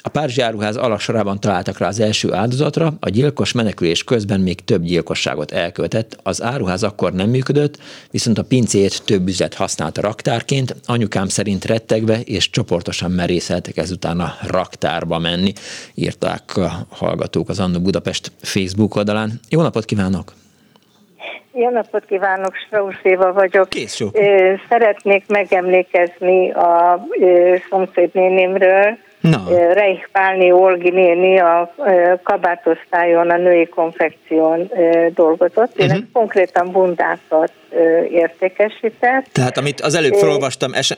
A 0.07 0.09
Párizsi 0.09 0.41
áruház 0.41 0.77
alaksorában 0.77 1.41
találtak 1.41 1.79
rá 1.79 1.87
az 1.87 2.01
első 2.01 2.33
áldozatra, 2.33 2.93
a 3.01 3.09
gyilkos 3.09 3.53
menekülés 3.53 4.05
közben 4.05 4.41
még 4.41 4.65
több 4.65 4.83
gyilkosságot 4.83 5.53
elkövetett. 5.53 6.17
Az 6.23 6.43
áruház 6.43 6.83
akkor 6.83 7.13
nem 7.13 7.29
működött, 7.29 7.79
viszont 8.11 8.39
a 8.39 8.45
pincét 8.45 9.05
több 9.05 9.29
üzlet 9.29 9.55
használta 9.55 10.01
raktárként, 10.01 10.77
anyukám 10.85 11.29
szerint 11.29 11.65
rettegve 11.65 12.21
és 12.25 12.51
csoportosan 12.51 13.11
merészeltek 13.11 13.77
ezután 13.77 14.21
a 14.21 14.35
raktárba 14.47 15.19
menni, 15.19 15.53
írták 15.95 16.57
a 16.57 16.71
hallgatók 16.91 17.49
az 17.49 17.61
Annu 17.61 17.81
Budapest 17.81 18.33
Facebook 18.41 18.95
oldalán. 18.95 19.41
Jó 19.51 19.63
napot 19.63 19.85
kívánok! 19.85 20.33
Jó 21.53 21.71
napot 21.71 22.05
kívánok, 22.05 22.55
Strauss 22.67 22.97
Éva 23.03 23.33
vagyok. 23.33 23.69
Kész. 23.69 24.01
Szeretnék 24.69 25.25
megemlékezni 25.27 26.51
a 26.53 27.07
szomszédnénimről, 27.71 28.99
Reich 29.73 30.09
Pálni 30.13 30.53
Olgi 30.53 30.91
néni 30.91 31.39
a 31.39 31.75
kabátosztályon, 32.23 33.31
a 33.31 33.37
női 33.37 33.69
konfekción 33.69 34.71
dolgozott. 35.15 35.79
Én 35.79 35.91
uh-huh. 35.91 36.05
konkrétan 36.13 36.71
bundákat 36.73 37.53
értékesített. 38.11 39.27
Tehát 39.33 39.59
amit 39.59 39.81
az 39.81 39.95
előbb 39.95 40.13
felolvastam, 40.13 40.73
es, 40.73 40.95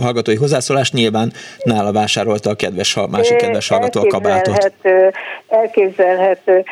hallgatói 0.00 0.34
hozzászólás, 0.34 0.92
nyilván 0.92 1.32
nála 1.64 1.92
vásárolta 1.92 2.50
a 2.50 2.54
kedves, 2.54 2.98
másik 3.10 3.36
kedves 3.36 3.68
hallgató 3.68 4.00
a 4.00 4.06
kabátot. 4.06 4.72
Elképzelhető, 4.84 5.12
elképzelhető. 5.48 6.64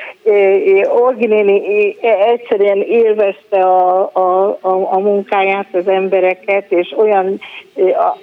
Olgi 1.03 1.27
néni 1.27 1.97
egyszerűen 2.33 2.81
élvezte 2.81 3.61
a, 3.61 4.11
a, 4.13 4.59
a, 4.61 4.93
a 4.93 4.99
munkáját, 4.99 5.67
az 5.73 5.89
embereket, 5.89 6.65
és 6.69 6.95
olyan 6.99 7.41
a, 7.77 8.19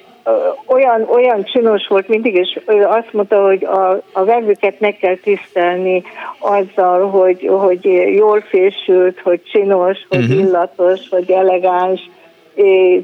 olyan, 0.65 1.07
olyan 1.09 1.43
csinos 1.43 1.87
volt 1.87 2.07
mindig, 2.07 2.35
és 2.35 2.59
azt 2.83 3.13
mondta, 3.13 3.45
hogy 3.45 3.63
a, 3.63 4.01
a 4.11 4.23
vevőket 4.23 4.79
meg 4.79 4.97
kell 4.97 5.15
tisztelni 5.15 6.03
azzal, 6.39 7.09
hogy, 7.09 7.49
hogy 7.51 7.85
jól 8.15 8.41
fésült, 8.41 9.19
hogy 9.19 9.43
csinos, 9.43 9.97
hogy 10.09 10.19
uh-huh. 10.19 10.39
illatos, 10.39 11.09
hogy 11.09 11.31
elegáns. 11.31 12.09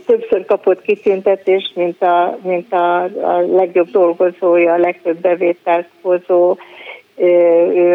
Többször 0.06 0.46
kapott 0.46 0.82
kitüntetést, 0.82 1.76
mint 1.76 2.02
a, 2.02 2.38
mint 2.44 2.74
a, 2.74 3.04
a 3.04 3.40
legjobb 3.40 3.90
dolgozója, 3.90 4.74
a 4.74 4.78
legtöbb 4.78 5.18
bevételt 5.18 5.88
hozó 6.02 6.58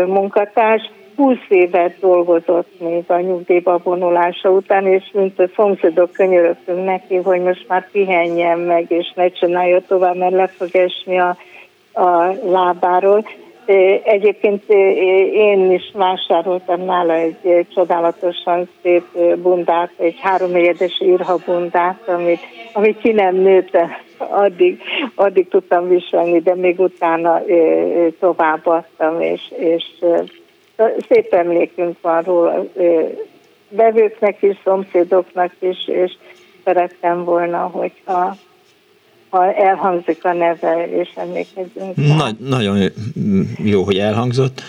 munkatárs 0.07 0.91
20 1.21 1.39
évet 1.49 1.99
dolgozott 2.01 2.81
még 2.81 3.05
a 3.07 3.21
nyugdíjba 3.21 3.81
vonulása 3.83 4.51
után, 4.51 4.87
és 4.87 5.11
mint 5.13 5.39
a 5.39 5.49
szomszédok 5.55 6.13
könyörögtünk 6.13 6.85
neki, 6.85 7.17
hogy 7.17 7.41
most 7.41 7.65
már 7.69 7.91
pihenjen 7.91 8.59
meg, 8.59 8.91
és 8.91 9.13
ne 9.15 9.29
csinálja 9.29 9.81
tovább, 9.81 10.17
mert 10.17 10.33
le 10.33 10.47
fog 10.47 10.77
esni 10.77 11.19
a, 11.19 11.37
a 11.93 12.35
lábáról. 12.45 13.27
Egyébként 14.05 14.63
én 15.33 15.73
is 15.73 15.91
vásároltam 15.93 16.85
nála 16.85 17.15
egy 17.15 17.67
csodálatosan 17.75 18.69
szép 18.83 19.05
bundát, 19.43 19.91
egy 19.97 20.17
háromnegyedes 20.21 21.01
írha 21.01 21.39
bundát, 21.47 22.09
amit, 22.09 22.41
amit 22.73 22.99
ki 22.99 23.13
nem 23.13 23.35
nőtte, 23.35 24.03
addig, 24.19 24.81
addig 25.15 25.49
tudtam 25.49 25.89
viselni, 25.89 26.39
de 26.39 26.55
még 26.55 26.81
utána 26.81 27.43
továbbadtam, 28.21 29.21
és, 29.21 29.53
és 29.57 29.85
szép 31.09 31.33
emlékünk 31.33 31.97
van 32.01 32.23
róla, 32.23 32.67
bevőknek 33.69 34.43
is, 34.43 34.57
szomszédoknak 34.65 35.53
is, 35.59 35.89
és 35.89 36.13
szerettem 36.65 37.25
volna, 37.25 37.59
hogyha 37.59 38.37
ha 39.29 39.55
elhangzik 39.55 40.25
a 40.25 40.33
neve, 40.33 40.89
és 40.89 41.09
emlékezünk. 41.15 41.97
Nagy, 42.17 42.37
nagyon 42.39 42.91
jó, 43.65 43.83
hogy 43.83 43.99
elhangzott, 43.99 44.63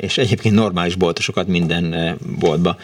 és 0.00 0.18
egyébként 0.18 0.54
normális 0.54 0.94
boltosokat 0.96 1.46
minden 1.46 2.16
boltba 2.40 2.76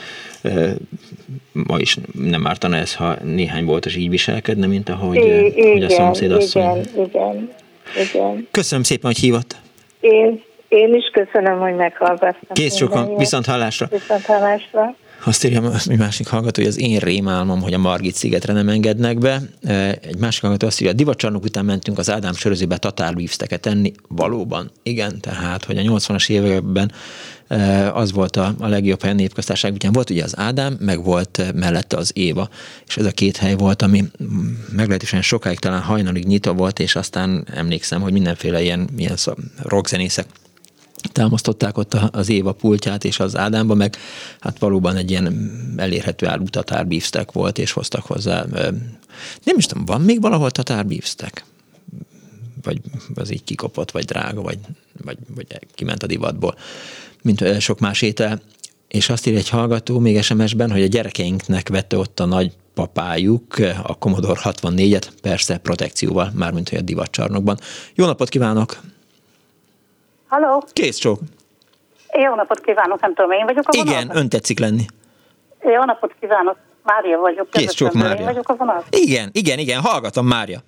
ma 1.53 1.79
is 1.79 1.99
nem 2.13 2.47
ártana 2.47 2.77
ez, 2.77 2.95
ha 2.95 3.17
néhány 3.23 3.65
boltos 3.65 3.97
így 3.97 4.11
viselkedne, 4.11 4.67
mint 4.67 4.89
ahogy 4.89 5.17
igen, 5.17 5.73
hogy 5.73 5.83
a 5.83 5.89
szomszéd 5.89 6.31
asszony. 6.31 6.63
Igen, 6.63 7.07
igen, 7.07 7.51
igen. 8.13 8.49
Köszönöm 8.51 8.85
szépen, 8.85 9.11
hogy 9.11 9.21
hívott. 9.21 9.57
Én 10.01 10.43
én 10.69 10.95
is 10.95 11.11
köszönöm, 11.13 11.59
hogy 11.59 11.75
meghallgattam. 11.75 12.53
Kész 12.53 12.77
sokan, 12.77 13.17
viszont 13.17 13.47
hallásra. 13.47 13.89
Viszont 13.91 14.25
hallásra. 14.25 14.95
Azt 15.25 15.45
írja 15.45 15.63
a 15.63 15.95
másik 15.97 16.29
hallgató, 16.29 16.63
hogy 16.63 16.71
az 16.71 16.81
én 16.81 16.99
rémálmom, 16.99 17.63
hogy 17.63 17.73
a 17.73 17.79
Margit 17.79 18.15
szigetre 18.15 18.53
nem 18.53 18.69
engednek 18.69 19.19
be. 19.19 19.41
Egy 20.01 20.19
másik 20.19 20.43
hallgató 20.43 20.67
azt 20.67 20.81
írja, 20.81 20.93
a 20.93 20.97
divacsarnok 20.97 21.45
után 21.45 21.65
mentünk 21.65 21.99
az 21.99 22.11
Ádám 22.11 22.35
sörözőbe 22.35 22.77
tatárlívszteket 22.77 23.67
enni. 23.67 23.93
Valóban, 24.09 24.71
igen, 24.83 25.21
tehát, 25.21 25.65
hogy 25.65 25.79
a 25.79 25.81
80-as 25.81 26.31
években 26.31 26.93
az 27.93 28.13
volt 28.13 28.37
a, 28.37 28.55
a 28.59 28.67
legjobb 28.69 29.03
hely 29.03 29.11
a 29.11 29.15
népköztárság 29.15 29.73
útján. 29.73 29.93
Volt 29.93 30.11
ugye 30.11 30.25
az 30.25 30.39
Ádám, 30.39 30.77
meg 30.81 31.05
volt 31.05 31.53
mellette 31.55 31.97
az 31.97 32.11
Éva, 32.15 32.49
és 32.87 32.97
ez 32.97 33.05
a 33.05 33.11
két 33.11 33.37
hely 33.37 33.55
volt, 33.55 33.83
ami 33.83 34.05
meglehetősen 34.73 35.23
sokáig, 35.23 35.59
talán 35.59 35.83
hajnalig 35.83 36.27
nyitva 36.27 36.53
volt, 36.53 36.79
és 36.79 36.97
aztán 36.97 37.47
emlékszem, 37.55 38.01
hogy 38.01 38.13
mindenféle 38.13 38.63
ilyen, 38.63 38.89
ilyen 38.97 39.17
rockzenészek 39.63 40.27
támasztották 41.13 41.79
ott 41.79 41.95
az 41.95 42.29
Éva 42.29 42.53
pultját 42.53 43.05
és 43.05 43.21
az 43.21 43.37
Ádámba, 43.37 43.75
meg 43.75 43.97
hát 44.41 44.59
valóban 44.59 44.97
egy 44.97 45.11
ilyen 45.11 45.51
elérhető 45.77 46.27
áru 46.27 46.45
tatár 46.45 46.87
volt, 47.33 47.59
és 47.59 47.73
hoztak 47.73 48.07
hozzá. 48.07 48.45
Nem 49.43 49.57
is 49.57 49.67
tudom, 49.67 49.85
van 49.85 50.01
még 50.01 50.21
valahol 50.21 50.51
tatár 50.51 50.87
beefsteak? 50.87 51.45
Vagy 52.63 52.81
az 53.15 53.33
így 53.33 53.45
kikopott, 53.45 53.91
vagy 53.91 54.05
drága, 54.05 54.43
vagy, 54.43 54.59
vagy, 55.05 55.19
vagy 55.35 55.47
kiment 55.75 56.03
a 56.03 56.07
divatból, 56.07 56.57
mint 57.23 57.61
sok 57.61 57.81
más 57.81 58.03
étel. 58.03 58.41
És 58.89 59.09
azt 59.09 59.27
írja 59.27 59.39
egy 59.39 59.49
hallgató 59.49 59.99
még 59.99 60.23
SMS-ben, 60.23 60.71
hogy 60.71 60.83
a 60.83 60.87
gyerekeinknek 60.87 61.69
vette 61.69 61.99
ott 61.99 62.21
a 62.21 62.25
nagy 62.25 62.53
papájuk 62.75 63.59
a 63.83 63.95
Commodore 63.95 64.41
64-et, 64.43 65.09
persze 65.23 65.57
protekcióval, 65.57 66.33
mármint 66.35 66.69
hogy 66.69 66.79
a 66.79 66.83
divatcsarnokban. 66.83 67.59
Jó 67.95 68.07
napot 68.07 68.29
kívánok! 68.29 68.81
Halló? 70.29 70.63
Kész 70.73 70.97
csók. 70.97 71.19
Jó 72.13 72.35
napot 72.35 72.61
kívánok, 72.61 73.01
nem 73.01 73.15
tudom, 73.15 73.31
én 73.31 73.45
vagyok 73.45 73.65
a 73.67 73.77
vonalban? 73.77 74.03
Igen, 74.03 74.17
ön 74.17 74.29
tetszik 74.29 74.59
lenni. 74.59 74.85
Jó 75.61 75.85
napot 75.85 76.15
kívánok, 76.21 76.57
Mária 76.83 77.19
vagyok. 77.19 77.51
Kész 77.51 77.73
csók, 77.73 77.93
Mária. 77.93 78.19
Én 78.19 78.25
vagyok 78.25 78.49
a 78.49 78.55
vonal? 78.57 78.85
Igen, 78.91 79.29
igen, 79.33 79.59
igen, 79.59 79.81
hallgatom, 79.81 80.27
Mária. 80.27 80.59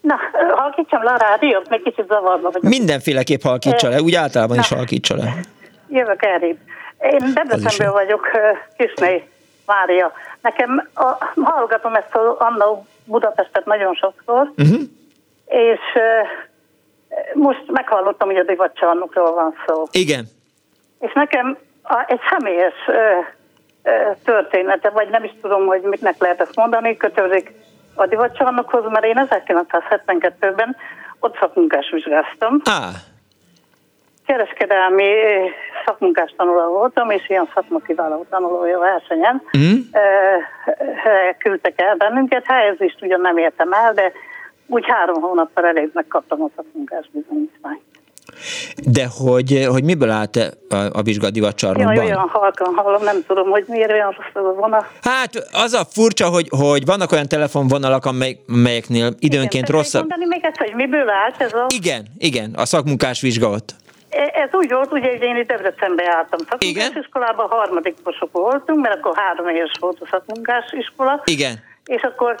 Na, 0.00 0.14
halkítsam 0.54 1.02
le 1.02 1.10
a 1.10 1.16
rádiót, 1.16 1.68
meg 1.68 1.80
kicsit 1.80 2.06
zavarba 2.08 2.50
vagyok. 2.50 2.62
Mindenféleképp 2.62 3.42
halkítsa 3.42 3.88
le, 3.88 4.00
úgy 4.00 4.14
általában 4.14 4.56
Na. 4.56 4.62
is 4.62 4.68
halkítsa 4.68 5.16
le. 5.16 5.34
Jövök 5.88 6.24
elég. 6.24 6.56
Én 6.98 7.34
Debrecenből 7.34 7.92
vagyok, 7.92 8.28
Kisnei 8.76 9.22
Mária. 9.66 10.12
Nekem 10.40 10.88
a, 10.94 11.30
hallgatom 11.42 11.94
ezt 11.94 12.14
az 12.14 12.36
Anna 12.38 12.82
Budapestet 13.04 13.64
nagyon 13.64 13.94
sokszor, 13.94 14.52
uh-huh. 14.56 14.80
és 15.46 15.80
most 17.34 17.62
meghallottam, 17.66 18.28
hogy 18.28 18.36
a 18.36 18.42
divatcsarnokról 18.44 19.32
van 19.34 19.54
szó. 19.66 19.84
Igen. 19.90 20.24
És 21.00 21.12
nekem 21.12 21.58
a, 21.82 22.04
egy 22.06 22.20
személyes 22.30 22.74
ö, 22.86 22.92
ö, 23.82 23.90
története, 24.24 24.90
vagy 24.90 25.08
nem 25.08 25.24
is 25.24 25.32
tudom, 25.40 25.66
hogy 25.66 25.80
mitnek 25.82 26.14
lehet 26.18 26.40
ezt 26.40 26.56
mondani, 26.56 26.96
kötődik 26.96 27.52
a 27.94 28.06
divatcsarnokhoz, 28.06 28.84
mert 28.90 29.04
én 29.04 29.28
1972-ben 29.30 30.76
ott 31.20 31.38
szakmunkás 31.38 31.90
vizsgáztam. 31.90 32.60
Ah. 32.64 32.94
Kereskedelmi 34.26 35.14
szakmunkás 35.84 36.34
tanuló 36.36 36.72
voltam, 36.72 37.10
és 37.10 37.28
ilyen 37.28 37.48
szakmakiváló 37.54 38.26
tanulója 38.30 38.78
versenyen. 38.78 39.42
Mm. 39.58 39.80
Küldtek 41.38 41.80
el 41.80 41.96
bennünket, 41.96 42.46
helyezést 42.46 43.02
ugyan 43.02 43.20
nem 43.20 43.36
értem 43.36 43.72
el, 43.72 43.92
de 43.92 44.12
úgy 44.66 44.84
három 44.86 45.22
hónappal 45.22 45.66
elég 45.66 45.90
megkaptam 45.92 46.42
a 46.42 46.48
szakmunkás 46.56 47.10
bizonyítványt. 47.12 47.80
De 48.86 49.06
hogy, 49.18 49.66
hogy 49.70 49.84
miből 49.84 50.10
állt 50.10 50.36
a, 50.68 50.76
a 50.92 51.02
vizsga 51.02 51.30
divatcsarnokban? 51.30 51.94
Jaj, 51.94 52.04
olyan 52.04 52.28
halkan 52.28 52.74
hallom, 52.74 53.02
nem 53.02 53.24
tudom, 53.26 53.50
hogy 53.50 53.64
miért 53.68 53.90
olyan 53.90 54.10
rossz 54.10 54.46
a 54.46 54.52
vonal. 54.54 54.86
Hát 55.02 55.30
az 55.52 55.72
a 55.72 55.84
furcsa, 55.84 56.28
hogy, 56.28 56.48
hogy 56.50 56.84
vannak 56.84 57.12
olyan 57.12 57.28
telefonvonalak, 57.28 58.04
amely, 58.04 58.36
amelyeknél 58.48 59.10
időnként 59.18 59.68
igen, 59.68 59.76
rosszabb. 59.76 60.08
mondani 60.08 60.26
még 60.26 60.44
ezt, 60.44 60.56
hogy 60.56 60.74
miből 60.74 61.08
állt 61.08 61.40
ez 61.40 61.52
a... 61.52 61.66
Igen, 61.74 62.06
igen, 62.18 62.54
a 62.56 62.64
szakmunkás 62.64 63.20
vizsga 63.20 63.48
ott. 63.48 63.74
E, 64.08 64.30
ez 64.34 64.48
úgy 64.52 64.70
volt, 64.70 64.92
ugye, 64.92 65.10
hogy 65.10 65.22
én 65.22 65.36
itt 65.36 65.48
Debrecenbe 65.48 66.02
jártam 66.02 66.38
szakmunkás 66.38 66.88
Igen? 66.88 67.02
iskolában, 67.02 67.48
harmadik 67.48 67.94
posok 68.02 68.32
voltunk, 68.32 68.80
mert 68.80 68.96
akkor 68.96 69.16
három 69.16 69.48
éves 69.48 69.72
volt 69.80 70.00
a 70.00 70.06
szakmunkás 70.10 70.72
iskola. 70.78 71.22
Igen. 71.24 71.62
És 71.84 72.02
akkor 72.02 72.36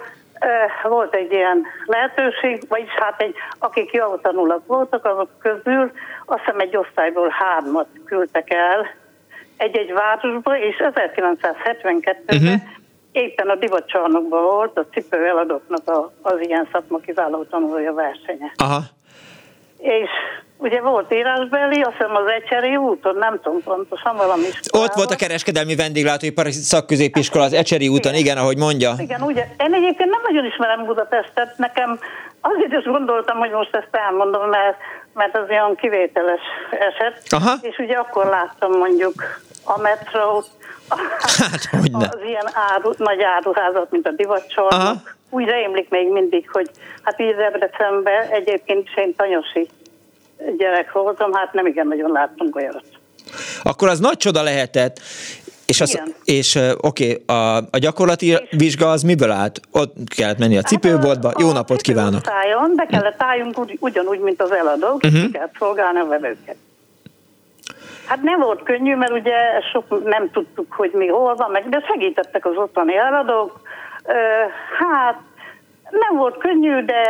volt 0.82 1.14
egy 1.14 1.32
ilyen 1.32 1.66
lehetőség, 1.86 2.62
vagyis 2.68 2.90
hát 2.90 3.20
egy, 3.20 3.34
akik 3.58 3.92
jól 3.92 4.20
tanulak 4.20 4.66
voltak, 4.66 5.04
azok 5.04 5.28
közül 5.38 5.92
azt 6.26 6.40
hiszem 6.44 6.60
egy 6.60 6.76
osztályból 6.76 7.28
hármat 7.28 7.86
küldtek 8.04 8.52
el 8.52 8.86
egy-egy 9.62 9.92
városba, 9.92 10.58
és 10.58 10.76
1972-ben 10.78 12.36
uh-huh. 12.36 12.60
éppen 13.12 13.48
a 13.48 13.54
divatcsarnokban 13.54 14.42
volt 14.42 14.78
a 14.78 14.86
cipő 14.92 15.26
eladóknak 15.26 15.88
a, 15.88 16.12
az 16.22 16.40
ilyen 16.40 16.68
szakma 16.72 16.98
kiváló 16.98 17.44
tanulója 17.44 17.92
versenye. 17.92 18.52
Aha. 18.56 18.80
És 19.82 20.10
ugye 20.56 20.80
volt 20.80 21.12
írásbeli, 21.12 21.80
azt 21.80 21.96
hiszem 21.96 22.14
az 22.14 22.30
Ecseri 22.30 22.76
úton, 22.76 23.16
nem 23.16 23.40
tudom 23.42 23.62
pontosan, 23.62 24.16
valami 24.16 24.42
iskolában. 24.42 24.88
Ott 24.88 24.94
volt 24.94 25.10
a 25.10 25.16
kereskedelmi 25.16 25.74
vendéglátóipari 25.74 26.50
szakközépiskola 26.50 27.44
az 27.44 27.52
Ecseri 27.52 27.88
úton, 27.88 28.12
igen, 28.12 28.24
igen 28.24 28.36
ahogy 28.36 28.58
mondja. 28.58 28.94
Igen, 28.98 29.22
ugye, 29.22 29.44
én 29.58 29.74
egyébként 29.74 30.10
nem 30.10 30.20
nagyon 30.22 30.44
ismerem 30.44 30.84
Budapestet, 30.84 31.54
nekem 31.56 31.98
azért 32.40 32.72
is 32.72 32.84
gondoltam, 32.84 33.38
hogy 33.38 33.50
most 33.50 33.74
ezt 33.74 33.96
elmondom, 34.06 34.48
mert, 34.48 34.76
mert 35.14 35.36
az 35.36 35.48
olyan 35.48 35.74
kivételes 35.74 36.40
eset, 36.70 37.22
Aha. 37.28 37.54
és 37.60 37.78
ugye 37.78 37.96
akkor 37.96 38.26
láttam 38.26 38.70
mondjuk 38.78 39.40
a 39.64 39.80
metrót, 39.80 40.46
hát, 41.18 41.68
az 41.92 42.18
ilyen 42.26 42.48
áru, 42.52 42.92
nagy 42.96 43.22
áruházat, 43.22 43.90
mint 43.90 44.06
a 44.06 44.10
divatcsarnok. 44.10 45.16
Úgy 45.30 45.44
rémlik 45.44 45.88
még 45.88 46.12
mindig, 46.12 46.50
hogy 46.50 46.70
hát 47.02 47.20
így 47.20 47.34
Debrecenben 47.34 48.28
egyébként 48.30 48.88
is 48.88 48.96
én 48.96 49.14
tanyosi 49.16 49.68
gyerek 50.58 50.92
voltam, 50.92 51.32
hát 51.32 51.52
nem 51.52 51.66
igen 51.66 51.86
nagyon 51.86 52.10
láttam 52.10 52.48
olyat. 52.52 52.82
Akkor 53.62 53.88
az 53.88 53.98
nagy 53.98 54.16
csoda 54.16 54.42
lehetett, 54.42 55.00
és, 55.66 55.80
az, 55.80 56.02
és 56.24 56.58
oké, 56.80 57.22
okay, 57.22 57.36
a, 57.36 57.56
a 57.56 57.78
gyakorlati 57.78 58.38
vizsga 58.50 58.90
az 58.90 59.02
miből 59.02 59.30
állt? 59.30 59.60
Ott 59.70 59.94
kellett 60.16 60.38
menni 60.38 60.56
a 60.56 60.62
cipőboltba. 60.62 61.28
Hát 61.28 61.36
a, 61.36 61.40
Jó 61.40 61.52
napot 61.52 61.80
kívánok! 61.80 62.14
Osztályon 62.14 62.72
be 62.76 62.86
kellett 62.86 63.22
álljunk 63.22 63.58
ugy, 63.58 63.76
ugyanúgy, 63.80 64.20
mint 64.20 64.42
az 64.42 64.52
eladók, 64.52 65.04
uh-huh. 65.04 65.30
kellett 65.30 65.54
szolgálni 65.58 65.98
a 65.98 66.04
vevőket. 66.04 66.56
Hát 68.06 68.22
nem 68.22 68.40
volt 68.40 68.62
könnyű, 68.62 68.94
mert 68.94 69.12
ugye 69.12 69.60
sok 69.72 70.04
nem 70.04 70.30
tudtuk, 70.30 70.72
hogy 70.72 70.90
mi 70.94 71.06
hol 71.06 71.34
van, 71.34 71.50
meg, 71.50 71.68
de 71.68 71.84
segítettek 71.86 72.46
az 72.46 72.56
ottani 72.56 72.96
eladók. 72.96 73.60
Hát 74.78 75.18
nem 75.90 76.16
volt 76.16 76.38
könnyű, 76.38 76.84
de, 76.84 77.02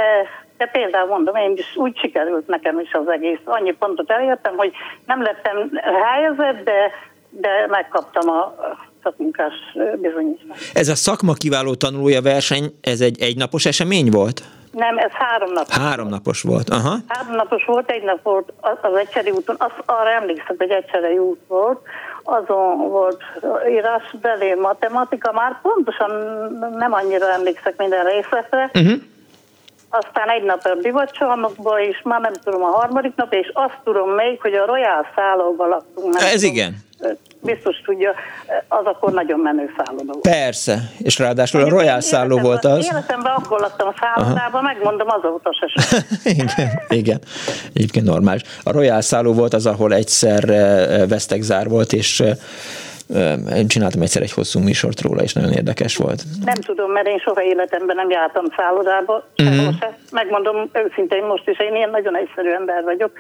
de 0.57 0.67
például 0.67 1.09
mondom, 1.09 1.35
én 1.35 1.53
is 1.57 1.77
úgy 1.77 1.99
sikerült 1.99 2.47
nekem 2.47 2.79
is 2.79 2.93
az 2.93 3.09
egész. 3.09 3.41
Annyi 3.45 3.73
pontot 3.73 4.11
elértem, 4.11 4.57
hogy 4.57 4.73
nem 5.07 5.23
lettem 5.23 5.71
helyezett, 6.03 6.65
de, 6.65 6.91
de 7.31 7.67
megkaptam 7.69 8.29
a 8.29 8.55
szakmunkás 9.03 9.55
bizonyítványt. 10.01 10.61
Ez 10.75 10.89
a 10.89 10.95
szakma 10.95 11.33
kiváló 11.33 11.75
tanulója 11.75 12.23
verseny, 12.23 12.65
ez 12.81 13.01
egy 13.01 13.23
egynapos 13.23 13.67
esemény 13.67 14.11
volt? 14.11 14.43
Nem, 14.73 14.99
ez 14.99 15.11
három 15.11 15.53
napos. 15.53 15.77
Három 15.77 16.09
napos 16.09 16.43
volt, 16.43 16.71
aha. 16.71 16.97
Három 17.09 17.35
napos 17.35 17.65
volt, 17.65 17.91
egy 17.91 18.03
nap 18.03 18.23
volt 18.23 18.53
az 18.61 18.95
Egyszeri 18.97 19.31
úton, 19.31 19.57
az, 19.59 19.71
arra 19.87 20.11
emlékszem, 20.11 20.57
hogy 20.59 20.71
Egyszeri 20.71 21.19
út 21.19 21.41
volt, 21.49 21.81
azon 22.23 22.79
volt 22.79 23.23
írásbeli 23.69 24.55
matematika, 24.55 25.33
már 25.33 25.61
pontosan 25.63 26.11
nem 26.77 26.93
annyira 26.93 27.33
emlékszek 27.33 27.77
minden 27.77 28.05
részletre, 28.05 28.71
uh-huh. 28.75 29.01
aztán 29.89 30.29
egy 30.29 30.43
nap 30.43 30.61
a 30.65 30.75
divatcsarnokban, 30.75 31.81
és 31.81 32.01
már 32.05 32.21
nem 32.21 32.35
tudom 32.45 32.63
a 32.63 32.71
harmadik 32.71 33.15
nap, 33.15 33.33
és 33.33 33.51
azt 33.53 33.79
tudom 33.85 34.11
még, 34.11 34.41
hogy 34.41 34.55
a 34.55 34.67
Royal 34.67 35.07
szállóban 35.15 35.69
laktunk. 35.69 36.15
Ez 36.15 36.31
tudom, 36.31 36.55
igen 36.55 36.91
biztos 37.41 37.81
tudja, 37.85 38.15
az 38.69 38.85
akkor 38.85 39.13
nagyon 39.13 39.39
menő 39.39 39.71
szálloda 39.77 40.13
volt. 40.13 40.21
Persze, 40.21 40.79
és 40.99 41.19
ráadásul 41.19 41.63
a 41.63 41.69
Royal 41.69 42.01
szálló 42.01 42.39
volt 42.39 42.65
az. 42.65 42.89
Életemben 42.93 43.33
akkor 43.33 43.61
laktam 43.61 43.89
a 43.89 43.95
szállodában, 44.01 44.63
megmondom, 44.63 45.09
azóta 45.11 45.51
se 45.53 45.97
igen, 46.31 46.49
igen, 46.89 47.19
egyébként 47.75 48.07
normális. 48.07 48.43
A 48.65 48.73
Royal 48.73 49.01
szálló 49.01 49.33
volt 49.33 49.55
az, 49.55 49.67
ahol 49.67 49.95
egyszer 49.95 50.45
vesztegzár 51.09 51.69
volt, 51.69 51.93
és 51.93 52.23
én 53.57 53.69
csináltam 53.69 54.03
egyszer 54.03 54.23
egy 54.23 54.33
hosszú 54.33 54.61
műsort 54.61 55.01
róla, 55.01 55.23
és 55.23 55.33
nagyon 55.33 55.53
érdekes 55.53 55.97
volt. 55.97 56.23
Nem 56.45 56.55
tudom, 56.55 56.91
mert 56.91 57.07
én 57.07 57.19
soha 57.19 57.43
életemben 57.43 57.97
nem 57.97 58.11
jártam 58.11 58.45
szállodába, 58.57 59.25
mm-hmm. 59.43 59.69
se. 59.81 59.99
Megmondom 60.11 60.71
őszintén 60.73 61.25
most 61.25 61.49
is, 61.49 61.59
én 61.59 61.75
ilyen 61.75 61.91
nagyon 61.91 62.17
egyszerű 62.17 62.51
ember 62.51 62.83
vagyok. 62.83 63.13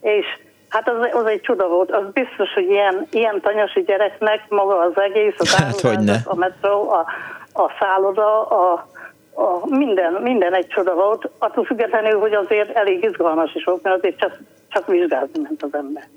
És 0.00 0.26
Hát 0.68 0.88
az, 0.88 0.94
az 1.12 1.26
egy 1.26 1.40
csoda 1.40 1.68
volt. 1.68 1.90
Az 1.90 2.04
biztos, 2.12 2.52
hogy 2.54 2.70
ilyen, 2.70 3.06
ilyen 3.10 3.40
tanyasi 3.40 3.82
gyereknek 3.82 4.48
maga 4.48 4.78
az 4.78 4.98
egész, 5.00 5.34
az 5.38 5.54
hát, 5.56 5.84
a 6.24 6.34
metró, 6.34 6.90
a, 6.90 7.06
a 7.52 7.70
szálloda, 7.78 8.46
a, 8.46 8.88
a 9.34 9.66
minden, 9.66 10.12
minden 10.12 10.54
egy 10.54 10.66
csoda 10.66 10.94
volt. 10.94 11.30
Attól 11.38 11.64
függetlenül, 11.64 12.20
hogy 12.20 12.34
azért 12.34 12.76
elég 12.76 13.04
izgalmas 13.04 13.54
is 13.54 13.64
volt, 13.64 13.82
mert 13.82 13.96
azért 13.98 14.18
csak, 14.18 14.38
csak 14.68 14.86
vizsgázni 14.86 15.40
ment 15.42 15.62
az 15.62 15.74
ember. 15.74 16.08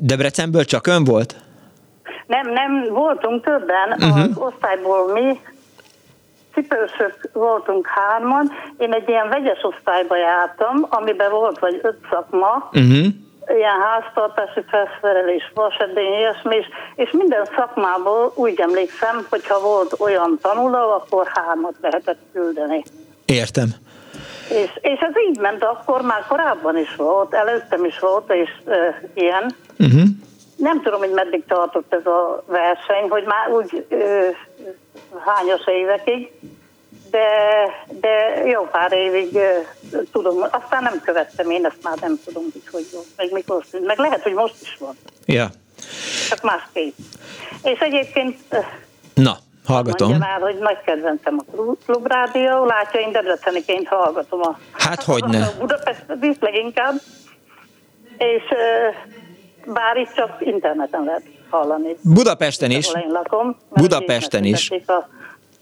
Debrecenből 0.00 0.64
csak 0.64 0.86
ön 0.86 1.04
volt? 1.04 1.34
Nem, 2.26 2.52
nem, 2.52 2.86
voltunk 2.88 3.44
többen. 3.44 3.88
Uh-huh. 3.90 4.18
Az 4.18 4.36
osztályból 4.36 5.12
mi, 5.12 5.40
cipősök 6.52 7.28
voltunk 7.32 7.86
hárman, 7.86 8.50
én 8.78 8.92
egy 8.92 9.08
ilyen 9.08 9.28
vegyes 9.28 9.62
osztályba 9.62 10.16
jártam, 10.16 10.86
amiben 10.88 11.30
volt 11.30 11.58
vagy 11.58 11.80
öt 11.82 11.98
szakma, 12.10 12.68
uh-huh. 12.72 13.06
ilyen 13.46 13.80
háztartási 13.80 14.60
felszerelés, 14.68 15.52
vasedény, 15.54 16.12
ilyesmi, 16.12 16.56
és, 16.56 16.66
és 16.94 17.10
minden 17.10 17.44
szakmából 17.56 18.32
úgy 18.34 18.60
emlékszem, 18.60 19.26
hogyha 19.30 19.60
volt 19.60 19.94
olyan 19.98 20.38
tanuló, 20.42 20.90
akkor 20.90 21.26
hármat 21.26 21.74
lehetett 21.80 22.20
küldeni. 22.32 22.82
Értem. 23.24 23.68
És, 24.50 24.70
és 24.80 24.98
ez 25.00 25.12
így 25.28 25.38
ment, 25.38 25.64
akkor 25.64 26.02
már 26.02 26.24
korábban 26.28 26.78
is 26.78 26.94
volt, 26.96 27.34
előttem 27.34 27.84
is 27.84 27.98
volt, 27.98 28.32
és 28.32 28.50
e, 28.66 29.00
ilyen. 29.14 29.54
Uh-huh. 29.78 30.02
Nem 30.56 30.82
tudom, 30.82 30.98
hogy 30.98 31.10
meddig 31.10 31.44
tartott 31.46 31.94
ez 31.94 32.06
a 32.06 32.44
verseny, 32.46 33.08
hogy 33.08 33.24
már 33.24 33.50
úgy 33.50 33.86
e, 33.90 33.96
hányos 35.24 35.66
évekig, 35.66 36.30
de, 37.10 37.28
de 38.00 38.42
jó 38.44 38.62
pár 38.62 38.92
évig 38.92 39.38
tudom, 40.12 40.42
aztán 40.50 40.82
nem 40.82 41.00
követtem 41.04 41.50
én, 41.50 41.64
ezt 41.64 41.82
már 41.82 41.98
nem 42.00 42.20
tudom, 42.24 42.42
hogy 42.52 42.62
hogy 42.70 42.86
volt, 42.92 43.06
meg 43.16 43.32
mikor 43.32 43.64
szűnt, 43.70 43.86
meg 43.86 43.98
lehet, 43.98 44.22
hogy 44.22 44.32
most 44.32 44.54
is 44.62 44.76
van. 44.78 44.96
Ja. 45.26 45.50
Csak 46.28 46.42
másképp. 46.42 46.96
És 47.62 47.78
egyébként 47.78 48.36
Na, 49.14 49.36
hallgatom. 49.66 50.08
Mondja 50.08 50.28
már, 50.28 50.40
hogy 50.40 50.58
nagy 50.58 50.80
kedvencem 50.84 51.38
a 51.38 51.74
klubrádió, 51.86 52.64
látja, 52.64 53.00
én 53.00 53.12
debreceniként 53.12 53.88
hallgatom 53.88 54.40
a... 54.40 54.58
Hát 54.72 55.02
hogy 55.02 55.24
ne. 55.24 55.44
A 55.46 55.52
Budapestet 55.58 56.24
is 56.24 56.36
leginkább, 56.40 56.94
és 58.18 58.42
bár 59.66 59.96
itt 59.96 60.12
csak 60.14 60.36
interneten 60.40 61.04
lehet 61.04 61.22
hallani. 61.50 61.96
Budapesten 62.02 62.70
is. 62.70 62.86
Én 62.94 63.10
lakom. 63.10 63.56
Budapesten 63.68 64.44
is. 64.44 64.70
A, 64.86 64.92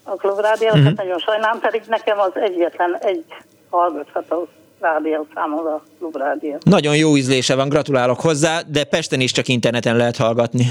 a 0.02 0.14
klubrádiót, 0.16 0.74
uh-huh. 0.74 0.92
nagyon 0.92 1.18
sajnálom, 1.18 1.60
pedig 1.60 1.82
nekem 1.88 2.18
az 2.18 2.32
egyetlen 2.34 2.96
egy 3.00 3.24
hallgatható 3.70 4.48
rádió 4.80 5.26
számomra 5.34 5.74
a 5.74 5.82
klubrádió. 5.98 6.56
Nagyon 6.64 6.96
jó 6.96 7.16
ízlése 7.16 7.54
van, 7.54 7.68
gratulálok 7.68 8.20
hozzá, 8.20 8.60
de 8.66 8.84
Pesten 8.84 9.20
is 9.20 9.32
csak 9.32 9.48
interneten 9.48 9.96
lehet 9.96 10.16
hallgatni. 10.16 10.66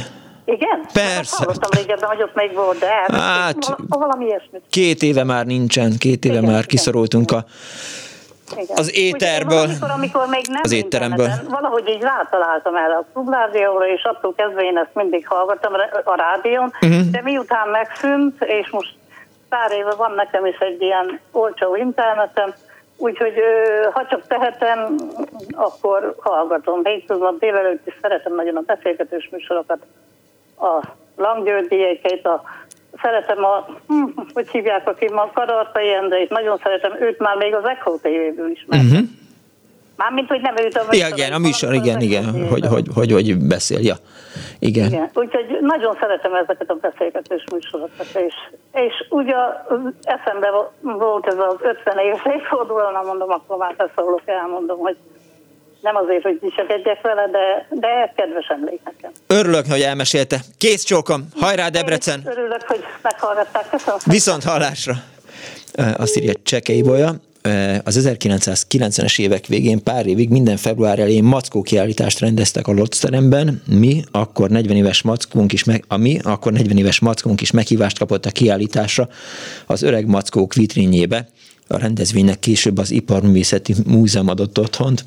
Igen? 0.46 0.86
Persze. 0.94 1.36
Hallottam 1.38 1.70
régebben, 1.72 2.10
hogy 2.10 2.22
ott 2.22 2.36
még 2.36 2.54
volt, 2.54 2.80
de 2.80 2.88
hát, 3.08 3.76
valami 3.88 4.26
ilyesmit. 4.26 4.62
Két 4.70 5.04
éve 5.04 5.24
már 5.24 5.46
nincsen, 5.46 5.98
két 5.98 6.26
éve 6.26 6.38
igen, 6.38 6.52
már 6.52 6.66
kiszorultunk 6.66 7.32
igen. 7.32 7.44
a 7.44 7.46
igen. 8.52 8.78
Az 8.78 8.98
éterből. 8.98 9.58
Amikor, 9.58 9.90
amikor 9.90 10.28
még 10.28 10.46
nem 10.48 10.62
az 10.64 10.72
étteremből. 10.72 11.30
Valahogy 11.50 11.88
így 11.88 12.02
rátaláltam 12.02 12.76
erre 12.76 12.96
a 12.96 13.06
klubrádióra, 13.14 13.88
és 13.88 14.04
attól 14.04 14.34
kezdve 14.36 14.62
én 14.62 14.78
ezt 14.78 14.94
mindig 14.94 15.28
hallgattam 15.28 15.74
a 16.04 16.16
rádión, 16.16 16.74
uh-huh. 16.82 17.02
de 17.12 17.22
miután 17.24 17.70
megszűnt, 17.70 18.44
és 18.44 18.70
most 18.70 18.94
pár 19.50 19.72
éve 19.72 19.96
van 19.96 20.12
nekem 20.12 20.46
is 20.46 20.58
egy 20.58 20.82
ilyen 20.82 21.20
olcsó 21.32 21.76
internetem, 21.76 22.54
úgyhogy 22.98 23.34
ha 23.94 24.06
csak 24.06 24.28
tehetem, 24.28 24.96
akkor 25.52 26.16
hallgatom. 26.20 26.84
Hétköznap 26.84 27.40
délelőtt 27.40 27.88
is 27.88 27.98
szeretem 28.02 28.36
nagyon 28.36 28.56
a 28.56 28.62
beszélgetős 28.66 29.30
műsorokat, 29.32 29.80
a 30.60 30.88
langgyőrdiékeit, 31.16 32.26
a 32.26 32.44
szeretem 33.02 33.44
a, 33.44 33.66
hm, 33.88 34.04
hogy 34.36 34.48
hívják, 34.50 34.88
aki 34.88 35.08
ma 35.14 35.32
Kadartai 35.34 35.94
Endrét, 35.94 36.30
nagyon 36.30 36.58
szeretem 36.64 36.92
őt 37.00 37.20
már 37.20 37.38
még 37.38 37.56
az 37.56 37.66
Echo 37.66 37.98
TV-ből 37.98 38.52
is. 38.52 38.66
Uh-huh. 38.68 39.00
Mármint, 39.98 40.28
hogy 40.28 40.42
nem 40.42 40.56
őt 40.58 40.78
a 40.78 40.86
műsor. 40.90 41.18
Igen, 41.18 41.34
a 41.34 41.38
műsor, 41.38 41.74
igen, 41.74 42.02
igen, 42.02 42.48
hogy, 42.50 42.66
hogy, 42.66 42.88
hogy, 42.94 43.12
hogy 43.12 43.38
beszél, 43.38 43.80
ja. 43.80 43.96
Igen. 44.60 44.88
igen. 44.88 45.10
Úgyhogy 45.14 45.58
nagyon 45.62 45.98
szeretem 46.00 46.34
ezeket 46.34 46.70
a 46.70 46.74
beszélgetős 46.82 47.44
műsorokat, 47.52 48.06
és, 48.14 48.34
és 48.74 49.06
ugye 49.10 49.36
eszembe 50.02 50.50
volt 50.82 51.28
ez 51.28 51.38
az 51.38 51.56
50 51.62 51.98
éves 51.98 52.26
évforduló, 52.26 52.82
mondom, 53.06 53.30
akkor 53.30 53.58
már 53.58 53.76
beszólok, 53.76 54.22
elmondom, 54.26 54.80
hogy 54.80 54.98
nem 55.82 55.96
azért, 55.96 56.24
hogy 56.24 56.40
egyek 56.68 57.02
vele, 57.02 57.28
de, 57.32 57.68
de 57.70 58.14
kedves 58.16 58.48
emlék 58.48 58.80
nekem. 58.84 59.12
Örülök, 59.28 59.66
hogy 59.70 59.82
elmesélte. 59.82 60.40
Kész 60.58 60.84
csókom, 60.84 61.28
hajrá 61.40 61.70
Debrecen! 61.70 62.20
Én 62.26 62.32
örülök, 62.32 62.64
hogy 62.68 62.84
meghallgatták. 63.02 63.70
Köszönöm. 63.70 64.00
Viszont 64.06 64.44
hallásra! 64.44 64.94
Azt 65.98 66.18
írja 66.18 66.34
Csekei 66.44 66.82
Bolya, 66.82 67.16
az 67.84 68.00
1990-es 68.04 69.20
évek 69.20 69.46
végén 69.46 69.84
pár 69.84 70.06
évig 70.06 70.30
minden 70.30 70.58
február 70.58 71.00
elején 71.00 71.24
mackó 71.24 71.62
kiállítást 71.62 72.20
rendeztek 72.20 72.68
a 72.68 72.72
Lotz 72.72 73.00
teremben. 73.00 73.62
Mi, 73.68 74.04
akkor 74.12 74.50
40 74.50 74.78
éves 74.78 75.02
mackónk 75.02 75.54
is, 75.54 75.64
meg, 75.64 75.84
a 75.88 75.98
mi, 75.98 76.20
akkor 76.24 76.52
40 76.52 76.78
éves 76.78 77.00
mackónk 77.00 77.42
is 77.42 77.52
meghívást 77.52 77.98
kapott 77.98 78.26
a 78.26 78.32
kiállításra 78.32 79.08
az 79.66 79.82
öreg 79.82 80.08
mackók 80.08 80.54
vitrínjébe 80.54 81.28
a 81.68 81.78
rendezvénynek 81.78 82.40
később 82.40 82.78
az 82.78 82.92
Iparművészeti 82.92 83.76
Múzeum 83.86 84.28
adott 84.28 84.60
otthont, 84.60 85.06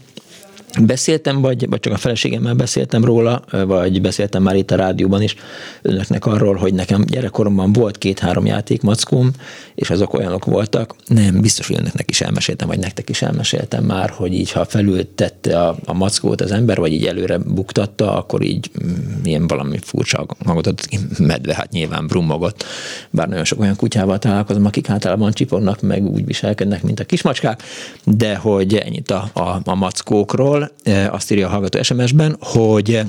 Beszéltem, 0.79 1.41
vagy, 1.41 1.69
vagy 1.69 1.81
csak 1.81 1.93
a 1.93 1.97
feleségemmel 1.97 2.55
beszéltem 2.55 3.05
róla, 3.05 3.43
vagy 3.51 4.01
beszéltem 4.01 4.43
már 4.43 4.57
itt 4.57 4.71
a 4.71 4.77
rádióban 4.77 5.23
is 5.23 5.35
önöknek 5.83 6.27
arról, 6.27 6.55
hogy 6.55 6.75
nekem 6.75 7.05
gyerekkoromban 7.05 7.73
volt 7.73 7.99
két-három 7.99 8.47
játékmackóm, 8.47 9.31
és 9.75 9.91
azok 9.91 10.15
olyanok 10.15 10.45
voltak. 10.45 10.95
Nem, 11.07 11.41
biztos, 11.41 11.67
hogy 11.67 11.77
önöknek 11.79 12.11
is 12.11 12.21
elmeséltem, 12.21 12.69
vagy 12.69 12.79
nektek 12.79 13.09
is 13.09 13.23
elmeséltem 13.23 13.85
már, 13.85 14.11
hogy 14.11 14.35
így, 14.35 14.53
ha 14.53 14.65
felültette 14.65 15.61
a, 15.61 15.77
a 15.85 15.93
mackót 15.93 16.41
az 16.41 16.53
ember, 16.53 16.79
vagy 16.79 16.93
így 16.93 17.07
előre 17.07 17.39
buktatta, 17.39 18.17
akkor 18.17 18.43
így 18.43 18.71
mm, 18.85 19.25
ilyen 19.25 19.47
valami 19.47 19.79
furcsa 19.83 20.27
hangot 20.45 20.67
adott 20.67 20.87
ki, 20.87 20.99
medve, 21.19 21.55
hát 21.55 21.71
nyilván 21.71 22.07
brummogott. 22.07 22.65
Bár 23.11 23.29
nagyon 23.29 23.45
sok 23.45 23.61
olyan 23.61 23.77
kutyával 23.77 24.19
találkozom, 24.19 24.67
akik 24.67 24.91
általában 24.91 25.33
csipognak, 25.33 25.81
meg 25.81 26.07
úgy 26.07 26.25
viselkednek, 26.25 26.83
mint 26.83 27.01
a 27.01 27.05
kismacskák, 27.05 27.63
de 28.05 28.37
hogy 28.37 28.75
ennyit 28.75 29.11
a, 29.11 29.31
a, 29.33 29.61
a 29.65 29.75
mackókról, 29.75 30.60
Eh, 30.83 31.15
azt 31.15 31.31
írja 31.31 31.47
a 31.47 31.51
hallgató 31.51 31.83
SMS-ben, 31.83 32.37
hogy 32.41 33.03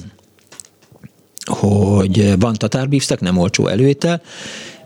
hogy 1.46 2.40
van 2.40 2.54
tatárbífszek, 2.54 3.20
nem 3.20 3.38
olcsó 3.38 3.68
előétel, 3.68 4.22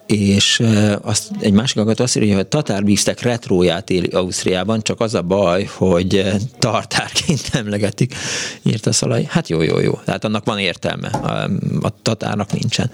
és 0.06 0.60
eh, 0.60 0.96
azt, 1.02 1.32
egy 1.40 1.54
másik 1.54 1.76
hallgató 1.76 2.04
azt 2.04 2.16
írja, 2.16 2.34
hogy 2.34 2.44
a 2.44 2.48
tatárbífszek 2.48 3.22
retróját 3.22 3.90
éli 3.90 4.08
Ausztriában, 4.08 4.82
csak 4.82 5.00
az 5.00 5.14
a 5.14 5.22
baj, 5.22 5.64
hogy 5.64 6.16
eh, 6.16 6.36
tartárként 6.60 7.50
emlegetik, 7.62 8.16
írta 8.64 8.92
Szalai. 8.92 9.26
Hát 9.30 9.50
jó, 9.50 9.62
jó, 9.62 9.80
jó. 9.80 10.00
Tehát 10.06 10.24
annak 10.24 10.46
van 10.46 10.60
értelme, 10.60 11.08
a, 11.08 11.50
a 11.82 12.02
tatárnak 12.02 12.52
nincsen. 12.52 12.92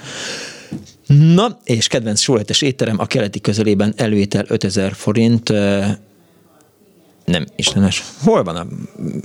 Na, 1.07 1.60
és 1.64 1.88
kedvenc 1.88 2.19
sóletes 2.19 2.61
étterem 2.61 2.99
a 2.99 3.06
keleti 3.06 3.41
közelében 3.41 3.93
előétel 3.98 4.45
5000 4.48 4.93
forint, 4.93 5.53
nem 7.31 7.45
istenes. 7.55 8.03
Hol 8.25 8.43
van 8.43 8.55
a 8.55 8.65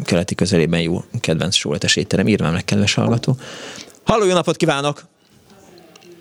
keleti 0.04 0.34
közelében 0.34 0.80
jó 0.80 0.96
kedvenc 1.20 1.54
sóletes 1.54 1.96
étterem? 1.96 2.28
Írvám 2.28 2.52
meg, 2.52 2.64
kedves 2.64 2.94
hallgató. 2.94 3.32
Halló, 4.04 4.24
jó 4.24 4.32
napot 4.32 4.56
kívánok! 4.56 5.00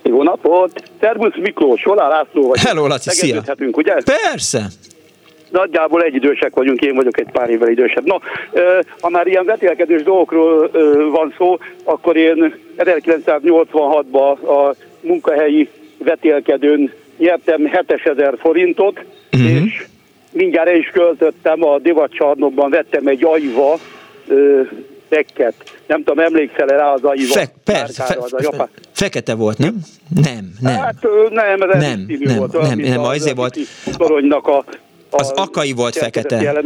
Jó 0.02 0.22
napot! 0.22 0.82
Szervusz 1.00 1.36
Miklós, 1.36 1.80
Solá 1.80 2.08
László 2.08 2.48
vagy. 2.48 2.58
Hello, 2.58 2.86
Laci, 2.86 3.10
szia! 3.10 3.42
ugye? 3.72 3.94
Persze! 4.04 4.66
Nagyjából 5.50 6.02
egy 6.02 6.14
idősek 6.14 6.54
vagyunk, 6.54 6.80
én 6.80 6.94
vagyok 6.94 7.18
egy 7.18 7.30
pár 7.32 7.50
évvel 7.50 7.68
idősebb. 7.68 8.04
No, 8.04 8.16
ha 9.00 9.08
már 9.08 9.26
ilyen 9.26 9.44
vetélkedős 9.44 10.02
dolgokról 10.02 10.70
van 11.10 11.34
szó, 11.38 11.58
akkor 11.84 12.16
én 12.16 12.54
1986-ban 12.78 14.40
a 14.40 14.74
munkahelyi 15.00 15.68
vetélkedőn 15.98 16.92
nyertem 17.18 17.66
7000 17.66 18.34
forintot, 18.38 19.04
uh-huh. 19.32 19.64
és 19.64 19.86
mindjárt 20.36 20.68
el 20.68 20.76
is 20.76 20.90
költöttem, 20.92 21.64
a 21.64 21.78
divatcsarnokban 21.78 22.70
vettem 22.70 23.06
egy 23.06 23.24
ajva 23.24 23.78
ö, 24.26 24.60
tekket. 25.08 25.54
Nem 25.86 26.04
tudom, 26.04 26.24
emlékszel 26.24 26.66
rá 26.66 26.92
az 26.92 27.04
ajva? 27.04 27.32
Fe, 27.32 27.46
persze, 27.64 28.04
fe, 28.04 28.16
az 28.18 28.32
a 28.32 28.52
fe, 28.52 28.68
fekete 28.92 29.34
volt, 29.34 29.58
nem? 29.58 29.74
Nem, 30.22 30.52
nem. 30.60 30.74
Hát 30.74 30.94
nem, 31.30 31.58
nem, 31.58 31.78
nem, 31.78 32.06
nem, 32.18 32.36
volt, 32.36 32.52
nem, 32.52 32.78
nem, 32.78 33.00
azért 33.00 33.36
volt. 33.36 33.58
Toronynak 33.96 34.46
a, 34.46 34.56
a 34.56 34.64
az 35.10 35.32
akai 35.36 35.72
volt 35.72 35.96
fekete. 35.96 36.62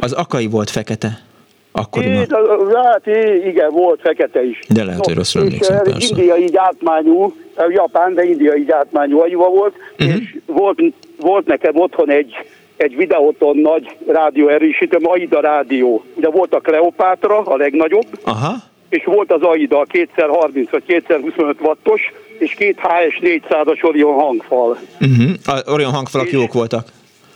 Az 0.00 0.12
akai 0.12 0.46
volt 0.46 0.70
fekete. 0.70 1.26
Akkoriban. 1.72 2.26
Hát 2.74 3.06
igen, 3.44 3.70
volt 3.70 4.00
fekete 4.00 4.44
is. 4.44 4.58
De 4.68 4.84
lehet, 4.84 5.04
hogy 5.04 5.14
rosszul 5.14 5.42
emlékszem, 5.42 5.82
persze. 5.82 6.06
Indiai 6.08 6.44
gyártmányú, 6.44 7.34
japán, 7.68 8.14
de 8.14 8.24
indiai 8.24 8.64
gyártmányú 8.64 9.20
ajva 9.20 9.48
volt, 9.48 9.74
uh-huh. 9.98 10.16
és 10.16 10.36
volt, 10.46 10.78
volt 11.20 11.46
nekem 11.46 11.76
otthon 11.76 12.10
egy 12.10 12.34
egy 12.78 12.96
videóton 12.96 13.56
nagy 13.56 13.96
rádióerősítő, 14.06 14.98
AIDA 15.02 15.40
rádió. 15.40 16.04
Ugye 16.14 16.28
volt 16.28 16.54
a 16.54 16.60
Kleopátra, 16.60 17.38
a 17.38 17.56
legnagyobb, 17.56 18.06
Aha. 18.24 18.54
és 18.88 19.04
volt 19.04 19.32
az 19.32 19.42
AIDA, 19.42 19.78
a 19.78 19.84
2x30 19.84 20.66
vagy 20.70 20.82
2x25 20.86 21.60
wattos, 21.60 22.00
és 22.38 22.54
két 22.54 22.78
HS 22.80 23.18
400-as 23.20 23.84
Orion 23.84 24.14
hangfal. 24.14 24.78
Uh-huh. 25.00 25.30
A 25.46 25.72
Orion 25.72 25.92
hangfalak 25.92 26.26
és 26.26 26.32
jók 26.32 26.52
voltak. 26.52 26.86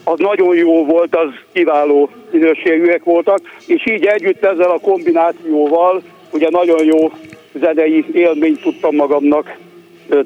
Az 0.04 0.18
nagyon 0.18 0.56
jó 0.56 0.84
volt, 0.84 1.16
az 1.16 1.28
kiváló 1.52 2.10
minőségűek 2.30 3.04
voltak, 3.04 3.38
és 3.66 3.86
így 3.86 4.04
együtt 4.04 4.44
ezzel 4.44 4.70
a 4.70 4.78
kombinációval 4.78 6.02
ugye 6.32 6.48
nagyon 6.50 6.84
jó 6.84 7.12
zenei 7.52 8.04
élményt 8.12 8.60
tudtam 8.60 8.94
magamnak 8.94 9.56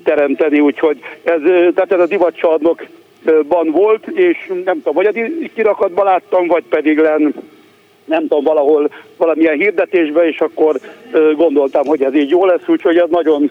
teremteni, 0.04 0.60
úgyhogy 0.60 0.98
ez, 1.22 1.40
tehát 1.74 1.92
ez 1.92 2.00
a 2.00 2.06
divatcsarnok 2.06 2.86
ban 3.48 3.70
volt, 3.70 4.06
és 4.06 4.36
nem 4.64 4.82
tudom, 4.82 4.94
vagy 4.94 5.06
a 5.06 5.48
kirakatban 5.54 6.04
láttam, 6.04 6.46
vagy 6.46 6.64
pedig 6.68 6.98
len, 6.98 7.34
nem 8.04 8.20
tudom, 8.20 8.44
valahol 8.44 8.90
valamilyen 9.16 9.56
hirdetésben, 9.58 10.26
és 10.26 10.40
akkor 10.40 10.76
gondoltam, 11.36 11.86
hogy 11.86 12.02
ez 12.02 12.14
így 12.14 12.30
jó 12.30 12.44
lesz, 12.46 12.68
úgyhogy 12.68 12.96
ez 12.96 13.08
nagyon 13.10 13.50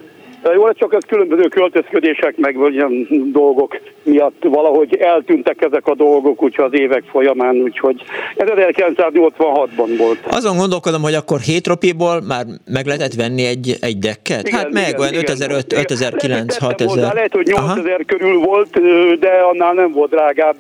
jó, 0.54 0.72
csak 0.72 0.94
az 0.94 1.04
különböző 1.08 1.48
költözködések, 1.48 2.38
meg 2.38 2.58
olyan 2.58 3.08
dolgok 3.32 3.80
miatt 4.04 4.44
valahogy 4.44 4.96
eltűntek 4.96 5.62
ezek 5.62 5.88
a 5.88 5.96
dolgok, 5.96 6.44
úgyhogy 6.44 6.66
az 6.66 6.80
évek 6.80 7.04
folyamán, 7.04 7.56
úgyhogy 7.56 8.04
ez 8.36 8.48
1986-ban 8.50 9.96
volt. 9.98 10.20
Azon 10.30 10.58
gondolkodom, 10.58 11.02
hogy 11.02 11.14
akkor 11.14 11.40
hét 11.40 11.68
ropiból 11.68 12.22
már 12.28 12.46
meg 12.66 12.86
lehetett 12.86 13.14
venni 13.14 13.46
egy, 13.46 13.76
egy 13.82 13.98
dekket? 13.98 14.48
Igen, 14.48 14.60
hát 14.60 14.72
meg 14.72 15.00
olyan 15.00 15.16
5005, 15.16 15.74
5009, 15.74 16.58
6000. 16.58 17.14
Lehet, 17.14 17.34
hogy 17.34 17.46
8000 17.46 17.94
Aha. 17.94 18.04
körül 18.08 18.40
volt, 18.40 18.80
de 19.20 19.30
annál 19.52 19.74
nem 19.74 19.92
volt 19.92 20.10
drágább. 20.10 20.56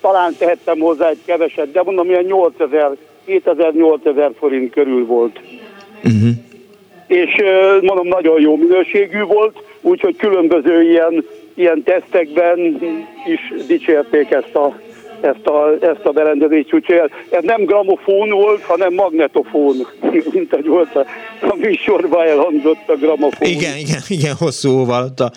Talán 0.00 0.34
tehettem 0.38 0.78
hozzá 0.78 1.08
egy 1.08 1.20
keveset, 1.24 1.72
de 1.72 1.82
mondom, 1.82 2.08
ilyen 2.08 2.24
8000, 2.24 2.96
7000-8000 3.26 4.30
forint 4.38 4.72
körül 4.72 5.06
volt. 5.06 5.40
Uh-huh 6.04 6.30
és 7.14 7.42
mondom, 7.80 8.06
nagyon 8.06 8.40
jó 8.40 8.56
minőségű 8.56 9.22
volt, 9.22 9.56
úgyhogy 9.80 10.16
különböző 10.16 10.82
ilyen, 10.82 11.24
ilyen 11.54 11.82
tesztekben 11.82 12.58
is 13.26 13.66
dicsérték 13.66 14.30
ezt 14.30 14.54
a, 14.54 14.78
ezt 15.20 15.46
a, 15.46 15.76
ezt 15.80 16.04
a 16.04 16.10
berendezést, 16.10 16.74
úgyhogy 16.74 17.00
ez 17.30 17.42
nem 17.42 17.64
gramofón 17.64 18.30
volt, 18.30 18.62
hanem 18.62 18.94
magnetofón, 18.94 19.76
mint 20.34 20.52
ahogy 20.52 20.66
volt 20.66 20.96
a, 20.96 21.04
a 21.40 21.54
műsorban 21.56 22.26
elhangzott 22.26 22.88
a 22.88 22.96
gramofón. 22.96 23.48
Igen, 23.48 23.76
igen, 23.76 24.00
igen, 24.08 24.34
hosszú 24.38 24.84
volt 24.84 25.20
a 25.20 25.30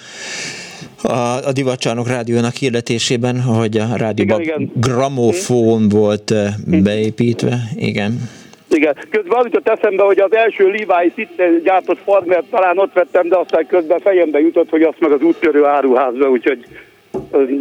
a, 1.03 1.47
a 1.47 1.51
Divacsarnok 1.51 2.07
rádiónak 2.07 2.55
hirdetésében, 2.55 3.41
hogy 3.41 3.77
a 3.77 3.95
rádióban 3.95 4.41
igen, 4.41 4.59
igen. 4.61 4.71
gramofón 4.75 5.89
volt 5.89 6.33
beépítve, 6.65 7.59
igen. 7.75 8.29
Igen. 8.69 8.95
Közben 9.09 9.37
az 9.37 9.45
jutott 9.45 9.67
eszembe, 9.67 10.03
hogy 10.03 10.19
az 10.19 10.35
első 10.35 10.71
Levi's 10.77 11.11
itt 11.15 11.63
gyártott 11.63 11.99
farmer 12.03 12.43
talán 12.49 12.77
ott 12.77 12.93
vettem, 12.93 13.27
de 13.27 13.37
aztán 13.37 13.67
közben 13.67 13.99
fejembe 13.99 14.39
jutott, 14.39 14.69
hogy 14.69 14.81
azt 14.81 14.99
meg 14.99 15.11
az 15.11 15.21
úttörő 15.21 15.65
áruházba, 15.65 16.29
úgyhogy 16.29 16.65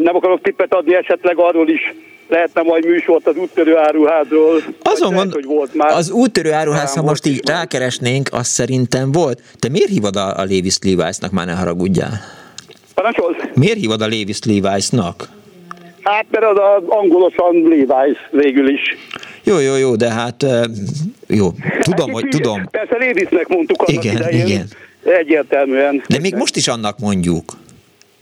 nem 0.02 0.16
akarok 0.16 0.40
tippet 0.42 0.74
adni, 0.74 0.94
esetleg 0.94 1.38
arról 1.38 1.68
is 1.68 1.94
lehetne 2.28 2.62
majd 2.62 2.84
műsort 2.84 3.26
az 3.26 3.36
úttörő 3.36 3.76
áruházról. 3.76 4.62
Azon 4.82 5.12
mond, 5.12 5.32
hogy 5.32 5.44
volt 5.44 5.74
már. 5.74 5.92
Az 5.92 6.10
úttörő 6.10 6.52
áruház, 6.52 6.94
ha 6.94 7.02
most 7.02 7.26
így 7.26 7.48
rákeresnénk, 7.48 8.28
az 8.32 8.46
szerintem 8.46 9.12
volt. 9.12 9.40
Te 9.58 9.68
miért 9.68 9.88
hívod 9.88 10.16
a, 10.16 10.28
a 10.28 10.44
Levi's 10.44 10.78
Levi's-nak, 10.84 11.30
már 11.30 11.46
ne 11.46 11.52
haragudjál? 11.52 12.12
Parancsolsz? 12.94 13.36
Miért 13.54 13.78
hívod 13.78 14.00
a 14.00 14.06
Levi's 14.06 14.40
Levi's-nak? 14.46 15.14
Hát 16.02 16.24
mert 16.30 16.44
az, 16.44 16.58
az 16.76 16.82
angolosan 16.86 17.62
Levi's 17.68 18.18
végül 18.30 18.68
is. 18.68 18.96
Jó, 19.48 19.58
jó, 19.58 19.76
jó, 19.76 19.96
de 19.96 20.10
hát 20.10 20.46
jó, 21.26 21.48
tudom, 21.80 22.10
hogy 22.10 22.28
tudom. 22.28 22.68
Persze 22.70 22.96
Levi'snek 23.00 23.48
mondtuk 23.48 23.82
annak 23.82 24.04
igen, 24.04 24.16
idején. 24.16 24.46
Igen. 24.46 24.68
Egyértelműen. 25.02 26.02
De 26.08 26.18
még 26.18 26.34
most 26.34 26.56
is 26.56 26.68
annak 26.68 26.98
mondjuk. 26.98 27.44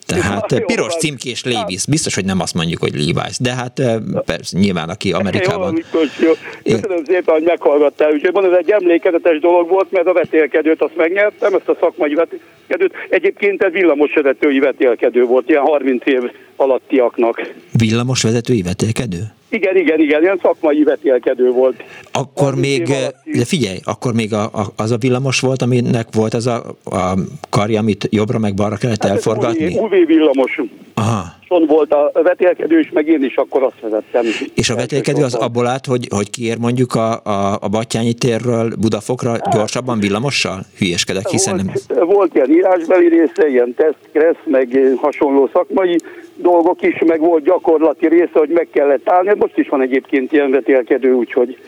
Tehát 0.06 0.52
ja, 0.52 0.64
piros 0.64 0.92
jó, 0.92 0.98
címkés 0.98 1.42
Levi's, 1.44 1.84
biztos, 1.88 2.14
hogy 2.14 2.24
nem 2.24 2.40
azt 2.40 2.54
mondjuk, 2.54 2.80
hogy 2.80 2.92
Levi's, 2.94 3.36
de 3.40 3.54
hát 3.54 3.82
persze, 4.24 4.58
nyilván, 4.58 4.88
aki 4.88 5.12
Amerikában... 5.12 5.84
Jó, 5.92 6.00
jó. 6.20 6.32
Köszönöm 6.74 7.04
szépen, 7.04 7.34
hogy 7.34 7.42
meghallgattál. 7.42 8.12
Úgyhogy 8.12 8.32
van, 8.32 8.44
ez 8.44 8.58
egy 8.58 8.70
emlékezetes 8.70 9.38
dolog 9.38 9.68
volt, 9.68 9.90
mert 9.90 10.06
a 10.06 10.12
vetélkedőt 10.12 10.82
azt 10.82 10.96
megnyertem, 10.96 11.54
ezt 11.54 11.68
a 11.68 11.76
szakmai 11.80 12.14
vetélkedőt. 12.14 12.92
Egyébként 13.10 13.62
ez 13.62 13.72
villamosvezetői 13.72 14.58
vetélkedő 14.58 15.24
volt, 15.24 15.48
ilyen 15.48 15.62
30 15.62 16.06
év 16.06 16.22
alattiaknak. 16.56 17.52
Villamosvezetői 17.72 18.62
vetélkedő? 18.62 19.32
Igen, 19.54 19.76
igen, 19.76 20.00
igen, 20.00 20.22
ilyen 20.22 20.38
szakmai 20.42 20.82
vetélkedő 20.82 21.50
volt. 21.50 21.82
Akkor 22.12 22.54
még, 22.54 22.82
de 23.24 23.44
figyelj, 23.44 23.78
akkor 23.84 24.14
még 24.14 24.32
a, 24.32 24.42
a, 24.42 24.64
az 24.76 24.90
a 24.90 24.96
villamos 24.96 25.40
volt, 25.40 25.62
aminek 25.62 26.06
volt 26.12 26.34
az 26.34 26.46
a, 26.46 26.64
a 26.84 27.18
karja, 27.50 27.80
amit 27.80 28.08
jobbra 28.10 28.38
meg 28.38 28.54
balra 28.54 28.76
kellett 28.76 29.02
hát 29.02 29.10
elforgatni? 29.10 29.78
UV, 29.78 29.82
UV 29.82 30.06
villamos. 30.06 30.60
Aha. 30.94 31.22
Son 31.48 31.66
volt 31.66 31.92
a 31.92 32.22
vetélkedő 32.22 32.78
is, 32.78 32.90
meg 32.90 33.08
én 33.08 33.24
is 33.24 33.36
akkor 33.36 33.62
azt 33.62 33.80
vezettem. 33.80 34.24
És 34.54 34.70
a 34.70 34.74
vetélkedő 34.74 35.22
az 35.22 35.34
abból 35.34 35.66
állt, 35.66 35.86
hogy, 35.86 36.06
hogy 36.10 36.30
kiér 36.30 36.58
mondjuk 36.58 36.94
a, 36.94 37.12
a, 37.24 37.58
a 37.60 37.68
Batyányi 37.68 38.14
térről 38.14 38.72
Budafokra 38.80 39.30
hát, 39.30 39.54
gyorsabban 39.54 39.98
villamossal? 39.98 40.60
Hülyeskedek, 40.78 41.28
hiszen 41.28 41.54
volt, 41.56 41.88
nem... 41.88 42.06
Volt 42.06 42.34
ilyen 42.34 42.50
írásbeli 42.50 43.08
része, 43.08 43.48
ilyen 43.48 43.74
teszt, 43.76 43.98
kressz, 44.12 44.44
meg 44.44 44.78
hasonló 45.00 45.50
szakmai 45.52 45.98
dolgok 46.36 46.82
is, 46.82 47.02
meg 47.06 47.20
volt 47.20 47.44
gyakorlati 47.44 48.08
része, 48.08 48.30
hogy 48.32 48.48
meg 48.48 48.68
kellett 48.72 49.08
állni. 49.08 49.32
Most 49.38 49.58
is 49.58 49.68
van 49.68 49.82
egyébként 49.82 50.32
ilyen 50.32 50.50
vetélkedő, 50.50 51.12
úgyhogy 51.12 51.58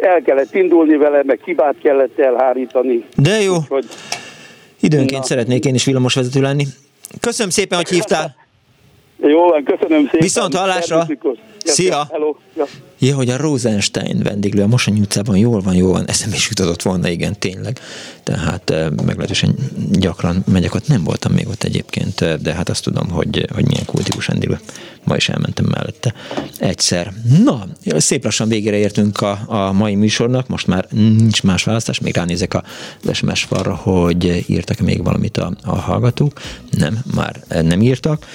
el 0.00 0.22
kellett 0.22 0.54
indulni 0.54 0.96
vele, 0.96 1.22
meg 1.24 1.40
hibát 1.44 1.74
kellett 1.82 2.18
elhárítani. 2.18 3.04
De 3.16 3.40
jó. 3.40 3.54
Úgyhogy, 3.54 3.84
Időnként 4.80 5.20
na. 5.20 5.26
szeretnék 5.26 5.64
én 5.64 5.74
is 5.74 5.84
villamosvezető 5.84 6.40
lenni. 6.40 6.64
Köszönöm 7.20 7.50
szépen, 7.50 7.78
hogy 7.78 7.88
hívtál. 7.88 8.36
Jó 9.22 9.48
van, 9.48 9.64
köszönöm 9.64 10.04
szépen. 10.04 10.20
Viszont 10.20 10.54
hallásra. 10.54 11.06
Szia. 11.64 12.08
Hello. 12.10 12.34
Ja. 12.56 12.64
Ja, 13.02 13.14
hogy 13.14 13.28
a 13.28 13.36
Rosenstein 13.36 14.22
vendéglő 14.22 14.62
a 14.62 14.66
Mosonyi 14.66 15.00
utcában 15.00 15.36
jól 15.36 15.60
van, 15.60 15.74
jól 15.74 15.92
van, 15.92 16.04
eszembe 16.06 16.36
is 16.36 16.48
jutott 16.48 16.82
volna, 16.82 17.08
igen, 17.08 17.38
tényleg. 17.38 17.78
Tehát 18.22 18.70
eh, 18.70 18.90
meglehetősen 18.90 19.54
gyakran 19.90 20.44
megyek 20.52 20.74
ott, 20.74 20.88
nem 20.88 21.04
voltam 21.04 21.32
még 21.32 21.48
ott 21.48 21.62
egyébként, 21.62 22.20
eh, 22.20 22.36
de 22.36 22.54
hát 22.54 22.68
azt 22.68 22.84
tudom, 22.84 23.10
hogy, 23.10 23.46
hogy 23.54 23.66
milyen 23.66 23.84
kultikus 23.84 24.26
vendéglő. 24.26 24.58
Ma 25.04 25.16
is 25.16 25.28
elmentem 25.28 25.64
mellette 25.70 26.14
egyszer. 26.58 27.12
Na, 27.44 27.66
szép 27.84 28.24
lassan 28.24 28.48
végére 28.48 28.76
értünk 28.76 29.20
a, 29.20 29.38
a 29.46 29.72
mai 29.72 29.94
műsornak, 29.94 30.48
most 30.48 30.66
már 30.66 30.86
nincs 30.90 31.42
más 31.42 31.64
választás, 31.64 32.00
még 32.00 32.16
ránézek 32.16 32.54
a 32.54 32.62
SMS 33.12 33.42
falra, 33.42 33.74
hogy 33.74 34.44
írtak 34.46 34.78
még 34.78 35.04
valamit 35.04 35.36
a, 35.36 35.52
a 35.64 35.76
hallgatók. 35.76 36.40
Nem, 36.70 36.98
már 37.14 37.36
nem 37.62 37.80
írtak. 37.82 38.26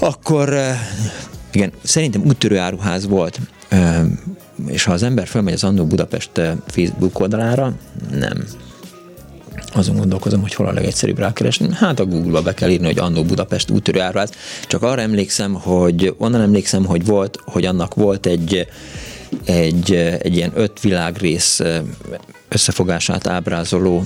Akkor 0.00 0.52
eh, 0.52 0.78
igen, 1.52 1.72
szerintem 1.82 2.24
úttörő 2.24 2.58
áruház 2.58 3.06
volt, 3.06 3.40
és 4.66 4.84
ha 4.84 4.92
az 4.92 5.02
ember 5.02 5.26
felmegy 5.26 5.54
az 5.54 5.64
Annó 5.64 5.84
Budapest 5.84 6.30
Facebook 6.66 7.20
oldalára, 7.20 7.72
nem. 8.10 8.44
Azon 9.72 9.96
gondolkozom, 9.96 10.40
hogy 10.40 10.54
hol 10.54 10.66
a 10.66 10.72
legegyszerűbb 10.72 11.18
rákeresni. 11.18 11.68
Hát 11.72 12.00
a 12.00 12.04
Google-ba 12.04 12.42
be 12.42 12.54
kell 12.54 12.70
írni, 12.70 12.86
hogy 12.86 12.98
Annó 12.98 13.24
Budapest 13.24 13.70
úttörő 13.70 14.00
áruház. 14.00 14.30
Csak 14.66 14.82
arra 14.82 15.00
emlékszem, 15.00 15.54
hogy 15.54 16.14
onnan 16.18 16.40
emlékszem, 16.40 16.84
hogy 16.84 17.04
volt, 17.04 17.38
hogy 17.44 17.64
annak 17.64 17.94
volt 17.94 18.26
egy 18.26 18.66
egy, 19.44 19.94
egy 19.94 20.36
ilyen 20.36 20.52
öt 20.54 20.80
világrész 20.80 21.60
összefogását 22.48 23.26
ábrázoló 23.26 24.04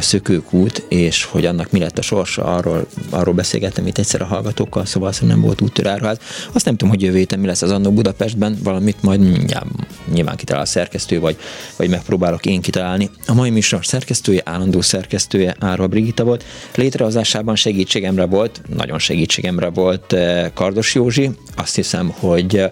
szökőkút, 0.00 0.84
és 0.88 1.24
hogy 1.24 1.46
annak 1.46 1.70
mi 1.70 1.78
lett 1.78 1.98
a 1.98 2.02
sorsa, 2.02 2.44
arról, 2.44 2.86
arról 3.10 3.34
beszélgettem 3.34 3.86
itt 3.86 3.98
egyszer 3.98 4.20
a 4.20 4.24
hallgatókkal, 4.24 4.84
szóval 4.84 5.08
azt 5.08 5.26
nem 5.26 5.40
volt 5.40 5.60
úttörárház. 5.60 6.18
Azt 6.52 6.64
nem 6.64 6.76
tudom, 6.76 6.94
hogy 6.94 7.02
jövő 7.02 7.16
héten 7.16 7.38
mi 7.38 7.46
lesz 7.46 7.62
az 7.62 7.70
annó 7.70 7.90
Budapestben, 7.90 8.58
valamit 8.62 9.02
majd 9.02 9.20
nyilván 10.12 10.36
kitalál 10.36 10.62
a 10.62 10.66
szerkesztő, 10.66 11.20
vagy, 11.20 11.36
vagy 11.76 11.88
megpróbálok 11.88 12.46
én 12.46 12.60
kitalálni. 12.60 13.10
A 13.26 13.34
mai 13.34 13.50
műsor 13.50 13.86
szerkesztője, 13.86 14.42
állandó 14.44 14.80
szerkesztője 14.80 15.56
Árva 15.58 15.86
Brigitta 15.86 16.24
volt. 16.24 16.44
Létrehozásában 16.74 17.56
segítségemre 17.56 18.24
volt, 18.26 18.62
nagyon 18.74 18.98
segítségemre 18.98 19.68
volt 19.68 20.14
Kardos 20.54 20.94
Józsi. 20.94 21.30
Azt 21.56 21.74
hiszem, 21.74 22.12
hogy 22.18 22.62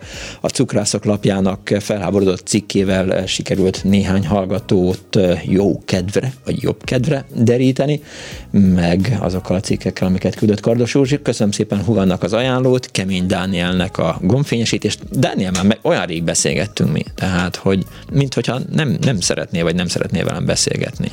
a 0.41 0.49
cukrászok 0.49 1.05
lapjának 1.05 1.75
felháborodott 1.81 2.47
cikkével 2.47 3.27
sikerült 3.27 3.85
néhány 3.85 4.27
hallgatót 4.27 5.19
jó 5.45 5.83
kedvre, 5.85 6.33
vagy 6.45 6.63
jobb 6.63 6.85
kedvre 6.85 6.93
kedvre 6.95 7.25
deríteni, 7.35 8.03
meg 8.51 9.17
azokkal 9.21 9.57
a 9.57 9.61
cikkekkel, 9.61 10.07
amiket 10.07 10.35
küldött 10.35 10.61
Kardos 10.61 10.95
Józsi. 10.95 11.23
Köszönöm 11.23 11.53
szépen 11.53 11.85
Hugannak 11.85 12.23
az 12.23 12.33
ajánlót, 12.33 12.91
Kemény 12.91 13.27
Dánielnek 13.27 13.99
a 13.99 14.19
gombfényesítést. 14.21 15.19
Dániel 15.19 15.51
már 15.51 15.65
meg 15.65 15.79
olyan 15.83 16.07
rég 16.07 16.23
beszélgettünk 16.23 16.93
mi, 16.93 17.03
tehát, 17.15 17.57
hogy 17.57 17.85
minthogyha 18.13 18.61
nem, 18.73 18.97
nem 19.01 19.21
szeretné, 19.21 19.63
vagy 19.63 19.75
nem 19.75 19.87
szeretné 19.87 20.23
velem 20.23 20.45
beszélgetni. 20.45 21.11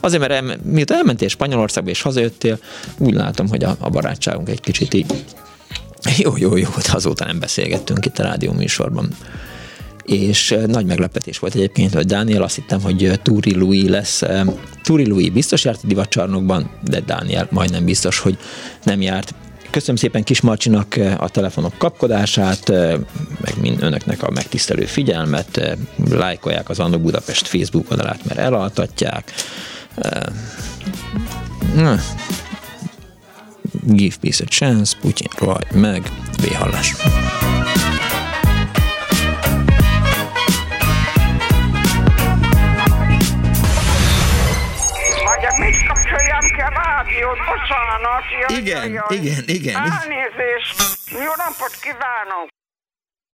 Azért, 0.00 0.28
mert 0.28 0.32
el, 0.32 0.56
miután 0.62 0.98
elmentél 0.98 1.28
Spanyolországba 1.28 1.90
és 1.90 2.02
hazajöttél, 2.02 2.58
úgy 2.98 3.14
látom, 3.14 3.48
hogy 3.48 3.64
a, 3.64 3.76
a 3.78 3.90
barátságunk 3.90 4.48
egy 4.48 4.60
kicsit 4.60 4.94
így 4.94 5.24
jó, 6.18 6.32
jó, 6.36 6.56
jó, 6.56 6.68
de 6.86 6.92
azóta 6.92 7.24
nem 7.24 7.38
beszélgettünk 7.38 8.06
itt 8.06 8.18
a 8.18 8.22
rádió 8.22 8.52
műsorban 8.52 9.08
és 10.04 10.56
nagy 10.66 10.86
meglepetés 10.86 11.38
volt 11.38 11.54
egyébként, 11.54 11.94
hogy 11.94 12.06
Dániel 12.06 12.42
azt 12.42 12.54
hittem, 12.54 12.80
hogy 12.80 13.20
Túri 13.22 13.54
Louis 13.54 13.88
lesz. 13.88 14.22
Túri 14.82 15.06
Louis 15.06 15.30
biztos 15.30 15.64
járt 15.64 15.80
a 15.82 15.86
divatcsarnokban, 15.86 16.70
de 16.82 17.00
Dániel 17.00 17.48
majdnem 17.50 17.84
biztos, 17.84 18.18
hogy 18.18 18.38
nem 18.82 19.00
járt. 19.00 19.34
Köszönöm 19.70 19.96
szépen 19.96 20.22
Kis 20.22 20.40
Marcsinak 20.40 20.98
a 21.18 21.28
telefonok 21.28 21.74
kapkodását, 21.78 22.68
meg 23.40 23.54
mind 23.60 23.82
önöknek 23.82 24.22
a 24.22 24.30
megtisztelő 24.30 24.84
figyelmet, 24.84 25.76
lájkolják 26.10 26.68
az 26.68 26.78
Annó 26.78 26.98
Budapest 26.98 27.46
Facebook 27.46 27.90
oldalát, 27.90 28.24
mert 28.24 28.40
elaltatják. 28.40 29.32
Give 33.86 34.14
peace 34.20 34.44
a 34.44 34.48
chance, 34.48 34.96
Putyin 35.00 35.28
rohagy 35.38 35.72
meg, 35.72 36.10
véhallás. 36.42 36.94
Bocsánat. 47.94 48.24
Jaj, 48.48 48.58
igen, 48.58 48.92
jaj, 48.92 49.16
igen, 49.16 49.44
igen. 49.46 49.74
Elnézést. 49.74 50.76
Jó 51.10 51.32
napot 51.36 51.74
kívánok. 51.80 52.48